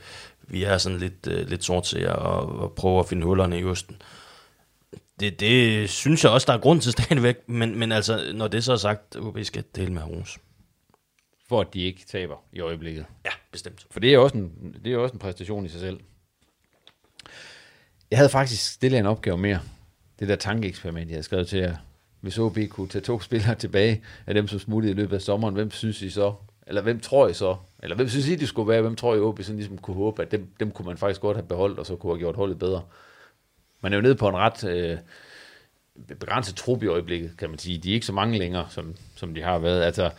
vi 0.41 0.63
er 0.63 0.77
sådan 0.77 0.97
lidt, 0.97 1.27
øh, 1.27 1.49
lidt 1.49 1.63
sortseere 1.63 2.15
og, 2.15 2.59
og 2.59 2.71
prøver 2.71 2.99
at 2.99 3.09
finde 3.09 3.25
hullerne 3.25 3.59
i 3.59 3.63
osten. 3.63 3.95
Øh, 3.95 4.28
det, 5.19 5.39
det 5.39 5.89
synes 5.89 6.23
jeg 6.23 6.31
også, 6.31 6.45
der 6.47 6.53
er 6.53 6.61
grund 6.61 6.81
til 6.81 6.91
stadigvæk, 7.01 7.49
men, 7.49 7.79
men 7.79 7.91
altså, 7.91 8.31
når 8.33 8.47
det 8.47 8.63
så 8.63 8.73
er 8.73 8.77
sagt, 8.77 9.15
OB 9.15 9.39
skal 9.43 9.63
dele 9.75 9.93
med 9.93 10.03
Ros. 10.03 10.37
For 11.49 11.61
at 11.61 11.73
de 11.73 11.81
ikke 11.81 12.05
taber 12.07 12.35
i 12.53 12.59
øjeblikket. 12.59 13.05
Ja, 13.25 13.29
bestemt. 13.51 13.87
For 13.91 13.99
det 13.99 14.13
er 14.13 14.17
også 14.17 14.37
en, 14.37 14.75
det 14.83 14.93
er 14.93 14.97
også 14.97 15.13
en 15.13 15.19
præstation 15.19 15.65
i 15.65 15.69
sig 15.69 15.79
selv. 15.79 15.99
Jeg 18.11 18.19
havde 18.19 18.29
faktisk 18.29 18.73
stillet 18.73 18.99
en 18.99 19.05
opgave 19.05 19.37
mere. 19.37 19.59
Det 20.19 20.27
der 20.27 20.35
tankeeksperiment, 20.35 21.09
jeg 21.09 21.15
havde 21.15 21.23
skrevet 21.23 21.47
til 21.47 21.59
jer. 21.59 21.75
Hvis 22.21 22.37
OB 22.37 22.57
kunne 22.69 22.87
tage 22.87 23.01
to 23.01 23.19
spillere 23.29 23.55
tilbage 23.55 24.03
af 24.27 24.33
dem, 24.33 24.47
som 24.47 24.59
smuttede 24.59 24.91
i 24.91 24.95
løbet 24.95 25.15
af 25.15 25.21
sommeren, 25.21 25.53
hvem 25.53 25.71
synes 25.71 26.01
I 26.01 26.09
så? 26.09 26.33
Eller 26.67 26.81
hvem 26.81 26.99
tror 26.99 27.27
I 27.27 27.33
så? 27.33 27.55
Eller 27.83 27.95
hvem 27.95 28.09
synes 28.09 28.27
I, 28.27 28.35
det 28.35 28.47
skulle 28.47 28.69
være? 28.69 28.81
Hvem 28.81 28.95
tror 28.95 29.15
I, 29.15 29.19
OB 29.19 29.41
sådan 29.41 29.55
ligesom 29.55 29.77
kunne 29.77 29.95
håbe, 29.95 30.21
at 30.21 30.31
dem, 30.31 30.47
dem 30.59 30.71
kunne 30.71 30.85
man 30.85 30.97
faktisk 30.97 31.21
godt 31.21 31.37
have 31.37 31.47
beholdt, 31.47 31.79
og 31.79 31.85
så 31.85 31.95
kunne 31.95 32.13
have 32.13 32.19
gjort 32.19 32.35
holdet 32.35 32.59
bedre? 32.59 32.83
Man 33.81 33.93
er 33.93 33.97
jo 33.97 34.01
nede 34.01 34.15
på 34.15 34.27
en 34.29 34.35
ret 34.35 34.63
øh, 34.63 34.97
begrænset 36.19 36.55
trup 36.55 36.83
i 36.83 36.87
øjeblikket, 36.87 37.37
kan 37.37 37.49
man 37.49 37.59
sige. 37.59 37.77
De 37.77 37.89
er 37.89 37.93
ikke 37.93 38.05
så 38.05 38.13
mange 38.13 38.39
længere, 38.39 38.67
som, 38.69 38.95
som 39.15 39.33
de 39.33 39.41
har 39.41 39.59
været. 39.59 39.83
Altså, 39.83 40.11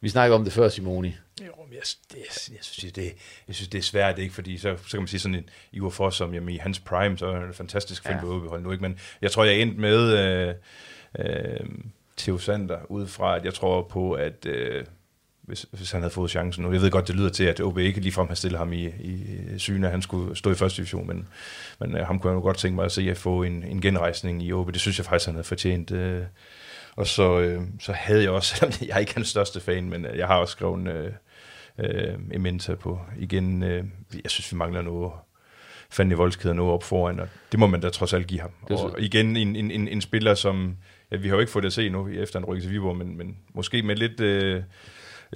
vi 0.00 0.08
snakker 0.08 0.36
om 0.36 0.44
det 0.44 0.52
før, 0.52 0.68
Simoni. 0.68 1.14
Jo, 1.40 1.52
jeg, 1.72 1.80
det, 2.12 2.18
jeg, 2.52 2.58
synes, 2.60 2.92
det, 2.92 3.14
jeg 3.48 3.54
synes, 3.54 3.68
det 3.68 3.78
er 3.78 3.82
svært, 3.82 4.18
ikke? 4.18 4.34
fordi 4.34 4.58
så, 4.58 4.76
så 4.76 4.90
kan 4.90 5.00
man 5.00 5.08
sige 5.08 5.20
sådan 5.20 5.34
en 5.34 5.48
Ivar 5.72 5.88
for 5.88 6.10
som 6.10 6.34
jamen, 6.34 6.54
i 6.54 6.56
hans 6.56 6.80
prime, 6.80 7.18
så 7.18 7.26
er 7.26 7.46
det 7.46 7.56
fantastisk 7.56 8.02
film 8.02 8.14
ja. 8.14 8.20
på 8.20 8.58
nu. 8.60 8.72
Ikke? 8.72 8.82
Men 8.82 8.98
jeg 9.22 9.30
tror, 9.30 9.44
jeg 9.44 9.60
endt 9.60 9.78
med 9.78 10.18
øh, 10.18 10.54
øh, 11.18 11.66
Theo 12.16 12.38
Sander, 12.38 12.78
ud 12.88 13.06
fra, 13.06 13.36
at 13.36 13.44
jeg 13.44 13.54
tror 13.54 13.82
på, 13.82 14.12
at 14.12 14.46
øh, 14.46 14.84
hvis, 15.46 15.66
hvis 15.70 15.90
han 15.90 16.00
havde 16.00 16.12
fået 16.12 16.30
chancen 16.30 16.64
nu. 16.64 16.72
Jeg 16.72 16.80
ved 16.80 16.90
godt, 16.90 17.08
det 17.08 17.16
lyder 17.16 17.28
til, 17.28 17.44
at 17.44 17.60
OB 17.60 17.78
ikke 17.78 18.00
ligefrem 18.00 18.28
har 18.28 18.34
stillet 18.34 18.58
ham 18.58 18.72
i, 18.72 18.86
i 18.86 19.18
syne, 19.58 19.86
at 19.86 19.90
han 19.90 20.02
skulle 20.02 20.36
stå 20.36 20.50
i 20.50 20.54
første 20.54 20.76
division, 20.76 21.06
men, 21.06 21.28
men 21.80 21.94
uh, 21.94 22.00
ham 22.00 22.18
kunne 22.18 22.30
jeg 22.30 22.36
jo 22.36 22.40
godt 22.40 22.56
tænke 22.56 22.74
mig 22.74 22.84
at 22.84 22.92
se 22.92 23.10
at 23.10 23.16
få 23.16 23.42
en, 23.42 23.62
en 23.62 23.80
genrejsning 23.80 24.42
i 24.42 24.52
OB. 24.52 24.72
Det 24.72 24.80
synes 24.80 24.98
jeg 24.98 25.06
faktisk, 25.06 25.26
han 25.26 25.34
havde 25.34 25.46
fortjent. 25.46 25.90
Uh, 25.90 26.22
og 26.96 27.06
så, 27.06 27.56
uh, 27.56 27.62
så 27.80 27.92
havde 27.92 28.22
jeg 28.22 28.30
også, 28.30 28.48
selvom 28.56 28.72
jeg 28.80 28.94
er 28.94 28.98
ikke 28.98 29.14
hans 29.14 29.28
største 29.28 29.60
fan, 29.60 29.90
men 29.90 30.06
uh, 30.06 30.18
jeg 30.18 30.26
har 30.26 30.36
også 30.36 30.52
skrevet 30.52 30.88
uh, 30.88 31.84
uh, 31.84 32.14
Ementa 32.32 32.74
på 32.74 33.00
igen. 33.18 33.62
Uh, 33.62 33.70
jeg 34.24 34.30
synes, 34.30 34.52
vi 34.52 34.56
mangler 34.56 34.82
noget 34.82 35.12
fandt 35.90 36.12
i 36.12 36.14
voldskæder 36.14 36.54
noget 36.54 36.72
op 36.72 36.82
foran, 36.82 37.20
og 37.20 37.28
det 37.52 37.60
må 37.60 37.66
man 37.66 37.80
da 37.80 37.88
trods 37.88 38.12
alt 38.12 38.26
give 38.26 38.40
ham. 38.40 38.50
Og 38.70 39.00
igen 39.00 39.36
en, 39.36 39.56
en, 39.56 39.70
en, 39.70 39.88
en 39.88 40.00
spiller, 40.00 40.34
som 40.34 40.76
ja, 41.10 41.16
vi 41.16 41.28
har 41.28 41.34
jo 41.34 41.40
ikke 41.40 41.52
fået 41.52 41.62
det 41.62 41.66
at 41.66 41.72
se 41.72 41.88
nu 41.88 42.08
efter 42.08 42.38
en 42.38 42.44
rykke 42.44 42.62
til 42.62 42.70
Viborg, 42.70 42.96
men, 42.96 43.16
men 43.16 43.36
måske 43.54 43.82
med 43.82 43.96
lidt... 43.96 44.20
Uh, 44.20 44.62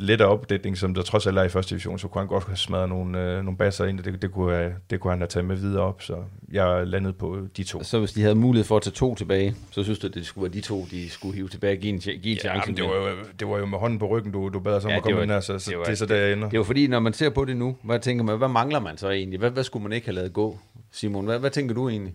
lettere 0.00 0.28
opdækning, 0.28 0.78
som 0.78 0.94
der 0.94 1.02
trods 1.02 1.26
alt 1.26 1.38
er 1.38 1.42
i 1.42 1.48
første 1.48 1.70
division, 1.70 1.98
så 1.98 2.08
kunne 2.08 2.20
han 2.20 2.28
godt 2.28 2.44
have 2.46 2.56
smadret 2.56 2.88
nogle, 2.88 3.20
øh, 3.20 3.44
nogle 3.44 3.56
basser 3.56 3.84
ind, 3.84 3.98
det, 3.98 4.22
det, 4.22 4.32
kunne, 4.32 4.74
det 4.90 5.00
kunne 5.00 5.10
han 5.10 5.20
have 5.20 5.28
taget 5.28 5.46
med 5.46 5.56
videre 5.56 5.82
op, 5.82 6.02
så 6.02 6.16
jeg 6.52 6.86
landede 6.86 7.12
på 7.12 7.38
de 7.56 7.64
to. 7.64 7.82
Så 7.82 7.98
hvis 7.98 8.12
de 8.12 8.22
havde 8.22 8.34
mulighed 8.34 8.64
for 8.64 8.76
at 8.76 8.82
tage 8.82 8.94
to 8.94 9.14
tilbage, 9.14 9.56
så 9.70 9.82
synes 9.82 9.98
du, 9.98 10.06
at 10.06 10.14
det 10.14 10.26
skulle 10.26 10.42
være 10.42 10.52
de 10.52 10.60
to, 10.60 10.86
de 10.90 11.10
skulle 11.10 11.34
hive 11.34 11.48
tilbage 11.48 11.76
og 11.76 11.78
give 11.78 11.92
en, 11.92 11.98
give 11.98 12.16
en 12.16 12.22
ja, 12.22 12.40
chance? 12.40 12.72
det 12.72 12.84
var, 12.84 12.96
jo, 12.96 13.16
det 13.40 13.48
var 13.48 13.58
jo 13.58 13.66
med 13.66 13.78
hånden 13.78 13.98
på 13.98 14.06
ryggen, 14.06 14.32
du, 14.32 14.48
du 14.48 14.60
bad 14.60 14.72
os 14.72 14.84
om 14.84 14.90
ja, 14.90 14.96
at 14.96 15.02
komme 15.02 15.16
var, 15.16 15.22
ind 15.22 15.30
her, 15.30 15.40
så, 15.40 15.58
så 15.58 15.70
det, 15.70 15.78
var, 15.78 15.84
det 15.84 15.92
er 15.92 15.96
så 15.96 16.06
der, 16.06 16.32
ender. 16.32 16.48
Det 16.48 16.56
er 16.56 16.58
jo 16.58 16.64
fordi, 16.64 16.86
når 16.86 17.00
man 17.00 17.12
ser 17.12 17.30
på 17.30 17.44
det 17.44 17.56
nu, 17.56 17.76
hvad 17.82 17.98
tænker 17.98 18.24
man, 18.24 18.38
hvad 18.38 18.48
mangler 18.48 18.80
man 18.80 18.98
så 18.98 19.10
egentlig? 19.10 19.38
Hvad, 19.38 19.50
hvad 19.50 19.64
skulle 19.64 19.82
man 19.82 19.92
ikke 19.92 20.06
have 20.06 20.14
lavet 20.14 20.32
gå, 20.32 20.58
Simon? 20.90 21.24
Hvad, 21.24 21.38
hvad 21.38 21.50
tænker 21.50 21.74
du 21.74 21.88
egentlig? 21.88 22.14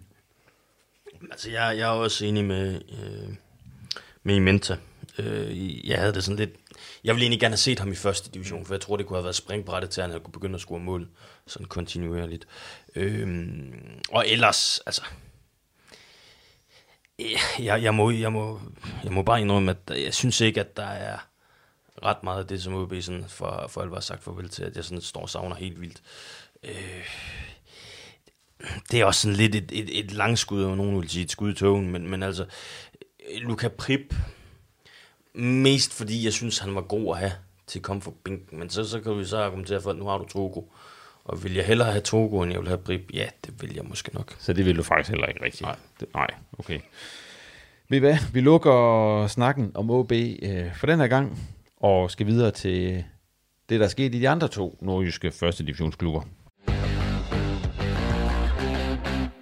Altså, 1.31 1.51
jeg, 1.51 1.75
jeg 1.77 1.95
er 1.95 1.99
også 1.99 2.25
enig 2.25 2.45
med, 2.45 2.75
øh, 2.75 3.29
med 4.23 4.35
Imenta. 4.35 4.77
Øh, 5.19 5.89
jeg 5.89 5.97
havde 5.99 6.13
det 6.13 6.23
sådan 6.23 6.37
lidt 6.37 6.51
jeg 7.03 7.15
ville 7.15 7.23
egentlig 7.23 7.39
gerne 7.39 7.53
have 7.53 7.57
set 7.57 7.79
ham 7.79 7.91
i 7.91 7.95
første 7.95 8.31
division, 8.31 8.65
for 8.65 8.73
jeg 8.73 8.81
tror, 8.81 8.97
det 8.97 9.05
kunne 9.05 9.17
have 9.17 9.23
været 9.23 9.35
springbrættet 9.35 9.91
til, 9.91 10.01
at 10.01 10.09
han 10.09 10.21
kunne 10.21 10.31
begynde 10.31 10.55
at 10.55 10.61
score 10.61 10.79
mål 10.79 11.07
sådan 11.47 11.67
kontinuerligt. 11.67 12.47
Øhm, 12.95 13.99
og 14.09 14.27
ellers, 14.27 14.79
altså... 14.85 15.01
Jeg, 17.59 17.83
jeg, 17.83 17.93
må, 17.93 18.11
jeg, 18.11 18.31
må, 18.31 18.61
jeg 19.03 19.11
må 19.11 19.21
bare 19.23 19.41
indrømme, 19.41 19.71
at 19.71 20.03
jeg 20.03 20.13
synes 20.13 20.41
ikke, 20.41 20.59
at 20.59 20.77
der 20.77 20.85
er 20.85 21.17
ret 22.03 22.23
meget 22.23 22.39
af 22.39 22.47
det, 22.47 22.63
som 22.63 22.73
OB 22.73 22.93
sådan 23.01 23.25
for, 23.27 23.65
for 23.69 23.81
alvor 23.81 23.99
sagt 23.99 24.23
farvel 24.23 24.49
til, 24.49 24.63
at 24.63 24.75
jeg 24.75 24.83
sådan 24.83 25.01
står 25.01 25.21
og 25.21 25.29
savner 25.29 25.55
helt 25.55 25.81
vildt. 25.81 26.01
Øh, 26.63 27.05
det 28.91 29.01
er 29.01 29.05
også 29.05 29.21
sådan 29.21 29.35
lidt 29.35 29.55
et, 29.55 29.71
et, 29.71 29.99
et 29.99 30.11
langskud, 30.11 30.63
og 30.63 30.77
nogen 30.77 31.01
vil 31.01 31.09
sige 31.09 31.23
et 31.23 31.31
skud 31.31 31.51
i 31.51 31.55
togen, 31.55 31.91
men, 31.91 32.09
men 32.09 32.23
altså, 32.23 32.45
Luca 33.37 33.67
Prip 33.67 34.15
Mest 35.35 35.93
fordi 35.93 36.25
jeg 36.25 36.33
synes, 36.33 36.57
han 36.57 36.75
var 36.75 36.81
god 36.81 37.15
at 37.15 37.19
have 37.19 37.31
til 37.67 37.79
at 37.79 37.83
komme 37.83 38.01
fra 38.01 38.11
bænken. 38.23 38.59
Men 38.59 38.69
så, 38.69 38.83
så 38.83 38.99
kan 38.99 39.17
vi 39.17 39.25
så 39.25 39.37
argumentere 39.37 39.81
for, 39.81 39.89
at 39.89 39.97
nu 39.97 40.05
har 40.05 40.17
du 40.17 40.25
Togo. 40.25 40.61
Og 41.25 41.43
vil 41.43 41.53
jeg 41.53 41.65
hellere 41.65 41.91
have 41.91 42.01
Togo, 42.01 42.41
end 42.41 42.51
jeg 42.51 42.59
vil 42.59 42.67
have 42.67 42.77
Brib? 42.77 43.01
Ja, 43.13 43.27
det 43.45 43.61
vil 43.61 43.75
jeg 43.75 43.83
måske 43.85 44.13
nok. 44.13 44.35
Så 44.39 44.53
det 44.53 44.65
vil 44.65 44.77
du 44.77 44.83
faktisk 44.83 45.09
heller 45.09 45.27
ikke 45.27 45.43
rigtigt? 45.43 45.61
Nej. 45.61 45.75
Det, 45.99 46.07
nej, 46.13 46.27
okay. 46.59 46.79
Ved 47.89 47.97
I 47.97 47.99
hvad? 47.99 48.17
Vi 48.33 48.41
lukker 48.41 49.27
snakken 49.27 49.71
om 49.75 49.91
OB 49.91 50.11
øh, 50.11 50.75
for 50.75 50.87
den 50.87 50.99
her 50.99 51.07
gang, 51.07 51.39
og 51.77 52.11
skal 52.11 52.27
videre 52.27 52.51
til 52.51 53.03
det, 53.69 53.79
der 53.79 53.85
er 53.85 53.89
sket 53.89 54.15
i 54.15 54.19
de 54.19 54.29
andre 54.29 54.47
to 54.47 54.77
nordjyske 54.81 55.31
første 55.31 55.65
divisionsklubber. 55.65 56.21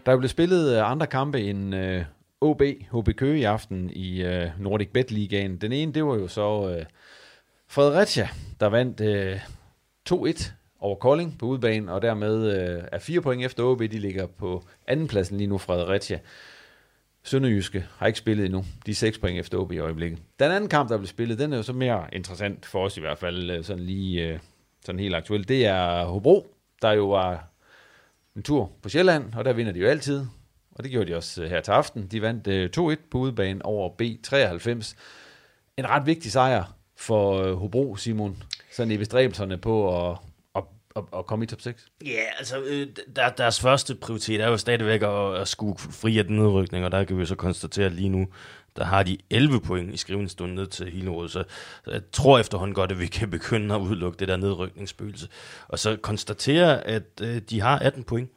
Der 0.05 0.11
er 0.11 0.17
blevet 0.17 0.31
spillet 0.31 0.77
øh, 0.77 0.91
andre 0.91 1.07
kampe 1.07 1.41
end 1.41 1.75
øh, 1.75 2.05
OB, 2.43 2.61
HB 2.91 3.09
Køge 3.15 3.39
i 3.39 3.43
aften 3.43 3.89
i 3.93 4.23
øh, 4.23 4.49
Nordic 4.59 4.89
Bet 4.93 5.11
Ligaen. 5.11 5.57
Den 5.57 5.71
ene, 5.71 5.93
det 5.93 6.05
var 6.05 6.15
jo 6.15 6.27
så 6.27 6.75
øh, 6.77 6.85
Fredericia, 7.67 8.29
der 8.59 8.67
vandt 8.67 9.01
øh, 9.01 9.39
2-1 10.09 10.51
over 10.79 10.95
Kolding 10.95 11.39
på 11.39 11.45
udbanen, 11.45 11.89
og 11.89 12.01
dermed 12.01 12.59
øh, 12.59 12.83
er 12.91 12.99
fire 12.99 13.21
point 13.21 13.45
efter 13.45 13.63
OB. 13.63 13.79
De 13.79 13.87
ligger 13.87 14.27
på 14.27 14.63
andenpladsen 14.87 15.37
lige 15.37 15.47
nu, 15.47 15.57
Fredericia. 15.57 16.19
Sønderjyske 17.23 17.85
har 17.97 18.07
ikke 18.07 18.19
spillet 18.19 18.45
endnu. 18.45 18.65
De 18.85 18.91
er 18.91 18.95
6 18.95 19.17
point 19.17 19.39
efter 19.39 19.57
OB 19.57 19.71
i 19.71 19.79
øjeblikket. 19.79 20.19
Den 20.39 20.51
anden 20.51 20.69
kamp, 20.69 20.89
der 20.89 20.97
blev 20.97 21.07
spillet, 21.07 21.39
den 21.39 21.53
er 21.53 21.57
jo 21.57 21.63
så 21.63 21.73
mere 21.73 22.05
interessant 22.11 22.65
for 22.65 22.85
os 22.85 22.97
i 22.97 22.99
hvert 22.99 23.17
fald, 23.17 23.49
øh, 23.49 23.63
sådan 23.63 23.83
lige 23.83 24.27
øh, 24.27 24.39
sådan 24.85 24.99
helt 24.99 25.15
aktuelt. 25.15 25.49
Det 25.49 25.65
er 25.65 26.05
Hobro, 26.05 26.47
der 26.81 26.91
jo 26.91 27.09
var 27.09 27.47
en 28.35 28.43
tur 28.43 28.71
på 28.81 28.89
Sjælland, 28.89 29.33
og 29.33 29.45
der 29.45 29.53
vinder 29.53 29.71
de 29.71 29.79
jo 29.79 29.87
altid 29.87 30.25
og 30.75 30.83
det 30.83 30.91
gjorde 30.91 31.11
de 31.11 31.15
også 31.15 31.43
øh, 31.43 31.49
her 31.49 31.61
til 31.61 31.71
aften. 31.71 32.07
De 32.07 32.21
vandt 32.21 32.47
øh, 32.47 32.69
2-1 32.77 32.95
på 33.11 33.17
udebane 33.17 33.65
over 33.65 33.89
B93. 34.01 34.95
En 35.77 35.89
ret 35.89 36.05
vigtig 36.05 36.31
sejr 36.31 36.75
for 36.97 37.41
øh, 37.43 37.55
Hobro, 37.55 37.95
Simon, 37.95 38.43
sådan 38.71 38.91
i 38.91 38.97
bestræbelserne 38.97 39.57
på 39.57 40.07
at, 40.09 40.17
at, 40.55 40.63
at, 40.95 41.03
at 41.17 41.25
komme 41.25 41.43
i 41.43 41.47
top 41.47 41.61
6? 41.61 41.85
Ja, 42.05 42.09
yeah, 42.09 42.27
altså 42.37 42.87
der, 43.15 43.29
deres 43.29 43.59
første 43.59 43.95
prioritet 43.95 44.41
er 44.41 44.47
jo 44.47 44.57
stadigvæk 44.57 45.01
at, 45.01 45.35
at 45.35 45.47
skue 45.47 45.75
fri 45.77 46.17
af 46.17 46.25
den 46.25 46.35
nedrykning, 46.35 46.85
og 46.85 46.91
der 46.91 47.03
kan 47.03 47.19
vi 47.19 47.25
så 47.25 47.35
konstatere 47.35 47.89
lige 47.89 48.09
nu, 48.09 48.27
der 48.75 48.83
har 48.83 49.03
de 49.03 49.17
11 49.29 49.61
point 49.61 49.93
i 49.93 49.97
skrivende 49.97 50.29
stund 50.29 50.53
ned 50.53 50.67
til 50.67 50.91
Hillerød, 50.91 51.29
så, 51.29 51.43
så 51.85 51.91
jeg 51.91 52.01
tror 52.11 52.39
efterhånden 52.39 52.75
godt, 52.75 52.91
at 52.91 52.99
vi 52.99 53.07
kan 53.07 53.29
begynde 53.29 53.75
at 53.75 53.81
udelukke 53.81 54.19
det 54.19 54.27
der 54.27 54.37
nedrykningsspøgelse. 54.37 55.27
Og 55.67 55.79
så 55.79 55.95
konstatere, 55.95 56.87
at 56.87 57.03
øh, 57.21 57.41
de 57.49 57.61
har 57.61 57.79
18 57.79 58.03
point, 58.03 58.29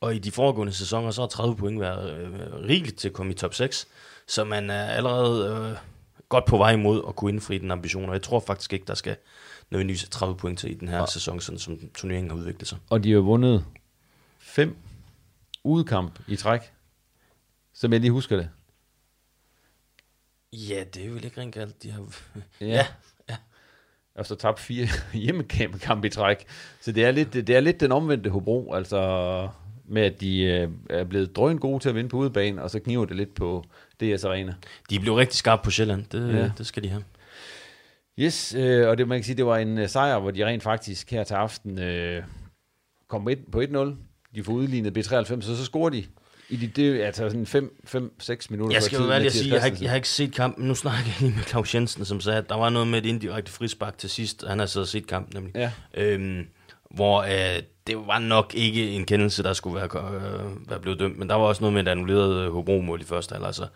og 0.00 0.14
i 0.14 0.18
de 0.18 0.30
foregående 0.30 0.72
sæsoner, 0.72 1.10
så 1.10 1.22
har 1.22 1.28
30 1.28 1.56
point 1.56 1.80
været 1.80 2.12
øh, 2.12 2.54
rigeligt 2.54 2.98
til 2.98 3.08
at 3.08 3.14
komme 3.14 3.32
i 3.32 3.34
top 3.34 3.54
6, 3.54 3.88
så 4.26 4.44
man 4.44 4.70
er 4.70 4.86
allerede 4.86 5.70
øh, 5.70 5.76
godt 6.28 6.44
på 6.44 6.56
vej 6.56 6.72
imod 6.72 7.02
at 7.08 7.16
kunne 7.16 7.30
indfri 7.32 7.58
den 7.58 7.70
ambition, 7.70 8.08
og 8.08 8.12
jeg 8.12 8.22
tror 8.22 8.40
faktisk 8.40 8.72
ikke, 8.72 8.86
der 8.86 8.94
skal 8.94 9.16
nødvendigvis 9.70 10.08
30 10.08 10.36
point 10.36 10.58
til 10.58 10.70
i 10.70 10.74
den 10.74 10.88
her 10.88 10.98
ja. 10.98 11.06
sæson, 11.06 11.40
sådan 11.40 11.58
som 11.58 11.78
turneringen 11.94 12.30
har 12.30 12.38
udviklet 12.38 12.68
sig. 12.68 12.78
Og 12.90 13.04
de 13.04 13.12
har 13.12 13.20
vundet 13.20 13.64
fem 14.38 14.76
udkamp 15.64 16.20
i 16.28 16.36
træk, 16.36 16.60
som 17.72 17.92
jeg 17.92 18.00
lige 18.00 18.10
husker 18.10 18.36
det. 18.36 18.50
Ja, 20.52 20.84
det 20.94 21.06
er 21.06 21.10
vel 21.10 21.24
ikke 21.24 21.40
rent 21.40 21.54
galt. 21.54 21.82
De 21.82 21.90
har... 21.90 22.06
ja. 22.60 22.66
ja. 22.66 22.86
ja. 23.28 23.36
Og 24.14 24.26
så 24.26 24.34
tabt 24.34 24.60
fire 24.60 24.86
hjemmekamp 25.24 26.04
i 26.04 26.08
træk. 26.08 26.46
Så 26.80 26.92
det 26.92 27.04
er 27.04 27.10
lidt, 27.10 27.32
det 27.32 27.50
er 27.50 27.60
lidt 27.60 27.80
den 27.80 27.92
omvendte 27.92 28.30
Hobro, 28.30 28.72
altså 28.72 29.48
med 29.88 30.02
at 30.02 30.20
de 30.20 30.42
øh, 30.42 30.68
er 30.90 31.04
blevet 31.04 31.36
drøn 31.36 31.58
gode 31.58 31.82
til 31.82 31.88
at 31.88 31.94
vinde 31.94 32.08
på 32.08 32.16
udebane, 32.16 32.62
og 32.62 32.70
så 32.70 32.78
kniver 32.78 33.04
det 33.04 33.16
lidt 33.16 33.34
på 33.34 33.64
DS 34.00 34.24
Arena. 34.24 34.54
De 34.90 35.00
blev 35.00 35.14
rigtig 35.14 35.38
skarpe 35.38 35.62
på 35.64 35.70
Sjælland, 35.70 36.04
det, 36.12 36.34
ja. 36.34 36.50
det 36.58 36.66
skal 36.66 36.82
de 36.82 36.88
have. 36.88 37.04
Yes, 38.18 38.54
øh, 38.54 38.88
og 38.88 38.98
det, 38.98 39.08
man 39.08 39.18
kan 39.18 39.24
sige, 39.24 39.36
det 39.36 39.46
var 39.46 39.56
en 39.56 39.78
uh, 39.78 39.88
sejr, 39.88 40.18
hvor 40.18 40.30
de 40.30 40.46
rent 40.46 40.62
faktisk 40.62 41.10
her 41.10 41.24
til 41.24 41.34
aften 41.34 41.78
øh, 41.78 42.22
kom 43.08 43.28
ind 43.28 43.38
på 43.52 43.60
1-0. 43.60 43.94
De 44.34 44.44
får 44.44 44.52
udlignet 44.52 44.98
B93, 44.98 45.40
så 45.40 45.56
så 45.56 45.64
scorer 45.64 45.90
de 45.90 46.04
i 46.48 46.56
de, 46.56 46.66
det, 46.66 47.02
altså 47.02 47.30
sådan 47.30 47.46
5-6 47.46 48.46
minutter. 48.50 48.76
Jeg 48.76 48.82
skal 48.82 48.98
jo 48.98 49.04
være 49.04 49.20
at 49.20 49.32
sige, 49.32 49.52
jeg 49.52 49.60
har, 49.60 49.66
ikke, 49.66 49.78
jeg 49.82 49.90
har 49.90 49.96
ikke 49.96 50.08
set 50.08 50.34
kampen. 50.34 50.68
Nu 50.68 50.74
snakker 50.74 51.00
jeg 51.06 51.14
lige 51.20 51.34
med 51.36 51.42
Claus 51.42 51.74
Jensen, 51.74 52.04
som 52.04 52.20
sagde, 52.20 52.38
at 52.38 52.48
der 52.48 52.56
var 52.56 52.70
noget 52.70 52.88
med 52.88 52.98
et 52.98 53.06
indirekte 53.06 53.52
frispark 53.52 53.98
til 53.98 54.10
sidst. 54.10 54.44
Han 54.48 54.58
har 54.58 54.66
så 54.66 54.84
set 54.84 55.06
kampen 55.06 55.42
nemlig. 55.42 55.56
Ja. 55.56 55.72
Øhm, 55.94 56.46
hvor 56.90 57.22
øh, 57.22 57.62
det 57.86 58.06
var 58.06 58.18
nok 58.18 58.54
ikke 58.54 58.90
en 58.90 59.04
kendelse, 59.04 59.42
der 59.42 59.52
skulle 59.52 59.76
være, 59.76 60.14
øh, 60.14 60.70
være 60.70 60.80
blevet 60.80 60.98
dømt, 60.98 61.18
men 61.18 61.28
der 61.28 61.34
var 61.34 61.44
også 61.44 61.62
noget 61.62 61.74
med 61.74 61.82
et 61.82 61.88
annulleret 61.88 62.44
øh, 62.44 62.52
Hobro-mål 62.52 63.00
i 63.00 63.04
første 63.04 63.32
halvleg, 63.32 63.54
så, 63.54 63.66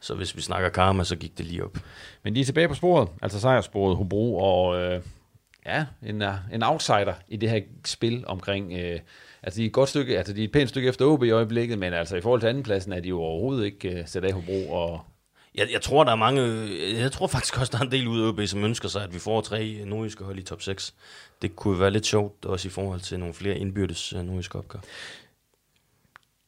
så 0.00 0.14
hvis 0.14 0.36
vi 0.36 0.42
snakker 0.42 0.68
karma, 0.68 1.04
så 1.04 1.16
gik 1.16 1.38
det 1.38 1.46
lige 1.46 1.64
op. 1.64 1.78
Men 2.22 2.34
de 2.34 2.40
er 2.40 2.44
tilbage 2.44 2.68
på 2.68 2.74
sporet, 2.74 3.08
altså 3.22 3.40
sejrsporet 3.40 3.96
Hobro, 3.96 4.36
og 4.36 4.80
øh, 4.80 5.02
ja, 5.66 5.84
en, 6.02 6.22
øh, 6.22 6.34
en 6.52 6.62
outsider 6.62 7.14
i 7.28 7.36
det 7.36 7.50
her 7.50 7.60
spil 7.84 8.24
omkring... 8.26 8.72
Øh, 8.72 9.00
altså 9.42 9.58
de 9.58 9.62
er 9.62 9.66
et 9.66 9.72
godt 9.72 9.88
stykke, 9.88 10.18
altså 10.18 10.32
de 10.32 10.40
er 10.40 10.44
et 10.44 10.52
pænt 10.52 10.68
stykke 10.68 10.88
efter 10.88 11.04
OB 11.04 11.24
i 11.24 11.30
øjeblikket, 11.30 11.78
men 11.78 11.92
altså 11.92 12.16
i 12.16 12.20
forhold 12.20 12.40
til 12.40 12.48
andenpladsen 12.48 12.92
er 12.92 13.00
de 13.00 13.08
jo 13.08 13.20
overhovedet 13.20 13.64
ikke 13.64 14.00
uh, 14.00 14.06
sat 14.06 14.24
af 14.24 14.32
Hobro, 14.32 14.72
og 14.72 15.00
jeg, 15.54 15.68
jeg 15.72 15.82
tror, 15.82 16.04
der 16.04 16.12
er 16.12 16.16
mange... 16.16 16.42
Jeg 17.00 17.12
tror 17.12 17.26
faktisk 17.26 17.60
også, 17.60 17.70
der 17.72 17.78
er 17.78 17.82
en 17.82 17.92
del 17.92 18.08
ude 18.08 18.24
af 18.24 18.28
OB, 18.28 18.40
som 18.46 18.64
ønsker 18.64 18.88
sig, 18.88 19.04
at 19.04 19.14
vi 19.14 19.18
får 19.18 19.40
tre 19.40 19.82
nordiske 19.86 20.24
hold 20.24 20.38
i 20.38 20.42
top 20.42 20.62
6. 20.62 20.94
Det 21.42 21.56
kunne 21.56 21.80
være 21.80 21.90
lidt 21.90 22.06
sjovt, 22.06 22.44
også 22.44 22.68
i 22.68 22.70
forhold 22.70 23.00
til 23.00 23.18
nogle 23.18 23.34
flere 23.34 23.58
indbyrdes 23.58 24.12
øh, 24.12 24.22
nordiske 24.22 24.58
opgør. 24.58 24.78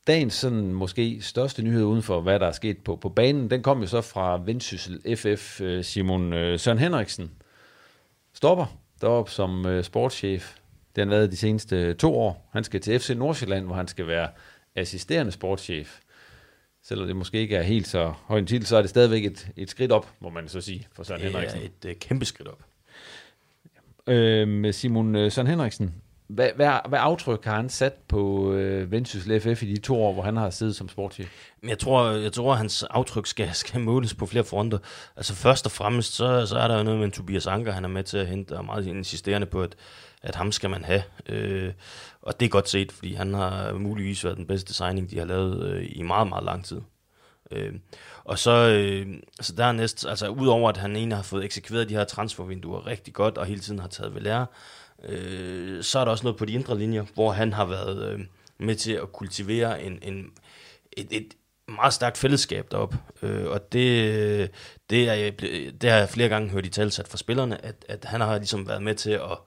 Dagens 0.06 0.34
sådan 0.34 0.72
måske 0.72 1.22
største 1.22 1.62
nyhed 1.62 1.84
uden 1.84 2.02
for, 2.02 2.20
hvad 2.20 2.40
der 2.40 2.46
er 2.46 2.52
sket 2.52 2.78
på, 2.78 2.96
på 2.96 3.08
banen, 3.08 3.50
den 3.50 3.62
kom 3.62 3.80
jo 3.80 3.86
så 3.86 4.00
fra 4.00 4.42
Vendsyssel 4.44 5.16
FF 5.16 5.60
øh, 5.60 5.84
Simon 5.84 6.32
øh, 6.32 6.58
Søren 6.58 6.78
Henriksen. 6.78 7.30
Stopper 8.34 8.66
deroppe 9.00 9.30
som 9.30 9.82
sportschef. 9.82 10.54
Det 10.96 11.02
har 11.02 11.04
han 11.04 11.10
været 11.10 11.30
de 11.30 11.36
seneste 11.36 11.94
to 11.94 12.18
år. 12.18 12.48
Han 12.52 12.64
skal 12.64 12.80
til 12.80 13.00
FC 13.00 13.10
Nordsjælland, 13.10 13.66
hvor 13.66 13.74
han 13.74 13.88
skal 13.88 14.06
være 14.06 14.28
assisterende 14.76 15.32
sportschef 15.32 16.00
selvom 16.82 17.06
det 17.06 17.16
måske 17.16 17.38
ikke 17.38 17.56
er 17.56 17.62
helt 17.62 17.88
så 17.88 18.12
høj 18.26 18.38
en 18.38 18.46
titel, 18.46 18.66
så 18.66 18.76
er 18.76 18.80
det 18.80 18.90
stadigvæk 18.90 19.24
et, 19.24 19.48
et 19.56 19.70
skridt 19.70 19.92
op, 19.92 20.10
må 20.20 20.30
man 20.30 20.48
så 20.48 20.60
sige, 20.60 20.86
for 20.92 21.02
Søren 21.02 21.20
Henriksen. 21.20 21.60
Det 21.60 21.84
er 21.84 21.90
et 21.90 21.94
uh, 21.94 22.00
kæmpe 22.00 22.24
skridt 22.24 22.48
op. 22.48 22.64
Øh, 24.06 24.48
med 24.48 24.72
Simon 24.72 25.16
uh, 25.16 25.32
Søren 25.32 25.48
Henriksen, 25.48 25.94
hvad, 26.26 26.50
hvad, 26.56 26.72
hvad 26.88 26.98
aftryk 27.02 27.44
har 27.44 27.56
han 27.56 27.68
sat 27.68 27.92
på 28.08 28.52
øh, 28.52 28.90
Vendsyssel 28.90 29.40
FF 29.40 29.62
i 29.62 29.74
de 29.74 29.80
to 29.80 30.02
år, 30.02 30.12
hvor 30.12 30.22
han 30.22 30.36
har 30.36 30.50
siddet 30.50 30.76
som 30.76 30.88
sportschef? 30.88 31.50
Jeg 31.68 31.78
tror, 31.78 32.10
jeg 32.10 32.32
tror 32.32 32.52
at 32.52 32.58
hans 32.58 32.82
aftryk 32.82 33.26
skal, 33.26 33.54
skal 33.64 33.80
måles 33.80 34.14
på 34.14 34.26
flere 34.26 34.44
fronter. 34.44 34.78
Altså 35.16 35.34
først 35.34 35.66
og 35.66 35.72
fremmest, 35.72 36.14
så, 36.14 36.46
så 36.46 36.58
er 36.58 36.68
der 36.68 36.76
jo 36.76 36.82
noget 36.82 37.00
med 37.00 37.10
Tobias 37.10 37.46
Anker, 37.46 37.72
han 37.72 37.84
er 37.84 37.88
med 37.88 38.04
til 38.04 38.18
at 38.18 38.26
hente, 38.26 38.56
og 38.56 38.64
meget 38.64 38.86
insisterende 38.86 39.46
på, 39.46 39.62
at, 39.62 39.76
at 40.22 40.34
ham 40.34 40.52
skal 40.52 40.70
man 40.70 40.84
have. 40.84 41.02
Øh, 41.28 41.72
og 42.22 42.40
det 42.40 42.46
er 42.46 42.50
godt 42.50 42.68
set, 42.68 42.92
fordi 42.92 43.14
han 43.14 43.34
har 43.34 43.72
muligvis 43.72 44.24
været 44.24 44.36
den 44.36 44.46
bedste 44.46 44.74
signing, 44.74 45.10
de 45.10 45.18
har 45.18 45.24
lavet 45.24 45.64
øh, 45.66 45.86
i 45.90 46.02
meget, 46.02 46.28
meget 46.28 46.44
lang 46.44 46.64
tid. 46.64 46.80
Øh, 47.50 47.74
og 48.24 48.38
så, 48.38 48.50
øh, 48.50 49.06
så 49.40 49.52
dernæst, 49.56 50.06
altså 50.06 50.28
udover 50.28 50.68
at 50.68 50.76
han 50.76 50.96
egentlig 50.96 51.18
har 51.18 51.22
fået 51.22 51.44
eksekveret 51.44 51.88
de 51.88 51.94
her 51.94 52.04
transfervinduer 52.04 52.86
rigtig 52.86 53.14
godt, 53.14 53.38
og 53.38 53.46
hele 53.46 53.60
tiden 53.60 53.78
har 53.78 53.88
taget 53.88 54.14
ved 54.14 54.20
lære, 54.20 54.46
øh, 55.04 55.82
så 55.82 55.98
er 55.98 56.04
der 56.04 56.12
også 56.12 56.24
noget 56.24 56.38
på 56.38 56.44
de 56.44 56.52
indre 56.52 56.78
linjer, 56.78 57.04
hvor 57.14 57.32
han 57.32 57.52
har 57.52 57.64
været 57.64 58.12
øh, 58.12 58.20
med 58.58 58.74
til 58.74 58.92
at 58.92 59.12
kultivere 59.12 59.82
en, 59.82 59.98
en, 60.02 60.30
et, 60.92 61.06
et 61.10 61.28
meget 61.68 61.92
stærkt 61.92 62.18
fællesskab 62.18 62.70
derop. 62.70 62.94
Øh, 63.22 63.46
og 63.46 63.72
det, 63.72 64.50
det, 64.90 65.08
er, 65.08 65.30
det 65.80 65.90
har 65.90 65.98
jeg 65.98 66.08
flere 66.08 66.28
gange 66.28 66.50
hørt 66.50 66.66
i 66.66 66.70
talsat 66.70 67.08
fra 67.08 67.16
spillerne, 67.16 67.64
at, 67.64 67.84
at 67.88 68.04
han 68.04 68.20
har 68.20 68.38
ligesom 68.38 68.68
været 68.68 68.82
med 68.82 68.94
til 68.94 69.10
at 69.10 69.38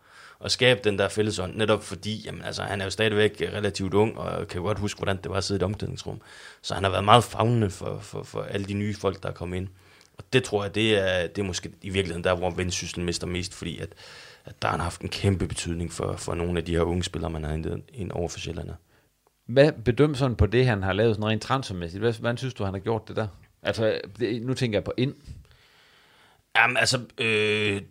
at 0.44 0.52
skabe 0.52 0.80
den 0.84 1.00
der 1.00 1.08
fællesånd, 1.08 1.56
netop 1.56 1.84
fordi, 1.84 2.22
jamen, 2.26 2.42
altså, 2.42 2.64
han 2.64 2.82
er 2.82 2.86
jo 2.86 2.92
stadigvæk 2.92 3.42
relativt 3.42 3.94
ung, 3.94 4.18
og 4.18 4.48
kan 4.48 4.60
jo 4.60 4.66
godt 4.66 4.80
huske, 4.80 4.98
hvordan 4.98 5.18
det 5.18 5.32
var 5.32 5.38
at 5.38 5.44
sidde 5.44 5.58
i 5.58 5.62
et 5.62 5.64
omklædningsrum. 5.64 6.22
Så 6.62 6.74
han 6.74 6.84
har 6.84 6.92
været 6.92 7.04
meget 7.04 7.24
fagnende 7.24 7.70
for, 7.70 8.00
for, 8.00 8.24
for 8.24 8.42
alle 8.42 8.66
de 8.66 8.74
nye 8.74 8.96
folk, 8.96 9.24
der 9.24 9.30
er 9.30 9.34
kommet 9.34 9.58
ind. 9.58 9.68
Og 10.18 10.24
det 10.34 10.44
tror 10.44 10.64
jeg, 10.64 10.76
det 10.76 10.98
er, 10.98 11.28
det 11.28 11.42
er 11.42 11.46
måske 11.46 11.72
i 11.82 11.90
virkeligheden 11.90 12.24
der, 12.24 12.36
hvor 12.36 12.50
Vendsyssel 12.50 13.04
mister 13.04 13.28
mest, 13.28 13.54
fordi 13.54 13.80
at, 13.80 13.90
at 14.46 14.62
der 14.62 14.68
har 14.68 14.78
haft 14.78 15.02
en 15.02 15.10
kæmpe 15.10 15.48
betydning 15.48 15.94
for, 15.94 16.16
for 16.16 16.36
nogle 16.36 16.58
af 16.60 16.66
de 16.66 16.72
her 16.72 16.82
unge 16.82 17.04
spillere, 17.04 17.32
man 17.32 17.44
har 17.44 17.52
hentet 17.52 17.84
ind 17.94 18.12
over 18.12 18.28
for 18.28 18.40
Sjælland. 18.40 18.70
Hvad 19.48 19.72
bedømmer 19.72 20.18
sådan 20.18 20.36
på 20.36 20.46
det, 20.46 20.66
han 20.66 20.84
har 20.84 20.94
lavet 20.94 21.16
sådan 21.16 21.30
rent 21.30 21.42
transfermæssigt? 21.42 22.02
Hvad, 22.02 22.14
hvordan 22.14 22.38
synes 22.38 22.54
du, 22.54 22.64
han 22.64 22.74
har 22.74 22.80
gjort 22.80 23.08
det 23.08 23.16
der? 23.16 23.28
Altså, 23.64 24.02
det, 24.20 24.42
nu 24.42 24.54
tænker 24.54 24.78
jeg 24.78 24.84
på 24.84 24.94
ind. 24.98 25.14
Jamen, 26.56 26.78
altså, 26.78 27.00
øh, 27.18 27.82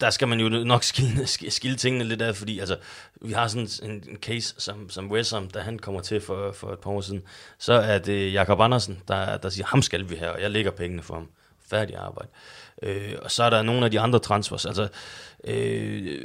der 0.00 0.10
skal 0.10 0.28
man 0.28 0.40
jo 0.40 0.48
nok 0.48 0.82
skille, 0.92 1.26
skille 1.26 1.76
tingene 1.76 2.04
lidt 2.04 2.22
af, 2.22 2.36
fordi 2.36 2.58
altså, 2.58 2.76
vi 3.20 3.32
har 3.32 3.48
sådan 3.48 3.68
en, 3.82 4.04
en 4.08 4.16
case 4.16 4.54
som, 4.58 4.90
som 4.90 5.10
Wessam, 5.10 5.48
da 5.48 5.58
han 5.58 5.78
kommer 5.78 6.00
til 6.00 6.20
for, 6.20 6.52
for 6.52 6.72
et 6.72 6.78
par 6.78 6.90
år 6.90 7.00
siden, 7.00 7.22
så 7.58 7.72
er 7.72 7.98
det 7.98 8.32
Jakob 8.32 8.60
Andersen, 8.60 9.02
der, 9.08 9.36
der 9.36 9.48
siger, 9.48 9.66
ham 9.66 9.82
skal 9.82 10.10
vi 10.10 10.14
have, 10.14 10.32
og 10.32 10.40
jeg 10.40 10.50
lægger 10.50 10.70
pengene 10.70 11.02
for 11.02 11.14
ham. 11.14 11.28
Færdig 11.70 11.96
arbejde. 11.96 12.28
Øh, 12.82 13.14
og 13.22 13.30
så 13.30 13.42
er 13.44 13.50
der 13.50 13.62
nogle 13.62 13.84
af 13.84 13.90
de 13.90 14.00
andre 14.00 14.18
transfers, 14.18 14.66
altså 14.66 14.88
øh, 15.44 16.18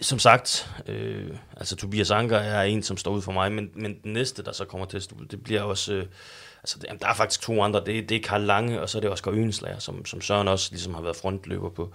som 0.00 0.18
sagt, 0.18 0.70
øh, 0.86 1.30
altså 1.56 1.76
Tobias 1.76 2.10
Anker 2.10 2.38
er 2.38 2.62
en, 2.62 2.82
som 2.82 2.96
står 2.96 3.10
ud 3.10 3.22
for 3.22 3.32
mig, 3.32 3.52
men, 3.52 3.70
men 3.74 3.98
den 4.02 4.12
næste, 4.12 4.42
der 4.42 4.52
så 4.52 4.64
kommer 4.64 4.86
til 4.86 4.96
at 4.96 5.02
stå, 5.02 5.16
det 5.30 5.44
bliver 5.44 5.62
også... 5.62 5.92
Øh, 5.92 6.06
altså, 6.62 6.78
det, 6.78 6.84
jamen, 6.88 7.00
der 7.00 7.08
er 7.08 7.14
faktisk 7.14 7.40
to 7.40 7.62
andre. 7.62 7.82
Det, 7.86 8.08
det 8.08 8.16
er 8.16 8.20
Karl 8.28 8.40
Lange, 8.40 8.80
og 8.80 8.88
så 8.88 8.98
er 8.98 9.00
det 9.00 9.10
Oscar 9.10 9.30
Øenslager, 9.30 9.78
som, 9.78 10.04
som 10.04 10.20
Søren 10.20 10.48
også 10.48 10.68
ligesom 10.70 10.94
har 10.94 11.02
været 11.02 11.16
frontløber 11.16 11.70
på. 11.70 11.92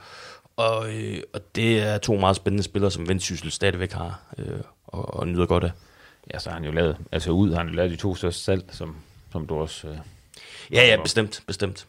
Og, 0.57 0.93
øh, 0.93 1.23
og 1.33 1.55
det 1.55 1.79
er 1.79 1.97
to 1.97 2.15
meget 2.15 2.35
spændende 2.35 2.63
spillere, 2.63 2.91
som 2.91 3.07
Vendsyssel 3.07 3.51
stadigvæk 3.51 3.91
har 3.91 4.21
øh, 4.37 4.59
og, 4.87 5.13
og 5.13 5.27
nyder 5.27 5.45
godt 5.45 5.63
af. 5.63 5.71
Ja, 6.33 6.39
så 6.39 6.49
har 6.49 6.57
han 6.57 6.65
jo 6.65 6.71
lavet, 6.71 6.97
altså 7.11 7.31
ud 7.31 7.51
har 7.51 7.57
han 7.57 7.67
jo 7.67 7.73
lavet 7.73 7.91
de 7.91 7.95
to 7.95 8.15
største 8.15 8.43
salg, 8.43 8.63
som, 8.71 8.95
som 9.31 9.47
du 9.47 9.55
også... 9.55 9.87
Øh, 9.87 9.97
ja, 10.71 10.87
ja, 10.87 11.01
bestemt, 11.01 11.43
bestemt. 11.47 11.87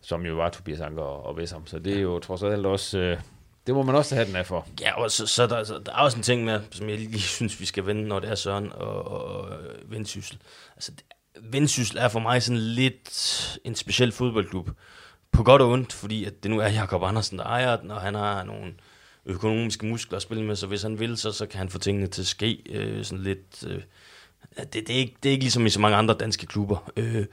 Som 0.00 0.26
jo 0.26 0.34
var 0.34 0.50
Tobias 0.50 0.80
Anker 0.80 1.02
og, 1.02 1.26
og 1.26 1.36
Vessam, 1.36 1.66
så 1.66 1.78
det 1.78 1.96
er 1.96 2.00
jo 2.00 2.18
trods 2.18 2.42
alt 2.42 2.66
også... 2.66 2.98
Øh, 2.98 3.18
det 3.66 3.74
må 3.74 3.82
man 3.82 3.94
også 3.94 4.14
have 4.14 4.26
den 4.26 4.36
af 4.36 4.46
for. 4.46 4.66
Ja, 4.80 5.02
og 5.02 5.10
så, 5.10 5.26
så, 5.26 5.46
der, 5.46 5.64
så 5.64 5.78
der 5.86 5.92
er 5.92 5.96
også 5.96 6.16
en 6.16 6.22
ting 6.22 6.44
med, 6.44 6.60
som 6.70 6.88
jeg 6.88 6.98
lige 6.98 7.20
synes, 7.20 7.60
vi 7.60 7.66
skal 7.66 7.86
vende, 7.86 8.08
når 8.08 8.18
det 8.18 8.30
er 8.30 8.34
Søren 8.34 8.72
og, 8.72 9.08
og 9.08 9.48
Vendsyssel. 9.84 10.38
Altså, 10.76 10.92
Vendsyssel 11.42 11.98
er 11.98 12.08
for 12.08 12.20
mig 12.20 12.42
sådan 12.42 12.60
lidt 12.60 13.58
en 13.64 13.74
speciel 13.74 14.12
fodboldklub 14.12 14.70
på 15.36 15.42
godt 15.42 15.62
og 15.62 15.70
ondt, 15.70 15.92
fordi 15.92 16.24
at 16.24 16.42
det 16.42 16.50
nu 16.50 16.58
er 16.58 16.68
Jakob 16.68 17.02
Andersen, 17.02 17.38
der 17.38 17.44
ejer 17.44 17.76
den, 17.76 17.90
og 17.90 18.00
han 18.00 18.14
har 18.14 18.44
nogle 18.44 18.74
økonomiske 19.26 19.86
muskler 19.86 20.16
at 20.16 20.22
spille 20.22 20.44
med, 20.44 20.56
så 20.56 20.66
hvis 20.66 20.82
han 20.82 20.98
vil, 20.98 21.16
så, 21.16 21.32
så 21.32 21.46
kan 21.46 21.58
han 21.58 21.68
få 21.68 21.78
tingene 21.78 22.06
til 22.06 22.22
at 22.22 22.26
ske 22.26 22.62
øh, 22.68 23.04
sådan 23.04 23.24
lidt... 23.24 23.64
Øh, 23.66 23.82
det, 24.58 24.72
det, 24.72 24.90
er 24.90 24.98
ikke, 24.98 25.16
det 25.22 25.28
er 25.28 25.32
ikke 25.32 25.44
ligesom 25.44 25.66
i 25.66 25.70
så 25.70 25.80
mange 25.80 25.96
andre 25.96 26.14
danske 26.14 26.46
klubber. 26.46 26.92
Øh, 26.96 27.26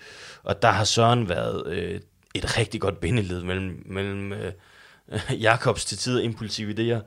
og 0.43 0.61
der 0.61 0.71
har 0.71 0.83
Søren 0.83 1.29
været 1.29 1.67
øh, 1.67 2.01
et 2.33 2.57
rigtig 2.57 2.81
godt 2.81 2.99
bindeled 2.99 3.43
mellem, 3.43 3.83
mellem 3.85 4.33
øh, 4.33 4.51
Jakobs 5.41 5.85
til 5.85 5.97
tider 5.97 6.21
impulsive 6.21 6.73
idéer, 6.73 7.01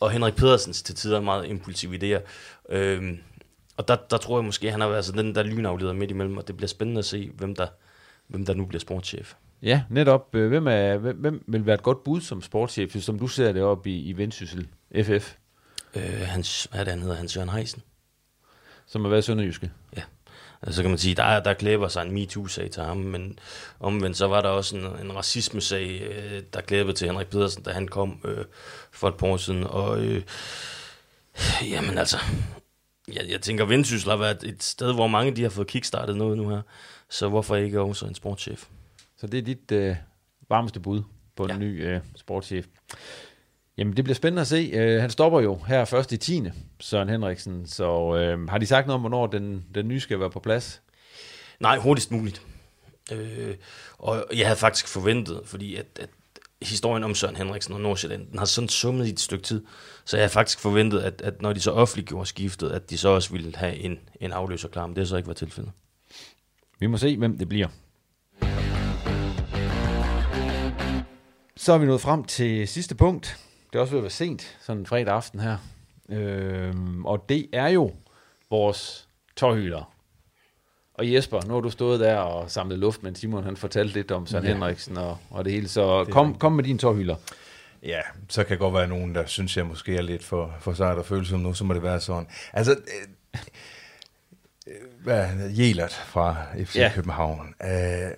og 0.00 0.10
Henrik 0.10 0.34
Pedersens 0.34 0.82
til 0.82 0.94
tider 0.94 1.20
meget 1.20 1.48
impulsive 1.48 1.96
idéer. 1.96 2.20
Øh, 2.68 3.18
og 3.76 3.88
der, 3.88 3.96
der 4.10 4.16
tror 4.16 4.38
jeg 4.38 4.44
måske, 4.44 4.66
at 4.66 4.72
han 4.72 4.80
har 4.80 4.88
været 4.88 5.04
sådan 5.04 5.24
den 5.24 5.34
der 5.34 5.42
lynafleder 5.42 5.92
midt 5.92 6.10
imellem, 6.10 6.36
og 6.36 6.46
det 6.46 6.56
bliver 6.56 6.68
spændende 6.68 6.98
at 6.98 7.04
se, 7.04 7.30
hvem 7.34 7.54
der, 7.54 7.66
hvem 8.26 8.46
der 8.46 8.54
nu 8.54 8.64
bliver 8.64 8.80
sportschef. 8.80 9.34
Ja, 9.62 9.82
netop. 9.90 10.34
Øh, 10.34 10.48
hvem, 10.48 10.66
er, 10.66 10.96
hvem, 10.96 11.16
hvem 11.16 11.44
vil 11.46 11.66
være 11.66 11.74
et 11.74 11.82
godt 11.82 12.04
bud 12.04 12.20
som 12.20 12.42
sportschef, 12.42 12.96
som 13.00 13.18
du 13.18 13.28
ser 13.28 13.52
det 13.52 13.62
op 13.62 13.86
i, 13.86 14.00
i 14.00 14.12
Vendsyssel 14.12 14.68
FF? 15.02 15.34
Øh, 15.96 16.20
hans, 16.20 16.64
hvad 16.70 16.80
er 16.80 16.84
det, 16.84 16.92
han 16.92 17.02
hedder? 17.02 17.16
Hans 17.16 17.36
Jørgen 17.36 17.50
Heisen. 17.50 17.82
Som 18.86 19.02
har 19.02 19.08
været 19.08 19.24
sønderjyske. 19.24 19.70
Ja. 19.96 20.02
Altså 20.62 20.82
kan 20.82 20.90
man 20.90 20.98
sige, 20.98 21.14
der, 21.14 21.40
der 21.40 21.54
klæber 21.54 21.88
sig 21.88 22.02
en 22.02 22.12
MeToo-sag 22.12 22.70
til 22.70 22.82
ham, 22.82 22.96
men 22.96 23.38
omvendt 23.80 24.16
så 24.16 24.26
var 24.26 24.40
der 24.40 24.48
også 24.48 24.76
en, 24.76 24.84
en 24.84 25.16
racisme-sag, 25.16 26.02
øh, 26.02 26.42
der 26.52 26.60
klæbede 26.60 26.96
til 26.96 27.06
Henrik 27.06 27.26
Pedersen, 27.26 27.62
da 27.62 27.70
han 27.70 27.88
kom 27.88 28.20
øh, 28.24 28.44
for 28.90 29.08
et 29.08 29.14
par 29.14 29.26
år 29.26 29.36
siden. 29.36 29.64
Og 29.64 30.00
øh, 30.00 30.22
jamen 31.70 31.98
altså, 31.98 32.18
jeg, 33.12 33.24
jeg 33.28 33.40
tænker, 33.40 33.64
Vendsyssel 33.64 34.10
har 34.10 34.16
været 34.16 34.44
et 34.44 34.62
sted, 34.62 34.94
hvor 34.94 35.06
mange 35.06 35.36
de 35.36 35.42
har 35.42 35.50
fået 35.50 35.66
kickstartet 35.66 36.16
noget 36.16 36.36
nu 36.36 36.48
her. 36.48 36.62
Så 37.10 37.28
hvorfor 37.28 37.56
ikke 37.56 37.80
også 37.80 38.06
en 38.06 38.14
sportschef? 38.14 38.66
Så 39.16 39.26
det 39.26 39.38
er 39.38 39.42
dit 39.42 39.72
øh, 39.72 39.96
varmeste 40.48 40.80
bud 40.80 41.02
på 41.36 41.44
en 41.44 41.50
ja. 41.50 41.58
ny 41.58 41.86
øh, 41.86 42.00
sportschef. 42.16 42.66
Jamen, 43.78 43.96
det 43.96 44.04
bliver 44.04 44.14
spændende 44.14 44.40
at 44.40 44.46
se. 44.46 44.70
Uh, 44.74 45.00
han 45.00 45.10
stopper 45.10 45.40
jo 45.40 45.58
her 45.66 45.84
først 45.84 46.12
i 46.12 46.16
10. 46.16 46.42
Søren 46.80 47.08
Henriksen, 47.08 47.66
så 47.66 48.00
uh, 48.00 48.48
har 48.48 48.58
de 48.58 48.66
sagt 48.66 48.86
noget 48.86 48.94
om, 48.94 49.00
hvornår 49.00 49.26
den, 49.26 49.64
den 49.74 49.88
nye 49.88 50.00
skal 50.00 50.20
være 50.20 50.30
på 50.30 50.40
plads? 50.40 50.82
Nej, 51.60 51.78
hurtigst 51.78 52.10
muligt. 52.10 52.42
Uh, 53.12 53.18
og 53.98 54.26
jeg 54.34 54.46
havde 54.46 54.58
faktisk 54.58 54.88
forventet, 54.88 55.40
fordi 55.44 55.76
at, 55.76 55.86
at 56.00 56.08
historien 56.62 57.04
om 57.04 57.14
Søren 57.14 57.36
Henriksen 57.36 57.74
og 57.74 57.80
Nordsjælland, 57.80 58.26
den 58.30 58.38
har 58.38 58.46
sådan 58.46 58.68
summet 58.68 59.06
i 59.06 59.10
et 59.10 59.20
stykke 59.20 59.44
tid, 59.44 59.64
så 60.04 60.16
jeg 60.16 60.22
havde 60.22 60.32
faktisk 60.32 60.60
forventet, 60.60 61.00
at, 61.00 61.22
at 61.22 61.42
når 61.42 61.52
de 61.52 61.60
så 61.60 61.70
offentliggjorde 61.70 62.26
skiftet, 62.26 62.70
at 62.70 62.90
de 62.90 62.98
så 62.98 63.08
også 63.08 63.32
ville 63.32 63.56
have 63.56 63.76
en, 63.76 63.98
en 64.20 64.32
afløser 64.32 64.68
klar, 64.68 64.86
men 64.86 64.96
det 64.96 65.00
har 65.02 65.06
så 65.06 65.16
ikke 65.16 65.28
været 65.28 65.36
tilfældet. 65.36 65.72
Vi 66.78 66.86
må 66.86 66.96
se, 66.96 67.16
hvem 67.16 67.38
det 67.38 67.48
bliver. 67.48 67.68
Så 71.66 71.72
er 71.72 71.78
vi 71.78 71.86
nået 71.86 72.00
frem 72.00 72.24
til 72.24 72.68
sidste 72.68 72.94
punkt. 72.94 73.38
Det 73.72 73.78
er 73.78 73.80
også 73.80 73.90
ved 73.90 73.98
at 73.98 74.02
være 74.02 74.10
sent, 74.10 74.58
sådan 74.60 74.80
en 74.80 74.86
fredag 74.86 75.14
aften 75.14 75.40
her. 75.40 75.58
Øhm, 76.08 77.06
og 77.06 77.24
det 77.28 77.46
er 77.52 77.68
jo 77.68 77.92
vores 78.50 79.08
tårhylder. 79.36 79.92
Og 80.94 81.12
Jesper, 81.12 81.40
nu 81.46 81.54
har 81.54 81.60
du 81.60 81.70
stået 81.70 82.00
der 82.00 82.16
og 82.16 82.50
samlet 82.50 82.78
luft, 82.78 83.02
men 83.02 83.14
Simon 83.14 83.44
han 83.44 83.56
fortalte 83.56 83.94
lidt 83.94 84.10
om 84.10 84.26
Søren 84.26 84.44
ja. 84.44 84.52
Henriksen 84.52 84.96
og, 84.96 85.18
og 85.30 85.44
det 85.44 85.52
hele. 85.52 85.68
Så 85.68 86.04
det 86.04 86.12
kom, 86.12 86.38
kom 86.38 86.52
med 86.52 86.64
din 86.64 86.78
tårhylder. 86.78 87.16
Ja, 87.82 88.00
så 88.28 88.44
kan 88.44 88.58
godt 88.58 88.74
være 88.74 88.88
nogen, 88.88 89.14
der 89.14 89.26
synes, 89.26 89.56
jeg 89.56 89.66
måske 89.66 89.96
er 89.96 90.02
lidt 90.02 90.24
for, 90.24 90.54
for 90.60 90.72
sejt 90.72 90.98
og 90.98 91.06
følsom 91.06 91.40
nu, 91.40 91.54
så 91.54 91.64
må 91.64 91.74
det 91.74 91.82
være 91.82 92.00
sådan. 92.00 92.26
Altså, 92.52 92.72
øh, 92.72 93.40
øh 94.66 94.74
hvad 95.02 95.50
Jelert 95.58 95.92
fra 95.92 96.36
FC 96.64 96.76
ja. 96.76 96.92
København. 96.94 97.54
Øh, 97.62 98.10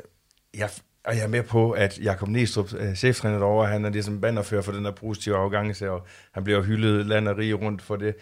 jeg, 0.55 0.71
og 1.05 1.17
jeg 1.17 1.25
er 1.25 1.29
med 1.29 1.43
på, 1.43 1.71
at 1.71 1.99
Jakob 1.99 2.29
Næstrup, 2.29 2.75
øh, 2.79 2.95
cheftræner 2.95 3.39
derovre, 3.39 3.69
han 3.69 3.85
er 3.85 3.91
ligesom 3.91 4.21
bannerfører 4.21 4.63
for 4.63 4.73
den 4.73 4.85
der 4.85 4.91
positive 4.91 5.37
afgangelse, 5.37 5.91
og 5.91 6.07
han 6.33 6.45
bliver 6.45 6.63
hyldet 6.63 7.07
land 7.07 7.29
og 7.29 7.39
rige 7.39 7.55
rundt 7.55 7.83
for 7.83 7.97
det. 7.97 8.15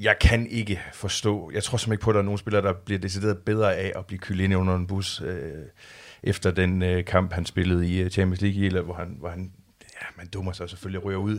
Jeg 0.00 0.18
kan 0.18 0.46
ikke 0.46 0.80
forstå, 0.92 1.50
jeg 1.54 1.62
tror 1.62 1.78
simpelthen 1.78 1.92
ikke 1.92 2.02
på, 2.02 2.10
at 2.10 2.14
der 2.14 2.20
er 2.20 2.24
nogen 2.24 2.38
spillere, 2.38 2.62
der 2.62 2.72
bliver 2.72 2.98
decideret 2.98 3.38
bedre 3.38 3.76
af 3.76 3.92
at 3.96 4.06
blive 4.06 4.18
kyldt 4.18 4.40
ind 4.40 4.56
under 4.56 4.76
en 4.76 4.86
bus, 4.86 5.20
øh, 5.20 5.52
efter 6.22 6.50
den 6.50 6.82
øh, 6.82 7.04
kamp, 7.04 7.32
han 7.32 7.46
spillede 7.46 7.88
i 7.88 8.00
øh, 8.02 8.10
Champions 8.10 8.40
League, 8.40 8.82
hvor 8.82 8.94
han, 8.94 9.16
hvor 9.18 9.28
han 9.28 9.52
ja, 10.02 10.06
man 10.16 10.26
dummer 10.26 10.52
sig 10.52 10.70
selvfølgelig 10.70 11.04
ryger 11.04 11.18
ud. 11.18 11.38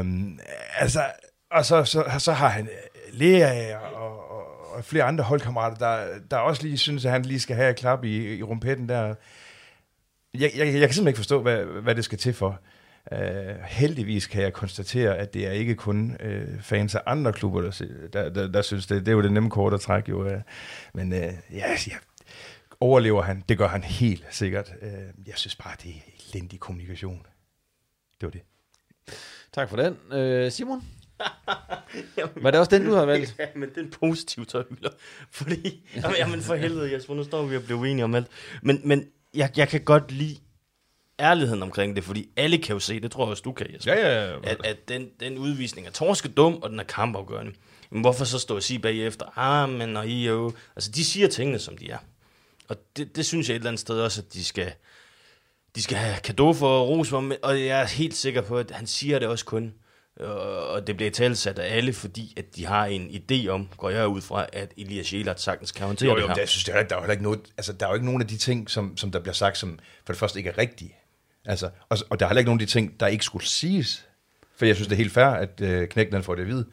Um, 0.00 0.38
altså, 0.76 1.00
og 1.50 1.64
så, 1.64 1.84
så, 1.84 2.04
så 2.18 2.32
har 2.32 2.48
han 2.48 2.64
øh, 2.64 3.18
Lea 3.20 3.76
og, 3.76 4.33
og, 4.74 4.84
flere 4.84 5.04
andre 5.04 5.24
holdkammerater, 5.24 5.76
der, 5.76 6.18
der 6.30 6.36
også 6.36 6.62
lige 6.62 6.78
synes, 6.78 7.04
at 7.04 7.12
han 7.12 7.22
lige 7.22 7.40
skal 7.40 7.56
have 7.56 7.70
et 7.70 7.76
klap 7.76 8.04
i, 8.04 8.36
i 8.36 8.42
rumpetten 8.42 8.88
der. 8.88 9.14
Jeg, 10.34 10.50
jeg, 10.56 10.66
jeg 10.66 10.66
kan 10.66 10.72
simpelthen 10.72 11.08
ikke 11.08 11.16
forstå, 11.16 11.42
hvad, 11.42 11.64
hvad 11.64 11.94
det 11.94 12.04
skal 12.04 12.18
til 12.18 12.34
for. 12.34 12.60
Uh, 13.12 13.18
heldigvis 13.66 14.26
kan 14.26 14.42
jeg 14.42 14.52
konstatere, 14.52 15.16
at 15.16 15.34
det 15.34 15.46
er 15.46 15.50
ikke 15.50 15.74
kun 15.74 16.16
uh, 16.24 16.60
fans 16.60 16.94
af 16.94 17.00
andre 17.06 17.32
klubber, 17.32 17.60
der, 17.60 17.70
der, 18.12 18.28
der, 18.28 18.48
der 18.48 18.62
synes 18.62 18.86
det. 18.86 19.00
Det 19.00 19.08
er 19.08 19.12
jo 19.12 19.22
det 19.22 19.32
nemme 19.32 19.50
kort 19.50 19.74
at 19.74 19.80
trække 19.80 20.10
jo. 20.10 20.34
Uh, 20.34 20.40
men 20.94 21.12
uh, 21.12 21.18
ja, 21.18 21.70
ja, 21.86 21.96
overlever 22.80 23.22
han. 23.22 23.44
Det 23.48 23.58
gør 23.58 23.68
han 23.68 23.82
helt 23.82 24.24
sikkert. 24.30 24.72
Uh, 24.82 25.28
jeg 25.28 25.34
synes 25.36 25.56
bare, 25.56 25.76
det 25.82 25.90
er 25.90 26.00
elendig 26.30 26.60
kommunikation. 26.60 27.26
Det 28.20 28.26
var 28.26 28.30
det. 28.30 28.42
Tak 29.52 29.68
for 29.68 29.76
den. 29.76 29.92
Uh, 29.92 30.52
Simon? 30.52 30.82
Jamen, 32.18 32.32
var 32.42 32.50
det 32.50 32.60
også 32.60 32.70
den, 32.70 32.84
du 32.86 32.94
har 32.94 33.04
valgt? 33.04 33.34
Ja, 33.38 33.46
men 33.54 33.68
det 33.68 33.76
er 33.76 33.82
en 33.82 33.90
positiv 33.90 34.46
tøjhylder. 34.46 34.90
Fordi, 35.30 35.82
jamen, 35.96 36.16
jamen 36.18 36.40
for 36.40 36.54
helvede, 36.54 36.92
Jesper, 36.92 37.14
nu 37.14 37.24
står 37.24 37.42
vi 37.42 37.56
og 37.56 37.62
bliver 37.62 37.80
uenige 37.80 38.04
om 38.04 38.14
alt. 38.14 38.26
Men, 38.62 38.80
men 38.84 39.08
jeg, 39.34 39.50
jeg 39.56 39.68
kan 39.68 39.80
godt 39.80 40.12
lide 40.12 40.36
ærligheden 41.20 41.62
omkring 41.62 41.96
det, 41.96 42.04
fordi 42.04 42.28
alle 42.36 42.58
kan 42.58 42.72
jo 42.72 42.80
se, 42.80 43.00
det 43.00 43.10
tror 43.10 43.24
jeg 43.24 43.30
også, 43.30 43.42
du 43.42 43.52
kan, 43.52 43.66
Jesper, 43.74 43.92
ja, 43.92 44.24
ja, 44.24 44.30
ja. 44.30 44.38
At, 44.42 44.66
at 44.66 44.88
den, 44.88 45.08
den 45.20 45.38
udvisning 45.38 45.86
er 45.86 45.90
torske 45.90 46.28
dum, 46.28 46.54
og 46.62 46.70
den 46.70 46.80
er 46.80 46.84
kampafgørende. 46.84 47.52
Men 47.90 48.00
hvorfor 48.00 48.24
så 48.24 48.38
stå 48.38 48.56
og 48.56 48.62
sige 48.62 48.78
bagefter, 48.78 49.38
ah, 49.38 49.68
men 49.68 49.96
og 49.96 50.08
I 50.08 50.26
jo... 50.26 50.52
Altså, 50.76 50.90
de 50.90 51.04
siger 51.04 51.28
tingene, 51.28 51.58
som 51.58 51.78
de 51.78 51.90
er. 51.90 51.98
Og 52.68 52.76
det, 52.96 53.16
det 53.16 53.26
synes 53.26 53.48
jeg 53.48 53.54
et 53.54 53.58
eller 53.58 53.70
andet 53.70 53.80
sted 53.80 54.00
også, 54.00 54.20
at 54.20 54.32
de 54.34 54.44
skal, 54.44 54.72
de 55.74 55.82
skal 55.82 55.96
have 55.96 56.20
kado 56.24 56.52
for 56.52 56.84
ros 56.84 57.08
for, 57.08 57.32
og 57.42 57.60
jeg 57.60 57.80
er 57.80 57.86
helt 57.86 58.14
sikker 58.14 58.40
på, 58.40 58.58
at 58.58 58.70
han 58.70 58.86
siger 58.86 59.18
det 59.18 59.28
også 59.28 59.44
kun, 59.44 59.74
og 60.20 60.86
det 60.86 60.96
bliver 60.96 61.10
talsat 61.10 61.58
af 61.58 61.76
alle, 61.76 61.92
fordi 61.92 62.34
at 62.36 62.56
de 62.56 62.66
har 62.66 62.86
en 62.86 63.08
idé 63.08 63.48
om, 63.48 63.68
går 63.76 63.90
jeg 63.90 64.08
ud 64.08 64.20
fra, 64.20 64.46
at 64.52 64.72
Elias 64.76 65.12
Jelert 65.12 65.40
sagtens 65.40 65.72
kan 65.72 65.86
håndtere 65.86 66.10
jo, 66.10 66.14
jo, 66.14 66.22
det 66.22 66.30
her. 66.30 66.40
Jeg 66.40 66.48
synes, 66.48 66.64
der 66.64 66.72
er, 66.72 66.82
der 66.82 66.96
er 66.96 67.10
ikke 67.10 67.22
noget, 67.22 67.40
altså, 67.56 67.72
der 67.72 67.86
er 67.86 67.90
jo 67.90 67.94
ikke 67.94 68.06
nogen 68.06 68.22
af 68.22 68.28
de 68.28 68.36
ting, 68.36 68.70
som, 68.70 68.96
som 68.96 69.10
der 69.10 69.20
bliver 69.20 69.34
sagt, 69.34 69.58
som 69.58 69.78
for 70.04 70.12
det 70.12 70.20
første 70.20 70.38
ikke 70.38 70.50
er 70.50 70.58
rigtige. 70.58 70.96
Altså, 71.44 71.70
og, 71.88 71.98
og 72.10 72.20
der 72.20 72.26
er 72.26 72.28
heller 72.30 72.38
ikke 72.38 72.48
nogen 72.48 72.60
af 72.60 72.66
de 72.66 72.72
ting, 72.72 73.00
der 73.00 73.06
ikke 73.06 73.24
skulle 73.24 73.46
siges. 73.46 74.06
For 74.56 74.66
jeg 74.66 74.74
synes, 74.74 74.88
det 74.88 74.94
er 74.94 74.96
helt 74.96 75.12
fair, 75.12 75.26
at 75.26 75.60
øh, 75.60 75.88
knækken 75.88 76.22
får 76.22 76.34
det 76.34 76.42
at 76.42 76.48
vide. 76.48 76.66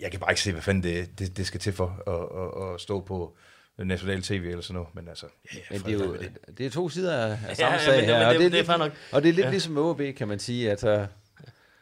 Jeg 0.00 0.10
kan 0.10 0.20
bare 0.20 0.30
ikke 0.30 0.40
se, 0.40 0.52
hvad 0.52 0.62
fanden 0.62 0.82
det, 0.82 1.18
det, 1.18 1.36
det 1.36 1.46
skal 1.46 1.60
til 1.60 1.72
for 1.72 2.02
at, 2.06 2.64
at, 2.64 2.74
at 2.74 2.80
stå 2.80 3.00
på 3.00 3.36
national 3.78 4.22
tv 4.22 4.44
eller 4.44 4.62
sådan 4.62 4.74
noget, 4.74 4.88
men 4.94 5.08
altså... 5.08 5.26
Ja, 5.54 5.58
men 5.70 5.80
det 5.80 5.88
er 5.88 6.04
jo 6.04 6.16
det. 6.16 6.58
det 6.58 6.66
er 6.66 6.70
to 6.70 6.88
sider 6.88 7.16
af, 7.16 7.38
af 7.48 7.56
samme 7.56 7.74
ja, 7.74 7.84
sag 7.84 8.06
her, 8.06 8.26
og 8.26 8.34
det, 8.34 8.40
det, 8.40 8.52
det, 8.52 8.68
er 8.68 8.76
nok. 8.76 8.92
Og 9.12 9.22
det 9.22 9.28
er 9.28 9.32
lidt 9.32 9.44
ja. 9.44 9.50
ligesom 9.50 9.78
OB, 9.78 10.00
kan 10.16 10.28
man 10.28 10.38
sige, 10.38 10.70
at 10.70 10.84
uh, 10.84 11.06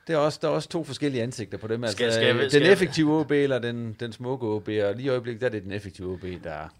det 0.06 0.14
er 0.14 0.16
også, 0.16 0.38
der 0.42 0.48
er 0.48 0.52
også 0.52 0.68
to 0.68 0.84
forskellige 0.84 1.22
ansigter 1.22 1.58
på 1.58 1.66
dem. 1.66 1.84
Altså, 1.84 1.96
skal, 1.96 2.12
skal, 2.12 2.40
den 2.40 2.50
skal, 2.50 2.62
effektive 2.62 3.20
OB 3.20 3.30
eller 3.30 3.58
den, 3.58 3.96
den 4.00 4.12
smukke 4.12 4.46
OB, 4.46 4.68
og 4.68 4.94
lige 4.94 5.02
i 5.02 5.08
øjeblikket, 5.08 5.40
der 5.40 5.46
er 5.46 5.50
det 5.50 5.62
den 5.62 5.72
effektive 5.72 6.12
OB, 6.12 6.22
der... 6.44 6.72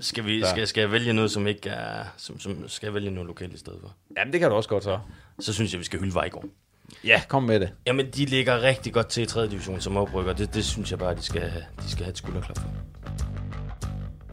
Skal, 0.00 0.24
vi, 0.24 0.44
skal, 0.44 0.66
skal 0.66 0.80
jeg 0.80 0.92
vælge 0.92 1.12
noget, 1.12 1.30
som 1.30 1.46
ikke 1.46 1.68
er... 1.68 2.04
Som, 2.16 2.40
som, 2.40 2.68
skal 2.68 2.86
jeg 2.86 2.94
vælge 2.94 3.10
noget 3.10 3.26
lokalt 3.26 3.54
i 3.54 3.58
stedet 3.58 3.78
for? 3.80 3.94
Jamen, 4.16 4.32
det 4.32 4.40
kan 4.40 4.50
du 4.50 4.56
også 4.56 4.68
godt 4.68 4.84
så. 4.84 4.98
Så 5.40 5.52
synes 5.52 5.72
jeg, 5.72 5.78
vi 5.78 5.84
skal 5.84 6.00
hylde 6.00 6.14
Vejgaard. 6.14 6.44
Ja, 7.04 7.22
kom 7.28 7.42
med 7.42 7.60
det. 7.60 7.72
Jamen, 7.86 8.06
de 8.06 8.24
ligger 8.24 8.62
rigtig 8.62 8.92
godt 8.92 9.08
til 9.08 9.22
i 9.22 9.26
3. 9.26 9.48
division 9.48 9.80
som 9.80 9.96
oprykker. 9.96 10.32
Det, 10.32 10.54
det 10.54 10.64
synes 10.64 10.90
jeg 10.90 10.98
bare, 10.98 11.14
de 11.14 11.22
skal, 11.22 11.52
de 11.82 11.90
skal 11.90 12.04
have 12.04 12.10
et 12.10 12.18
skulderklap 12.18 12.58
for. 12.58 12.68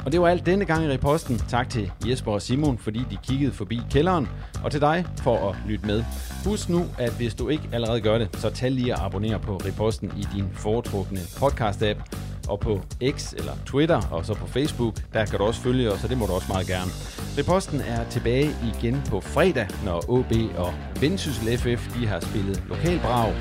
Og 0.07 0.13
det 0.13 0.21
var 0.21 0.27
alt 0.27 0.45
denne 0.45 0.65
gang 0.65 0.85
i 0.85 0.89
reposten. 0.89 1.37
Tak 1.37 1.69
til 1.69 1.91
Jesper 2.05 2.31
og 2.31 2.41
Simon, 2.41 2.77
fordi 2.77 2.99
de 3.11 3.17
kiggede 3.27 3.51
forbi 3.51 3.81
kælderen, 3.91 4.27
og 4.63 4.71
til 4.71 4.81
dig 4.81 5.05
for 5.23 5.49
at 5.49 5.55
lytte 5.67 5.85
med. 5.85 6.03
Husk 6.45 6.69
nu, 6.69 6.85
at 6.97 7.13
hvis 7.13 7.35
du 7.35 7.49
ikke 7.49 7.69
allerede 7.73 8.01
gør 8.01 8.17
det, 8.17 8.29
så 8.33 8.49
tag 8.49 8.71
lige 8.71 8.93
at 8.93 8.99
abonnere 8.99 9.39
på 9.39 9.57
reposten 9.57 10.11
i 10.17 10.27
din 10.35 10.45
foretrukne 10.53 11.19
podcast-app, 11.19 12.17
og 12.49 12.59
på 12.59 12.81
X 13.11 13.33
eller 13.33 13.51
Twitter, 13.65 14.01
og 14.11 14.25
så 14.25 14.33
på 14.33 14.47
Facebook. 14.47 14.93
Der 15.13 15.25
kan 15.25 15.39
du 15.39 15.43
også 15.43 15.61
følge 15.61 15.91
os, 15.91 16.03
og 16.03 16.09
det 16.09 16.17
må 16.17 16.25
du 16.25 16.33
også 16.33 16.47
meget 16.49 16.67
gerne. 16.67 16.91
Reposten 17.37 17.81
er 17.81 18.09
tilbage 18.09 18.49
igen 18.73 19.01
på 19.09 19.21
fredag, 19.21 19.67
når 19.85 20.09
OB 20.09 20.33
og 20.57 20.73
Vendsyssel 21.01 21.57
FF 21.57 21.95
de 21.95 22.07
har 22.07 22.19
spillet 22.19 22.63
lokalbrag. 22.69 23.33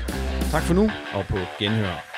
Tak 0.51 0.61
for 0.61 0.73
nu, 0.73 0.91
og 1.13 1.25
på 1.29 1.37
genhør. 1.59 2.17